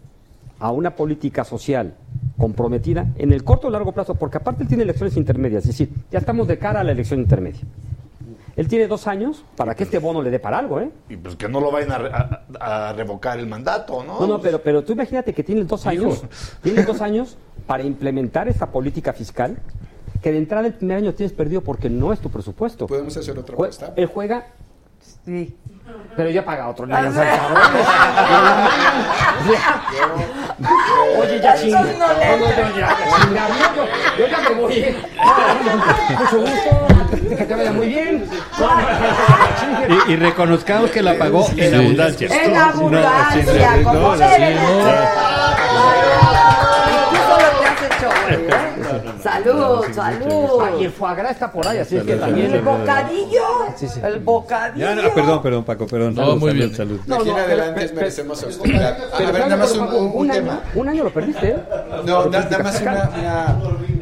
a 0.59 0.71
una 0.73 0.95
política 0.97 1.45
social 1.45 1.95
comprometida 2.37 3.07
en 3.17 3.33
el 3.33 3.45
corto 3.45 3.69
o 3.69 3.71
largo 3.71 3.93
plazo, 3.93 4.15
porque 4.15 4.39
aparte 4.39 4.63
él 4.63 4.69
tiene 4.69 4.83
elecciones 4.83 5.17
intermedias, 5.17 5.63
es 5.65 5.69
decir, 5.69 5.91
ya 6.11 6.19
estamos 6.19 6.47
de 6.49 6.59
cara 6.59 6.81
a 6.81 6.85
la 6.85 6.93
elección 6.93 7.21
intermedia. 7.21 7.61
Él 8.57 8.67
tiene 8.69 8.89
dos 8.89 9.07
años 9.07 9.45
para 9.57 9.75
que 9.75 9.85
este 9.85 9.99
bono 9.99 10.21
le 10.21 10.31
dé 10.31 10.39
para 10.39 10.59
algo, 10.59 10.81
¿eh? 10.81 10.91
Y 11.09 11.17
pues 11.17 11.37
que 11.37 11.49
no 11.49 11.61
lo 11.61 11.71
vayan 11.71 11.93
a, 11.93 11.99
re- 11.99 12.11
a- 12.13 12.89
a 12.89 12.93
revocar 12.93 13.39
el 13.39 13.47
mandato, 13.47 14.03
¿no? 14.05 14.21
No, 14.21 14.27
no, 14.27 14.41
pero, 14.41 14.61
pero 14.61 14.83
tú 14.85 14.93
imagínate 14.93 15.33
que 15.33 15.43
tiene 15.45 15.65
dos 15.65 15.87
años, 15.87 16.25
tiene 16.63 16.83
dos 16.83 17.01
años 17.01 17.39
para 17.67 17.83
implementar 17.85 18.49
esta 18.49 18.67
política 18.67 19.13
fiscal 19.15 19.57
que 20.23 20.33
de 20.33 20.39
entrada 20.39 20.67
el 20.67 20.75
primer 20.75 20.99
año 20.99 21.15
tienes 21.15 21.33
perdido 21.33 21.61
porque 21.63 21.89
no 21.91 22.13
es 22.13 22.21
tu 22.21 22.31
presupuesto. 22.31 22.87
¿Podemos 22.87 23.17
hacer 23.17 23.39
otra 23.39 23.55
apuesta? 23.55 23.93
Él 23.97 24.07
juega, 24.07 24.47
Sí. 25.27 25.57
pero 26.17 26.31
ya 26.31 26.45
paga 26.45 26.69
otro. 26.69 26.87
Oye, 31.19 31.41
ya 31.41 31.55
chinga. 31.57 31.81
Esos 31.81 31.99
no 31.99 32.09
le- 32.09 32.39
No, 32.39 32.47
no, 32.47 32.47
yo 32.47 32.79
ya, 32.79 32.89
ya 32.89 32.97
chinga. 33.23 33.49
No, 33.49 33.55
yo, 33.77 33.85
yo 34.19 34.27
ya 34.29 34.39
me 34.49 34.55
voy. 34.61 34.73
¿eh? 34.75 34.97
Mucho 36.19 36.39
gusto. 36.41 37.37
Que 37.37 37.45
te 37.45 37.55
vaya 37.55 37.73
muy 37.73 37.89
bien. 37.89 38.25
Y, 40.09 40.13
y 40.13 40.17
reconozcamos 40.17 40.91
que 40.91 41.03
la 41.03 41.17
pagó 41.19 41.47
en 41.57 41.71
Sí. 41.71 41.77
abundancia. 41.77 42.29
En 42.45 42.53
No, 42.55 42.61
abundancia, 42.65 43.45
lo 43.45 43.53
que 43.53 43.65
has 47.67 47.83
hecho 47.83 48.09
¿eh? 48.29 48.70
Salud, 49.23 49.85
salud. 49.93 50.61
Ah, 50.63 50.71
y 50.81 50.85
el 50.85 50.91
foie 50.91 51.15
gras 51.15 51.33
está 51.33 51.53
por 51.53 51.67
ahí, 51.67 51.79
así 51.79 51.97
es 51.97 52.05
que 52.05 52.11
Salud, 52.19 52.25
también. 52.27 52.53
El 52.55 52.63
bocadillo. 52.63 53.43
Sí, 53.77 53.89
sí. 53.89 54.01
El 54.03 54.21
bocadillo. 54.21 54.87
Ya, 54.87 54.95
no, 54.95 55.15
perdón, 55.15 55.43
perdón, 55.43 55.65
Paco, 55.65 55.87
perdón. 55.87 56.15
No, 56.15 56.27
salud, 56.27 56.39
muy 56.41 56.53
bien. 56.55 56.75
salud. 56.75 57.01
En 57.03 57.09
no, 57.09 57.37
adelante 57.37 57.93
merecemos 57.95 58.43
austeridad. 58.43 58.99
A 59.15 59.19
ver, 59.31 59.41
nada 59.41 59.57
más 59.57 59.73
un, 59.77 60.29
tema. 60.31 60.63
un 60.75 60.89
año 60.89 61.05
lo 61.05 61.11
perdiste, 61.13 61.51
¿eh? 61.51 61.57
No, 62.05 62.27
nada 62.27 62.59
más 62.59 62.81
una- 62.81 63.11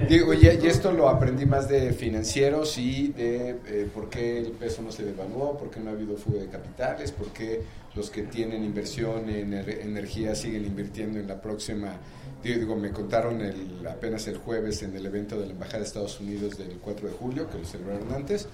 digo, 0.08 0.32
y, 0.32 0.46
y 0.46 0.66
esto 0.66 0.92
lo 0.92 1.08
aprendí 1.08 1.44
más 1.46 1.68
de 1.68 1.92
financieros 1.92 2.78
y 2.78 3.08
de 3.08 3.50
eh, 3.66 3.88
por 3.94 4.08
qué 4.08 4.38
el 4.38 4.52
peso 4.52 4.82
no 4.82 4.90
se 4.90 5.04
devaluó, 5.04 5.56
por 5.58 5.70
qué 5.70 5.80
no 5.80 5.90
ha 5.90 5.92
habido 5.92 6.16
fuga 6.16 6.40
de 6.40 6.48
capitales, 6.48 7.12
por 7.12 7.26
qué 7.28 7.62
los 7.98 8.10
que 8.10 8.22
tienen 8.22 8.62
inversión 8.64 9.28
en 9.28 9.52
ener- 9.52 9.80
energía 9.82 10.34
siguen 10.34 10.64
invirtiendo 10.64 11.18
en 11.18 11.26
la 11.26 11.40
próxima. 11.42 11.96
Digo, 12.42 12.76
me 12.76 12.90
contaron 12.92 13.40
el, 13.40 13.84
apenas 13.86 14.28
el 14.28 14.36
jueves 14.38 14.82
en 14.84 14.94
el 14.96 15.04
evento 15.04 15.38
de 15.38 15.46
la 15.46 15.52
Embajada 15.52 15.78
de 15.80 15.84
Estados 15.84 16.20
Unidos 16.20 16.56
del 16.56 16.78
4 16.80 17.08
de 17.08 17.12
julio, 17.14 17.50
que 17.50 17.58
lo 17.58 17.64
celebraron 17.64 18.12
antes, 18.14 18.46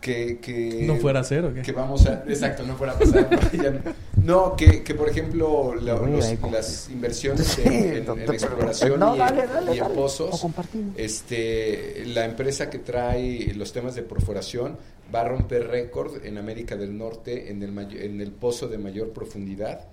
que... 0.00 0.38
que 0.38 0.84
¿No 0.86 0.96
fuera 0.96 1.20
a 1.20 1.24
ser 1.24 1.44
o 1.44 1.54
qué? 1.54 1.62
Que 1.62 1.72
vamos 1.72 2.06
a... 2.06 2.24
Exacto, 2.28 2.64
no 2.64 2.76
fuera 2.76 2.92
a 2.94 2.98
pasar. 2.98 3.28
¿no? 4.22 4.56
Que, 4.56 4.82
que 4.82 4.94
por 4.94 5.08
ejemplo 5.08 5.74
la- 5.74 5.94
los- 5.94 6.32
las 6.52 6.88
inversiones 6.90 7.46
Sí, 7.46 7.62
en, 7.64 8.06
exploración. 8.32 9.00
No, 9.00 9.14
y, 9.14 9.18
dale, 9.18 9.42
en- 9.44 9.48
dale, 9.48 9.74
y 9.74 9.78
en 9.78 9.84
dale. 9.84 9.94
pozos, 9.94 10.34
O 10.34 10.38
compartimos. 10.40 10.94
este, 10.96 12.04
la 12.06 12.24
empresa 12.24 12.68
que 12.70 12.78
trae 12.78 13.52
los 13.54 13.72
temas 13.72 13.94
de 13.94 14.02
perforación 14.02 14.76
va 15.14 15.22
a 15.22 15.28
romper 15.28 15.68
récord 15.68 16.24
en 16.24 16.36
América 16.38 16.76
del 16.76 16.96
Norte 16.96 17.50
en 17.50 17.62
el, 17.62 17.78
en 18.00 18.20
el 18.20 18.30
pozo 18.32 18.68
de 18.68 18.78
mayor 18.78 19.10
profundidad, 19.10 19.86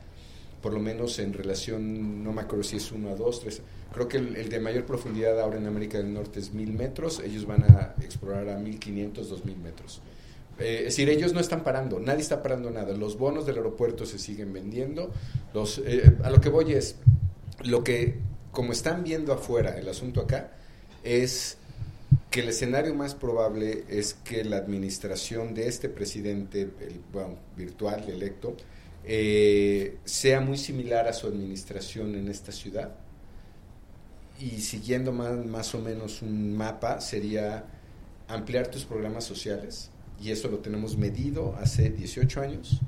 por 0.65 0.73
lo 0.73 0.79
menos 0.79 1.19
en 1.19 1.31
relación, 1.31 2.23
no 2.23 2.33
me 2.33 2.41
acuerdo 2.41 2.63
si 2.63 2.77
es 2.77 2.91
1 2.91 3.11
a 3.11 3.15
2, 3.15 3.39
3, 3.41 3.61
creo 3.93 4.07
que 4.07 4.17
el, 4.17 4.49
de 4.49 4.59
mayor 4.59 4.83
profundidad 4.87 5.39
ahora 5.39 5.57
en 5.59 5.67
América 5.67 5.99
del 5.99 6.11
Norte 6.11 6.39
es 6.39 6.55
1000 6.55 6.73
metros, 6.73 7.21
ellos 7.23 7.45
van 7.45 7.65
a 7.65 7.93
explorar 8.01 8.49
a 8.49 8.57
1500, 8.57 9.29
2000 9.29 9.57
metros. 9.59 10.01
Eh, 10.57 10.77
es 10.79 10.83
decir, 10.85 11.07
ellos 11.09 11.33
no 11.33 11.39
están 11.39 11.63
parando, 11.63 11.99
nadie 11.99 12.21
está 12.21 12.41
parando 12.41 12.71
nada. 12.71 12.97
Los 12.97 13.15
bonos 13.15 13.45
del 13.45 13.57
aeropuerto 13.57 14.07
se 14.07 14.17
siguen 14.17 14.53
vendiendo. 14.53 15.11
Los, 15.53 15.77
eh, 15.85 16.17
a 16.23 16.31
lo 16.31 16.41
que 16.41 16.49
voy 16.49 16.73
es, 16.73 16.95
lo 17.63 17.83
que, 17.83 18.17
como 18.51 18.71
están 18.71 19.03
viendo 19.03 19.33
afuera 19.33 19.77
el 19.77 19.87
asunto 19.87 20.19
acá, 20.19 20.53
es 21.03 21.57
que 22.31 22.39
el 22.39 22.49
escenario 22.49 22.95
más 22.95 23.13
probable 23.13 23.83
es 23.87 24.15
que 24.15 24.43
la 24.43 24.57
administración 24.57 25.53
de 25.53 25.67
este 25.67 25.89
presidente, 25.89 26.61
el, 26.61 27.01
bueno, 27.13 27.35
virtual, 27.55 28.03
electo, 28.09 28.57
eh, 29.07 29.97
sea 30.03 30.41
muy 30.41 30.57
similar 30.57 31.07
a 31.07 31.13
su 31.13 31.27
administración 31.27 32.15
en 32.15 32.27
esta 32.27 32.51
ciudad. 32.51 32.95
Y 34.39 34.61
siguiendo 34.61 35.11
más, 35.11 35.45
más 35.45 35.75
o 35.75 35.79
menos 35.79 36.21
un 36.21 36.57
mapa, 36.57 36.99
sería 37.01 37.65
ampliar 38.27 38.67
tus 38.67 38.83
programas 38.83 39.23
sociales, 39.23 39.91
y 40.21 40.31
eso 40.31 40.47
lo 40.47 40.59
tenemos 40.59 40.97
medido 40.97 41.55
hace 41.59 41.89
18 41.89 42.41
años. 42.41 42.81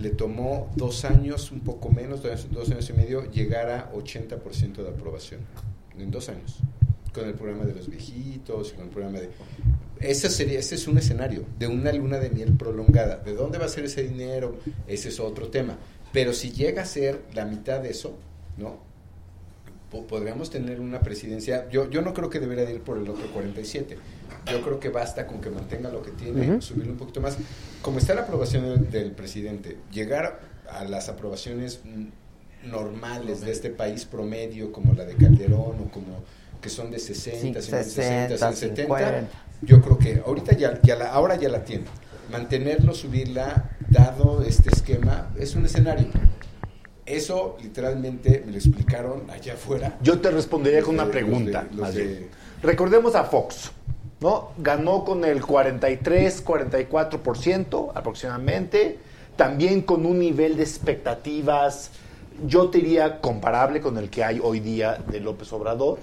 Le 0.00 0.10
tomó 0.10 0.70
dos 0.76 1.04
años, 1.04 1.50
un 1.50 1.60
poco 1.60 1.90
menos, 1.90 2.22
dos, 2.22 2.50
dos 2.50 2.70
años 2.70 2.88
y 2.88 2.92
medio, 2.92 3.30
llegar 3.30 3.68
a 3.70 3.92
80% 3.92 4.82
de 4.82 4.88
aprobación. 4.88 5.40
en 5.98 6.12
dos 6.12 6.28
años, 6.28 6.58
con 7.18 7.28
el 7.28 7.34
programa 7.34 7.64
de 7.64 7.74
los 7.74 7.88
viejitos, 7.88 8.72
con 8.72 8.84
el 8.84 8.90
programa 8.90 9.18
de... 9.20 9.30
Ese, 10.00 10.30
sería, 10.30 10.58
ese 10.60 10.76
es 10.76 10.86
un 10.86 10.96
escenario 10.98 11.44
de 11.58 11.66
una 11.66 11.92
luna 11.92 12.18
de 12.18 12.30
miel 12.30 12.52
prolongada. 12.56 13.16
¿De 13.16 13.34
dónde 13.34 13.58
va 13.58 13.64
a 13.64 13.68
ser 13.68 13.84
ese 13.84 14.02
dinero? 14.04 14.56
Ese 14.86 15.08
es 15.08 15.18
otro 15.20 15.48
tema. 15.48 15.76
Pero 16.12 16.32
si 16.32 16.52
llega 16.52 16.82
a 16.82 16.86
ser 16.86 17.22
la 17.34 17.44
mitad 17.44 17.80
de 17.80 17.90
eso, 17.90 18.16
¿no? 18.56 18.78
Po- 19.90 20.06
podríamos 20.06 20.50
tener 20.50 20.80
una 20.80 21.00
presidencia. 21.00 21.68
Yo, 21.70 21.90
yo 21.90 22.00
no 22.02 22.14
creo 22.14 22.30
que 22.30 22.38
debería 22.40 22.64
de 22.64 22.74
ir 22.74 22.80
por 22.82 22.98
el 22.98 23.08
otro 23.08 23.26
47. 23.32 23.96
Yo 24.50 24.62
creo 24.62 24.78
que 24.78 24.88
basta 24.90 25.26
con 25.26 25.40
que 25.40 25.50
mantenga 25.50 25.90
lo 25.90 26.02
que 26.02 26.10
tiene, 26.12 26.48
Ujú. 26.52 26.62
subirlo 26.62 26.92
un 26.92 26.98
poquito 26.98 27.20
más. 27.20 27.36
Como 27.82 27.98
está 27.98 28.14
la 28.14 28.20
aprobación 28.22 28.64
del, 28.64 28.90
del 28.90 29.10
presidente, 29.12 29.78
llegar 29.92 30.40
a 30.70 30.84
las 30.84 31.08
aprobaciones 31.08 31.80
normales 32.64 33.40
de 33.40 33.50
este 33.52 33.70
país 33.70 34.04
promedio, 34.04 34.72
como 34.72 34.92
la 34.94 35.04
de 35.04 35.14
Calderón 35.16 35.80
o 35.80 35.90
como 35.90 36.22
que 36.60 36.68
son 36.68 36.90
de 36.90 36.98
60, 36.98 37.38
Sí, 37.40 37.54
60, 37.54 37.82
60, 37.84 38.28
60, 38.38 38.52
70, 38.52 39.28
yo 39.62 39.80
creo 39.80 39.98
que 39.98 40.22
ahorita 40.24 40.56
ya, 40.56 40.80
ya 40.82 40.96
la, 40.96 41.12
ahora 41.12 41.36
ya 41.36 41.48
la 41.48 41.64
tiene. 41.64 41.84
Mantenerlo, 42.30 42.94
subirla, 42.94 43.70
dado 43.88 44.42
este 44.42 44.70
esquema, 44.70 45.30
es 45.38 45.54
un 45.54 45.64
escenario. 45.64 46.06
Eso 47.06 47.56
literalmente 47.62 48.42
me 48.44 48.52
lo 48.52 48.58
explicaron 48.58 49.30
allá 49.30 49.54
afuera. 49.54 49.96
Yo 50.02 50.20
te 50.20 50.30
respondería 50.30 50.82
con 50.82 50.94
una 50.94 51.10
pregunta. 51.10 51.62
los 51.62 51.70
de- 51.70 51.80
más 51.80 51.88
los 51.88 51.94
de- 51.94 52.04
bien. 52.06 52.28
Recordemos 52.62 53.14
a 53.14 53.24
Fox, 53.24 53.70
¿no? 54.20 54.50
Ganó 54.58 55.04
con 55.04 55.24
el 55.24 55.40
43, 55.44 56.42
44% 56.44 57.92
aproximadamente, 57.94 58.98
también 59.36 59.80
con 59.82 60.04
un 60.04 60.18
nivel 60.18 60.56
de 60.56 60.64
expectativas, 60.64 61.90
yo 62.46 62.68
te 62.68 62.78
diría 62.78 63.20
comparable 63.20 63.80
con 63.80 63.96
el 63.96 64.10
que 64.10 64.22
hay 64.22 64.40
hoy 64.42 64.60
día 64.60 64.98
de 65.10 65.20
López 65.20 65.52
Obrador. 65.52 65.98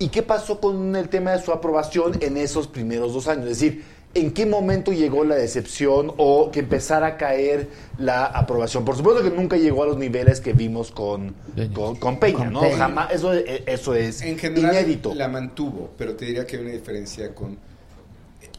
¿Y 0.00 0.08
qué 0.08 0.22
pasó 0.22 0.58
con 0.60 0.96
el 0.96 1.10
tema 1.10 1.32
de 1.32 1.42
su 1.42 1.52
aprobación 1.52 2.16
en 2.22 2.38
esos 2.38 2.66
primeros 2.66 3.12
dos 3.12 3.28
años? 3.28 3.44
Es 3.50 3.60
decir, 3.60 3.84
¿en 4.14 4.32
qué 4.32 4.46
momento 4.46 4.92
llegó 4.92 5.24
la 5.24 5.34
decepción 5.34 6.14
o 6.16 6.50
que 6.50 6.60
empezara 6.60 7.06
a 7.06 7.16
caer 7.18 7.68
la 7.98 8.24
aprobación? 8.24 8.82
Por 8.82 8.96
supuesto 8.96 9.22
que 9.22 9.28
nunca 9.28 9.58
llegó 9.58 9.82
a 9.82 9.86
los 9.86 9.98
niveles 9.98 10.40
que 10.40 10.54
vimos 10.54 10.90
con, 10.90 11.34
con, 11.74 11.96
con 11.96 12.18
Peña, 12.18 12.38
Con 12.38 12.52
¿no? 12.54 12.60
Peña. 12.62 12.78
Jamás, 12.78 13.12
eso, 13.12 13.34
eso 13.34 13.94
es 13.94 14.22
en 14.22 14.38
general 14.38 14.72
inédito. 14.72 15.14
la 15.14 15.28
mantuvo, 15.28 15.90
pero 15.98 16.16
te 16.16 16.24
diría 16.24 16.46
que 16.46 16.56
hay 16.56 16.62
una 16.62 16.72
diferencia 16.72 17.34
con 17.34 17.58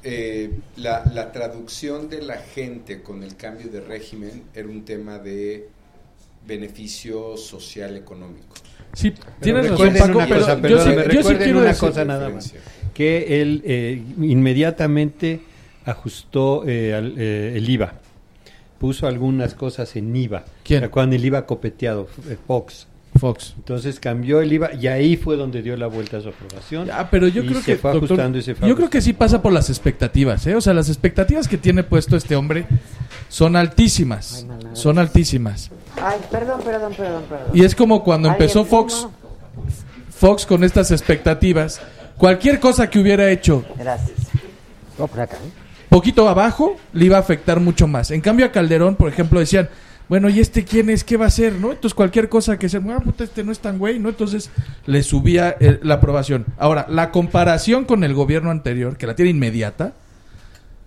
eh, 0.03 0.59
la, 0.76 1.03
la 1.11 1.31
traducción 1.31 2.07
de 2.07 2.22
la 2.22 2.38
gente 2.38 3.01
con 3.01 3.23
el 3.23 3.35
cambio 3.35 3.68
de 3.69 3.81
régimen 3.81 4.43
era 4.53 4.68
un 4.68 4.85
tema 4.85 5.18
de 5.18 5.69
beneficio 6.45 7.35
social 7.35 7.97
económico. 7.97 8.55
Sí, 8.93 9.11
Pero 9.11 9.31
tienes 9.41 9.63
razón, 9.69 9.77
recuerden 9.93 10.01
Paco, 10.01 10.18
una 10.18 10.27
pero 10.27 10.39
cosa, 10.39 10.55
yo 10.55 10.61
perdóname, 10.61 10.91
sí- 10.91 10.97
yo 10.97 11.03
sí 11.11 11.18
recuerden 11.18 11.43
quiero 11.43 11.59
una 11.59 11.68
decir- 11.69 11.80
cosa 11.88 12.05
nada 12.05 12.30
más, 12.30 12.53
que 12.93 13.41
él 13.41 13.61
eh, 13.65 14.01
inmediatamente 14.22 15.41
ajustó 15.85 16.63
eh, 16.68 16.93
al- 16.93 17.15
eh, 17.18 17.53
el 17.55 17.69
IVA, 17.69 17.93
puso 18.80 19.07
algunas 19.07 19.53
cosas 19.55 19.95
en 19.95 20.15
IVA. 20.15 20.43
¿Quién? 20.63 20.88
Cuando 20.89 21.15
el 21.15 21.23
IVA 21.26 21.45
copeteado, 21.45 22.07
eh, 22.30 22.38
Fox. 22.47 22.88
Fox. 23.19 23.53
Entonces 23.57 23.99
cambió 23.99 24.41
el 24.41 24.51
IVA 24.53 24.73
y 24.73 24.88
ahí 24.88 25.17
fue 25.17 25.35
donde 25.35 25.61
dio 25.61 25.75
la 25.75 25.88
vuelta 25.88 26.17
a 26.17 26.21
su 26.21 26.29
aprobación. 26.29 26.89
Ah, 26.91 27.09
pero 27.11 27.27
yo 27.27 27.43
y 27.43 27.47
creo 27.47 27.59
se 27.59 27.73
que 27.73 27.77
fue 27.77 27.91
doctor, 27.91 28.07
ajustando 28.07 28.38
y 28.38 28.41
se 28.41 28.55
fue 28.55 28.67
yo 28.67 28.75
creo 28.75 28.89
que 28.89 29.01
sí 29.01 29.13
pasa 29.13 29.41
por 29.41 29.51
las 29.51 29.69
expectativas, 29.69 30.45
¿eh? 30.47 30.55
O 30.55 30.61
sea, 30.61 30.73
las 30.73 30.88
expectativas 30.88 31.47
que 31.47 31.57
tiene 31.57 31.83
puesto 31.83 32.15
este 32.15 32.35
hombre 32.35 32.65
son 33.29 33.55
altísimas, 33.55 34.45
son 34.73 34.97
altísimas. 34.97 35.71
Ay, 36.01 36.19
perdón, 36.31 36.61
perdón, 36.63 36.93
perdón, 36.95 37.23
perdón. 37.29 37.47
Y 37.53 37.63
es 37.63 37.75
como 37.75 38.03
cuando 38.03 38.29
empezó 38.29 38.65
Fox. 38.65 39.07
Fox 40.09 40.45
con 40.45 40.63
estas 40.63 40.91
expectativas, 40.91 41.81
cualquier 42.17 42.59
cosa 42.59 42.89
que 42.89 42.99
hubiera 42.99 43.29
hecho 43.31 43.65
Gracias. 43.77 44.19
No, 44.97 45.07
por 45.07 45.19
acá. 45.19 45.35
¿eh? 45.38 45.61
poquito 45.91 46.29
abajo 46.29 46.77
le 46.93 47.05
iba 47.05 47.17
a 47.17 47.19
afectar 47.19 47.59
mucho 47.59 47.85
más. 47.85 48.11
En 48.11 48.21
cambio 48.21 48.45
a 48.45 48.51
Calderón, 48.51 48.95
por 48.95 49.09
ejemplo, 49.09 49.41
decían, 49.41 49.69
bueno, 50.11 50.27
¿y 50.27 50.41
este 50.41 50.65
quién 50.65 50.89
es? 50.89 51.05
¿Qué 51.05 51.15
va 51.15 51.23
a 51.23 51.27
hacer? 51.29 51.53
¿No? 51.53 51.71
Entonces 51.71 51.93
cualquier 51.93 52.27
cosa 52.27 52.59
que 52.59 52.67
se, 52.67 52.79
ah, 52.79 52.99
puta, 53.01 53.23
este 53.23 53.45
no 53.45 53.53
es 53.53 53.59
tan 53.59 53.77
güey, 53.79 53.97
¿no? 53.97 54.09
Entonces 54.09 54.49
le 54.85 55.03
subía 55.03 55.55
eh, 55.61 55.79
la 55.83 55.93
aprobación. 55.95 56.45
Ahora, 56.57 56.85
la 56.89 57.11
comparación 57.11 57.85
con 57.85 58.03
el 58.03 58.13
gobierno 58.13 58.51
anterior, 58.51 58.97
que 58.97 59.07
la 59.07 59.15
tiene 59.15 59.31
inmediata, 59.31 59.93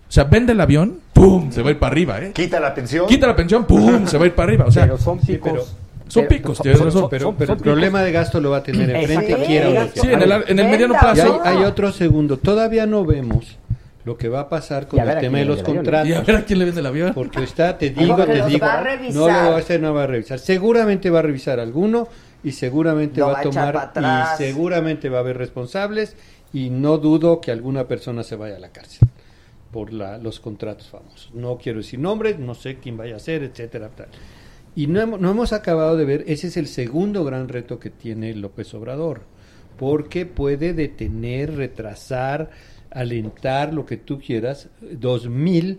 o 0.07 0.11
sea, 0.11 0.25
vende 0.25 0.51
el 0.53 0.61
avión, 0.61 0.99
¡pum! 1.13 1.51
Se 1.51 1.63
va 1.63 1.69
a 1.69 1.71
ir 1.71 1.79
para 1.79 1.91
arriba, 1.91 2.21
¿eh? 2.21 2.33
Quita 2.35 2.59
la 2.59 2.75
pensión. 2.75 3.07
Quita 3.07 3.25
la 3.25 3.35
pensión, 3.35 3.65
¡pum! 3.65 4.05
Se 4.05 4.19
va 4.19 4.25
a 4.25 4.27
ir 4.27 4.35
para 4.35 4.47
arriba. 4.47 4.65
O 4.67 4.71
sea, 4.71 4.83
Pero 4.83 4.99
son 4.99 5.17
picos. 5.17 5.51
pero- 5.51 5.63
son 5.63 6.25
pero- 6.25 6.27
picos, 6.29 6.61
tienes 6.61 6.79
son- 6.79 6.91
son- 6.91 7.09
Pero, 7.09 7.25
son- 7.25 7.35
pero 7.35 7.47
son 7.47 7.57
el 7.57 7.63
problema 7.63 8.03
de 8.03 8.11
gasto 8.11 8.39
lo 8.39 8.51
va 8.51 8.57
a 8.57 8.63
tener 8.63 8.91
enfrente, 8.91 9.23
Exacto. 9.25 9.45
quiera 9.47 9.69
o 9.69 9.73
no 9.73 9.87
Sí, 9.91 10.01
en 10.07 10.21
el, 10.21 10.31
en 10.49 10.59
el 10.59 10.67
mediano 10.69 10.93
plazo. 10.99 11.41
hay, 11.43 11.57
hay 11.57 11.63
otro 11.63 11.91
segundo. 11.91 12.37
Todavía 12.37 12.85
no 12.85 13.03
vemos 13.03 13.57
lo 14.05 14.17
que 14.17 14.29
va 14.29 14.41
a 14.41 14.49
pasar 14.49 14.87
con 14.87 14.99
a 14.99 15.13
el 15.13 15.19
tema 15.19 15.39
de 15.39 15.45
los 15.45 15.59
avión, 15.59 15.75
Y 15.75 15.79
a 15.79 15.81
contratos. 15.81 16.27
ver 16.27 16.35
a 16.35 16.45
quién 16.45 16.59
le 16.59 16.65
vende 16.65 16.79
el 16.79 16.85
avión. 16.85 17.13
Porque 17.13 17.43
está, 17.43 17.77
te 17.77 17.89
digo, 17.91 18.15
te 18.23 18.45
digo, 18.45 18.59
va 18.65 18.79
a 18.79 18.97
no 19.11 19.19
lo 19.21 19.25
va 19.27 19.55
a 19.55 19.57
hacer, 19.57 19.81
no 19.81 19.93
va 19.93 20.03
a 20.03 20.07
revisar. 20.07 20.39
Seguramente 20.39 21.09
va 21.09 21.19
a 21.19 21.23
revisar 21.23 21.59
alguno 21.59 22.07
y 22.43 22.51
seguramente 22.51 23.21
va 23.21 23.33
va 23.33 23.39
a 23.39 23.41
tomar 23.41 23.91
y 23.97 24.37
seguramente 24.37 25.09
va 25.09 25.17
a 25.17 25.21
haber 25.21 25.37
responsables 25.37 26.15
y 26.53 26.69
no 26.69 26.99
dudo 26.99 27.41
que 27.41 27.51
alguna 27.51 27.87
persona 27.87 28.23
se 28.23 28.35
vaya 28.35 28.57
a 28.57 28.59
la 28.59 28.69
cárcel 28.69 29.09
por 29.71 29.91
la, 29.91 30.19
los 30.19 30.39
contratos 30.39 30.87
famosos. 30.87 31.31
No 31.33 31.57
quiero 31.57 31.79
decir 31.79 31.99
nombres, 31.99 32.37
no 32.37 32.53
sé 32.53 32.77
quién 32.77 32.95
vaya 32.95 33.15
a 33.15 33.19
ser, 33.19 33.43
etcétera, 33.43 33.89
tal. 33.89 34.07
Y 34.75 34.87
no 34.87 35.01
hemos, 35.01 35.19
no 35.19 35.31
hemos 35.31 35.51
acabado 35.51 35.97
de 35.97 36.05
ver, 36.05 36.23
ese 36.27 36.47
es 36.47 36.57
el 36.57 36.67
segundo 36.67 37.25
gran 37.25 37.49
reto 37.49 37.79
que 37.79 37.89
tiene 37.89 38.33
López 38.35 38.73
Obrador, 38.73 39.21
porque 39.77 40.25
puede 40.25 40.73
detener, 40.73 41.55
retrasar, 41.55 42.51
alentar 42.95 43.73
lo 43.73 43.85
que 43.85 43.97
tú 43.97 44.19
quieras, 44.19 44.69
dos 44.81 45.29
mil 45.29 45.77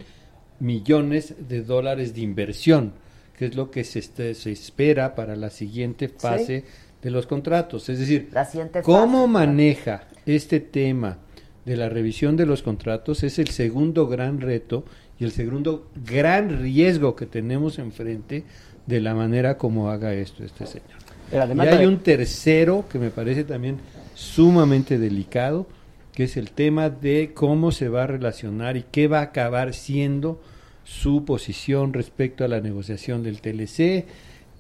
millones 0.61 1.35
de 1.49 1.63
dólares 1.63 2.15
de 2.15 2.21
inversión, 2.21 2.93
que 3.37 3.47
es 3.47 3.57
lo 3.57 3.71
que 3.71 3.85
se, 3.85 3.99
este- 3.99 4.35
se 4.35 4.53
espera 4.53 5.15
para 5.15 5.35
la 5.35 5.51
siguiente 5.51 6.09
fase 6.09 6.65
de 7.03 7.11
los 7.11 7.27
contratos. 7.27 7.89
Es 7.89 7.99
decir, 7.99 8.29
La 8.33 8.45
siguiente 8.45 8.83
¿cómo 8.83 9.23
fase. 9.23 9.33
maneja 9.33 10.05
este 10.25 10.61
tema 10.61 11.19
de 11.65 11.77
la 11.77 11.89
revisión 11.89 12.37
de 12.37 12.47
los 12.47 12.63
contratos? 12.63 13.23
Es 13.23 13.39
el 13.39 13.49
segundo 13.49 14.07
gran 14.07 14.41
reto 14.41 14.85
y 15.19 15.25
el 15.25 15.33
segundo 15.33 15.91
gran 16.07 16.61
riesgo 16.63 17.17
que 17.17 17.27
tenemos 17.27 17.79
enfrente 17.79 18.45
de 18.87 19.01
la 19.01 19.15
manera 19.15 19.59
como 19.59 19.91
haga 19.91 20.15
esto 20.15 20.45
este 20.45 20.67
señor. 20.67 20.89
Y 21.33 21.59
hay 21.61 21.79
de- 21.79 21.87
un 21.89 21.99
tercero 21.99 22.85
que 22.91 22.99
me 22.99 23.11
parece 23.11 23.45
también 23.45 23.79
sumamente 24.15 24.99
delicado, 24.99 25.67
que 26.17 26.25
es 26.25 26.39
el 26.39 26.51
tema 26.51 26.89
de 26.89 27.33
cómo 27.35 27.73
se 27.73 27.91
va 27.91 28.05
a 28.05 28.07
relacionar 28.07 28.79
y 28.79 28.87
qué 28.91 29.07
va 29.07 29.19
a 29.19 29.25
acabar 29.25 29.75
siendo 29.75 30.41
su 30.83 31.27
posición 31.27 31.93
respecto 31.93 32.43
a 32.43 32.49
la 32.49 32.59
negociación 32.63 33.23
del 33.23 33.43
TLC, 33.43 34.07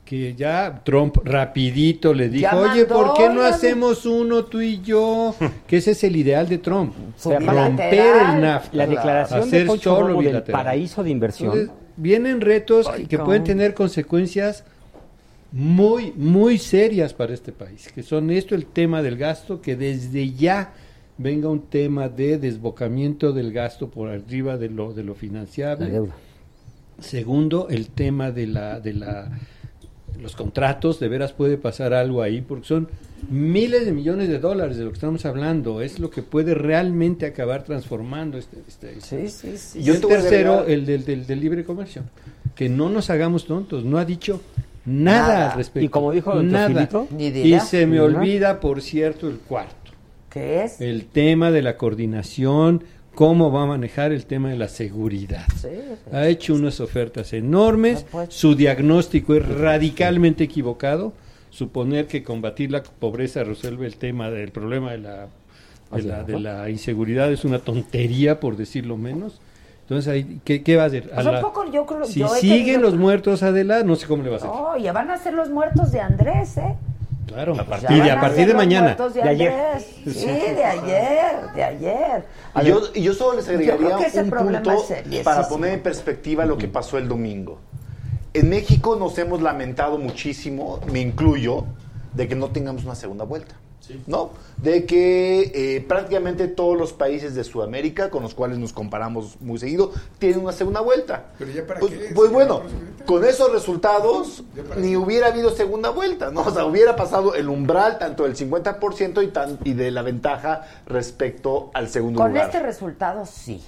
que 0.04 0.34
ya 0.36 0.82
Trump 0.84 1.16
rapidito 1.24 2.12
le 2.12 2.28
dijo, 2.28 2.54
oye, 2.58 2.84
¿por 2.84 3.14
qué 3.14 3.30
no 3.30 3.40
hacemos 3.40 4.04
uno 4.04 4.44
tú 4.44 4.60
y 4.60 4.82
yo? 4.82 5.34
que 5.66 5.78
ese 5.78 5.92
es 5.92 6.04
el 6.04 6.16
ideal 6.16 6.46
de 6.46 6.58
Trump, 6.58 6.94
romper 7.24 7.40
bilateral. 7.40 8.34
el 8.34 8.40
NAFTA, 8.42 8.76
La 8.76 8.86
declaración 8.86 9.40
de 9.40 9.46
hacer 9.46 9.66
Poncho 9.66 9.96
solo 9.96 10.20
del 10.20 10.42
paraíso 10.42 11.02
de 11.02 11.08
inversión. 11.08 11.52
Entonces, 11.52 11.74
vienen 11.96 12.42
retos 12.42 12.86
Ay, 12.86 13.06
que 13.06 13.18
pueden 13.18 13.44
tener 13.44 13.72
consecuencias 13.72 14.62
muy, 15.52 16.12
muy 16.16 16.58
serias 16.58 17.14
para 17.14 17.32
este 17.32 17.52
país, 17.52 17.90
que 17.94 18.02
son 18.02 18.30
esto 18.30 18.54
el 18.54 18.66
tema 18.66 19.00
del 19.00 19.16
gasto, 19.16 19.62
que 19.62 19.74
desde 19.74 20.34
ya 20.34 20.74
venga 21.18 21.48
un 21.48 21.62
tema 21.62 22.08
de 22.08 22.38
desbocamiento 22.38 23.32
del 23.32 23.52
gasto 23.52 23.88
por 23.88 24.08
arriba 24.10 24.56
de 24.56 24.68
lo, 24.70 24.92
de 24.92 25.02
lo 25.04 25.14
financiable. 25.14 26.02
Segundo, 26.98 27.68
el 27.68 27.88
tema 27.88 28.30
de 28.30 28.46
la, 28.46 28.80
de 28.80 28.94
la 28.94 29.30
los 30.20 30.34
contratos, 30.34 30.98
de 30.98 31.08
veras 31.08 31.34
puede 31.34 31.58
pasar 31.58 31.92
algo 31.92 32.22
ahí, 32.22 32.40
porque 32.40 32.66
son 32.66 32.88
miles 33.30 33.84
de 33.84 33.92
millones 33.92 34.28
de 34.28 34.38
dólares 34.38 34.78
de 34.78 34.84
lo 34.84 34.90
que 34.90 34.94
estamos 34.94 35.26
hablando, 35.26 35.82
es 35.82 35.98
lo 35.98 36.08
que 36.10 36.22
puede 36.22 36.54
realmente 36.54 37.26
acabar 37.26 37.64
transformando 37.64 38.38
este, 38.38 38.56
este- 38.66 39.00
Sí, 39.02 39.28
sí, 39.28 39.58
sí. 39.58 39.80
y 39.80 39.82
Yo 39.82 39.92
el 39.94 40.00
tercero, 40.00 40.64
el 40.64 40.86
del, 40.86 41.04
del- 41.04 41.26
del 41.26 41.40
libre 41.40 41.64
comercio. 41.64 42.02
Que 42.54 42.70
no 42.70 42.88
nos 42.88 43.10
hagamos 43.10 43.44
tontos, 43.46 43.84
no 43.84 43.98
ha 43.98 44.06
dicho 44.06 44.40
nada, 44.86 45.28
Nada. 45.28 45.50
al 45.50 45.56
respecto. 45.58 45.84
Y 45.84 45.88
como 45.90 46.12
dijo 46.12 46.42
nada. 46.42 46.68
Teofilito, 46.68 47.08
Ni 47.14 47.26
Y 47.26 47.60
se 47.60 47.86
me 47.86 48.00
olvida, 48.00 48.58
por 48.60 48.80
cierto, 48.80 49.28
el 49.28 49.36
cuarto. 49.36 49.85
El 50.80 51.06
tema 51.06 51.50
de 51.50 51.62
la 51.62 51.76
coordinación, 51.76 52.84
cómo 53.14 53.50
va 53.50 53.62
a 53.62 53.66
manejar 53.66 54.12
el 54.12 54.26
tema 54.26 54.50
de 54.50 54.56
la 54.56 54.68
seguridad. 54.68 55.46
Sí, 55.56 55.68
Ha 56.12 56.26
hecho 56.28 56.54
unas 56.54 56.80
ofertas 56.80 57.32
enormes, 57.32 58.04
No, 58.04 58.10
pues. 58.12 58.34
su 58.34 58.54
diagnóstico 58.54 59.34
es 59.34 59.46
radicalmente 59.48 60.44
equivocado. 60.44 61.12
Suponer 61.50 62.06
que 62.06 62.22
combatir 62.22 62.70
la 62.70 62.82
pobreza 62.82 63.42
resuelve 63.44 63.86
el 63.86 63.96
tema 63.96 64.30
del 64.30 64.50
problema 64.50 64.92
de 64.92 64.98
la, 64.98 65.28
de 65.92 66.02
la, 66.02 66.20
es, 66.20 66.26
de 66.26 66.32
¿no? 66.34 66.38
la 66.40 66.68
inseguridad 66.68 67.32
es 67.32 67.44
una 67.46 67.58
tontería, 67.60 68.40
por 68.40 68.56
decirlo 68.56 68.98
menos. 68.98 69.40
Entonces, 69.82 70.26
¿qué, 70.44 70.62
qué 70.64 70.76
va 70.76 70.82
a 70.82 70.86
hacer? 70.86 71.04
A 71.12 71.14
Pues 71.14 71.26
un 71.26 71.32
la- 71.34 71.40
poco 71.40 71.70
yo 71.72 71.86
creo- 71.86 72.04
si 72.04 72.18
yo 72.20 72.28
siguen 72.28 72.82
los 72.82 72.96
muertos, 72.96 73.42
Adela, 73.44 73.84
no 73.84 73.94
sé 73.96 74.06
cómo 74.06 74.22
le 74.24 74.28
va 74.30 74.34
a 74.34 74.38
hacer. 74.38 74.50
Oh, 74.52 74.76
ya 74.76 74.92
van 74.92 75.10
a 75.10 75.16
ser 75.16 75.32
los 75.32 75.48
muertos 75.48 75.92
de 75.92 76.00
Andrés, 76.00 76.58
¿eh? 76.58 76.74
Claro. 77.26 77.58
A 77.58 77.64
partir, 77.64 77.96
y 78.04 78.08
a 78.08 78.18
a 78.18 78.20
partir 78.20 78.46
de 78.46 78.54
mañana. 78.54 78.94
de 78.94 79.12
De 79.12 79.28
ayer. 79.28 79.52
Sí, 80.06 80.26
de 80.26 80.64
ayer, 80.64 81.52
de 81.54 81.64
ayer. 81.64 82.24
Y 82.62 82.66
yo, 82.66 82.82
y 82.94 83.02
yo 83.02 83.12
solo 83.14 83.36
les 83.38 83.48
agregaría 83.48 83.98
un 83.98 84.30
punto 84.30 84.86
para 85.24 85.48
poner 85.48 85.74
en 85.74 85.82
perspectiva 85.82 86.46
lo 86.46 86.56
que 86.56 86.68
pasó 86.68 86.98
el 86.98 87.08
domingo. 87.08 87.58
En 88.32 88.50
México 88.50 88.96
nos 88.96 89.18
hemos 89.18 89.42
lamentado 89.42 89.98
muchísimo, 89.98 90.80
me 90.92 91.00
incluyo, 91.00 91.64
de 92.14 92.28
que 92.28 92.34
no 92.34 92.48
tengamos 92.50 92.84
una 92.84 92.94
segunda 92.94 93.24
vuelta. 93.24 93.56
¿No? 94.06 94.30
De 94.56 94.84
que 94.86 95.52
eh, 95.54 95.80
prácticamente 95.86 96.48
todos 96.48 96.76
los 96.76 96.92
países 96.92 97.34
de 97.34 97.44
Sudamérica, 97.44 98.10
con 98.10 98.22
los 98.22 98.34
cuales 98.34 98.58
nos 98.58 98.72
comparamos 98.72 99.40
muy 99.40 99.58
seguido, 99.58 99.92
tienen 100.18 100.40
una 100.40 100.52
segunda 100.52 100.80
vuelta. 100.80 101.26
Pero 101.38 101.50
ya 101.52 101.66
para 101.66 101.80
Pues, 101.80 101.92
qué, 101.92 102.12
pues 102.14 102.30
bueno, 102.32 102.62
con 103.06 103.24
esos 103.24 103.52
resultados 103.52 104.42
ni 104.76 104.90
qué. 104.90 104.96
hubiera 104.96 105.28
habido 105.28 105.50
segunda 105.50 105.90
vuelta, 105.90 106.30
¿no? 106.30 106.40
O 106.42 106.50
sea, 106.50 106.64
hubiera 106.64 106.96
pasado 106.96 107.34
el 107.34 107.48
umbral 107.48 107.98
tanto 107.98 108.24
del 108.24 108.34
50% 108.36 109.22
y, 109.22 109.28
tan, 109.28 109.58
y 109.64 109.74
de 109.74 109.90
la 109.90 110.02
ventaja 110.02 110.62
respecto 110.86 111.70
al 111.74 111.88
segundo 111.88 112.20
Con 112.20 112.30
lugar. 112.30 112.46
este 112.46 112.60
resultado 112.60 113.24
sí. 113.26 113.62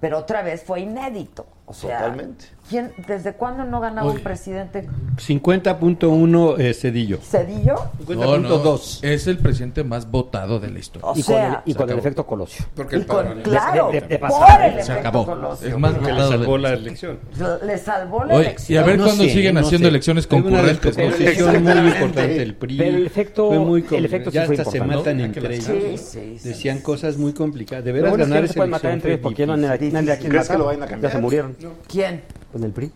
Pero 0.00 0.18
otra 0.18 0.42
vez 0.42 0.64
fue 0.64 0.80
inédito. 0.80 1.46
O 1.64 1.72
sea, 1.72 1.98
Totalmente. 2.00 2.46
¿Quién, 2.72 2.92
¿Desde 3.06 3.34
cuándo 3.34 3.64
no 3.64 3.80
ganaba 3.80 4.08
un 4.08 4.14
Oye. 4.14 4.24
presidente 4.24 4.88
50.1 5.18 6.54
eh, 6.58 6.74
Cedillo. 6.74 7.18
Cedillo? 7.22 7.74
No, 8.08 8.38
no, 8.38 8.62
50.2. 8.64 9.04
es 9.04 9.26
el 9.26 9.38
presidente 9.38 9.84
más 9.84 10.10
votado 10.10 10.58
de 10.58 10.70
la 10.70 10.78
historia. 10.78 11.06
O 11.08 11.16
y 11.16 11.22
con 11.22 11.34
el, 11.34 11.40
sea, 11.42 11.62
y 11.66 11.72
se 11.72 11.78
con 11.78 11.90
el 11.90 11.98
efecto 11.98 12.26
Colosio. 12.26 12.64
Porque 12.74 12.96
y 12.96 13.00
el 13.00 13.06
con, 13.06 13.16
padrón 13.24 13.42
claro, 13.42 13.90
de- 13.92 14.00
de 14.00 14.18
por 14.18 14.28
pasada. 14.30 14.66
el 14.66 14.72
Se 14.74 14.80
efecto 14.80 14.98
acabó. 15.00 15.26
Colosio. 15.26 15.68
Es 15.68 15.78
más 15.78 15.94
Que 15.94 16.12
le 16.12 16.22
de 16.22 16.28
salvó 16.28 16.58
la 16.58 16.72
elección. 16.72 17.18
Le 17.66 17.78
salvó 17.78 18.24
la 18.24 18.34
Oye, 18.34 18.44
y 18.44 18.46
elección. 18.48 18.82
a 18.82 18.86
ver 18.86 18.98
No 18.98 19.04
cuándo 19.04 19.24
sé, 19.24 19.30
siguen 19.30 19.54
no 19.54 19.60
haciendo 19.60 19.86
sé. 19.86 19.90
elecciones 19.90 20.26
una 20.30 20.42
concurrentes. 20.42 20.96
¿no? 20.98 21.04
descomposición 21.04 21.62
muy 21.62 21.72
importante 21.88 22.42
el 22.42 22.54
PRI. 22.54 22.78
Pero 22.78 22.96
el 22.96 23.06
efecto- 23.06 23.48
fue 23.48 23.58
muy 23.58 23.80
el 23.80 23.86
complicado. 23.86 24.06
efecto 24.06 24.30
sí 24.30 24.34
ya 24.34 24.46
fue 24.46 24.56
hasta 24.56 24.70
se 24.70 24.80
matan 24.80 25.18
¿no? 25.18 25.24
entre 25.24 25.54
ellos. 25.54 26.00
sí, 26.00 26.38
sí. 26.38 26.48
Decían 26.48 26.78
cosas 26.80 27.16
muy 27.18 27.32
complicadas. 27.34 27.84
De 27.84 27.92
veras 27.92 28.12
ganar 28.16 28.28
no 28.40 28.44
esa 28.44 28.52
se 28.54 28.56
pueden 28.56 28.70
matar 28.70 28.90
elección 28.92 28.94
entre 28.94 29.10
ellos 29.12 29.20
fue 29.20 29.30
porque 29.30 29.42
ya 29.42 29.46
no 29.46 29.52
han 29.52 29.60
difícil. 29.60 29.92
nadie 29.92 30.12
a 30.12 30.16
quien 30.18 30.30
¿Crees 30.30 30.48
que 30.48 30.58
lo 30.58 30.64
vayan 30.64 30.82
a 30.82 30.86
cambiar? 30.86 31.12
Ya 31.12 31.16
se 31.16 31.22
murieron. 31.22 31.56
¿Quién? 31.88 32.22
Con 32.52 32.64
el 32.64 32.72
PRI. 32.72 32.92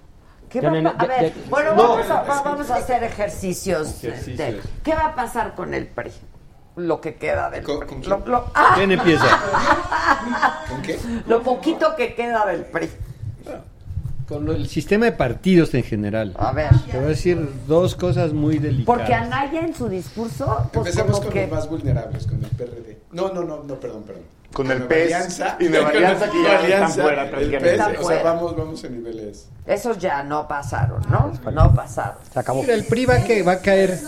¿Qué 0.48 0.60
va 0.60 0.68
a, 0.68 0.80
no- 0.80 0.94
a 0.96 1.06
ver, 1.06 1.34
ya- 1.34 1.42
bueno, 1.50 1.74
No. 1.74 1.82
vamos, 1.96 2.10
a, 2.10 2.22
va- 2.22 2.42
vamos 2.42 2.70
a 2.70 2.76
hacer 2.76 3.02
ejercicios. 3.02 4.04
Ejercicios. 4.04 4.36
de- 4.38 4.60
¿Qué 4.84 4.94
va 4.94 5.06
a 5.06 5.14
pasar 5.14 5.54
con 5.54 5.74
el 5.74 5.86
PRI? 5.88 6.12
Lo 6.76 7.00
que 7.00 7.16
queda 7.16 7.50
del 7.50 7.64
¿Con- 7.64 7.78
PRI. 7.80 7.88
con 7.88 8.00
quién? 8.00 8.10
Lo, 8.10 8.18
lo- 8.26 8.50
¡Ah! 8.54 8.72
¿Quién 8.76 8.92
empieza? 8.92 9.24
¿Con 10.68 10.82
qué? 10.82 10.98
Lo 11.26 11.42
poquito 11.42 11.96
que 11.96 12.14
queda 12.14 12.44
del 12.46 12.64
PRI. 12.66 12.90
Con 14.28 14.44
lo- 14.44 14.52
el 14.54 14.68
sistema 14.68 15.04
de 15.06 15.12
partidos 15.12 15.72
en 15.74 15.84
general. 15.84 16.34
A 16.38 16.52
ver. 16.52 16.70
Te 16.90 16.96
voy 16.96 17.06
a 17.06 17.08
decir 17.10 17.48
dos 17.68 17.94
cosas 17.94 18.32
muy 18.32 18.58
delicadas. 18.58 18.86
Porque 18.98 19.14
Anaya 19.14 19.60
en 19.60 19.74
su 19.74 19.88
discurso, 19.88 20.68
pues 20.72 20.86
Empecemos 20.88 21.20
con 21.20 21.30
que... 21.32 21.42
los 21.46 21.50
más 21.50 21.68
vulnerables, 21.68 22.26
con 22.26 22.42
el 22.44 22.50
PRD. 22.50 22.96
No, 23.12 23.32
no, 23.32 23.44
no, 23.44 23.62
no, 23.62 23.74
perdón, 23.76 24.02
perdón. 24.02 24.22
Con 24.52 24.70
el 24.70 24.84
PES 24.84 25.12
Alianza, 25.14 25.56
y 25.60 25.64
Nueva 25.68 25.90
Alianza, 25.90 26.30
que 26.30 26.42
ya 26.42 26.48
Nueva 26.48 26.54
están 26.54 26.64
Alianza, 26.64 27.02
fuera 27.02 27.22
el. 27.24 27.50
PES, 27.50 27.62
Están 27.72 27.96
o 27.96 28.08
sea, 28.08 28.22
vamos, 28.22 28.56
vamos 28.56 28.84
en 28.84 28.92
niveles. 28.96 29.48
Esos 29.66 29.98
ya 29.98 30.22
no 30.22 30.48
pasaron, 30.48 31.02
¿no? 31.10 31.32
No 31.52 31.74
pasaron. 31.74 32.16
Se 32.32 32.38
acabó. 32.40 32.62
Mira, 32.62 32.74
el 32.74 32.84
PRI 32.84 33.04
va 33.04 33.14
a, 33.16 33.24
que- 33.24 33.42
va 33.42 33.52
a 33.52 33.58
caer. 33.60 33.98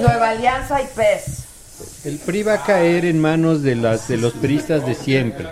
Nueva 0.00 0.30
Alianza 0.30 0.80
y 0.80 0.86
PES. 0.94 2.04
El 2.06 2.18
PRI 2.18 2.42
va 2.44 2.54
a 2.54 2.62
caer 2.62 3.04
en 3.04 3.20
manos 3.20 3.62
de 3.62 3.74
las 3.74 4.06
de 4.08 4.16
los 4.18 4.32
priistas 4.34 4.86
de 4.86 4.94
siempre. 4.94 5.48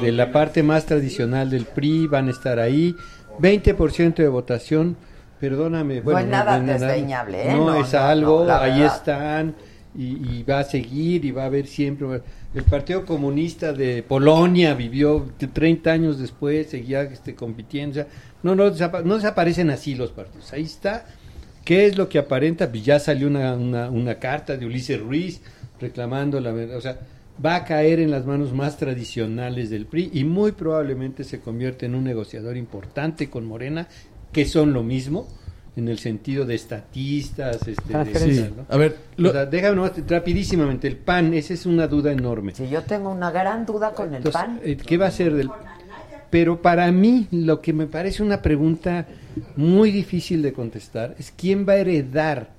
De 0.00 0.12
la 0.12 0.32
parte 0.32 0.62
más 0.62 0.86
tradicional 0.86 1.50
del 1.50 1.66
PRI 1.66 2.06
van 2.06 2.28
a 2.28 2.30
estar 2.30 2.58
ahí. 2.58 2.96
20% 3.38 4.14
de 4.16 4.28
votación. 4.28 4.96
Perdóname. 5.40 6.00
Bueno, 6.00 6.20
es 6.20 6.26
nada 6.26 6.58
no 6.58 6.72
desdeñable, 6.72 7.42
¿eh? 7.50 7.52
No, 7.54 7.66
No, 7.66 7.80
es 7.80 7.92
no, 7.92 7.98
algo. 7.98 8.44
no, 8.44 8.54
ahí 8.54 8.80
verdad. 8.80 8.96
están. 8.96 9.54
Y, 9.96 10.38
y 10.38 10.42
va 10.42 10.60
a 10.60 10.64
seguir 10.64 11.24
y 11.24 11.30
va 11.30 11.42
a 11.42 11.46
haber 11.46 11.66
siempre. 11.66 12.20
El 12.54 12.62
Partido 12.64 13.04
Comunista 13.04 13.72
de 13.72 14.02
Polonia 14.02 14.74
vivió 14.74 15.28
30 15.52 15.90
años 15.92 16.18
después, 16.18 16.68
seguía 16.70 17.02
este, 17.02 17.34
compitiendo. 17.34 17.92
o 17.92 17.94
sea, 17.94 18.06
no, 18.42 18.54
no, 18.54 18.70
no 19.04 19.14
desaparecen 19.16 19.70
así 19.70 19.94
los 19.94 20.10
partidos. 20.10 20.52
Ahí 20.52 20.62
está. 20.62 21.06
¿Qué 21.64 21.86
es 21.86 21.96
lo 21.96 22.08
que 22.08 22.18
aparenta? 22.18 22.68
Pues 22.70 22.84
ya 22.84 22.98
salió 22.98 23.26
una, 23.26 23.54
una, 23.54 23.88
una 23.90 24.16
carta 24.16 24.56
de 24.56 24.66
Ulises 24.66 25.00
Ruiz 25.00 25.40
reclamando 25.80 26.40
la 26.40 26.52
verdad. 26.52 26.76
O 26.76 26.80
sea, 26.80 26.98
va 27.44 27.56
a 27.56 27.64
caer 27.64 28.00
en 28.00 28.10
las 28.10 28.26
manos 28.26 28.52
más 28.52 28.76
tradicionales 28.76 29.70
del 29.70 29.86
PRI 29.86 30.10
y 30.12 30.24
muy 30.24 30.52
probablemente 30.52 31.24
se 31.24 31.40
convierte 31.40 31.86
en 31.86 31.94
un 31.94 32.04
negociador 32.04 32.56
importante 32.56 33.28
con 33.30 33.44
Morena, 33.46 33.88
que 34.32 34.44
son 34.44 34.72
lo 34.72 34.82
mismo 34.82 35.26
en 35.76 35.88
el 35.88 35.98
sentido 35.98 36.44
de 36.44 36.54
estatistas, 36.54 37.66
este, 37.66 37.92
de-. 37.92 38.50
¿no? 38.56 38.64
A 38.68 38.76
ver, 38.76 38.96
lo- 39.16 39.30
O 39.30 39.32
sea, 39.32 39.46
déjame 39.46 39.74
nomás, 39.76 39.92
rapidísimamente, 40.08 40.86
el 40.86 40.96
PAN, 40.96 41.34
esa 41.34 41.54
es 41.54 41.66
una 41.66 41.88
duda 41.88 42.12
enorme. 42.12 42.54
Si 42.54 42.68
yo 42.68 42.82
tengo 42.82 43.10
una 43.10 43.30
gran 43.32 43.66
duda 43.66 43.92
con 43.92 44.10
el 44.10 44.16
Entonces, 44.16 44.40
PAN. 44.40 44.60
eh, 44.62 44.76
¿Qué 44.76 44.96
va 44.96 45.06
a 45.06 45.10
ser 45.10 45.34
del 45.34 45.50
Pero 46.30 46.62
para 46.62 46.90
mí 46.92 47.26
lo 47.32 47.60
que 47.60 47.72
me 47.72 47.86
parece 47.86 48.22
una 48.22 48.42
pregunta 48.42 49.06
muy 49.56 49.90
difícil 49.90 50.42
de 50.42 50.52
contestar 50.52 51.14
es 51.18 51.32
quién 51.36 51.66
va 51.68 51.72
a 51.74 51.76
heredar 51.78 52.53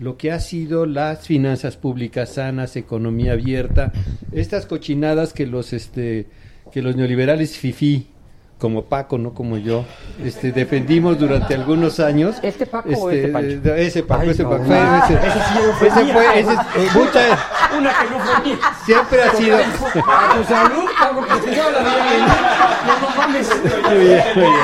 lo 0.00 0.16
que 0.16 0.32
ha 0.32 0.40
sido 0.40 0.86
las 0.86 1.26
finanzas 1.26 1.76
públicas 1.76 2.34
sanas, 2.34 2.74
economía 2.74 3.32
abierta, 3.32 3.92
estas 4.32 4.64
cochinadas 4.66 5.32
que 5.34 5.46
los 5.46 5.72
este 5.74 6.26
que 6.72 6.82
los 6.82 6.96
neoliberales 6.96 7.58
fifí 7.58 8.08
como 8.60 8.84
Paco, 8.84 9.16
no 9.18 9.32
como 9.32 9.56
yo, 9.56 9.84
este, 10.22 10.52
defendimos 10.52 11.18
durante 11.18 11.54
algunos 11.54 11.98
años. 11.98 12.36
¿Este 12.42 12.66
Paco 12.66 12.90
o 12.90 13.10
este 13.10 13.28
Pancho? 13.28 13.74
ese 13.74 14.02
Paco, 14.02 14.20
Ay, 14.22 14.30
ese 14.30 14.42
no, 14.42 14.50
Paco. 14.50 14.62
no. 14.64 14.68
fue- 14.68 15.16
ese, 15.16 15.26
Ese 15.26 15.38
sí 15.38 15.58
fui 15.78 15.88
ese 15.88 16.04
mía. 16.04 16.12
fue, 16.14 16.40
ese, 16.40 16.52
eh, 16.52 16.88
mucha- 16.94 17.38
Una 17.78 17.90
que 17.90 18.10
no 18.10 18.20
fue 18.20 18.44
mía. 18.44 18.58
siempre 18.84 19.22
ha 19.22 19.30
sido. 19.32 19.56
A 19.56 20.36
tu 20.36 20.44
salud, 20.44 20.84
Pablo, 21.00 21.26
que 21.26 21.40
te 21.48 21.50
lleva 21.56 21.70
la 21.70 21.80
vida. 21.80 22.80
No, 22.86 23.08
no 23.08 23.16
mames. 23.16 23.48
Muy 23.88 23.98
bien, 23.98 24.24
muy 24.34 24.44
bien. 24.44 24.54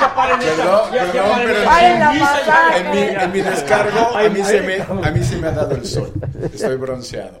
Ya 0.00 0.14
paren 0.14 0.40
esta- 0.42 0.54
Perdón, 0.56 0.90
perdón, 0.90 1.64
paren 1.64 2.02
pero 2.04 2.76
en, 2.76 2.90
mi, 2.90 3.22
en 3.24 3.32
mi 3.32 3.40
descargo 3.40 4.16
a 4.16 4.28
mí, 4.28 4.44
se 4.44 4.60
me, 4.62 5.06
a 5.06 5.10
mí 5.10 5.24
se 5.24 5.36
me 5.36 5.48
ha 5.48 5.52
dado 5.52 5.74
el 5.74 5.84
sol. 5.86 6.12
Estoy 6.52 6.76
bronceado. 6.76 7.38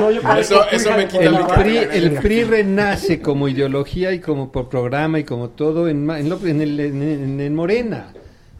No, 0.00 0.10
yo 0.10 0.20
parezco 0.22 0.64
Eso, 0.70 0.90
me 0.96 1.06
quita 1.08 1.24
El 1.24 1.38
PRI, 1.46 1.76
el 1.78 2.10
PRI 2.14 2.44
renace 2.44 3.20
como 3.20 3.48
ideología 3.48 4.01
y 4.10 4.20
como 4.20 4.50
por 4.50 4.68
programa 4.68 5.18
y 5.18 5.24
como 5.24 5.50
todo 5.50 5.88
en, 5.88 6.08
en, 6.10 6.28
lo- 6.28 6.44
en 6.46 6.60
el, 6.62 6.80
en, 6.80 7.02
en- 7.02 7.40
en 7.40 7.54
Morena. 7.54 8.12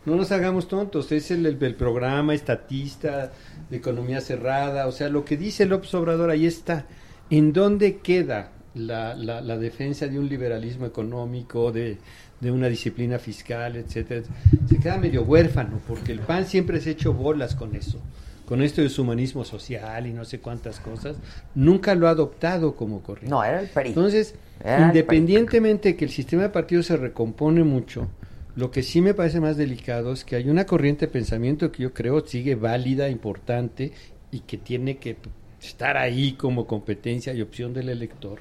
No 0.04 0.16
nos 0.16 0.30
hagamos 0.32 0.68
tontos, 0.68 1.10
es 1.12 1.30
el, 1.30 1.46
el- 1.46 1.62
el 1.62 1.74
programa 1.74 2.34
estatista 2.34 3.32
de 3.70 3.76
economía 3.76 4.20
cerrada, 4.20 4.86
o 4.86 4.92
sea, 4.92 5.08
lo 5.08 5.24
que 5.24 5.36
dice 5.36 5.64
López 5.66 5.94
Obrador 5.94 6.30
ahí 6.30 6.46
está. 6.46 6.86
¿En 7.30 7.52
dónde 7.52 7.96
queda 7.98 8.52
la, 8.74 9.14
la, 9.14 9.40
la 9.40 9.56
defensa 9.56 10.06
de 10.06 10.18
un 10.18 10.28
liberalismo 10.28 10.84
económico, 10.86 11.72
de, 11.72 11.96
de 12.40 12.50
una 12.50 12.68
disciplina 12.68 13.18
fiscal, 13.18 13.76
etcétera? 13.76 14.22
Se 14.68 14.76
queda 14.78 14.98
medio 14.98 15.22
huérfano, 15.22 15.80
porque 15.88 16.12
el 16.12 16.20
PAN 16.20 16.44
siempre 16.46 16.80
se 16.80 16.90
ha 16.90 16.92
hecho 16.92 17.12
bolas 17.14 17.54
con 17.54 17.74
eso 17.74 17.98
con 18.46 18.62
esto 18.62 18.82
de 18.82 18.88
su 18.88 19.02
humanismo 19.02 19.44
social 19.44 20.06
y 20.06 20.12
no 20.12 20.24
sé 20.24 20.40
cuántas 20.40 20.80
cosas, 20.80 21.16
nunca 21.54 21.94
lo 21.94 22.08
ha 22.08 22.10
adoptado 22.10 22.74
como 22.74 23.02
corriente. 23.02 23.30
No, 23.30 23.42
era 23.44 23.60
el 23.60 23.68
PRI. 23.68 23.88
Entonces, 23.88 24.34
Era 24.60 24.76
el 24.78 24.82
independientemente 24.88 25.90
de 25.90 25.96
que 25.96 26.04
el 26.04 26.10
sistema 26.10 26.42
de 26.42 26.48
partidos 26.50 26.86
se 26.86 26.96
recompone 26.96 27.62
mucho, 27.64 28.08
lo 28.54 28.70
que 28.70 28.82
sí 28.82 29.00
me 29.00 29.14
parece 29.14 29.40
más 29.40 29.56
delicado 29.56 30.12
es 30.12 30.24
que 30.24 30.36
hay 30.36 30.48
una 30.50 30.66
corriente 30.66 31.06
de 31.06 31.12
pensamiento 31.12 31.72
que 31.72 31.84
yo 31.84 31.94
creo 31.94 32.26
sigue 32.26 32.54
válida, 32.54 33.08
importante 33.08 33.92
y 34.30 34.40
que 34.40 34.58
tiene 34.58 34.98
que 34.98 35.16
estar 35.60 35.96
ahí 35.96 36.32
como 36.32 36.66
competencia 36.66 37.32
y 37.32 37.40
opción 37.40 37.72
del 37.72 37.88
elector. 37.88 38.40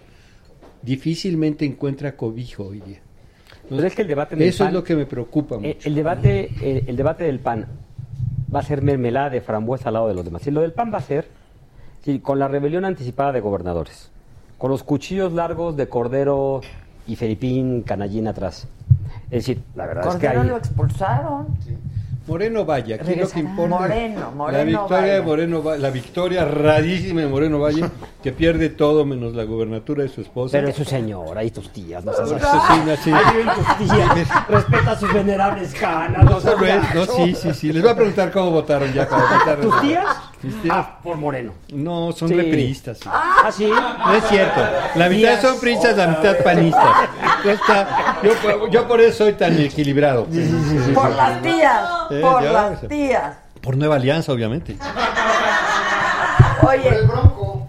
Difícilmente 0.81 1.63
encuentra 1.63 2.17
cobijo 2.17 2.65
hoy 2.65 2.81
día. 2.81 2.99
Pero 3.69 3.85
es 3.85 3.95
que 3.95 4.01
el 4.01 4.07
debate 4.07 4.35
del 4.35 4.47
Eso 4.49 4.65
es 4.65 4.73
lo 4.73 4.83
que 4.83 4.95
me 4.95 5.05
preocupa 5.05 5.57
mucho. 5.57 5.69
Eh, 5.69 5.77
El 5.83 5.95
debate, 5.95 6.49
el, 6.61 6.83
el 6.87 6.95
debate 6.95 7.23
del 7.23 7.39
PAN 7.39 7.67
va 8.53 8.59
a 8.59 8.63
ser 8.63 8.81
mermelada 8.81 9.29
de 9.29 9.41
frambuesa 9.41 9.89
al 9.89 9.93
lado 9.93 10.07
de 10.07 10.13
los 10.13 10.25
demás. 10.25 10.45
Y 10.47 10.51
lo 10.51 10.61
del 10.61 10.73
PAN 10.73 10.93
va 10.93 10.97
a 10.97 11.01
ser 11.01 11.27
sí, 12.03 12.19
con 12.19 12.39
la 12.39 12.47
rebelión 12.47 12.85
anticipada 12.85 13.31
de 13.31 13.39
gobernadores, 13.39 14.11
con 14.57 14.71
los 14.71 14.83
cuchillos 14.83 15.33
largos 15.33 15.77
de 15.77 15.87
Cordero 15.87 16.61
y 17.07 17.15
Felipín 17.15 17.83
Canallín 17.83 18.27
atrás. 18.27 18.67
Es 19.25 19.45
decir, 19.45 19.63
la 19.75 19.85
verdad 19.85 20.07
es 20.07 20.15
que 20.15 20.27
Cordero 20.27 20.41
hay... 20.41 20.47
lo 20.49 20.57
expulsaron. 20.57 21.47
Moreno 22.31 22.63
vaya, 22.63 22.95
aquí 22.95 23.03
lo 23.03 23.07
que 23.07 23.13
Regresará. 23.15 23.39
importa. 23.41 23.75
Moreno, 23.79 24.31
Moreno 24.31 24.57
la 24.57 24.63
victoria 24.63 24.97
Valle. 25.01 25.11
de 25.13 25.21
Moreno 25.21 25.63
Va- 25.63 25.77
la 25.77 25.89
victoria 25.89 26.45
radísima 26.45 27.19
de 27.21 27.27
Moreno 27.27 27.59
Valle, 27.59 27.83
que 28.23 28.31
pierde 28.31 28.69
todo 28.69 29.03
menos 29.03 29.33
la 29.35 29.43
gubernatura 29.43 30.03
de 30.03 30.09
su 30.09 30.21
esposa. 30.21 30.53
Pero 30.53 30.69
es 30.69 30.75
su 30.77 30.85
señora 30.85 31.43
y 31.43 31.51
tus 31.51 31.69
tías, 31.73 32.05
no 32.05 32.13
seas 32.13 32.31
eso 32.31 32.37
sí, 33.03 33.11
tus 33.11 33.87
tías, 33.89 34.47
respeta 34.47 34.91
a 34.91 34.97
sus 34.97 35.13
venerables 35.13 35.73
canas. 35.73 36.23
No, 36.23 36.37
es- 36.37 36.95
no, 36.95 37.05
sí, 37.05 37.35
sí, 37.35 37.53
sí. 37.53 37.73
Les 37.73 37.81
voy 37.81 37.91
a 37.91 37.95
preguntar 37.95 38.31
cómo 38.31 38.51
votaron 38.51 38.93
ya. 38.93 39.07
cuando 39.09 39.27
votaron. 39.27 39.61
¿Tus 39.69 39.81
tías? 39.81 40.05
Ah, 40.71 40.99
por 41.03 41.17
Moreno. 41.17 41.51
No, 41.73 42.11
son 42.13 42.29
Sí. 42.29 42.33
repriistas. 42.33 42.97
sí. 42.97 43.09
Ah, 43.11 43.49
sí. 43.51 43.69
No 43.69 44.13
es 44.13 44.23
cierto. 44.29 44.59
La 44.95 45.09
mitad 45.09 45.39
son 45.41 45.59
priistas, 45.59 45.95
la 45.97 46.07
mitad 46.07 46.37
panistas. 46.43 47.09
Yo, 48.23 48.67
yo 48.69 48.87
por 48.87 49.01
eso 49.01 49.25
soy 49.25 49.33
tan 49.33 49.59
equilibrado. 49.59 50.25
Por 50.93 51.09
las 51.15 51.41
tías, 51.41 51.89
Eh, 52.11 52.21
por 52.21 52.43
ya, 52.43 52.51
las 52.51 52.87
tías. 52.87 53.37
Por 53.61 53.77
Nueva 53.77 53.95
Alianza, 53.95 54.31
obviamente. 54.31 54.75
Oye, 56.67 56.89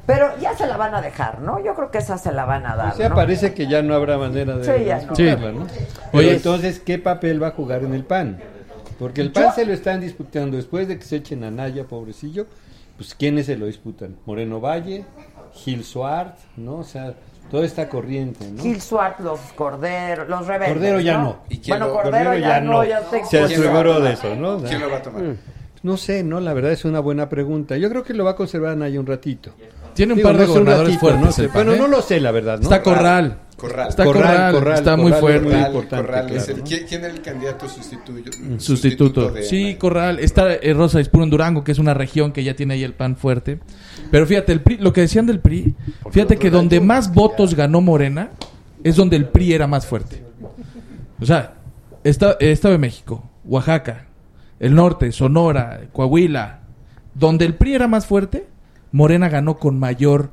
pero 0.06 0.38
ya 0.38 0.56
se 0.56 0.66
la 0.66 0.76
van 0.76 0.94
a 0.94 1.00
dejar, 1.00 1.40
¿no? 1.40 1.62
Yo 1.64 1.74
creo 1.74 1.90
que 1.90 1.98
esa 1.98 2.18
se 2.18 2.32
la 2.32 2.44
van 2.44 2.66
a 2.66 2.76
dar. 2.76 2.92
O 2.92 2.96
sea, 2.96 3.08
¿no? 3.08 3.14
parece 3.14 3.54
que 3.54 3.66
ya 3.66 3.82
no 3.82 3.94
habrá 3.94 4.18
manera 4.18 4.56
de 4.56 4.64
Sí, 4.64 4.84
ya 4.84 5.36
no. 5.36 5.66
Oye, 6.12 6.34
entonces, 6.34 6.80
¿qué 6.80 6.98
papel 6.98 7.42
va 7.42 7.48
a 7.48 7.50
jugar 7.52 7.82
en 7.84 7.94
el 7.94 8.04
PAN? 8.04 8.38
Porque 8.98 9.20
el 9.20 9.32
PAN 9.32 9.54
se 9.54 9.64
lo 9.64 9.72
están 9.72 10.00
disputando 10.00 10.56
después 10.56 10.88
de 10.88 10.98
que 10.98 11.04
se 11.04 11.16
echen 11.16 11.44
a 11.44 11.50
Naya, 11.50 11.84
pobrecillo. 11.84 12.46
Pues, 12.96 13.14
¿quiénes 13.14 13.46
se 13.46 13.56
lo 13.56 13.66
disputan? 13.66 14.16
Moreno 14.26 14.60
Valle, 14.60 15.04
Gil 15.54 15.84
Suart, 15.84 16.36
¿no? 16.56 16.76
O 16.76 16.84
sea, 16.84 17.14
toda 17.52 17.66
esta 17.66 17.88
corriente, 17.88 18.50
¿no? 18.50 18.62
Gil 18.62 18.80
Swart, 18.80 19.20
los 19.20 19.38
Corderos, 19.54 20.26
los 20.28 20.46
rebeldes. 20.46 20.72
Cordero 20.74 21.00
ya 21.00 21.18
no. 21.18 21.36
¿Y 21.50 21.58
quién 21.58 21.78
Bueno, 21.78 21.86
lo- 21.94 22.02
Cordero, 22.02 22.34
ya, 22.38 22.60
no, 22.60 22.82
ya 22.82 23.00
Se 23.02 23.20
¿Quién 23.20 23.20
lo 23.22 23.38
va 23.38 23.44
a 23.44 23.44
aseguró 23.44 24.00
de 24.00 24.12
eso, 24.14 24.34
¿no? 24.34 24.58
¿Quién 24.62 24.80
lo 24.80 24.90
va 24.90 24.96
a 24.96 25.02
tomar? 25.02 25.22
Mm. 25.22 25.36
No 25.82 25.96
sé, 25.96 26.24
no, 26.24 26.40
la 26.40 26.54
verdad 26.54 26.72
es 26.72 26.84
una 26.84 27.00
buena 27.00 27.28
pregunta. 27.28 27.76
Yo 27.76 27.88
creo 27.90 28.02
que 28.02 28.14
lo 28.14 28.24
va 28.24 28.30
a 28.32 28.36
conservar 28.36 28.76
Naya 28.76 28.98
un 28.98 29.06
ratito. 29.06 29.50
Tiene 29.94 30.14
un 30.14 30.16
Digo, 30.16 30.28
par 30.30 30.38
de 30.38 30.46
no 30.46 30.48
gobernadores 30.52 30.86
ratito, 30.94 31.00
fuertes 31.00 31.22
no 31.26 31.32
sé. 31.32 31.42
el 31.42 31.48
PAN, 31.48 31.54
Bueno, 31.66 31.72
¿eh? 31.72 31.78
no 31.78 31.88
lo 31.88 32.00
sé, 32.02 32.20
la 32.20 32.30
verdad, 32.30 32.56
¿no? 32.58 32.62
Está 32.62 32.82
Corral. 32.82 33.38
Corral. 33.62 33.88
Está 33.90 34.04
Corral, 34.04 34.24
Corral, 34.24 34.52
Corral, 34.54 34.74
está 34.78 34.96
muy 34.96 35.12
Corral 35.12 35.20
fuerte. 35.20 35.96
Corral, 35.96 36.30
es 36.32 36.48
el- 36.48 36.58
¿no? 36.58 36.64
¿quién, 36.64 36.84
quién 36.88 37.04
era 37.04 37.12
el 37.14 37.22
candidato 37.22 37.68
sustituyo? 37.68 38.24
Sustituto. 38.58 39.30
de 39.30 39.44
Sí? 39.44 39.76
Corral. 39.76 40.18
Está 40.18 40.52
eh, 40.54 40.74
Rosa 40.74 41.00
Ispuro 41.00 41.22
en 41.22 41.30
Durango, 41.30 41.62
que 41.62 41.70
es 41.70 41.78
una 41.78 41.94
región 41.94 42.32
que 42.32 42.42
ya 42.42 42.56
tiene 42.56 42.74
ahí 42.74 42.82
el 42.82 42.94
pan 42.94 43.14
fuerte. 43.14 43.60
Pero 44.10 44.26
fíjate, 44.26 44.50
el 44.50 44.62
PRI, 44.62 44.78
lo 44.78 44.92
que 44.92 45.02
decían 45.02 45.26
del 45.26 45.38
PRI, 45.38 45.76
fíjate 46.10 46.38
que 46.38 46.50
donde 46.50 46.80
más 46.80 47.14
votos 47.14 47.54
ganó 47.54 47.80
Morena 47.80 48.30
es 48.82 48.96
donde 48.96 49.14
el 49.14 49.26
PRI 49.26 49.52
era 49.52 49.68
más 49.68 49.86
fuerte. 49.86 50.24
O 51.20 51.24
sea, 51.24 51.54
Estado 52.02 52.36
de 52.40 52.78
México, 52.78 53.30
Oaxaca, 53.44 54.06
el 54.58 54.74
norte, 54.74 55.12
Sonora, 55.12 55.82
Coahuila, 55.92 56.62
donde 57.14 57.44
el 57.44 57.54
PRI 57.54 57.74
era 57.76 57.86
más 57.86 58.06
fuerte, 58.06 58.44
Morena 58.90 59.28
ganó 59.28 59.56
con 59.58 59.78
mayor 59.78 60.30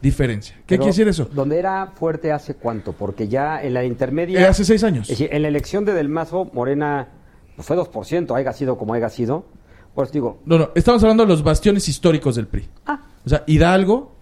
diferencia. 0.00 0.54
¿Qué 0.56 0.62
Pero, 0.76 0.82
quiere 0.82 0.92
decir 0.92 1.08
eso? 1.08 1.28
¿Dónde 1.32 1.58
era 1.58 1.88
fuerte 1.94 2.32
hace 2.32 2.54
cuánto? 2.54 2.92
Porque 2.92 3.28
ya 3.28 3.62
en 3.62 3.74
la 3.74 3.84
intermedia... 3.84 4.40
Eh, 4.40 4.46
hace 4.46 4.64
seis 4.64 4.84
años. 4.84 5.10
Es 5.10 5.18
decir, 5.18 5.28
en 5.32 5.42
la 5.42 5.48
elección 5.48 5.84
de 5.84 5.94
Del 5.94 6.08
Mazo, 6.08 6.50
Morena 6.52 7.08
pues, 7.56 7.66
fue 7.66 7.76
2%, 7.76 8.36
haya 8.36 8.52
sido 8.52 8.78
como 8.78 8.94
haya 8.94 9.08
sido. 9.08 9.46
Pues 9.94 10.12
digo, 10.12 10.40
No, 10.44 10.58
no, 10.58 10.70
estamos 10.76 11.02
hablando 11.02 11.24
de 11.24 11.28
los 11.28 11.42
bastiones 11.42 11.88
históricos 11.88 12.36
del 12.36 12.46
PRI. 12.46 12.68
Ah. 12.86 13.00
O 13.24 13.28
sea, 13.28 13.42
Hidalgo, 13.46 14.12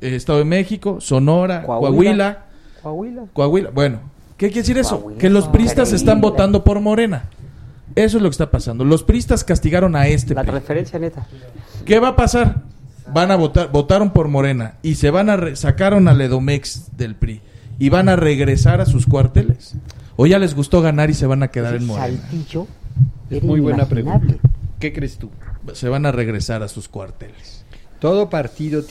eh, 0.00 0.16
Estado 0.16 0.38
de 0.38 0.46
México, 0.46 1.00
Sonora, 1.00 1.62
Coahuila, 1.62 1.90
Coahuila. 1.90 2.46
Coahuila. 2.82 3.22
Coahuila. 3.34 3.70
Bueno, 3.70 4.00
¿qué 4.38 4.46
quiere 4.46 4.62
decir 4.62 4.78
eso? 4.78 4.96
Coahuila. 4.98 5.20
Que 5.20 5.28
los 5.28 5.48
priistas 5.48 5.92
están 5.92 6.22
votando 6.22 6.64
por 6.64 6.80
Morena. 6.80 7.28
Eso 7.94 8.16
es 8.16 8.22
lo 8.22 8.30
que 8.30 8.34
está 8.34 8.50
pasando. 8.50 8.84
Los 8.84 9.02
priistas 9.02 9.44
castigaron 9.44 9.94
a 9.96 10.06
este 10.06 10.32
la 10.32 10.42
PRI. 10.42 10.52
referencia 10.52 10.98
neta. 10.98 11.26
¿Qué 11.84 11.98
va 11.98 12.08
a 12.08 12.16
pasar? 12.16 12.62
Van 13.12 13.30
a 13.30 13.36
votar, 13.36 13.70
votaron 13.72 14.10
por 14.12 14.28
Morena 14.28 14.74
y 14.82 14.94
se 14.96 15.10
van 15.10 15.30
a 15.30 15.36
re- 15.36 15.56
sacaron 15.56 16.08
al 16.08 16.20
Edomex 16.20 16.96
del 16.96 17.14
PRI 17.14 17.40
y 17.78 17.88
van 17.88 18.08
a 18.08 18.16
regresar 18.16 18.80
a 18.80 18.86
sus 18.86 19.06
cuarteles. 19.06 19.74
O 20.16 20.26
ya 20.26 20.38
les 20.38 20.54
gustó 20.54 20.82
ganar 20.82 21.08
y 21.10 21.14
se 21.14 21.26
van 21.26 21.42
a 21.42 21.48
quedar 21.48 21.74
en 21.76 21.86
Morena. 21.86 22.20
Saltillo 22.20 22.66
Es 23.30 23.42
muy 23.42 23.60
buena 23.60 23.86
pregunta. 23.88 24.34
¿Qué 24.78 24.92
crees 24.92 25.16
tú? 25.18 25.30
Se 25.72 25.88
van 25.88 26.06
a 26.06 26.12
regresar 26.12 26.62
a 26.62 26.68
sus 26.68 26.88
cuarteles. 26.88 27.64
Todo 28.00 28.30
partido, 28.30 28.82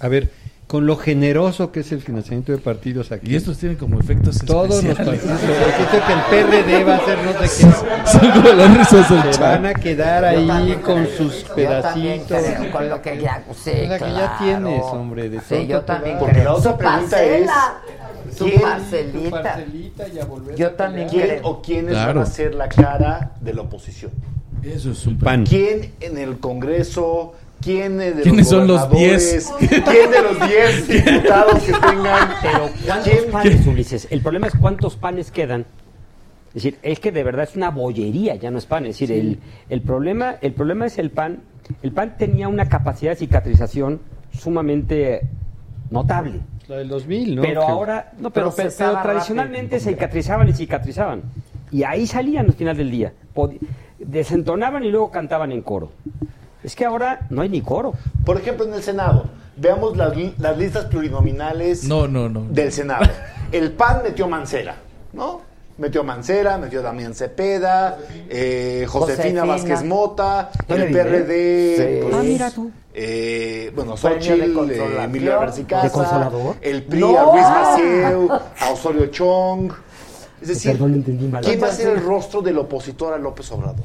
a 0.00 0.08
ver, 0.08 0.30
con 0.70 0.86
lo 0.86 0.96
generoso 0.96 1.72
que 1.72 1.80
es 1.80 1.90
el 1.90 2.00
financiamiento 2.00 2.52
de 2.52 2.58
partidos 2.58 3.10
aquí. 3.10 3.32
Y 3.32 3.34
estos 3.34 3.58
tienen 3.58 3.76
como 3.76 3.98
efectos 3.98 4.38
Todos 4.46 4.68
los 4.68 4.84
especiales. 4.84 5.20
partidos, 5.20 5.40
siento 5.40 6.06
que 6.06 6.12
el 6.12 6.46
PRD 6.62 6.84
va 6.84 6.92
a 6.94 6.96
hacer 6.98 7.18
no 7.24 7.32
sé 7.32 7.66
qué. 7.66 7.72
Son 8.12 8.30
como 8.30 8.48
las 8.52 8.78
risas 8.78 9.10
del 9.10 9.22
Se 9.22 9.30
chat. 9.32 9.40
van 9.40 9.66
a 9.66 9.74
quedar 9.74 10.24
ahí 10.24 10.78
con 10.84 11.08
sus 11.08 11.42
pedacitos. 11.56 12.38
creo, 12.40 12.70
con 12.70 12.88
lo 12.88 13.02
que 13.02 13.20
ya, 13.20 13.38
sí, 13.38 13.50
O 13.50 13.54
sea, 13.54 13.74
que 13.74 13.88
ya 13.88 13.98
claro. 13.98 14.32
tienes, 14.38 14.82
hombre, 14.84 15.28
de 15.28 15.40
Sí, 15.40 15.66
yo 15.66 15.80
también 15.80 16.18
Porque 16.20 16.34
creo. 16.34 16.44
la 16.44 16.54
otra 16.54 16.76
pregunta 16.76 17.00
parcela, 17.10 17.74
es, 18.30 18.36
su 18.38 18.44
¿quién- 18.44 18.60
parcelita. 18.60 19.24
tu 19.24 19.30
parcelita 19.42 20.08
y 20.08 20.18
a 20.20 20.24
volver 20.24 20.54
a 20.54 20.56
Yo 20.56 20.70
también 20.70 21.08
¿Quién 21.08 21.26
creo. 21.26 21.40
o 21.48 21.62
quiénes 21.62 21.94
Claro. 21.94 22.20
van 22.20 22.22
a 22.22 22.30
ser 22.30 22.54
la 22.54 22.68
cara 22.68 23.32
de 23.40 23.54
la 23.54 23.62
oposición? 23.62 24.12
Eso 24.62 24.92
es 24.92 25.04
un 25.06 25.18
Pan. 25.18 25.44
¿Quién 25.46 25.94
en 26.00 26.16
el 26.16 26.38
Congreso? 26.38 27.32
¿Quién 27.60 27.98
de 27.98 28.14
los 28.14 28.22
¿Quiénes 28.22 28.48
son 28.48 28.66
los 28.66 28.88
gobernadores? 28.88 29.52
10? 29.58 29.70
¿Quién 29.84 30.10
de 30.10 30.22
los 30.22 30.48
10 30.48 30.88
diputados 31.04 31.62
que 31.62 31.72
tengan? 31.72 32.28
Pero 32.40 32.70
¿cuántos 32.86 33.04
¿Quién? 33.12 33.30
panes, 33.30 33.66
Ulises? 33.66 34.08
El 34.10 34.20
problema 34.22 34.46
es 34.46 34.54
cuántos 34.56 34.96
panes 34.96 35.30
quedan. 35.30 35.66
Es 36.48 36.54
decir, 36.54 36.78
es 36.82 36.98
que 37.00 37.12
de 37.12 37.22
verdad 37.22 37.44
es 37.44 37.56
una 37.56 37.70
bollería, 37.70 38.34
ya 38.36 38.50
no 38.50 38.58
es 38.58 38.66
pan. 38.66 38.84
Es 38.86 38.98
decir, 38.98 39.12
el, 39.12 39.38
el, 39.68 39.82
problema, 39.82 40.36
el 40.40 40.52
problema 40.52 40.86
es 40.86 40.98
el 40.98 41.10
pan. 41.10 41.42
El 41.82 41.92
pan 41.92 42.16
tenía 42.18 42.48
una 42.48 42.68
capacidad 42.68 43.12
de 43.12 43.16
cicatrización 43.16 44.00
sumamente 44.32 45.20
notable. 45.90 46.40
La 46.66 46.76
del 46.78 46.88
2000, 46.88 47.36
¿no? 47.36 47.42
Pero 47.42 47.60
Que- 47.60 47.66
ahora, 47.66 48.12
no, 48.18 48.30
pero, 48.30 48.46
pero, 48.50 48.54
Procesaba 48.56 49.02
tradicionalmente 49.02 49.78
se 49.80 49.90
cicatrizaban 49.90 50.48
y 50.48 50.52
cicatrizaban. 50.54 51.22
Y 51.70 51.82
ahí 51.84 52.06
salían 52.06 52.46
al 52.46 52.52
final 52.54 52.76
del 52.76 52.90
día. 52.90 53.12
Pod- 53.34 53.56
desentonaban 53.98 54.82
y 54.82 54.90
luego 54.90 55.10
cantaban 55.10 55.52
en 55.52 55.62
coro. 55.62 55.92
Es 56.62 56.76
que 56.76 56.84
ahora 56.84 57.26
no 57.30 57.42
hay 57.42 57.48
ni 57.48 57.62
coro. 57.62 57.94
Por 58.24 58.36
ejemplo, 58.36 58.64
en 58.66 58.74
el 58.74 58.82
Senado, 58.82 59.24
veamos 59.56 59.96
las, 59.96 60.14
li- 60.16 60.34
las 60.38 60.56
listas 60.58 60.84
plurinominales 60.86 61.84
No, 61.84 62.06
no, 62.06 62.28
no. 62.28 62.44
del 62.50 62.70
Senado. 62.72 63.06
El 63.52 63.72
PAN 63.72 64.02
metió 64.04 64.28
Mancera, 64.28 64.76
¿no? 65.12 65.40
Metió 65.78 66.04
Mancera, 66.04 66.58
metió 66.58 66.82
Damián 66.82 67.14
Cepeda, 67.14 67.96
eh, 68.28 68.84
Josefina, 68.86 69.40
Josefina. 69.40 69.44
Vázquez 69.44 69.82
Mota, 69.84 70.50
el 70.68 70.92
PRD, 70.92 71.74
¿eh? 71.98 72.00
pues, 72.02 72.14
Ah, 72.14 72.22
mira 72.22 72.50
tú. 72.50 72.70
eh, 72.94 73.72
bueno, 73.74 73.96
Xochitl, 73.96 74.70
eh. 74.70 75.04
Emilio 75.04 75.40
el 76.60 76.82
PRI 76.84 77.00
No. 77.00 77.18
a 77.18 77.32
Luis 77.32 77.42
Macieu, 77.48 78.28
a 78.30 78.70
Osorio 78.70 79.06
Chong. 79.06 79.72
Es 80.42 80.48
decir, 80.48 80.72
Perdón. 80.72 81.02
¿quién 81.42 81.62
va 81.62 81.68
a 81.68 81.72
ser 81.72 81.88
el 81.96 82.04
rostro 82.04 82.42
del 82.42 82.58
opositor 82.58 83.14
a 83.14 83.18
López 83.18 83.50
Obrador? 83.50 83.84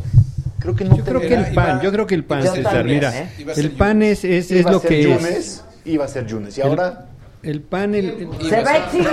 Creo 0.65 0.75
que 0.75 0.85
no 0.85 0.97
Yo 0.97 1.03
creo 1.05 1.21
que 1.21 1.33
el 1.35 1.53
PAN, 1.53 1.69
iba- 1.75 1.81
yo 1.83 1.91
creo 1.91 2.07
que 2.07 2.15
el 2.15 2.23
PAN, 2.23 2.41
César, 2.41 2.63
también, 2.63 2.85
mira, 2.97 3.15
¿eh? 3.15 3.29
El 3.55 3.71
PAN 3.71 4.01
es, 4.01 4.23
es, 4.25 4.49
es 4.49 4.61
iba 4.61 4.69
a 4.69 4.73
lo 4.73 4.79
ser 4.79 4.89
que 4.89 5.03
Yunes, 5.03 5.25
es. 5.25 5.63
Iba 5.85 6.05
a 6.05 6.07
ser 6.07 6.25
Yunes. 6.25 6.57
Y 6.57 6.61
El- 6.61 6.67
ahora... 6.67 7.05
El 7.43 7.61
PAN, 7.61 7.93
el, 7.93 8.27
el- 8.39 8.49
Se 8.49 8.63
va 8.63 8.71
a 8.71 8.77
exiliar. 8.77 9.11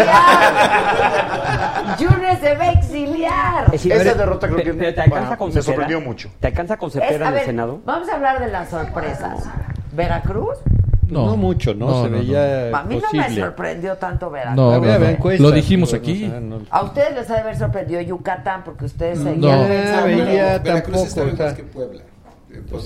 Yunes 1.99 2.39
se 2.41 2.55
va 2.57 2.65
a 2.65 2.73
exiliar. 2.73 3.65
Es 3.67 3.73
decir, 3.73 3.93
Esa 3.93 4.03
pero- 4.05 4.15
derrota 4.17 4.47
creo 4.47 4.57
pero- 4.57 4.73
que- 4.73 4.79
pero 4.79 4.95
te 4.95 5.01
alcanza 5.03 5.21
bueno, 5.21 5.39
con 5.39 5.55
me 5.55 5.63
sorprendió 5.63 6.01
mucho. 6.01 6.31
¿Te 6.41 6.47
alcanza 6.47 6.77
con 6.79 6.91
Cepeda 6.91 7.27
en 7.27 7.33
ver, 7.33 7.41
el 7.43 7.47
Senado? 7.47 7.81
Vamos 7.85 8.09
a 8.09 8.15
hablar 8.15 8.41
de 8.41 8.49
las 8.49 8.71
sorpresas. 8.71 9.45
Veracruz. 9.93 10.57
No. 11.13 11.37
mucho, 11.37 11.75
¿no? 11.75 11.87
No, 11.89 12.05
Se 12.05 12.11
no, 12.11 12.19
veía 12.19 12.77
A 12.77 12.83
mí 12.85 12.97
no 13.01 13.19
me 13.19 13.35
sorprendió 13.35 13.97
tanto. 13.97 14.33
No, 14.55 14.73
Había 14.73 14.99
no, 14.99 15.31
Lo 15.39 15.51
dijimos 15.51 15.95
aquí. 15.95 16.31
A 16.71 16.83
ustedes 16.83 17.15
les 17.15 17.31
ha 17.31 17.35
de 17.35 17.41
haber 17.41 17.59
sorprendido 17.59 18.01
Yucatán 18.01 18.63
porque 18.65 18.87
ustedes 18.87 19.19
No. 19.19 19.25
seguían 19.31 19.41
No, 20.01 20.05
veía 20.05 20.63
tampoco, 20.63 21.05
estaba 21.05 21.31
o 21.33 21.37
sea, 21.37 21.47
más 21.47 21.55
que 21.55 21.63
Puebla. 21.65 22.03
Eh, 22.55 22.61
O 22.71 22.81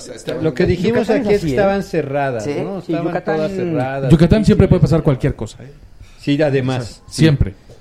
sea, 0.00 0.34
lo 0.40 0.52
que 0.52 0.66
dijimos 0.66 1.06
Yucatán 1.06 1.20
aquí 1.20 1.34
es 1.34 1.40
que 1.40 1.46
así, 1.46 1.46
¿eh? 1.46 1.50
estaban 1.56 1.82
cerradas, 1.84 2.44
Sí, 2.44 2.56
¿no? 2.62 2.80
sí, 2.80 2.92
Estaban 2.92 3.12
Yucatán- 3.14 3.36
todas 3.36 3.52
cerradas. 3.52 4.10
Yucatán 4.10 4.44
siempre 4.44 4.68
puede 4.68 4.80
pasar 4.80 5.02
cualquier 5.02 5.34
cosa. 5.36 5.62
¿eh? 5.62 5.70
Sí, 6.18 6.40
además. 6.42 7.02
Siempre. 7.06 7.52
Sí, 7.52 7.71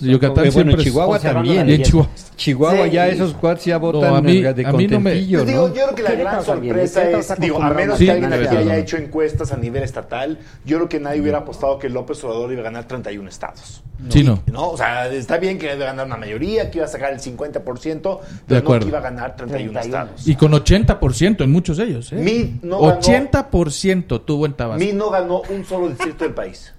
Yucatán 0.00 0.46
eh, 0.46 0.50
bueno, 0.50 0.72
en 0.72 0.78
es- 0.78 0.84
Chihuahua 0.84 1.18
también. 1.18 1.68
en. 1.68 1.82
Chihuahua. 1.82 2.10
Chihuahua 2.36 2.84
Sí. 2.86 2.90
ya 2.90 3.08
esos 3.08 3.34
cuads 3.34 3.64
ya 3.64 3.78
votan 3.78 4.14
a 4.16 4.20
mí- 4.20 4.42
de 4.42 4.66
a 4.66 4.72
mí 4.72 4.86
no 4.88 4.98
me- 5.00 5.12
Pues 5.12 5.28
¿no? 5.30 5.44
digo, 5.44 5.68
yo 5.68 5.74
creo 5.84 5.94
que 5.94 6.02
la 6.02 6.10
gran 6.12 6.44
también, 6.44 6.74
sorpresa 6.74 7.00
Querétaro 7.02 7.20
es, 7.34 7.40
digo, 7.40 7.62
a 7.62 7.70
menos. 7.70 7.98
Sí, 7.98 8.04
que 8.06 8.10
alguien 8.10 8.32
aquí 8.32 8.46
haya 8.56 8.64
no. 8.64 8.72
hecho 8.74 8.96
encuestas 8.96 9.52
a 9.52 9.56
nivel 9.56 9.82
estatal, 9.84 10.38
yo 10.64 10.76
creo 10.78 10.88
que 10.88 10.98
nadie 11.00 11.20
hubiera 11.20 11.38
apostado 11.38 11.78
que 11.78 11.88
López 11.88 12.22
Obrador 12.24 12.50
iba 12.52 12.60
a 12.60 12.64
ganar 12.64 12.88
31 12.88 13.28
estados. 13.28 13.82
Sí, 14.08 14.24
no. 14.24 14.42
¿No? 14.52 14.70
O 14.70 14.76
sea, 14.76 15.06
está 15.08 15.38
bien 15.38 15.58
que 15.58 15.66
iba 15.66 15.74
a 15.74 15.86
ganar 15.86 16.06
una 16.06 16.16
mayoría, 16.16 16.70
que 16.70 16.78
iba 16.78 16.84
a 16.86 16.88
sacar 16.90 17.12
el 17.12 17.20
50%, 17.20 18.20
De 18.20 18.26
pero 18.48 18.60
no 18.60 18.64
acuerdo. 18.64 18.84
que 18.86 18.88
iba 18.90 18.98
a 18.98 19.02
ganar 19.02 19.36
31, 19.36 19.72
31. 19.80 20.00
estados. 20.04 20.28
Y 20.28 20.34
con 20.34 20.52
80% 20.52 21.44
en 21.44 21.52
muchos 21.52 21.76
de 21.76 21.84
ellos. 21.84 22.12
¿eh? 22.12 22.16
Mid 22.16 22.46
no 22.62 22.80
ganó- 22.80 22.98
80% 23.00 24.20
tuvo 24.22 24.46
en 24.46 24.54
Tabasco. 24.54 24.84
Mi 24.84 24.92
no 24.92 25.08
ganó 25.10 25.42
un 25.48 25.64
solo 25.64 25.88
distrito 25.88 26.24
del 26.24 26.34
país. 26.34 26.73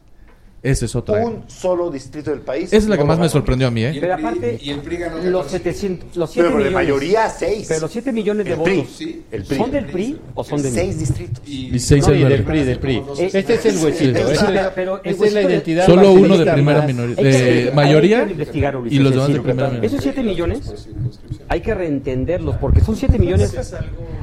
Esa 0.66 0.86
es 0.86 0.96
otra. 0.96 1.24
Un 1.24 1.44
solo 1.48 1.92
distrito 1.92 2.32
del 2.32 2.40
país. 2.42 2.66
Esa 2.66 2.78
es 2.78 2.88
la 2.88 2.98
que 2.98 3.04
más 3.04 3.20
me 3.20 3.30
sorprendió 3.30 3.68
a 3.68 3.72
mí. 3.72 3.82
Y 3.82 3.84
¿eh? 3.84 3.90
el 3.90 4.00
Pero 4.00 4.16
PRI 4.16 4.26
aparte, 4.26 4.60
y 4.64 4.70
el 4.72 4.80
PRI 4.80 4.98
ganó 4.98 5.18
Los 5.18 5.44
14. 5.46 5.58
700, 5.60 6.18
los 6.18 6.32
Pero 6.34 6.48
7 6.48 6.48
de 6.50 6.54
millones. 6.56 6.74
mayoría, 6.74 7.30
6. 7.30 7.66
Pero 7.68 7.82
los 7.82 7.92
7 7.92 8.12
millones 8.12 8.46
de 8.48 8.54
El 8.54 8.60
PRI, 8.62 8.78
votos. 8.78 8.92
sí. 8.98 9.24
El 9.32 9.44
PRI. 9.44 9.58
¿Son 9.58 9.72
del 9.72 9.86
PRI 9.86 10.18
o 10.34 10.44
son 10.44 10.62
de 10.64 10.72
mí? 10.72 10.76
Seis 10.78 11.00
distritos. 11.00 11.48
Y 11.48 11.80
seis 11.80 12.08
No, 12.08 12.14
y 12.14 12.24
el 12.24 12.30
del 12.30 12.30
verde. 12.32 12.44
PRI, 12.46 12.64
del 12.64 12.80
PRI. 12.80 12.96
Eh, 12.96 13.30
Este 13.34 13.54
es 13.54 13.66
el 13.68 13.78
huesito. 13.86 14.28
Sí, 14.28 14.34
ese- 14.34 14.46
pero- 14.46 14.72
pero 14.74 15.02
el 15.04 15.12
esa 15.14 15.26
es 15.26 15.34
la 15.34 15.40
de- 15.42 15.46
identidad. 15.46 15.86
Solo 15.86 16.12
uno 16.14 16.38
de 16.38 16.52
primera 16.52 16.82
minoría. 16.88 17.16
Hay 17.18 17.24
que- 17.24 17.66
De 17.66 17.72
mayoría 17.72 18.24
y 18.90 18.98
los 19.00 19.12
demás 19.14 19.28
de 19.34 19.40
primera 19.42 19.68
minoría. 19.70 19.88
Esos 19.88 20.02
7 20.02 20.24
millones 20.24 20.88
hay 21.48 21.62
que 21.62 21.76
reentenderlos 21.76 22.56
porque 22.58 22.82
son 22.82 22.96
7 22.96 23.20
millones, 23.20 23.54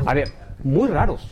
a 0.04 0.12
ver, 0.14 0.28
muy 0.64 0.88
raros. 0.88 1.22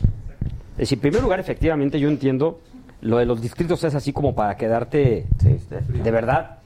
Es 0.73 0.77
decir, 0.89 0.97
en 0.97 1.01
primer 1.01 1.21
lugar, 1.21 1.39
efectivamente, 1.39 1.99
yo 1.99 2.07
entiendo 2.07 2.61
lo 3.01 3.17
de 3.17 3.25
los 3.25 3.41
distritos 3.41 3.83
es 3.83 3.95
así 3.95 4.13
como 4.13 4.33
para 4.35 4.55
quedarte 4.57 5.25
de 5.41 6.11
verdad. 6.11 6.57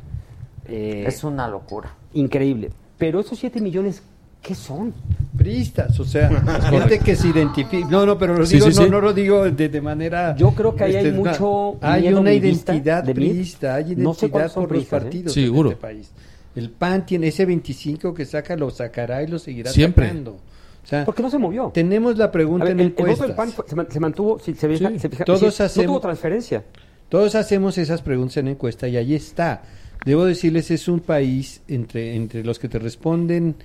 eh, 0.67 1.03
Es 1.07 1.23
una 1.23 1.47
locura. 1.47 1.93
increíble. 2.13 2.71
Pero 2.97 3.19
esos 3.19 3.37
7 3.39 3.59
millones, 3.61 4.01
¿qué 4.41 4.55
son? 4.55 4.93
priistas, 5.37 5.99
o 5.99 6.05
sea, 6.05 6.29
gente 6.69 6.97
que 6.99 7.13
se 7.15 7.27
identifica. 7.27 7.87
No, 7.89 8.05
no, 8.05 8.17
pero 8.17 8.37
lo 8.37 8.45
Sí, 8.45 8.55
digo, 8.55 8.71
sí, 8.71 8.77
no, 8.79 8.85
sí. 8.85 8.89
no 8.89 9.01
lo 9.01 9.13
digo 9.13 9.43
de, 9.51 9.67
de 9.69 9.81
manera. 9.81 10.33
Yo 10.37 10.51
creo 10.51 10.73
que 10.75 10.85
ahí 10.85 10.95
hay 10.95 11.07
este, 11.07 11.17
mucho 11.17 11.77
Hay 11.81 12.03
miedo 12.03 12.21
una 12.21 12.31
identidad 12.31 13.03
de 13.03 13.13
priista, 13.13 13.75
hay 13.75 13.95
No 13.97 14.13
sé 14.13 14.27
identidad 14.27 14.49
son 14.51 14.63
por 14.67 14.75
los 14.77 14.83
¿eh? 14.85 14.87
partidos 14.89 15.33
Seguro. 15.33 15.69
en 15.69 15.73
este 15.73 15.81
país. 15.81 16.11
El 16.55 16.69
PAN 16.69 17.05
tiene 17.05 17.27
ese 17.27 17.45
25 17.45 18.13
que 18.13 18.25
saca, 18.25 18.55
lo 18.55 18.69
sacará 18.71 19.21
y 19.23 19.27
lo 19.27 19.39
seguirá 19.39 19.71
Siempre. 19.71 20.07
sacando. 20.07 20.37
O 20.85 20.87
sea, 20.87 21.03
¿Por 21.03 21.15
qué 21.15 21.23
no 21.23 21.29
se 21.31 21.37
movió? 21.39 21.71
tenemos 21.73 22.17
la 22.17 22.31
pregunta 22.31 22.65
ver, 22.65 22.73
en 22.73 22.79
el, 22.79 22.85
el 22.87 22.91
voto 22.93 23.01
encuestas. 23.03 23.27
del 23.27 23.35
PAN 23.35 23.49
fue- 23.49 23.65
se, 23.67 23.75
man- 23.75 23.87
se 23.89 23.99
mantuvo, 23.99 24.39
si 24.39 24.53
se 24.53 24.69
fija, 24.69 24.89
Sí, 24.91 24.99
se 24.99 25.09
todos 25.09 25.41
decir, 25.41 25.59
no 25.59 25.65
hacemos- 25.65 25.85
tuvo 25.87 25.99
transferencia. 25.99 26.63
Todos 27.09 27.35
hacemos 27.35 27.77
esas 27.77 28.01
preguntas 28.01 28.37
en 28.37 28.47
encuesta 28.49 28.87
y 28.87 28.95
ahí 28.97 29.13
está. 29.15 29.63
Debo 30.05 30.25
decirles, 30.25 30.69
es 30.71 30.87
un 30.87 30.99
país 30.99 31.61
entre, 31.67 32.15
entre 32.15 32.43
los 32.43 32.59
que 32.59 32.69
te 32.69 32.77
responden 32.79 33.55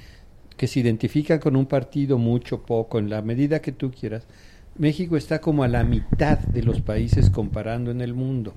que 0.56 0.66
se 0.66 0.80
identifican 0.80 1.38
con 1.38 1.56
un 1.56 1.66
partido 1.66 2.16
mucho, 2.18 2.62
poco, 2.62 2.98
en 2.98 3.09
la 3.10 3.22
medida 3.22 3.60
que 3.60 3.72
tú 3.72 3.90
quieras. 3.90 4.26
México 4.78 5.16
está 5.16 5.40
como 5.40 5.62
a 5.62 5.68
la 5.68 5.84
mitad 5.84 6.38
de 6.38 6.62
los 6.62 6.80
países 6.80 7.28
comparando 7.30 7.90
en 7.90 8.01
el 8.01 8.14
mundo. 8.14 8.55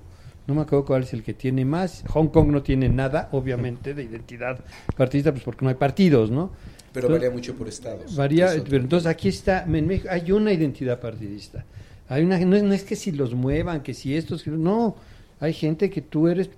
No 0.48 0.53
me 0.56 0.61
acuerdo 0.61 0.85
cuál 0.85 1.03
es 1.03 1.14
el 1.14 1.23
que 1.23 1.34
tiene 1.34 1.64
más. 1.65 2.03
Hong 2.10 2.27
Kong 2.27 2.49
no 2.49 2.61
tiene 2.61 2.90
nada, 2.90 3.30
obviamente, 3.31 3.94
de 3.94 4.03
identidad 4.03 4.60
partidista, 4.98 5.31
pues 5.31 5.44
porque 5.44 5.64
no 5.65 5.69
hay 5.69 5.76
partidos, 5.76 6.30
¿no? 6.31 6.52
Pero 6.94 7.07
Entonces, 7.07 7.22
varía 7.30 7.36
mucho 7.36 7.56
por 7.56 7.68
estados. 7.68 8.15
Varía, 8.15 8.52
pero 8.70 8.84
entonces 8.84 9.07
aquí 9.07 9.30
está, 9.30 9.64
en 9.64 9.88
México 9.88 10.10
hay 10.11 10.32
una 10.32 10.53
identidad 10.53 10.99
partidista. 10.99 11.65
Hay 12.07 12.24
una, 12.24 12.38
no, 12.40 12.56
es, 12.56 12.64
no 12.64 12.74
es 12.74 12.84
que 12.84 12.95
si 12.95 13.11
los 13.11 13.34
muevan, 13.34 13.82
que 13.82 13.94
si 13.94 14.15
estos, 14.15 14.45
no. 14.48 14.95
Hay 15.40 15.52
gente 15.52 15.90
que 15.90 16.02
tú 16.02 16.30
eres, 16.30 16.49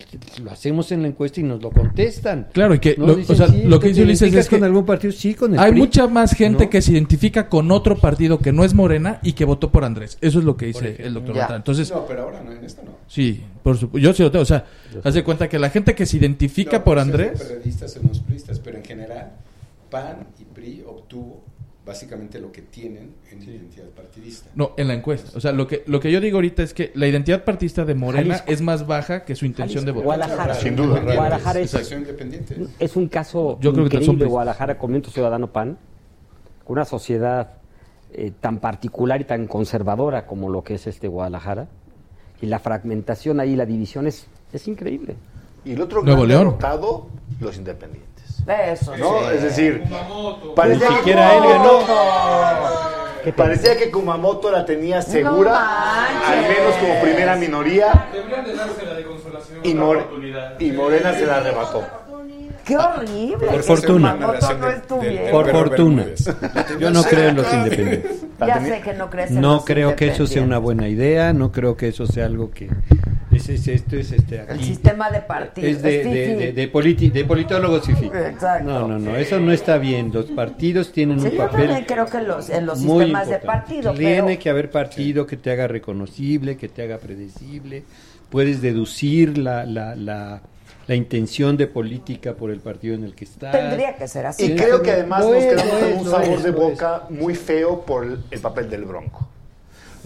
lo 0.44 0.52
hacemos 0.52 0.92
en 0.92 1.02
la 1.02 1.08
encuesta 1.08 1.40
y 1.40 1.44
nos 1.44 1.60
lo 1.60 1.72
contestan. 1.72 2.50
Claro, 2.54 2.76
y 2.76 2.80
que 2.80 2.94
lo, 2.96 3.16
dicen, 3.16 3.34
o 3.34 3.38
sea, 3.38 3.48
sí, 3.48 3.64
lo 3.64 3.80
¿te 3.80 3.84
que 3.84 3.88
dice 3.90 4.04
Ulises 4.04 4.32
es 4.32 4.48
que 4.48 4.58
con 4.58 4.64
algún 4.64 4.86
partido? 4.86 5.12
Sí, 5.12 5.34
con 5.34 5.54
el 5.54 5.60
hay 5.60 5.72
PRI. 5.72 5.80
mucha 5.82 6.06
más 6.08 6.34
gente 6.34 6.66
¿no? 6.66 6.70
que 6.70 6.84
se 6.84 6.92
identifica 6.92 7.50
con 7.50 7.72
otro 7.72 7.98
partido 7.98 8.38
que 8.38 8.52
no 8.52 8.64
es 8.64 8.76
Morena 8.76 9.20
y 9.24 9.34
que 9.34 9.44
votó 9.44 9.72
por 9.72 9.86
Andrés. 9.86 10.20
Eso 10.22 10.38
es 10.38 10.46
lo 10.46 10.56
que 10.56 10.68
dice 10.68 10.98
el 11.00 11.16
doctor. 11.16 11.36
Entonces, 11.56 11.90
No, 11.90 12.06
pero 12.06 12.24
ahora 12.24 12.44
no, 12.44 12.52
en 12.52 12.64
esto 12.64 12.84
no. 12.86 12.92
sí, 13.08 13.42
por 13.64 13.76
supuesto. 13.76 14.08
Yo 14.08 14.14
sí 14.14 14.22
lo 14.22 14.30
tengo. 14.30 14.44
O 14.44 14.46
sea, 14.46 14.66
haz 15.04 15.14
de 15.16 15.24
cuenta 15.24 15.50
que 15.50 15.58
la 15.58 15.72
gente 15.72 15.96
que 15.96 16.06
se 16.06 16.18
identifica 16.18 16.78
No, 16.78 16.84
por 16.84 16.96
pues, 16.98 17.08
Andrés. 17.08 17.40
Son 17.40 17.48
periodistas 17.48 17.96
en 17.96 18.08
los 18.08 18.20
priistas, 18.20 18.60
pero 18.60 18.78
en 18.78 18.84
general, 18.84 19.32
PAN 19.96 20.28
y 20.40 20.44
PRI 20.44 20.84
obtuvo 20.86 21.44
básicamente 21.86 22.40
lo 22.40 22.52
que 22.52 22.64
tienen 22.64 23.16
en 23.32 23.44
identidad 23.44 23.86
partidista. 23.96 24.50
No, 24.56 24.72
en 24.76 24.88
la 24.88 24.96
encuesta. 24.96 25.38
O 25.38 25.40
sea, 25.40 25.52
lo 25.52 25.68
que, 25.68 25.84
lo 25.86 26.00
que 26.00 26.12
yo 26.12 26.20
digo 26.20 26.38
ahorita 26.38 26.64
es 26.64 26.74
que 26.74 26.92
la 26.96 27.08
identidad 27.08 27.44
partista 27.46 27.86
de 27.86 27.94
Morena 27.96 28.36
Jalisco. 28.40 28.52
es 28.52 28.62
más 28.62 28.88
baja 28.88 29.24
que 29.24 29.36
su 29.36 29.46
intención 29.46 29.86
de 29.86 29.92
votar. 29.92 30.06
Guadalajara. 30.06 30.54
Sin 30.56 30.76
duda. 30.76 31.00
Guadalajara 31.00 31.60
es, 31.60 31.92
independiente. 31.92 32.58
es 32.80 32.96
un 32.96 33.08
caso 33.08 33.58
Yo 33.62 33.72
creo 33.72 33.84
que 33.86 33.96
increíble. 33.98 34.08
pristas. 34.16 34.30
Guadalajara 34.30 34.78
con 34.78 34.90
Movimiento 34.90 35.12
Ciudadano 35.12 35.48
PAN, 35.54 35.78
con 36.66 36.74
una 36.74 36.86
sociedad 36.86 37.54
eh, 38.12 38.32
tan 38.42 38.60
particular 38.60 39.22
y 39.22 39.26
tan 39.26 39.48
conservadora 39.48 40.26
como 40.26 40.50
lo 40.50 40.64
que 40.64 40.74
es 40.74 40.88
este 40.88 41.08
Guadalajara. 41.08 41.68
Y 42.42 42.48
la 42.48 42.60
fragmentación 42.60 43.40
ahí, 43.40 43.56
la 43.56 43.66
división 43.66 44.08
es, 44.08 44.28
es 44.52 44.68
increíble. 44.68 45.16
Y 45.64 45.74
el 45.74 45.82
otro 45.82 46.02
Nuevo 46.04 46.24
gran 46.24 46.30
León. 46.30 46.46
derrotado, 46.46 47.08
los 47.40 47.56
independientes. 47.58 48.15
Eso, 48.48 48.96
¿no? 48.98 49.20
sí. 49.20 49.26
Es 49.36 49.42
decir, 49.44 49.84
Ni 49.90 49.96
parecía 50.56 50.88
que, 50.90 50.96
siquiera 50.98 51.36
él 51.36 51.44
ganó. 51.44 51.80
que 53.24 53.34
parecía 53.34 53.76
que 53.78 53.90
Kumamoto 53.90 54.52
la 54.52 54.66
tenía 54.66 55.02
segura, 55.02 56.08
al 56.28 56.42
menos 56.42 56.76
como 56.80 57.02
primera 57.02 57.36
minoría, 57.36 58.08
Deberían 58.14 58.46
de 58.46 58.54
dársela 58.56 58.94
de 58.94 59.04
consolación. 59.04 59.60
y, 59.64 59.70
otra 59.72 59.84
More- 59.84 60.00
oportunidad. 60.02 60.60
y 60.60 60.72
Morena 60.72 61.14
se 61.14 61.26
la 61.26 61.38
arrebató. 61.38 61.84
Qué 62.66 62.78
horrible. 62.78 63.48
Por 63.48 63.64
fortuna. 63.64 64.14
Kumamoto 64.14 64.54
no 64.58 64.70
estuviera. 64.70 65.32
Por 65.32 65.52
fortuna. 65.52 66.06
Yo 66.80 66.90
no 66.92 67.04
creo 67.04 67.30
en 67.30 67.36
los 67.38 67.54
independientes. 67.54 68.22
Ya 68.40 68.60
sé 68.60 68.82
que 68.82 68.94
no 68.94 69.10
crees 69.10 69.30
en 69.32 69.42
No 69.42 69.56
los 69.56 69.66
creo 69.66 69.96
que 69.96 70.08
eso 70.08 70.26
sea 70.28 70.42
una 70.42 70.58
buena 70.58 70.88
idea, 70.88 71.32
no 71.34 71.52
creo 71.52 71.78
que 71.78 71.88
eso 71.90 72.06
sea 72.08 72.26
algo 72.26 72.50
que... 72.52 72.70
Es, 73.36 73.50
es- 73.50 73.68
esto 73.68 73.96
es 73.98 74.12
este 74.12 74.44
El 74.48 74.64
sistema 74.64 75.10
de 75.12 75.20
partidos. 75.22 75.70
Es 75.72 75.82
de, 75.82 76.04
Sí, 76.04 76.10
de, 76.10 76.26
sí. 76.26 76.34
de, 76.36 76.54
de 76.54 76.72
politi- 76.72 77.12
de 77.12 77.26
politólogos. 77.26 77.88
Exacto. 77.90 78.64
No, 78.64 78.88
no, 78.88 79.00
no, 79.00 79.16
eso 79.18 79.40
no 79.40 79.52
está 79.52 79.78
bien. 79.78 80.12
Los 80.14 80.26
partidos 80.28 80.92
tienen 80.92 81.20
Sí, 81.20 81.28
un 81.28 81.32
yo 81.34 81.38
papel 81.40 81.68
también 81.68 81.86
creo 81.86 82.06
que 82.06 82.22
los, 82.22 82.50
en 82.50 82.66
los 82.66 82.80
muy 82.80 83.00
sistemas 83.06 83.28
de 83.28 83.40
partido, 83.40 83.94
Tiene 83.94 84.24
pero 84.24 84.40
que 84.40 84.50
haber 84.50 84.70
partido 84.70 85.28
que 85.28 85.38
te 85.38 85.52
haga 85.52 85.68
reconocible, 85.68 86.58
que 86.58 86.70
te 86.70 86.84
haga 86.84 86.98
predecible. 86.98 87.84
Puedes 88.30 88.62
deducir 88.62 89.38
la, 89.38 89.66
la, 89.66 89.96
la, 89.96 90.42
la 90.88 90.96
intención 90.96 91.58
de 91.58 91.68
política 91.68 92.34
por 92.34 92.52
el 92.52 92.60
partido 92.60 92.96
en 92.96 93.04
el 93.04 93.16
que 93.16 93.26
estás. 93.26 93.52
tendría 93.52 93.96
que 93.96 94.08
ser 94.08 94.26
así. 94.26 94.46
Y 94.46 94.56
creo 94.56 94.82
que 94.82 94.92
además 94.92 95.26
nos 95.26 95.44
quedamos 95.44 95.74
con 95.76 95.94
un 95.94 96.06
sabor 96.06 96.38
es, 96.38 96.44
de 96.44 96.52
boca 96.52 97.04
muy 97.10 97.36
feo 97.36 97.82
por 97.82 98.06
el 98.32 98.40
papel 98.40 98.70
del 98.70 98.86
Bronco. 98.86 99.30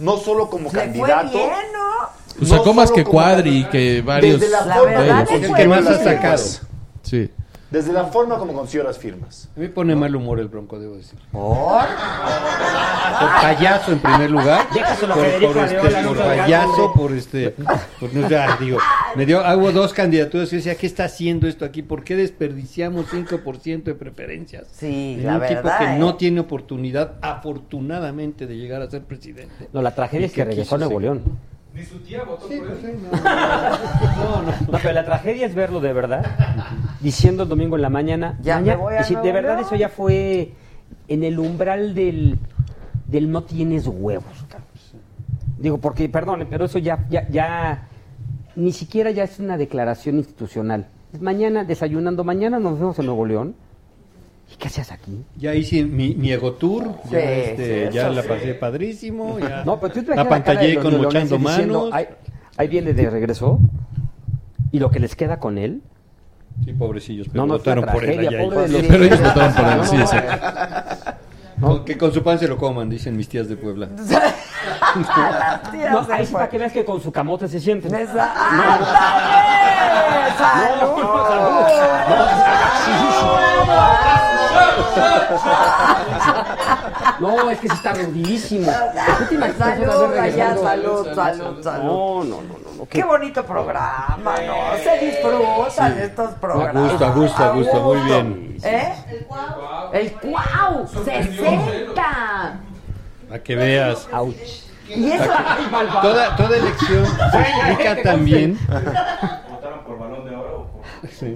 No 0.00 0.16
solo 0.18 0.48
como 0.50 0.64
Le 0.64 0.70
fue 0.70 0.80
candidato, 0.80 1.30
bien, 1.30 1.50
¿no? 1.72 2.42
O 2.42 2.44
sea, 2.46 2.56
No 2.56 2.62
como 2.64 2.74
más 2.74 2.88
solo 2.88 2.96
que 2.96 3.04
Cuadri 3.04 3.42
candidato. 3.64 3.70
que 3.72 4.02
varios. 4.02 4.40
Desde 4.40 4.52
la 4.52 4.64
La 4.66 4.74
forma 4.76 5.00
verdad 5.00 5.26
como 5.26 5.38
le 5.38 5.44
el 5.44 5.48
fue 5.50 5.58
que 5.58 5.68
más 5.68 5.80
bien. 5.82 5.94
ha 5.94 6.04
sacado. 6.04 6.44
Sí. 7.02 7.30
Desde 7.70 7.92
la 7.92 8.06
forma 8.06 8.36
como 8.36 8.52
consiguió 8.52 8.82
las 8.82 8.98
firmas. 8.98 9.48
A 9.54 9.60
mí 9.60 9.66
me 9.66 9.72
pone 9.72 9.94
mal 9.94 10.14
humor 10.16 10.40
el 10.40 10.48
bronco, 10.48 10.80
debo 10.80 10.96
decir. 10.96 11.18
¿Por? 11.30 11.82
Por 11.82 13.28
payaso 13.40 13.92
en 13.92 14.00
primer 14.00 14.28
lugar. 14.28 14.66
Déjaselo 14.74 15.12
a 15.12 15.16
por, 15.16 15.24
Federico 15.24 15.52
por, 15.52 15.64
este, 15.64 15.76
Arreola, 15.76 16.02
por 16.02 16.10
nunca 16.10 16.24
lo 16.24 16.36
payaso, 16.36 16.92
por 16.92 17.12
este, 17.12 17.50
por 18.00 18.14
no 18.14 18.28
sé, 18.28 18.36
ah, 18.36 18.56
digo, 18.58 18.78
me 19.14 19.24
dio, 19.24 19.40
hubo 19.56 19.70
dos 19.70 19.92
candidaturas 19.92 20.48
y 20.48 20.52
yo 20.52 20.56
decía, 20.56 20.74
¿qué 20.74 20.86
está 20.86 21.04
haciendo 21.04 21.46
esto 21.46 21.64
aquí? 21.64 21.82
¿Por 21.82 22.02
qué 22.02 22.16
desperdiciamos 22.16 23.06
5% 23.12 23.84
de 23.84 23.94
preferencias? 23.94 24.66
Sí, 24.72 25.16
En 25.18 25.26
la 25.26 25.38
un 25.38 25.46
tipo 25.46 25.70
que 25.78 25.84
¿eh? 25.84 25.98
no 25.98 26.16
tiene 26.16 26.40
oportunidad, 26.40 27.14
afortunadamente, 27.20 28.48
de 28.48 28.56
llegar 28.56 28.82
a 28.82 28.90
ser 28.90 29.02
presidente. 29.02 29.68
No, 29.72 29.80
la 29.80 29.94
tragedia 29.94 30.26
es 30.26 30.32
que 30.32 30.44
regresó 30.44 30.74
a 30.74 30.78
Nuevo. 30.78 30.98
León. 30.98 31.22
Ni 31.74 31.84
su 31.84 31.98
tía 32.00 32.24
votó 32.24 32.48
Sí, 32.48 32.56
por 32.58 32.68
pues, 32.68 32.84
él. 32.84 32.98
sí, 32.98 33.08
no, 33.10 33.18
no, 33.22 34.42
no, 34.42 34.42
no. 34.42 34.72
No, 34.72 34.78
pero 34.82 34.92
la 34.92 35.04
tragedia 35.04 35.46
es 35.46 35.54
verlo 35.54 35.80
de 35.80 35.92
verdad, 35.92 36.26
diciendo 37.00 37.44
el 37.44 37.48
domingo 37.48 37.76
en 37.76 37.82
la 37.82 37.90
mañana. 37.90 38.38
Ya 38.42 38.60
me 38.60 38.74
voy 38.76 38.94
a 38.94 38.98
decir, 38.98 39.18
de 39.18 39.32
verdad 39.32 39.60
eso 39.60 39.76
ya 39.76 39.88
fue 39.88 40.52
en 41.08 41.22
el 41.24 41.38
umbral 41.38 41.94
del, 41.94 42.38
del 43.06 43.30
no 43.30 43.42
tienes 43.44 43.86
huevos. 43.86 44.24
Digo, 45.58 45.78
porque, 45.78 46.08
perdón, 46.08 46.46
pero 46.48 46.64
eso 46.64 46.78
ya, 46.78 47.06
ya, 47.10 47.28
ya, 47.28 47.86
ni 48.56 48.72
siquiera 48.72 49.10
ya 49.10 49.24
es 49.24 49.38
una 49.38 49.56
declaración 49.58 50.16
institucional. 50.16 50.86
Mañana, 51.20 51.64
desayunando, 51.64 52.24
mañana 52.24 52.58
nos 52.58 52.78
vemos 52.78 52.98
en 52.98 53.06
Nuevo 53.06 53.26
León. 53.26 53.54
¿Y 54.52 54.56
qué 54.56 54.68
hacías 54.68 54.90
aquí? 54.92 55.24
Ya 55.36 55.54
hice 55.54 55.84
mi, 55.84 56.14
mi 56.14 56.32
ego 56.32 56.52
tour, 56.54 56.84
ya, 57.04 57.10
Sí, 57.10 57.16
este, 57.18 57.86
sí, 57.88 57.94
ya 57.94 58.02
eso 58.06 58.12
la 58.14 58.22
sí. 58.22 58.28
pasé 58.28 58.54
padrísimo, 58.54 59.38
ya 59.38 59.62
No, 59.64 59.78
pero 59.80 59.92
tú 59.94 60.02
la 60.14 60.22
apantallé 60.22 60.74
los 60.74 60.82
con 60.84 61.00
diciendo, 61.02 61.38
manos. 61.38 61.90
Ahí, 61.92 62.06
ahí 62.56 62.68
viene 62.68 62.92
de 62.92 63.08
regreso. 63.10 63.58
Y 64.72 64.78
lo 64.78 64.90
que 64.90 65.00
les 65.00 65.16
queda 65.16 65.38
con 65.38 65.58
él. 65.58 65.82
Sí, 66.64 66.72
pobrecillos, 66.72 67.28
pero 67.28 67.42
No, 67.42 67.46
no, 67.46 67.58
votaron 67.58 67.84
por 67.86 68.04
él 68.04 68.18
allá. 68.26 68.42
los- 68.44 68.70
Pero 68.86 69.04
ellos 69.04 69.20
votaron 69.22 69.54
por 69.54 69.64
él, 69.66 69.84
sí, 69.86 69.96
exacto. 69.96 71.84
Que 71.84 71.96
con 71.98 72.12
su 72.12 72.22
pan 72.22 72.38
se 72.38 72.48
lo 72.48 72.56
coman, 72.56 72.88
dicen 72.88 73.16
mis 73.16 73.28
tías 73.28 73.48
de 73.48 73.56
Puebla. 73.56 73.88
No, 75.92 76.00
ahí 76.10 76.26
para 76.26 76.48
que 76.48 76.58
veas 76.58 76.72
que 76.72 76.84
con 76.84 77.00
su 77.00 77.12
camote 77.12 77.46
se 77.48 77.60
sienten. 77.60 77.92
¡Ah. 80.42 80.80
No, 87.20 87.50
es 87.50 87.58
que 87.60 87.68
sí 87.68 87.74
está 87.74 87.92
rudísimo. 87.92 88.72
¿Tú 89.18 89.24
te 89.28 89.34
imaginas 89.34 89.58
Salud, 89.58 90.64
salud, 90.64 91.14
salud, 91.14 91.62
salud. 91.62 91.84
No, 91.84 92.24
no, 92.24 92.42
no, 92.42 92.58
no. 92.78 92.86
Qué 92.88 93.04
bonito 93.04 93.44
programa, 93.44 94.36
¿no? 94.46 94.76
Se 94.82 94.98
disfrutan 95.04 95.98
estos 95.98 96.30
programas. 96.34 96.92
gusto, 96.92 97.12
gusto, 97.12 97.54
gusto, 97.54 97.80
muy 97.82 98.00
bien. 98.00 98.56
¿Eh? 98.62 98.94
El 99.92 100.12
cuau, 100.12 100.88
60. 101.04 102.60
A 103.32 103.38
que 103.38 103.54
veas. 103.54 104.08
Ouch. 104.12 104.70
Y 104.88 105.12
eso, 105.12 105.30
Toda, 106.02 106.34
toda 106.36 106.56
elección 106.56 107.06
se 107.06 107.40
explica 107.40 108.02
también. 108.02 108.58
¿Votaron 109.48 109.84
por 109.84 109.98
balón 109.98 110.24
de 110.24 110.34
oro 110.34 110.60
o 110.62 110.66
por.? 110.66 110.82
Sí. 111.18 111.34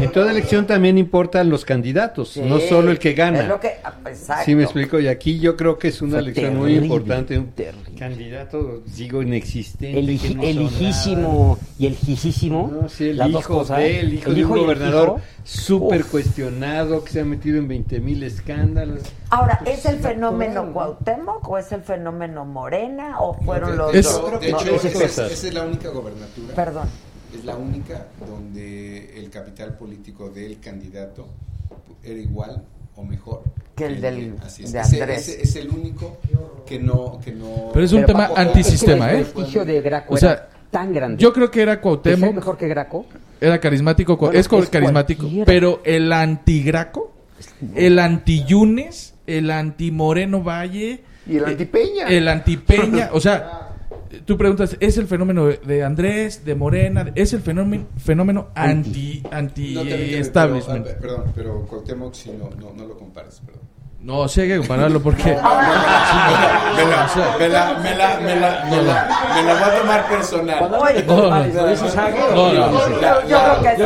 En 0.00 0.10
toda 0.12 0.30
elección 0.30 0.66
también 0.66 0.96
importan 0.98 1.48
los 1.50 1.64
candidatos, 1.64 2.36
no 2.38 2.58
Sí, 2.58 2.68
solo 2.68 2.90
el 2.90 2.98
que 2.98 3.12
gana. 3.12 3.40
Es 3.42 3.48
lo 3.48 3.60
que, 3.60 3.72
ah, 3.84 3.94
exacto. 4.06 4.44
Sí, 4.46 4.54
me 4.54 4.62
explico. 4.64 4.98
Y 4.98 5.08
aquí 5.08 5.38
yo 5.38 5.56
creo 5.56 5.78
que 5.78 5.88
es 5.88 6.00
una 6.02 6.12
Fue 6.12 6.20
elección 6.20 6.56
muy 6.56 6.68
terrible, 6.74 6.86
importante. 6.86 7.38
Un 7.38 7.46
terrible. 7.52 7.98
candidato, 7.98 8.82
digo, 8.96 9.22
inexistente. 9.22 9.98
El, 9.98 10.06
no 10.36 10.42
el 10.42 10.54
son 10.56 10.64
hijísimo 10.64 11.58
y 11.78 11.86
el 11.86 11.96
jisísimo. 11.96 12.68
nada. 12.70 12.82
No, 12.82 12.88
sí, 12.88 13.08
el 13.10 13.16
las 13.18 13.30
dos 13.32 13.40
hijo 13.42 13.54
cosas. 13.58 13.78
de 13.78 14.00
él, 14.00 14.14
hijo 14.14 14.30
El 14.30 14.34
de 14.36 14.44
un 14.44 14.48
hijo 14.50 14.54
el 14.56 14.62
gobernador 14.62 15.16
súper 15.44 16.04
cuestionado, 16.06 17.04
que 17.04 17.12
se 17.12 17.20
ha 17.20 17.24
metido 17.24 17.58
en 17.58 17.68
20 17.68 18.00
mil 18.00 18.22
escándalos. 18.22 19.00
Ahora, 19.30 19.60
Pues, 19.62 19.78
¿es 19.80 19.86
el 19.86 19.98
fenómeno. 19.98 20.72
Cuauhtémoc 20.72 21.48
o 21.48 21.58
es 21.58 21.70
el 21.72 21.82
fenómeno 21.82 22.44
Morena 22.44 23.20
o 23.20 23.34
fueron 23.34 23.76
los 23.76 23.94
Es- 23.94 24.04
dos? 24.10 24.40
de 24.40 24.50
No, 24.50 24.60
hecho, 24.60 24.74
es, 24.76 24.84
esa 24.84 25.26
es 25.26 25.52
la 25.54 25.62
única 25.64 25.90
gobernatura. 25.90 26.54
Perdón. 26.54 26.88
Es 27.34 27.44
la 27.44 27.56
única 27.56 28.06
donde 28.26 29.18
el 29.18 29.30
capital 29.30 29.76
político 29.76 30.28
del 30.30 30.60
candidato 30.60 31.26
era 32.02 32.18
igual 32.18 32.62
o 32.96 33.02
mejor 33.04 33.42
Que 33.74 33.86
el 33.86 34.00
del- 34.00 34.36
Así 34.42 34.64
es. 34.64 34.72
de 34.72 34.80
Andrés. 34.80 35.28
ese 35.28 35.42
es 35.42 35.56
el 35.56 35.68
único 35.70 36.18
que 36.66 36.78
no... 36.78 37.18
Que 37.24 37.32
no 37.32 37.70
Pero 37.72 37.84
es 37.84 37.92
un 37.92 38.04
tema 38.06 38.28
Paco, 38.28 38.38
antisistema, 38.38 39.06
es 39.06 39.10
que 39.12 39.16
¿eh? 39.16 39.18
El 39.20 39.26
prestigio 39.26 39.64
de 39.64 39.80
Graco 39.80 40.14
O 40.14 40.16
sea, 40.16 40.30
era 40.32 40.48
tan 40.70 40.92
grande. 40.92 41.20
Yo 41.22 41.32
creo 41.32 41.50
que 41.50 41.62
era 41.62 41.72
¿Es 41.74 41.78
Cuauhtémoc, 41.80 42.34
mejor 42.34 42.56
que 42.56 42.68
Graco? 42.68 43.06
era 43.40 43.58
carismático, 43.60 44.16
Bueno, 44.16 44.38
es 44.38 44.48
co- 44.48 44.62
es 44.62 44.68
carismático, 44.70 45.22
cualquiera. 45.22 45.44
pero 45.46 45.80
el 45.84 46.12
antigraco, 46.12 47.12
el 47.74 47.98
anti-Yunes, 47.98 49.14
el 49.26 49.50
anti-Moreno 49.50 50.42
Valle... 50.42 51.02
Y 51.26 51.36
el 51.38 51.44
antipeña. 51.46 52.06
El 52.08 52.28
antipeña, 52.28 53.08
o 53.12 53.20
sea, 53.20 53.70
tú 54.24 54.36
preguntas, 54.38 54.76
¿es 54.80 54.98
el 54.98 55.06
fenómeno 55.06 55.46
de 55.46 55.82
Andrés, 55.82 56.44
de 56.44 56.54
Morena? 56.54 57.12
¿Es 57.14 57.32
el 57.32 57.40
fenómeno, 57.40 57.86
fenómeno 57.96 58.48
anti, 58.54 59.22
anti 59.30 59.74
permíteme, 59.74 60.18
establishment? 60.18 60.86
pero, 60.86 61.00
perdón, 61.00 61.32
pero 61.34 61.66
Cuauhtémoc 61.66 62.14
sí, 62.14 62.30
no, 62.38 62.50
no, 62.50 62.72
no 62.74 62.86
lo 62.86 62.96
compares, 62.96 63.40
perdón. 63.44 63.63
No, 64.04 64.28
sí 64.28 64.42
hay 64.42 64.48
que 64.48 64.58
compararlo 64.58 65.00
porque... 65.02 65.34
Me 66.74 66.84
la, 66.84 67.08
me 67.38 67.48
la, 67.48 67.74
me 67.78 67.94
la, 67.94 68.18
me 68.20 68.36
la, 68.36 68.64
me 68.68 68.82
la, 68.82 69.32
me 69.34 69.42
la 69.42 69.54
voy 69.54 69.62
a 69.62 69.78
tomar 69.80 70.08
personal. 70.08 70.58
Cuando 70.58 70.84
de 70.84 71.02
No, 71.04 71.16
no. 71.16 71.22
compadres, 71.22 71.54
¿lo 71.54 71.66
dices 71.68 71.94
Yo 71.94 72.00
creo 73.38 73.62
que 73.62 73.68
es. 73.72 73.78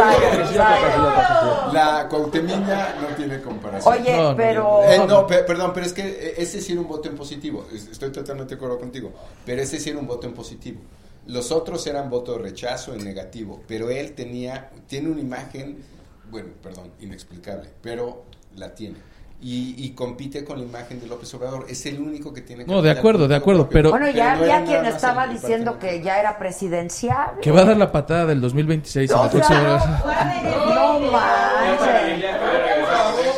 La 1.73 2.07
Cuauhtemiña 2.09 2.95
no 3.01 3.09
tiene 3.17 3.41
comparación. 3.41 3.95
Oye, 3.95 4.35
pero... 4.37 4.83
Eh, 4.85 5.01
no, 5.07 5.27
pe- 5.27 5.43
perdón, 5.45 5.73
pero 5.75 5.87
es 5.87 5.93
que 5.93 6.03
eh, 6.09 6.35
ese 6.39 6.61
sí 6.61 6.73
era 6.73 6.81
un 6.81 6.89
voto 6.89 7.09
en 7.09 7.17
positivo. 7.17 7.67
Es- 7.73 7.89
Estoy 7.89 8.11
totalmente 8.11 8.55
de 8.55 8.57
acuerdo 8.57 8.79
contigo. 8.79 9.13
Pero 9.45 9.61
ese 9.63 9.79
sí 9.79 9.91
era 9.91 9.99
un 9.99 10.07
voto 10.07 10.27
en 10.27 10.35
positivo. 10.35 10.81
Los 11.27 11.53
otros 11.53 11.87
eran 11.87 12.09
voto 12.09 12.33
de 12.33 12.39
rechazo 12.39 12.95
en 12.95 13.05
negativo. 13.05 13.63
Pero 13.69 13.91
él 13.91 14.13
tenía, 14.13 14.71
tiene 14.87 15.11
una 15.11 15.21
imagen, 15.21 15.83
bueno, 16.31 16.49
perdón, 16.63 16.91
inexplicable, 17.01 17.69
pero 17.83 18.25
la 18.57 18.75
tiene. 18.75 18.97
Y, 19.41 19.75
y 19.79 19.91
compite 19.91 20.45
con 20.45 20.59
la 20.59 20.65
imagen 20.65 20.99
de 21.01 21.07
López 21.07 21.33
Obrador. 21.35 21.67
Es 21.69 21.87
el 21.87 22.01
único 22.01 22.35
que 22.35 22.41
tiene. 22.41 22.65
No, 22.65 22.83
de 22.83 22.91
acuerdo, 22.91 23.29
de 23.29 23.37
acuerdo, 23.37 23.69
pero- 23.69 23.91
Bueno, 23.91 24.11
ya 24.11 24.35
no 24.35 24.43
había 24.43 24.65
quien 24.65 24.85
estaba 24.85 25.29
diciendo 25.29 25.79
que 25.79 26.03
ya 26.03 26.19
era 26.19 26.39
presidencial. 26.39 27.39
Que 27.41 27.53
va 27.53 27.61
a 27.61 27.65
dar 27.67 27.77
la 27.77 27.93
patada 27.93 28.27
del 28.27 28.41
2026 28.41 29.09
en 29.11 29.17
O 29.17 29.23
la 29.25 29.31
próxima 29.31 29.61
no, 29.63 30.99
no 30.99 31.13
manches. 31.13 32.35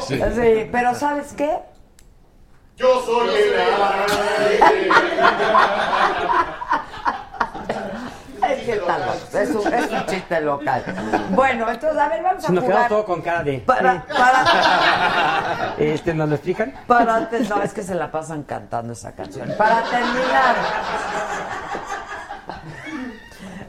Sí, 0.08 0.68
pero 0.72 0.94
¿sabes 0.94 1.34
qué? 1.34 1.58
Yo 2.76 3.02
soy 3.04 3.28
el 3.28 3.52
Es 8.74 9.50
un, 9.50 9.72
es 9.72 9.90
un 9.90 10.06
chiste 10.06 10.40
local. 10.40 10.84
Bueno, 11.30 11.68
entonces, 11.70 11.98
a 11.98 12.08
ver, 12.08 12.22
vamos 12.22 12.44
a 12.44 12.46
Si 12.46 12.52
nos 12.52 12.64
quedamos 12.64 12.86
jugar. 12.86 12.88
todo 12.88 13.04
con 13.04 13.22
cara 13.22 13.42
de... 13.42 13.58
Para, 13.58 14.04
para, 14.06 15.74
Este, 15.78 16.14
¿Nos 16.14 16.28
lo 16.28 16.34
explican? 16.34 16.74
para 16.86 17.16
antes, 17.16 17.48
no, 17.48 17.62
es 17.62 17.72
que 17.72 17.82
se 17.82 17.94
la 17.94 18.10
pasan 18.10 18.42
cantando 18.44 18.92
esa 18.92 19.12
canción. 19.14 19.52
Para 19.56 19.82
terminar. 19.82 20.56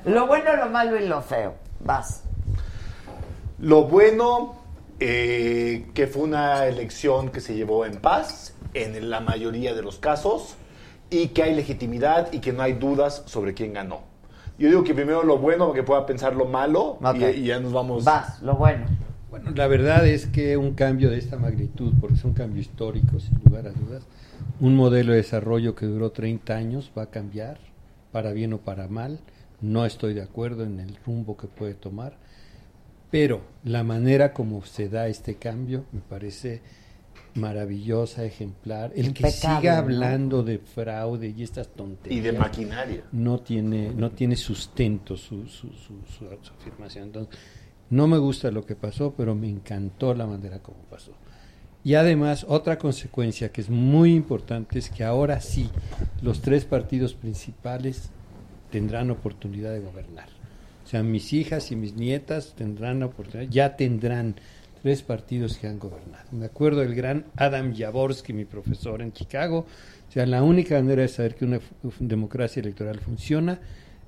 Lo 0.06 0.28
bueno, 0.28 0.56
lo 0.56 0.70
malo 0.70 0.98
y 1.00 1.08
lo 1.08 1.22
feo. 1.22 1.56
Vas. 1.80 2.24
Lo 3.60 3.84
bueno, 3.84 4.56
eh, 5.00 5.90
que 5.94 6.08
fue 6.08 6.24
una 6.24 6.66
elección 6.66 7.30
que 7.30 7.40
se 7.40 7.54
llevó 7.54 7.86
en 7.86 7.98
paz 7.98 8.56
en 8.74 9.10
la 9.10 9.20
mayoría 9.20 9.74
de 9.74 9.82
los 9.82 10.00
casos 10.00 10.56
y 11.10 11.30
que 11.30 11.44
hay 11.44 11.54
legitimidad 11.54 12.32
y 12.32 12.40
que 12.40 12.54
no 12.54 12.64
hay 12.64 12.74
dudas 12.74 13.24
sobre 13.26 13.54
quién 13.54 13.74
ganó. 13.74 14.11
Yo 14.62 14.68
digo 14.68 14.84
que 14.84 14.94
primero 14.94 15.24
lo 15.24 15.40
bueno, 15.40 15.66
porque 15.66 15.82
pueda 15.82 16.06
pensar 16.06 16.36
lo 16.36 16.46
malo 16.46 17.00
y 17.36 17.46
ya 17.46 17.60
nos 17.60 17.74
vamos. 17.74 18.04
Vas, 18.04 18.40
lo 18.44 18.54
bueno. 18.54 18.86
Bueno, 19.32 19.50
la 19.56 19.66
verdad 19.66 20.06
es 20.06 20.28
que 20.28 20.56
un 20.56 20.76
cambio 20.76 21.10
de 21.10 21.18
esta 21.18 21.36
magnitud, 21.36 21.94
porque 22.00 22.16
es 22.18 22.24
un 22.24 22.34
cambio 22.34 22.62
histórico, 22.62 23.20
sin 23.20 23.42
lugar 23.44 23.66
a 23.66 23.72
dudas, 23.72 24.04
un 24.60 24.76
modelo 24.76 25.14
de 25.14 25.18
desarrollo 25.18 25.74
que 25.74 25.88
duró 25.88 26.12
30 26.12 26.54
años 26.56 26.92
va 26.96 27.04
a 27.04 27.10
cambiar, 27.10 27.58
para 28.12 28.34
bien 28.34 28.54
o 28.54 28.60
para 28.60 28.88
mal. 28.88 29.20
No 29.62 29.84
estoy 29.84 30.14
de 30.14 30.22
acuerdo 30.22 30.64
en 30.64 30.80
el 30.80 30.96
rumbo 31.08 31.38
que 31.38 31.48
puede 31.48 31.74
tomar, 31.74 32.14
pero 33.10 33.42
la 33.64 33.84
manera 33.84 34.32
como 34.32 34.64
se 34.64 34.90
da 34.90 35.08
este 35.08 35.38
cambio 35.38 35.86
me 35.92 36.02
parece 36.02 36.62
maravillosa, 37.36 38.24
ejemplar. 38.26 38.92
El 38.96 39.14
que 39.14 39.30
siga 39.32 39.62
¿no? 39.76 39.78
hablando 39.80 40.44
de 40.44 40.60
fraude 40.60 41.34
y 41.36 41.44
estas 41.44 41.68
tonterías. 41.70 42.20
Y 42.20 42.22
de 42.22 42.32
maquinaria. 42.34 43.04
No 43.12 43.40
tiene, 43.40 43.92
no 43.96 44.12
tiene 44.12 44.36
sustento 44.36 45.18
su, 45.18 45.48
su, 45.48 45.68
su, 45.70 45.94
su- 46.06 46.26
su 46.42 46.54
afirmación. 46.60 47.06
Entonces, 47.06 47.38
no 47.90 48.08
me 48.08 48.18
gusta 48.18 48.52
lo 48.52 48.66
que 48.66 48.76
pasó, 48.76 49.14
pero 49.16 49.36
me 49.36 49.50
encantó 49.50 50.14
la 50.14 50.26
manera 50.28 50.60
como 50.60 50.78
pasó. 50.90 51.12
Y 51.84 51.96
además, 51.96 52.46
otra 52.48 52.78
consecuencia 52.78 53.52
que 53.52 53.62
es 53.62 53.70
muy 53.70 54.14
importante 54.14 54.78
es 54.78 54.90
que 54.90 55.04
ahora 55.04 55.42
sí, 55.42 55.70
los 56.22 56.42
tres 56.42 56.64
partidos 56.66 57.14
principales 57.16 58.12
tendrán 58.70 59.10
oportunidad 59.10 59.72
de 59.74 59.80
gobernar. 59.80 60.28
O 60.86 60.88
sea, 60.92 61.02
mis 61.04 61.34
hijas 61.34 61.72
y 61.72 61.76
mis 61.76 61.96
nietas 61.96 62.54
tendrán 62.56 63.02
oportunidad, 63.02 63.50
ya 63.50 63.76
tendrán 63.78 64.36
tres 64.82 65.02
partidos 65.04 65.58
que 65.58 65.68
han 65.68 65.80
gobernado. 65.80 66.26
Me 66.32 66.46
acuerdo 66.46 66.82
del 66.82 66.96
gran 66.96 67.26
Adam 67.36 67.76
Jaworski, 67.76 68.34
mi 68.34 68.46
profesor 68.46 69.02
en 69.02 69.14
Chicago. 69.14 69.66
O 70.10 70.12
sea, 70.12 70.26
la 70.26 70.44
única 70.44 70.76
manera 70.76 71.04
de 71.04 71.08
saber 71.08 71.36
que 71.36 71.46
una 71.46 71.60
democracia 72.00 72.62
electoral 72.62 73.00
funciona 73.00 73.60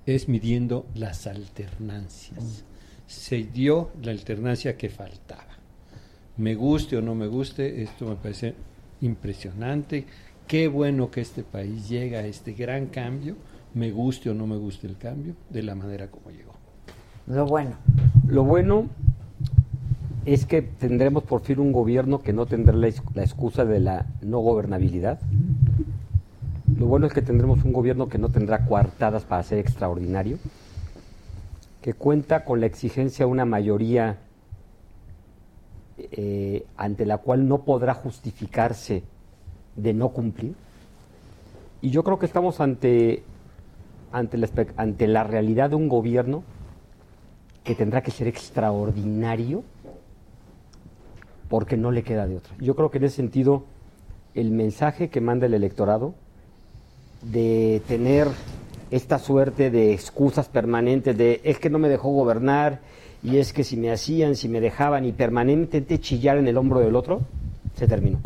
es 0.06 0.28
midiendo 0.28 0.86
las 0.96 1.28
alternancias. 1.28 2.66
Se 3.08 3.44
dio 3.44 3.92
la 4.02 4.12
alternancia 4.12 4.76
que 4.76 4.90
faltaba. 4.90 5.54
Me 6.38 6.56
guste 6.56 6.98
o 6.98 7.02
no 7.02 7.14
me 7.14 7.28
guste, 7.28 7.84
esto 7.84 8.08
me 8.08 8.16
parece 8.16 8.56
impresionante. 9.02 10.06
Qué 10.48 10.68
bueno 10.68 11.12
que 11.12 11.22
este 11.22 11.44
país 11.44 11.88
llega 11.88 12.20
a 12.20 12.26
este 12.26 12.54
gran 12.54 12.88
cambio, 12.88 13.36
me 13.76 13.92
guste 13.92 14.30
o 14.30 14.34
no 14.34 14.48
me 14.48 14.58
guste 14.58 14.88
el 14.88 14.98
cambio, 14.98 15.36
de 15.50 15.64
la 15.64 15.76
manera 15.76 16.10
como 16.10 16.32
llegó. 16.32 16.54
Lo 17.28 17.46
bueno. 17.46 17.78
Lo 18.28 18.44
bueno 18.44 18.90
es 20.26 20.46
que 20.46 20.62
tendremos 20.62 21.24
por 21.24 21.42
fin 21.42 21.60
un 21.60 21.72
gobierno 21.72 22.22
que 22.22 22.34
no 22.34 22.46
tendrá 22.46 22.76
la, 22.76 22.88
ex- 22.88 23.02
la 23.14 23.24
excusa 23.24 23.66
de 23.66 23.80
la 23.80 24.06
no 24.22 24.40
gobernabilidad. 24.40 25.20
Lo 26.78 26.86
bueno 26.86 27.08
es 27.08 27.14
que 27.14 27.22
tendremos 27.22 27.64
un 27.64 27.74
gobierno 27.74 28.08
que 28.08 28.18
no 28.18 28.30
tendrá 28.30 28.66
coartadas 28.66 29.26
para 29.26 29.44
ser 29.44 29.60
extraordinario, 29.60 30.38
que 31.82 31.94
cuenta 31.94 32.46
con 32.46 32.62
la 32.62 32.66
exigencia 32.66 33.26
de 33.26 33.32
una 33.32 33.46
mayoría 33.46 34.18
eh, 35.98 36.66
ante 36.78 37.06
la 37.06 37.18
cual 37.18 37.48
no 37.48 37.60
podrá 37.64 37.94
justificarse 37.94 39.04
de 39.76 39.94
no 39.94 40.10
cumplir. 40.10 40.56
Y 41.82 41.90
yo 41.90 42.04
creo 42.04 42.18
que 42.18 42.26
estamos 42.26 42.62
ante, 42.62 43.24
ante, 44.14 44.38
la, 44.38 44.48
ante 44.78 45.08
la 45.08 45.26
realidad 45.26 45.70
de 45.70 45.76
un 45.76 45.90
gobierno 45.90 46.44
que 47.66 47.76
tendrá 47.76 48.02
que 48.02 48.12
ser 48.12 48.28
extraordinario 48.28 49.64
porque 51.54 51.78
no 51.78 51.92
le 51.92 52.02
queda 52.02 52.26
de 52.26 52.38
otra. 52.38 52.56
Yo 52.60 52.76
creo 52.76 52.90
que 52.90 52.98
en 52.98 53.04
ese 53.04 53.18
sentido 53.18 53.64
el 54.34 54.50
mensaje 54.50 55.10
que 55.10 55.22
manda 55.22 55.46
el 55.46 55.54
electorado 55.54 56.16
de 57.22 57.80
tener 57.88 58.28
esta 58.90 59.20
suerte 59.20 59.70
de 59.70 59.94
excusas 59.94 60.48
permanentes 60.48 61.16
de 61.16 61.42
es 61.44 61.60
que 61.60 61.70
no 61.70 61.78
me 61.78 61.90
dejó 61.90 62.10
gobernar 62.10 62.80
y 63.22 63.38
es 63.38 63.54
que 63.54 63.64
si 63.64 63.78
me 63.78 63.92
hacían, 63.92 64.36
si 64.36 64.50
me 64.50 64.62
dejaban 64.62 65.06
y 65.06 65.12
permanentemente 65.12 66.00
chillar 66.00 66.38
en 66.38 66.48
el 66.48 66.58
hombro 66.58 66.80
del 66.80 66.96
otro, 66.96 67.22
se 67.76 67.88
terminó. 67.88 68.18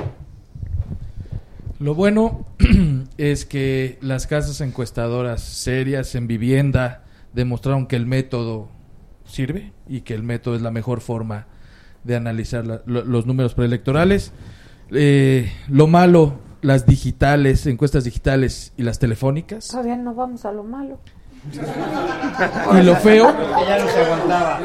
Lo 1.79 1.95
bueno 1.95 2.45
es 3.17 3.43
que 3.43 3.97
las 3.99 4.25
casas 4.25 4.61
encuestadoras 4.61 5.43
serias 5.43 6.15
en 6.15 6.27
vivienda 6.27 7.03
demostraron 7.33 7.87
que 7.87 7.97
el 7.97 8.05
método 8.05 8.69
sirve 9.25 9.73
y 9.85 9.99
que 9.99 10.13
el 10.13 10.23
método 10.23 10.55
es 10.55 10.61
la 10.61 10.71
mejor 10.71 11.01
forma 11.01 11.47
de 12.07 12.15
analizar 12.15 12.65
la- 12.65 12.81
lo- 12.85 13.03
los 13.03 13.25
números 13.27 13.53
preelectorales. 13.53 14.31
Eh, 14.91 15.51
lo 15.69 15.85
malo, 15.87 16.35
las 16.61 16.85
digitales, 16.85 17.65
encuestas 17.67 18.03
digitales 18.05 18.73
y 18.77 18.83
las 18.83 18.97
telefónicas. 18.99 19.67
Todavía 19.67 19.97
no 19.97 20.15
vamos 20.15 20.45
a 20.45 20.51
lo 20.51 20.63
malo. 20.63 20.97
Y 22.79 22.83
lo 22.83 22.95
feo. 22.97 23.33
Ya 23.67 23.79
no 23.79 23.87
se 23.89 23.99
aguantaba. 23.99 24.59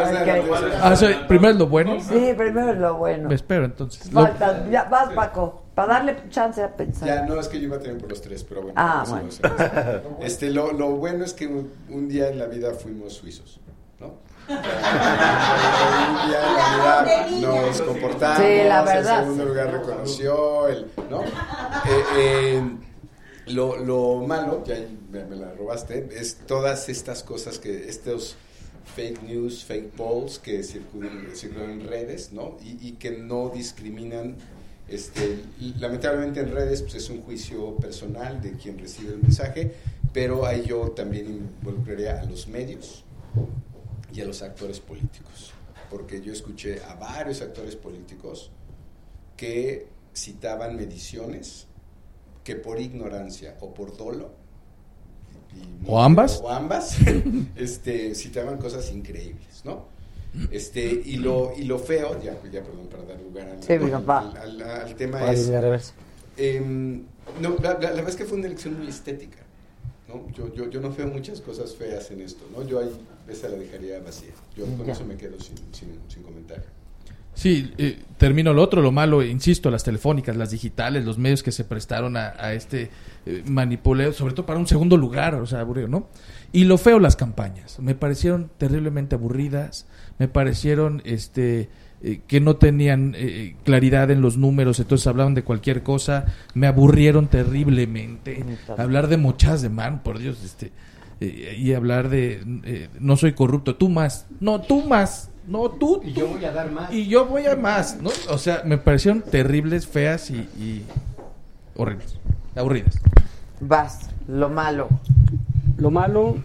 Ah, 0.82 0.96
sí, 0.96 1.06
primero 1.28 1.50
es 1.52 1.56
lo 1.58 1.66
bueno. 1.68 2.00
Sí, 2.00 2.32
primero 2.36 2.72
es 2.72 2.78
lo 2.78 2.96
bueno. 2.96 3.28
Me 3.28 3.34
espero 3.34 3.64
entonces. 3.64 4.12
Lo- 4.12 4.22
Falta, 4.22 4.68
ya, 4.70 4.84
vas 4.84 5.12
Paco, 5.14 5.64
para 5.74 5.94
darle 5.94 6.16
chance 6.30 6.62
a 6.62 6.74
pensar. 6.74 7.06
Ya, 7.08 7.22
no, 7.26 7.38
es 7.38 7.48
que 7.48 7.58
yo 7.60 7.64
iba 7.66 7.76
también 7.76 7.98
por 7.98 8.10
los 8.10 8.20
tres, 8.20 8.42
pero 8.44 8.62
bueno. 8.62 8.74
Ah, 8.76 9.04
bueno. 9.08 9.26
no 9.26 9.30
sé. 9.30 9.42
Este, 10.22 10.50
lo, 10.50 10.72
lo 10.72 10.90
bueno 10.96 11.24
es 11.24 11.34
que 11.34 11.46
un, 11.46 11.70
un 11.88 12.08
día 12.08 12.28
en 12.28 12.38
la 12.38 12.46
vida 12.46 12.72
fuimos 12.72 13.12
suizos, 13.14 13.60
¿no? 14.02 14.14
en 14.48 14.56
la 16.54 17.02
vida 17.04 17.26
nos 17.40 17.80
comportamos, 17.82 18.38
Sí, 18.38 18.68
la 18.68 18.82
verdad. 18.82 19.18
el 19.20 19.24
segundo 19.24 19.44
lugar 19.46 19.72
reconoció, 19.72 20.68
el, 20.68 20.86
¿no? 21.08 21.22
Eh, 21.22 22.04
eh, 22.18 22.62
lo, 23.46 23.76
lo 23.78 24.26
malo, 24.26 24.62
ya 24.64 24.76
me, 25.10 25.24
me 25.24 25.36
la 25.36 25.52
robaste, 25.52 26.08
es 26.12 26.38
todas 26.46 26.88
estas 26.88 27.22
cosas 27.22 27.58
que, 27.58 27.88
estos 27.88 28.36
fake 28.96 29.22
news, 29.22 29.64
fake 29.64 29.90
polls 29.92 30.38
que 30.38 30.62
circulan, 30.62 31.28
circulan 31.34 31.70
en 31.70 31.88
redes, 31.88 32.32
¿no? 32.32 32.56
Y, 32.62 32.88
y 32.88 32.92
que 32.92 33.12
no 33.12 33.48
discriminan 33.54 34.36
Este, 34.88 35.38
y 35.60 35.74
lamentablemente 35.78 36.40
en 36.40 36.50
redes 36.52 36.82
pues, 36.82 36.96
es 36.96 37.08
un 37.08 37.22
juicio 37.22 37.76
personal 37.76 38.42
de 38.42 38.52
quien 38.52 38.78
recibe 38.78 39.12
el 39.14 39.22
mensaje, 39.22 39.72
pero 40.12 40.44
ahí 40.44 40.64
yo 40.66 40.90
también 40.90 41.26
involucraría 41.62 42.20
a 42.20 42.24
los 42.24 42.46
medios 42.48 43.04
y 44.12 44.20
a 44.20 44.24
los 44.24 44.42
actores 44.42 44.80
políticos, 44.80 45.52
porque 45.90 46.20
yo 46.20 46.32
escuché 46.32 46.82
a 46.84 46.94
varios 46.94 47.40
actores 47.42 47.76
políticos 47.76 48.50
que 49.36 49.86
citaban 50.14 50.76
mediciones 50.76 51.66
que 52.44 52.56
por 52.56 52.80
ignorancia 52.80 53.56
o 53.60 53.72
por 53.72 53.96
dolo 53.96 54.30
y- 55.54 55.88
¿O 55.90 56.00
ambas? 56.00 56.40
o 56.42 56.50
ambas 56.50 56.96
este, 57.56 58.14
citaban 58.14 58.58
cosas 58.58 58.90
increíbles, 58.92 59.62
¿no? 59.64 59.86
Este, 60.50 60.82
y 61.04 61.16
lo, 61.16 61.52
y 61.56 61.64
lo 61.64 61.78
feo, 61.78 62.18
ya, 62.22 62.32
ya 62.50 62.62
perdón, 62.62 62.86
para 62.90 63.02
dar 63.04 63.20
lugar 63.20 63.48
al, 63.50 63.62
Sí, 63.62 63.76
venga, 63.76 63.98
va. 63.98 64.20
al- 64.20 64.36
al- 64.38 64.62
al 64.62 64.94
tema 64.96 65.30
es... 65.30 65.46
em, 66.38 67.02
no, 67.40 67.56
la, 67.62 67.74
la- 67.74 67.80
la 67.80 67.90
verdad 67.90 68.08
es 68.08 68.16
que 68.16 68.24
fue 68.24 68.38
una 68.38 68.46
elección 68.46 68.78
muy 68.78 68.88
estética, 68.88 69.38
¿no? 70.08 70.30
Yo, 70.32 70.52
yo, 70.54 70.70
yo 70.70 70.80
no 70.80 70.90
veo 70.90 71.06
muchas 71.08 71.42
cosas 71.42 71.74
feas 71.74 72.10
en 72.10 72.22
esto, 72.22 72.46
¿no? 72.50 72.62
Yo 72.66 72.80
esa 73.28 73.48
la 73.48 73.56
dejaría 73.56 74.00
vacía. 74.00 74.30
Yo 74.56 74.64
con 74.64 74.86
Ya. 74.86 74.92
eso 74.92 75.04
me 75.04 75.16
quedo 75.16 75.38
sin, 75.40 75.56
sin, 75.72 75.98
sin 76.08 76.22
comentario. 76.22 76.64
Sí, 77.34 77.72
eh, 77.78 77.98
termino 78.18 78.52
lo 78.52 78.62
otro, 78.62 78.82
lo 78.82 78.92
malo, 78.92 79.22
insisto, 79.24 79.70
las 79.70 79.84
telefónicas, 79.84 80.36
las 80.36 80.50
digitales, 80.50 81.06
los 81.06 81.16
medios 81.16 81.42
que 81.42 81.50
se 81.50 81.64
prestaron 81.64 82.16
a, 82.18 82.34
a 82.38 82.52
este 82.52 82.90
eh, 83.24 83.42
manipuleo, 83.46 84.12
sobre 84.12 84.34
todo 84.34 84.44
para 84.44 84.58
un 84.58 84.66
segundo 84.66 84.98
lugar, 84.98 85.34
o 85.36 85.46
sea, 85.46 85.60
aburrido, 85.60 85.88
¿no? 85.88 86.08
Y 86.52 86.64
lo 86.64 86.76
feo, 86.76 86.98
las 86.98 87.16
campañas. 87.16 87.78
Me 87.80 87.94
parecieron 87.94 88.50
terriblemente 88.58 89.14
aburridas, 89.14 89.86
me 90.18 90.28
parecieron 90.28 91.00
este 91.06 91.70
eh, 92.02 92.20
que 92.26 92.40
no 92.40 92.56
tenían 92.56 93.14
eh, 93.16 93.56
claridad 93.64 94.10
en 94.10 94.20
los 94.20 94.36
números, 94.36 94.78
entonces 94.78 95.06
hablaban 95.06 95.32
de 95.32 95.42
cualquier 95.42 95.82
cosa, 95.82 96.26
me 96.52 96.66
aburrieron 96.66 97.28
terriblemente. 97.28 98.44
Hablar 98.76 99.08
de 99.08 99.16
mochas 99.16 99.62
de 99.62 99.70
mano, 99.70 100.02
por 100.04 100.18
Dios, 100.18 100.42
este 100.44 100.70
eh, 101.28 101.56
y 101.58 101.72
hablar 101.74 102.08
de 102.08 102.42
eh, 102.64 102.88
no 102.98 103.16
soy 103.16 103.32
corrupto, 103.32 103.76
tú 103.76 103.88
más, 103.88 104.26
no, 104.40 104.60
tú 104.60 104.82
más, 104.84 105.30
no, 105.46 105.70
tú, 105.70 106.00
Y 106.04 106.12
yo 106.12 106.28
voy 106.28 106.44
a 106.44 106.52
dar 106.52 106.70
más. 106.70 106.92
y 106.92 107.06
yo 107.08 107.26
voy 107.26 107.46
a 107.46 107.56
más, 107.56 108.00
¿no? 108.00 108.10
O 108.30 108.38
sea, 108.38 108.62
me 108.64 108.78
parecieron 108.78 109.22
terribles, 109.22 109.86
feas 109.86 110.30
y, 110.30 110.48
y 110.58 110.82
horribles, 111.76 112.18
aburridas. 112.54 112.98
Vas, 113.60 114.10
lo 114.28 114.48
malo. 114.48 114.88
Lo 115.76 115.90
malo 115.90 116.36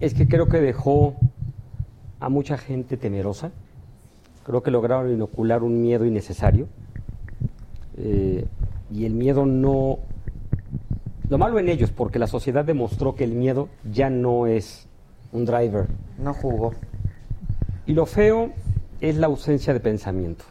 es 0.00 0.14
que 0.14 0.26
creo 0.28 0.48
que 0.48 0.60
dejó 0.60 1.16
a 2.20 2.28
mucha 2.28 2.58
gente 2.58 2.96
temerosa. 2.96 3.50
Creo 4.44 4.62
que 4.62 4.70
lograron 4.70 5.12
inocular 5.12 5.62
un 5.62 5.82
miedo 5.82 6.04
innecesario. 6.04 6.68
Eh, 7.96 8.44
y 8.92 9.04
el 9.06 9.14
miedo 9.14 9.46
no... 9.46 9.98
Lo 11.28 11.38
malo 11.38 11.58
en 11.58 11.68
ellos, 11.68 11.90
porque 11.90 12.18
la 12.18 12.26
sociedad 12.26 12.64
demostró 12.64 13.14
que 13.14 13.24
el 13.24 13.32
miedo 13.32 13.68
ya 13.90 14.10
no 14.10 14.46
es 14.46 14.86
un 15.32 15.44
driver. 15.44 15.86
No 16.18 16.34
jugó. 16.34 16.74
Y 17.86 17.94
lo 17.94 18.06
feo 18.06 18.52
es 19.00 19.16
la 19.16 19.26
ausencia 19.26 19.72
de 19.72 19.80
pensamiento. 19.80 20.44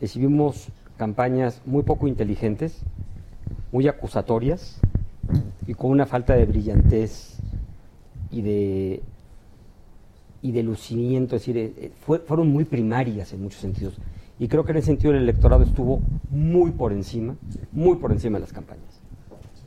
Recibimos 0.00 0.68
campañas 0.96 1.62
muy 1.64 1.82
poco 1.82 2.06
inteligentes, 2.08 2.78
muy 3.72 3.88
acusatorias 3.88 4.78
y 5.66 5.74
con 5.74 5.90
una 5.90 6.06
falta 6.06 6.34
de 6.34 6.44
brillantez 6.44 7.38
y 8.30 8.42
de, 8.42 9.02
y 10.42 10.52
de 10.52 10.62
lucimiento, 10.62 11.36
es 11.36 11.42
decir, 11.42 11.56
eh, 11.56 11.72
eh, 11.76 11.92
fue- 12.04 12.18
fueron 12.18 12.48
muy 12.48 12.64
primarias 12.64 13.32
en 13.32 13.42
muchos 13.42 13.60
sentidos. 13.60 13.94
Y 14.38 14.48
creo 14.48 14.64
que 14.64 14.72
en 14.72 14.78
ese 14.78 14.86
sentido 14.86 15.12
el 15.12 15.18
electorado 15.22 15.62
estuvo 15.62 16.00
muy 16.30 16.72
por 16.72 16.92
encima, 16.92 17.36
muy 17.72 17.96
por 17.96 18.12
encima 18.12 18.38
de 18.38 18.40
las 18.42 18.52
campañas. 18.52 18.91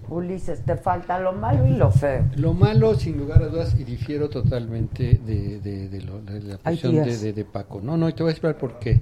Ulises, 0.09 0.61
te 0.63 0.75
falta 0.77 1.19
lo 1.19 1.33
malo 1.33 1.65
y 1.67 1.71
lo 1.71 1.91
feo. 1.91 2.23
Lo 2.35 2.53
malo, 2.53 2.93
sin 2.95 3.17
lugar 3.17 3.41
a 3.43 3.47
dudas, 3.47 3.75
y 3.79 3.83
difiero 3.83 4.29
totalmente 4.29 5.19
de, 5.25 5.59
de- 5.59 5.89
de 5.89 6.01
lo- 6.01 6.21
de 6.21 6.39
la 6.41 6.57
posición 6.57 6.95
de, 6.95 7.03
tías. 7.03 7.21
de- 7.21 7.33
de 7.33 7.45
Paco. 7.45 7.79
No, 7.81 7.97
no, 7.97 8.07
y 8.09 8.13
te 8.13 8.21
voy 8.23 8.29
a 8.29 8.33
explicar 8.33 8.57
por 8.59 8.77
qué. 8.79 9.01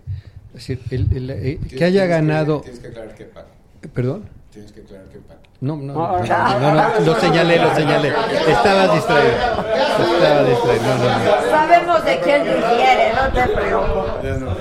Es 0.49 0.53
decir, 0.67 0.79
el- 0.91 1.07
el- 1.15 1.29
eh, 1.31 1.59
que 1.77 1.83
haya 1.83 2.05
ganado... 2.05 2.61
tienes 2.61 2.79
que 2.79 2.87
aclarar 2.87 3.15
que 3.15 3.25
Paco. 3.25 3.47
¿Perdón? 3.93 4.23
Tienes 4.51 4.71
que 4.71 4.81
aclarar 4.81 5.07
que 5.07 5.17
Paco. 5.19 5.39
No, 5.61 5.77
no, 5.77 5.93
Ah, 6.05 6.19
no, 6.19 6.59
no, 6.59 6.61
no, 6.73 6.73
no, 6.73 6.99
no, 6.99 7.05
lo 7.05 7.15
señalé, 7.19 7.57
lo 7.57 7.73
señalé. 7.75 8.09
Estaba 8.47 8.93
distraído. 8.93 9.33
Estaba 9.33 10.43
distraído. 10.43 10.83
No, 10.83 10.97
no, 10.97 11.03
no. 11.03 11.09
Sabemos 11.49 12.05
de 12.05 12.19
quién 12.19 12.43
difiere, 12.43 13.13
no 13.15 13.23
te 13.33 13.47
preocupes. 13.53 14.39
No, 14.39 14.49
no, 14.49 14.53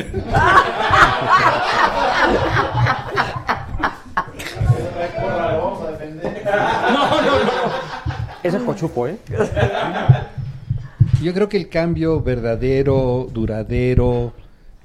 no. 6.92 7.20
Ese 8.42 8.56
es 8.56 8.62
cochupo, 8.62 9.06
¿eh? 9.06 9.18
Yo 11.22 11.34
creo 11.34 11.48
que 11.48 11.58
el 11.58 11.68
cambio 11.68 12.22
verdadero, 12.22 13.28
duradero, 13.30 14.32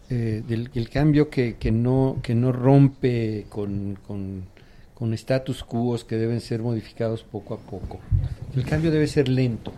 eh, 0.10 0.44
del, 0.46 0.70
el 0.76 0.90
cambio 0.90 1.30
que, 1.30 1.56
que 1.56 1.72
no, 1.72 2.18
que 2.22 2.36
no 2.36 2.52
rompe 2.52 3.46
con, 3.50 3.98
con, 4.06 4.44
con 4.94 5.14
status 5.14 5.64
quo 5.64 5.98
que 6.08 6.18
deben 6.18 6.42
ser 6.42 6.62
modificados 6.62 7.24
poco 7.24 7.54
a 7.54 7.58
poco. 7.58 8.00
El 8.56 8.66
cambio 8.66 8.92
debe 8.92 9.08
ser 9.08 9.30
lento 9.30 9.72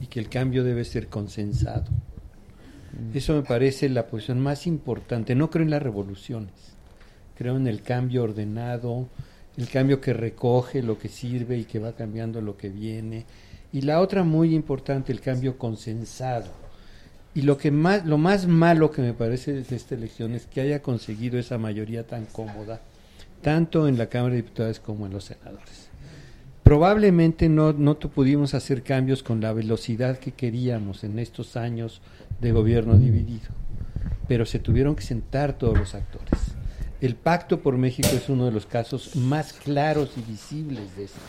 y 0.00 0.06
que 0.06 0.20
el 0.20 0.28
cambio 0.28 0.64
debe 0.64 0.84
ser 0.84 1.08
consensado. 1.08 1.86
Eso 3.14 3.34
me 3.34 3.42
parece 3.42 3.88
la 3.88 4.06
posición 4.06 4.40
más 4.40 4.66
importante. 4.66 5.34
No 5.34 5.50
creo 5.50 5.64
en 5.64 5.70
las 5.70 5.82
revoluciones. 5.82 6.52
Creo 7.36 7.56
en 7.56 7.68
el 7.68 7.82
cambio 7.82 8.24
ordenado, 8.24 9.08
el 9.58 9.68
cambio 9.68 10.00
que 10.00 10.12
recoge 10.12 10.82
lo 10.82 10.98
que 10.98 11.08
sirve 11.08 11.58
y 11.58 11.64
que 11.64 11.80
va 11.80 11.92
cambiando 11.92 12.40
lo 12.40 12.56
que 12.56 12.68
viene. 12.68 13.26
Y 13.72 13.80
la 13.80 14.00
otra 14.00 14.22
muy 14.22 14.54
importante, 14.54 15.12
el 15.12 15.20
cambio 15.20 15.58
consensado. 15.58 16.46
Y 17.34 17.42
lo 17.42 17.58
que 17.58 17.72
más, 17.72 18.06
lo 18.06 18.18
más 18.18 18.46
malo 18.46 18.92
que 18.92 19.02
me 19.02 19.14
parece 19.14 19.52
de 19.52 19.76
esta 19.76 19.96
elección 19.96 20.34
es 20.34 20.46
que 20.46 20.60
haya 20.60 20.80
conseguido 20.80 21.40
esa 21.40 21.58
mayoría 21.58 22.06
tan 22.06 22.24
cómoda, 22.26 22.80
tanto 23.42 23.88
en 23.88 23.98
la 23.98 24.08
Cámara 24.08 24.34
de 24.34 24.42
Diputados 24.42 24.78
como 24.78 25.06
en 25.06 25.12
los 25.12 25.24
senadores. 25.24 25.88
Probablemente 26.62 27.48
no, 27.48 27.72
no 27.72 27.98
pudimos 27.98 28.54
hacer 28.54 28.84
cambios 28.84 29.24
con 29.24 29.40
la 29.40 29.52
velocidad 29.52 30.18
que 30.18 30.30
queríamos 30.30 31.02
en 31.02 31.18
estos 31.18 31.56
años 31.56 32.00
de 32.40 32.52
gobierno 32.52 32.96
dividido, 32.96 33.48
pero 34.28 34.46
se 34.46 34.60
tuvieron 34.60 34.94
que 34.94 35.02
sentar 35.02 35.58
todos 35.58 35.76
los 35.76 35.94
actores. 35.96 36.47
El 37.00 37.14
Pacto 37.14 37.60
por 37.60 37.76
México 37.76 38.08
es 38.12 38.28
uno 38.28 38.46
de 38.46 38.50
los 38.50 38.66
casos 38.66 39.14
más 39.14 39.52
claros 39.52 40.10
y 40.16 40.22
visibles 40.22 40.96
de 40.96 41.04
esto, 41.04 41.20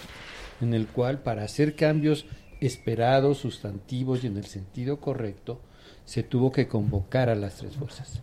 en 0.62 0.74
el 0.74 0.88
cual 0.88 1.20
para 1.20 1.44
hacer 1.44 1.76
cambios 1.76 2.26
esperados, 2.60 3.38
sustantivos 3.38 4.24
y 4.24 4.28
en 4.28 4.38
el 4.38 4.46
sentido 4.46 5.00
correcto, 5.00 5.62
se 6.06 6.24
tuvo 6.24 6.52
que 6.52 6.68
convocar 6.68 7.30
a 7.30 7.36
las 7.36 7.58
tres 7.58 7.76
fuerzas. 7.76 8.22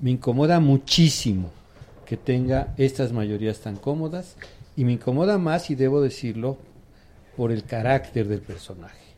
Me 0.00 0.10
incomoda 0.10 0.58
muchísimo 0.58 1.50
que 2.04 2.16
tenga 2.16 2.74
estas 2.76 3.12
mayorías 3.12 3.60
tan 3.60 3.76
cómodas 3.76 4.36
y 4.76 4.84
me 4.84 4.92
incomoda 4.92 5.38
más, 5.38 5.70
y 5.70 5.76
debo 5.76 6.00
decirlo, 6.00 6.58
por 7.36 7.52
el 7.52 7.62
carácter 7.62 8.26
del 8.26 8.40
personaje. 8.40 9.14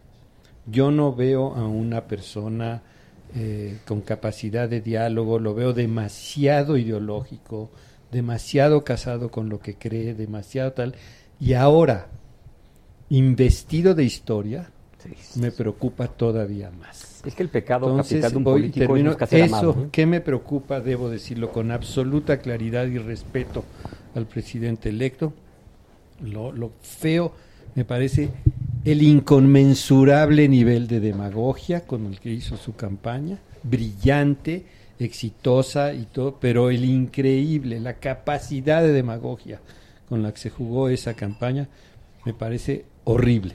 Yo 0.66 0.90
no 0.90 1.14
veo 1.14 1.54
a 1.54 1.66
una 1.66 2.04
persona 2.04 2.82
eh, 3.36 3.78
con 3.84 4.00
capacidad 4.00 4.68
de 4.68 4.80
diálogo, 4.80 5.38
lo 5.38 5.54
veo 5.54 5.72
demasiado 5.72 6.76
ideológico, 6.76 7.70
demasiado 8.12 8.84
casado 8.84 9.30
con 9.30 9.48
lo 9.48 9.58
que 9.58 9.74
cree, 9.74 10.14
demasiado 10.14 10.72
tal. 10.72 10.94
Y 11.40 11.54
ahora, 11.54 12.06
investido 13.10 13.94
de 13.94 14.04
historia, 14.04 14.70
me 15.36 15.50
preocupa 15.50 16.08
todavía 16.08 16.70
más. 16.70 17.22
Es 17.24 17.34
que 17.34 17.42
el 17.42 17.48
pecado 17.48 17.88
Entonces, 17.88 18.20
capital 18.20 18.30
de 18.30 18.38
un 18.38 18.44
político 18.44 18.86
termino. 18.86 19.16
Eso, 19.18 19.44
amado, 19.44 19.74
¿no? 19.76 19.90
¿qué 19.90 20.06
me 20.06 20.20
preocupa? 20.20 20.80
Debo 20.80 21.10
decirlo 21.10 21.50
con 21.50 21.70
absoluta 21.72 22.38
claridad 22.38 22.86
y 22.86 22.98
respeto 22.98 23.64
al 24.14 24.26
presidente 24.26 24.90
electo. 24.90 25.32
Lo, 26.22 26.52
lo 26.52 26.70
feo 26.80 27.32
me 27.74 27.84
parece 27.84 28.30
el 28.84 29.02
inconmensurable 29.02 30.46
nivel 30.46 30.86
de 30.86 31.00
demagogia 31.00 31.86
con 31.86 32.04
el 32.06 32.20
que 32.20 32.30
hizo 32.30 32.58
su 32.58 32.76
campaña, 32.76 33.38
brillante, 33.62 34.66
exitosa 34.98 35.94
y 35.94 36.04
todo, 36.04 36.38
pero 36.38 36.68
el 36.68 36.84
increíble, 36.84 37.80
la 37.80 37.94
capacidad 37.94 38.82
de 38.82 38.92
demagogia 38.92 39.60
con 40.08 40.22
la 40.22 40.32
que 40.32 40.38
se 40.38 40.50
jugó 40.50 40.90
esa 40.90 41.14
campaña 41.14 41.68
me 42.26 42.34
parece 42.34 42.84
horrible. 43.04 43.54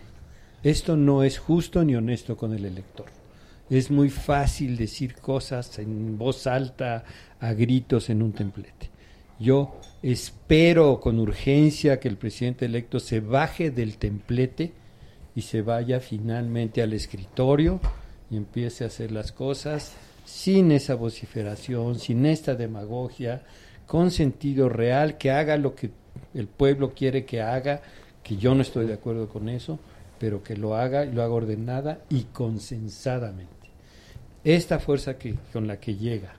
Esto 0.64 0.97
no 0.97 1.23
es 1.23 1.38
justo 1.38 1.85
ni 1.85 1.95
honesto 1.95 2.35
con 2.35 2.53
el 2.56 2.65
elector. 2.65 3.06
Es 3.69 3.91
muy 3.91 4.10
fácil 4.10 4.77
decir 4.77 5.15
cosas 5.15 5.77
en 5.77 6.18
voz 6.18 6.47
alta, 6.47 7.06
a 7.39 7.53
gritos 7.53 8.10
en 8.10 8.23
un 8.23 8.34
templete. 8.34 8.89
Yo 9.39 9.80
espero 10.01 10.99
con 10.99 11.19
urgencia 11.19 11.99
que 11.99 12.07
el 12.07 12.18
presidente 12.18 12.65
electo 12.65 12.99
se 12.99 13.19
baje 13.19 13.69
del 13.69 13.97
templete 13.97 14.73
y 15.40 15.41
se 15.41 15.61
vaya 15.61 16.02
finalmente 16.02 16.82
al 16.82 16.91
escritorio 16.91 17.80
y 18.30 18.36
empiece 18.36 18.84
a 18.84 18.88
hacer 18.88 19.14
las 19.14 19.32
cosas 19.32 19.94
sin 20.26 20.74
esa 20.74 20.95
vociferación, 20.95 21.98
sin 21.98 22.26
esta 22.26 22.56
demagogia, 22.56 23.44
con 23.88 24.11
sentido 24.11 24.68
real, 24.68 25.18
que 25.18 25.32
haga 25.32 25.56
lo 25.56 25.76
que 25.76 25.91
el 26.34 26.48
pueblo 26.48 26.94
quiere 26.94 27.24
que 27.24 27.41
haga, 27.41 27.82
que 28.22 28.36
yo 28.36 28.53
no 28.53 28.61
estoy 28.61 28.86
de 28.86 28.95
acuerdo 28.95 29.30
con 29.30 29.48
eso, 29.48 29.80
pero 30.20 30.44
que 30.44 30.57
lo 30.57 30.76
haga 30.76 31.06
y 31.06 31.14
lo 31.14 31.24
haga 31.24 31.34
ordenada 31.34 32.02
y 32.10 32.24
consensadamente. 32.24 33.72
Esta 34.44 34.78
fuerza 34.78 35.18
que, 35.18 35.36
con 35.53 35.68
la 35.68 35.80
que 35.80 35.95
llega 35.95 36.34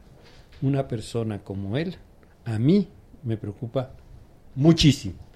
una 0.61 0.87
persona 0.87 1.39
como 1.39 1.79
él, 1.79 1.97
a 2.45 2.59
mí 2.59 2.87
me 3.23 3.39
preocupa 3.39 3.93
muchísimo. 4.57 5.30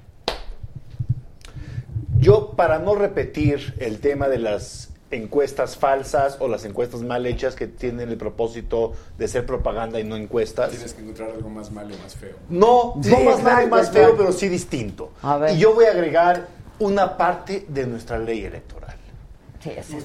Yo, 2.19 2.53
para 2.53 2.79
no 2.79 2.95
repetir 2.95 3.75
el 3.79 3.99
tema 3.99 4.29
de 4.29 4.39
las 4.39 4.91
encuestas 5.11 5.77
falsas 5.77 6.39
o 6.41 6.49
las 6.49 6.65
encuestas 6.65 7.03
mal 7.03 7.27
hechas 7.27 7.55
que 7.55 7.67
tienen 7.67 8.09
el 8.09 8.17
propósito 8.17 8.93
de 9.19 9.29
ser 9.29 9.47
propaganda 9.47 10.01
y 10.01 10.05
no 10.05 10.17
encuestas. 10.17 10.71
Tienes 10.71 10.95
que 10.95 11.03
encontrar 11.03 11.31
algo 11.31 11.49
más 11.51 11.71
malo 11.71 11.95
y 11.95 11.99
más 12.03 12.15
feo. 12.15 12.37
No, 12.49 12.95
Sí, 13.03 13.11
no 13.11 13.21
más 13.21 13.43
malo 13.43 13.67
y 13.67 13.71
más 13.71 13.91
feo, 13.91 14.17
pero 14.17 14.33
sí 14.33 14.49
distinto. 14.49 15.13
A 15.23 15.37
ver. 15.37 15.55
Y 15.55 15.59
yo 15.59 15.75
voy 15.75 15.85
a 15.85 15.91
agregar 15.91 16.49
una 16.79 17.17
parte 17.17 17.65
de 17.69 17.87
nuestra 17.87 18.19
ley 18.19 18.45
electoral. 18.45 18.97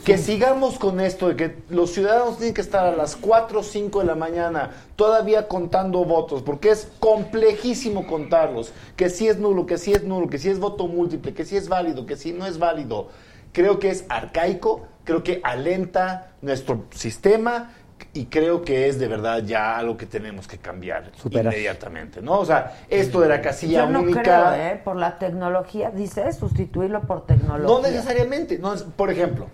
Que 0.05 0.17
sigamos 0.17 0.79
con 0.79 0.99
esto 0.99 1.27
de 1.29 1.35
que 1.35 1.55
los 1.69 1.91
ciudadanos 1.91 2.37
tienen 2.37 2.53
que 2.53 2.61
estar 2.61 2.85
a 2.85 2.95
las 2.95 3.15
4 3.15 3.59
o 3.59 3.63
5 3.63 3.99
de 3.99 4.05
la 4.05 4.15
mañana 4.15 4.71
todavía 4.95 5.47
contando 5.47 6.05
votos, 6.05 6.41
porque 6.41 6.69
es 6.69 6.87
complejísimo 6.99 8.07
contarlos, 8.07 8.71
que 8.95 9.09
si 9.09 9.27
es 9.27 9.37
nulo, 9.37 9.65
que 9.65 9.77
si 9.77 9.93
es 9.93 10.03
nulo, 10.03 10.29
que 10.29 10.37
si 10.37 10.49
es 10.49 10.59
voto 10.59 10.87
múltiple, 10.87 11.33
que 11.33 11.45
si 11.45 11.57
es 11.57 11.67
válido, 11.67 12.05
que 12.05 12.15
si 12.15 12.31
no 12.31 12.45
es 12.45 12.57
válido. 12.57 13.09
Creo 13.51 13.79
que 13.79 13.89
es 13.89 14.05
arcaico, 14.09 14.87
creo 15.03 15.23
que 15.23 15.41
alenta 15.43 16.33
nuestro 16.41 16.85
sistema 16.91 17.73
y 18.13 18.25
creo 18.25 18.63
que 18.63 18.87
es 18.87 18.99
de 18.99 19.07
verdad 19.07 19.43
ya 19.43 19.77
algo 19.77 19.95
que 19.97 20.05
tenemos 20.05 20.47
que 20.47 20.57
cambiar 20.57 21.11
Superar. 21.15 21.53
inmediatamente, 21.53 22.21
¿no? 22.21 22.39
O 22.39 22.45
sea, 22.45 22.77
esto 22.89 23.21
de 23.21 23.29
la 23.29 23.41
casilla 23.41 23.85
Yo 23.85 23.89
no 23.91 24.01
única 24.01 24.21
creo, 24.21 24.53
¿eh? 24.53 24.81
Por 24.83 24.95
la 24.95 25.19
tecnología, 25.19 25.91
dice, 25.91 26.31
sustituirlo 26.33 27.01
por 27.01 27.25
tecnología. 27.25 27.67
no 27.67 27.81
necesariamente. 27.81 28.57
No, 28.57 28.75
por 28.95 29.11
ejemplo, 29.11 29.47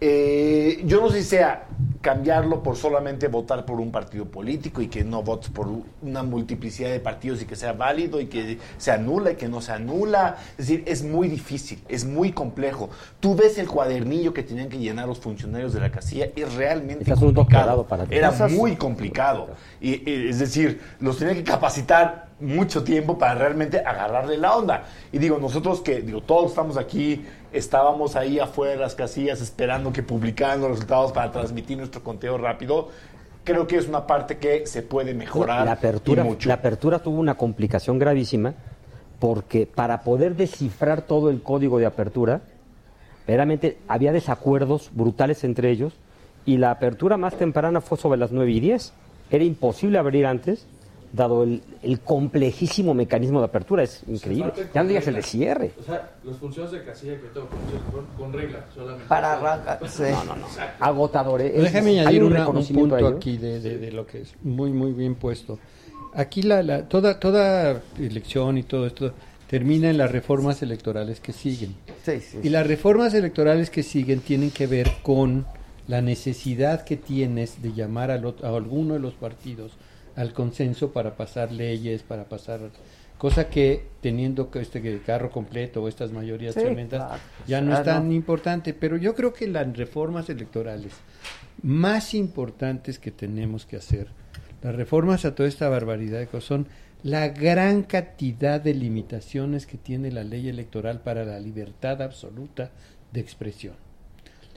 eh, 0.00 0.82
yo 0.84 1.00
no 1.00 1.10
sé 1.10 1.22
si 1.22 1.28
sea 1.30 1.66
cambiarlo 2.02 2.62
por 2.62 2.76
solamente 2.76 3.28
votar 3.28 3.64
por 3.64 3.80
un 3.80 3.90
partido 3.90 4.26
político 4.26 4.82
y 4.82 4.88
que 4.88 5.02
no 5.02 5.22
votes 5.22 5.48
por 5.50 5.68
una 6.02 6.22
multiplicidad 6.22 6.90
de 6.90 7.00
partidos 7.00 7.42
y 7.42 7.46
que 7.46 7.56
sea 7.56 7.72
válido 7.72 8.20
y 8.20 8.26
que 8.26 8.58
se 8.76 8.92
anula 8.92 9.32
y 9.32 9.36
que 9.36 9.48
no 9.48 9.60
se 9.60 9.72
anula. 9.72 10.36
Es 10.58 10.68
decir, 10.68 10.84
es 10.86 11.02
muy 11.02 11.28
difícil, 11.28 11.82
es 11.88 12.04
muy 12.04 12.32
complejo. 12.32 12.90
Tú 13.20 13.34
ves 13.34 13.58
el 13.58 13.68
cuadernillo 13.68 14.34
que 14.34 14.42
tenían 14.42 14.68
que 14.68 14.78
llenar 14.78 15.08
los 15.08 15.18
funcionarios 15.18 15.72
de 15.72 15.80
la 15.80 15.90
casilla, 15.90 16.28
es 16.36 16.54
realmente 16.54 17.04
complicado. 17.10 17.32
doctorado 17.32 17.86
para 17.86 18.04
ti. 18.04 18.14
Era 18.14 18.30
muy 18.50 18.76
complicado. 18.76 19.48
Y, 19.80 20.08
y, 20.08 20.28
es 20.28 20.38
decir, 20.38 20.80
los 21.00 21.18
tenían 21.18 21.36
que 21.36 21.44
capacitar 21.44 22.26
mucho 22.38 22.84
tiempo 22.84 23.18
para 23.18 23.34
realmente 23.34 23.78
agarrarle 23.78 24.36
la 24.36 24.54
onda. 24.54 24.84
Y 25.12 25.18
digo, 25.18 25.38
nosotros 25.38 25.80
que, 25.80 26.02
digo, 26.02 26.20
todos 26.20 26.50
estamos 26.50 26.76
aquí, 26.76 27.24
estábamos 27.56 28.16
ahí 28.16 28.38
afuera 28.38 28.72
de 28.72 28.78
las 28.78 28.94
casillas 28.94 29.40
esperando 29.40 29.92
que 29.92 30.02
publicaran 30.02 30.60
los 30.60 30.70
resultados 30.70 31.12
para 31.12 31.32
transmitir 31.32 31.78
nuestro 31.78 32.02
conteo 32.02 32.38
rápido. 32.38 32.88
Creo 33.44 33.66
que 33.66 33.76
es 33.76 33.88
una 33.88 34.06
parte 34.06 34.38
que 34.38 34.66
se 34.66 34.82
puede 34.82 35.14
mejorar 35.14 35.64
La 35.64 35.72
apertura, 35.72 36.24
mucho. 36.24 36.48
la 36.48 36.54
apertura 36.56 36.98
tuvo 36.98 37.20
una 37.20 37.36
complicación 37.36 37.98
gravísima 37.98 38.54
porque 39.18 39.66
para 39.66 40.02
poder 40.02 40.36
descifrar 40.36 41.02
todo 41.02 41.30
el 41.30 41.42
código 41.42 41.78
de 41.78 41.86
apertura, 41.86 42.42
verdaderamente 43.26 43.78
había 43.88 44.12
desacuerdos 44.12 44.90
brutales 44.92 45.44
entre 45.44 45.70
ellos 45.70 45.94
y 46.44 46.58
la 46.58 46.70
apertura 46.70 47.16
más 47.16 47.36
temprana 47.36 47.80
fue 47.80 47.98
sobre 47.98 48.18
las 48.18 48.32
9 48.32 48.50
y 48.50 48.60
10. 48.60 48.92
Era 49.30 49.44
imposible 49.44 49.98
abrir 49.98 50.26
antes, 50.26 50.66
dado 51.12 51.42
el, 51.44 51.62
el 51.82 52.00
complejísimo 52.00 52.94
mecanismo 52.94 53.38
de 53.40 53.46
apertura. 53.46 53.82
Es 53.82 54.02
increíble. 54.08 54.52
Ya 54.74 54.82
no 54.82 54.88
digas 54.88 55.06
el 55.08 55.14
de 55.14 55.22
cierre. 55.22 55.72
O 55.80 55.82
sea, 55.82 56.10
las 56.24 56.36
funciones 56.36 56.72
de 56.72 56.84
casilla 56.84 57.14
que 57.20 57.28
tengo 57.28 57.48
con, 57.92 58.06
con 58.16 58.32
regla 58.32 58.64
solamente. 58.74 59.04
Para 59.08 59.32
arrancar, 59.34 59.80
sí. 59.88 60.02
No, 60.10 60.24
no, 60.24 60.36
no. 60.36 60.46
Agotador. 60.80 61.40
¿eh? 61.42 61.52
Es- 61.56 61.62
Déjame 61.64 62.00
añadir 62.00 62.22
un 62.22 62.32
una- 62.32 62.40
un 62.40 62.46
reconocimiento 62.46 62.94
a 62.94 62.98
punto 62.98 63.08
ello. 63.08 63.16
aquí 63.18 63.36
de, 63.38 63.60
de- 63.60 63.78
de 63.78 63.92
lo 63.92 64.06
que 64.06 64.22
es 64.22 64.34
muy, 64.42 64.70
muy 64.72 64.92
bien 64.92 65.14
puesto. 65.14 65.58
Aquí 66.14 66.42
la, 66.42 66.62
la- 66.62 66.88
toda, 66.88 67.18
toda 67.20 67.82
elección 67.98 68.58
y 68.58 68.62
todo 68.62 68.86
esto 68.86 69.12
termina 69.48 69.90
en 69.90 69.98
las 69.98 70.10
reformas 70.10 70.62
electorales 70.62 71.20
que 71.20 71.32
siguen. 71.32 71.76
Sí, 72.04 72.20
sí, 72.20 72.38
Y 72.42 72.48
las 72.48 72.66
reformas 72.66 73.14
electorales 73.14 73.70
que 73.70 73.82
siguen 73.82 74.20
tienen 74.20 74.50
que 74.50 74.66
ver 74.66 74.90
con 75.02 75.46
la 75.88 76.00
necesidad 76.02 76.84
que 76.84 76.96
tienes 76.96 77.62
de 77.62 77.72
llamar 77.72 78.10
al 78.10 78.24
ot- 78.24 78.42
a 78.42 78.48
alguno 78.48 78.94
de 78.94 79.00
los 79.00 79.14
partidos 79.14 79.70
al 80.16 80.32
consenso 80.32 80.92
para 80.92 81.16
pasar 81.16 81.52
leyes, 81.52 82.02
para 82.02 82.24
pasar 82.24 82.60
cosa 83.18 83.48
que 83.48 83.86
teniendo 84.00 84.50
este 84.54 85.00
carro 85.00 85.30
completo 85.30 85.82
o 85.82 85.88
estas 85.88 86.12
mayorías 86.12 86.54
Sí, 86.54 86.60
tremendas 86.60 87.02
claro. 87.04 87.22
ya 87.46 87.60
no 87.60 87.74
es 87.76 87.82
tan 87.82 88.12
importante, 88.12 88.74
pero 88.74 88.96
yo 88.96 89.14
creo 89.14 89.32
que 89.32 89.46
las 89.46 89.74
reformas 89.76 90.28
electorales 90.28 90.92
más 91.62 92.14
importantes 92.14 92.98
que 92.98 93.10
tenemos 93.10 93.64
que 93.64 93.76
hacer, 93.76 94.08
las 94.62 94.74
reformas 94.74 95.24
a 95.24 95.34
toda 95.34 95.48
esta 95.48 95.68
barbaridad 95.68 96.18
de 96.18 96.26
cosas, 96.26 96.48
son 96.48 96.68
la 97.02 97.28
gran 97.28 97.82
cantidad 97.82 98.60
de 98.60 98.74
limitaciones 98.74 99.66
que 99.66 99.78
tiene 99.78 100.10
la 100.10 100.24
ley 100.24 100.48
electoral 100.48 101.00
para 101.00 101.24
la 101.24 101.38
libertad 101.38 102.02
absoluta 102.02 102.70
de 103.12 103.20
expresión. 103.20 103.85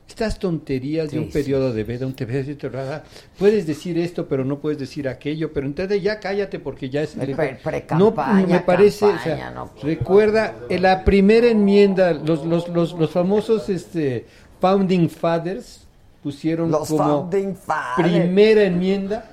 Estas 0.09 0.39
tonterías 0.39 1.11
de 1.11 1.19
un 1.19 1.25
sí. 1.25 1.31
periodo 1.31 1.71
de 1.71 1.83
veda, 1.83 2.05
un 2.07 2.13
periodo 2.13 3.03
puedes 3.37 3.65
decir 3.67 3.97
esto, 3.99 4.27
pero 4.27 4.43
no 4.43 4.57
puedes 4.59 4.79
decir 4.79 5.07
aquello, 5.07 5.53
pero 5.53 5.67
entonces 5.67 6.01
ya 6.01 6.19
cállate 6.19 6.59
porque 6.59 6.89
ya 6.89 7.03
es 7.03 7.11
Pre- 7.11 7.53
no 7.53 7.57
pre-campaña, 7.63 8.47
me 8.47 8.59
parece, 8.61 9.05
o 9.05 9.09
campaña, 9.09 9.37
sea, 9.37 9.51
no. 9.51 9.69
recuerda 9.83 10.55
en 10.67 10.81
la 10.81 11.05
primera 11.05 11.47
enmienda 11.47 12.11
los 12.13 12.43
los, 12.45 12.67
los, 12.69 12.93
los 12.93 13.11
famosos 13.11 13.69
este 13.69 14.25
founding 14.59 15.09
fathers 15.09 15.81
pusieron 16.23 16.71
Los 16.71 16.89
como 16.89 17.29
founding 17.29 17.55
fathers. 17.55 18.09
primera 18.09 18.63
enmienda 18.63 19.29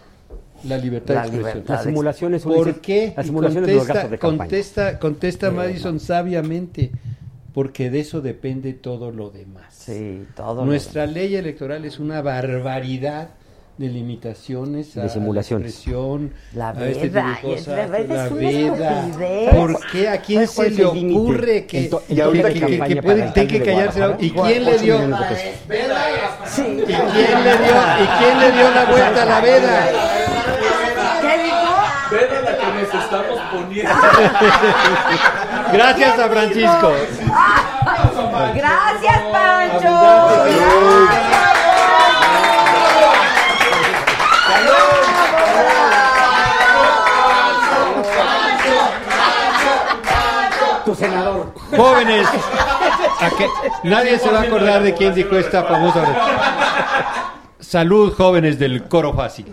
la 0.65 0.79
libertad 0.79 1.15
La 1.15 1.21
de 1.23 1.27
expresión. 1.29 1.55
libertad 1.55 1.75
Las 1.75 1.85
simulaciones, 1.85 2.43
¿Por 2.43 2.81
qué? 2.81 3.13
las 3.17 3.27
simulaciones 3.27 3.67
de 3.69 3.75
los 3.75 3.83
contesta, 3.87 3.95
gastos 3.95 4.11
de 4.11 4.19
campaña. 4.19 4.39
contesta, 4.39 4.99
contesta 4.99 5.47
Eh, 5.49 5.51
Madison 5.53 6.01
sabiamente, 6.01 6.91
porque 7.57 7.89
de 7.89 8.01
eso 8.01 8.21
depende 8.21 8.75
todo 8.75 9.11
lo 9.11 9.31
demás. 9.31 9.65
Sí, 9.75 10.27
todo 10.37 10.57
lo 10.57 10.67
Nuestra 10.67 11.07
ley 11.07 11.37
electoral 11.37 11.87
es 11.87 11.99
una 11.99 12.21
barbaridad 12.21 13.31
de 13.79 13.89
limitaciones 13.89 14.95
De 14.95 15.01
a, 15.01 15.05
a 15.05 15.09
simulaciones. 15.09 15.65
la 15.65 15.69
expresión, 15.71 16.33
La 16.55 16.69
a 16.69 16.87
este 16.87 17.09
tipo 17.09 17.15
de 17.15 17.23
veda, 17.23 17.27
y 17.31 17.33
es- 17.33 17.41
cosas, 17.61 17.77
la 17.79 17.87
veda 17.87 18.15
la 18.15 18.27
es 18.27 18.35
veda. 18.35 19.01
estupidez. 19.07 19.55
¿Por 19.55 19.87
qué? 19.91 20.09
¿A 20.11 20.21
quién 20.21 20.47
¿Sabes 20.47 20.75
se 20.77 20.83
le 20.83 20.85
ocurre 20.85 21.65
que, 21.67 21.83
to- 21.85 22.03
y 22.11 22.21
ahorita 22.21 22.49
que, 22.53 22.61
que, 22.61 22.79
que 22.79 23.03
tiene 23.33 23.49
que 23.49 23.63
callarse? 23.63 24.01
¿Y 24.19 24.31
Guadalajara? 24.31 24.47
quién 24.53 24.65
le 24.67 24.79
dio? 24.79 24.99
Sí. 26.45 26.63
¿Y 26.63 26.85
quién 26.85 27.45
le 27.45 27.57
dio? 27.57 27.77
¿Y 28.03 28.07
quién 28.19 28.39
le 28.39 28.53
dio 28.53 28.71
la 28.71 28.85
vuelta 28.85 29.23
a 29.23 29.25
la 29.25 29.41
veda? 29.41 29.89
¿Qué 31.23 31.43
dijo? 31.43 31.57
Veda 32.11 32.41
la 32.43 32.53
que 32.59 32.67
nos 32.83 33.05
estamos 33.05 33.41
poniendo. 33.51 33.93
Gracias 35.77 36.19
a 36.19 36.29
Francisco. 36.31 36.93
Gracias, 38.55 39.23
Pancho. 39.31 39.97
Tu 50.87 50.95
senador. 50.95 51.53
Jóvenes, 51.77 52.27
¿a 53.21 53.31
qué? 53.37 53.47
nadie 53.83 54.19
se 54.19 54.31
va 54.31 54.39
a 54.39 54.43
acordar 54.45 54.83
de 54.83 54.95
quién 54.95 55.15
dijo 55.15 55.37
esta 55.37 55.65
famosa. 55.65 56.05
Salud, 57.61 58.15
jóvenes 58.17 58.59
del 58.59 58.85
coro 58.89 59.13
fácil. 59.13 59.47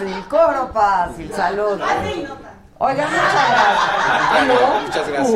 Fácil, 0.00 0.24
coro 0.28 0.70
fácil. 0.72 1.32
Salud. 1.34 1.80
Oiga, 2.82 3.04
muchas 4.82 5.08
gracias. 5.08 5.34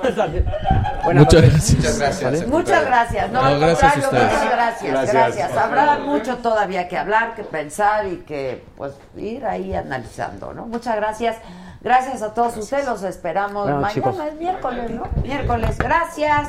Muchas 0.00 0.16
gracias. 0.16 0.44
Buenas 1.04 1.24
Muchas 1.24 1.42
gracias. 1.42 1.76
Muchas 1.76 1.98
gracias. 1.98 2.46
Muchas 2.48 2.84
gracias. 2.86 3.30
No, 3.30 3.42
No, 3.42 3.58
gracias 3.60 3.94
a 3.96 3.98
ustedes. 3.98 4.22
muchas 4.32 4.50
gracias, 4.50 4.90
Gracias. 4.92 5.12
gracias. 5.14 5.56
Habrá 5.56 5.98
mucho 5.98 6.36
todavía 6.38 6.88
que 6.88 6.96
hablar, 6.96 7.34
que 7.34 7.44
pensar 7.44 8.06
y 8.06 8.16
que 8.20 8.64
pues 8.76 8.92
ir 9.16 9.44
ahí 9.44 9.74
analizando, 9.74 10.54
¿no? 10.54 10.64
Muchas 10.66 10.96
gracias. 10.96 11.36
Gracias 11.82 12.22
a 12.22 12.34
todos 12.34 12.56
ustedes, 12.56 12.86
los 12.86 13.02
esperamos 13.04 13.64
Bueno, 13.64 13.76
mañana, 13.80 13.92
chicos. 13.94 14.16
es 14.26 14.34
miércoles, 14.34 14.90
¿no? 14.90 15.04
Miércoles, 15.22 15.78
gracias. 15.78 16.48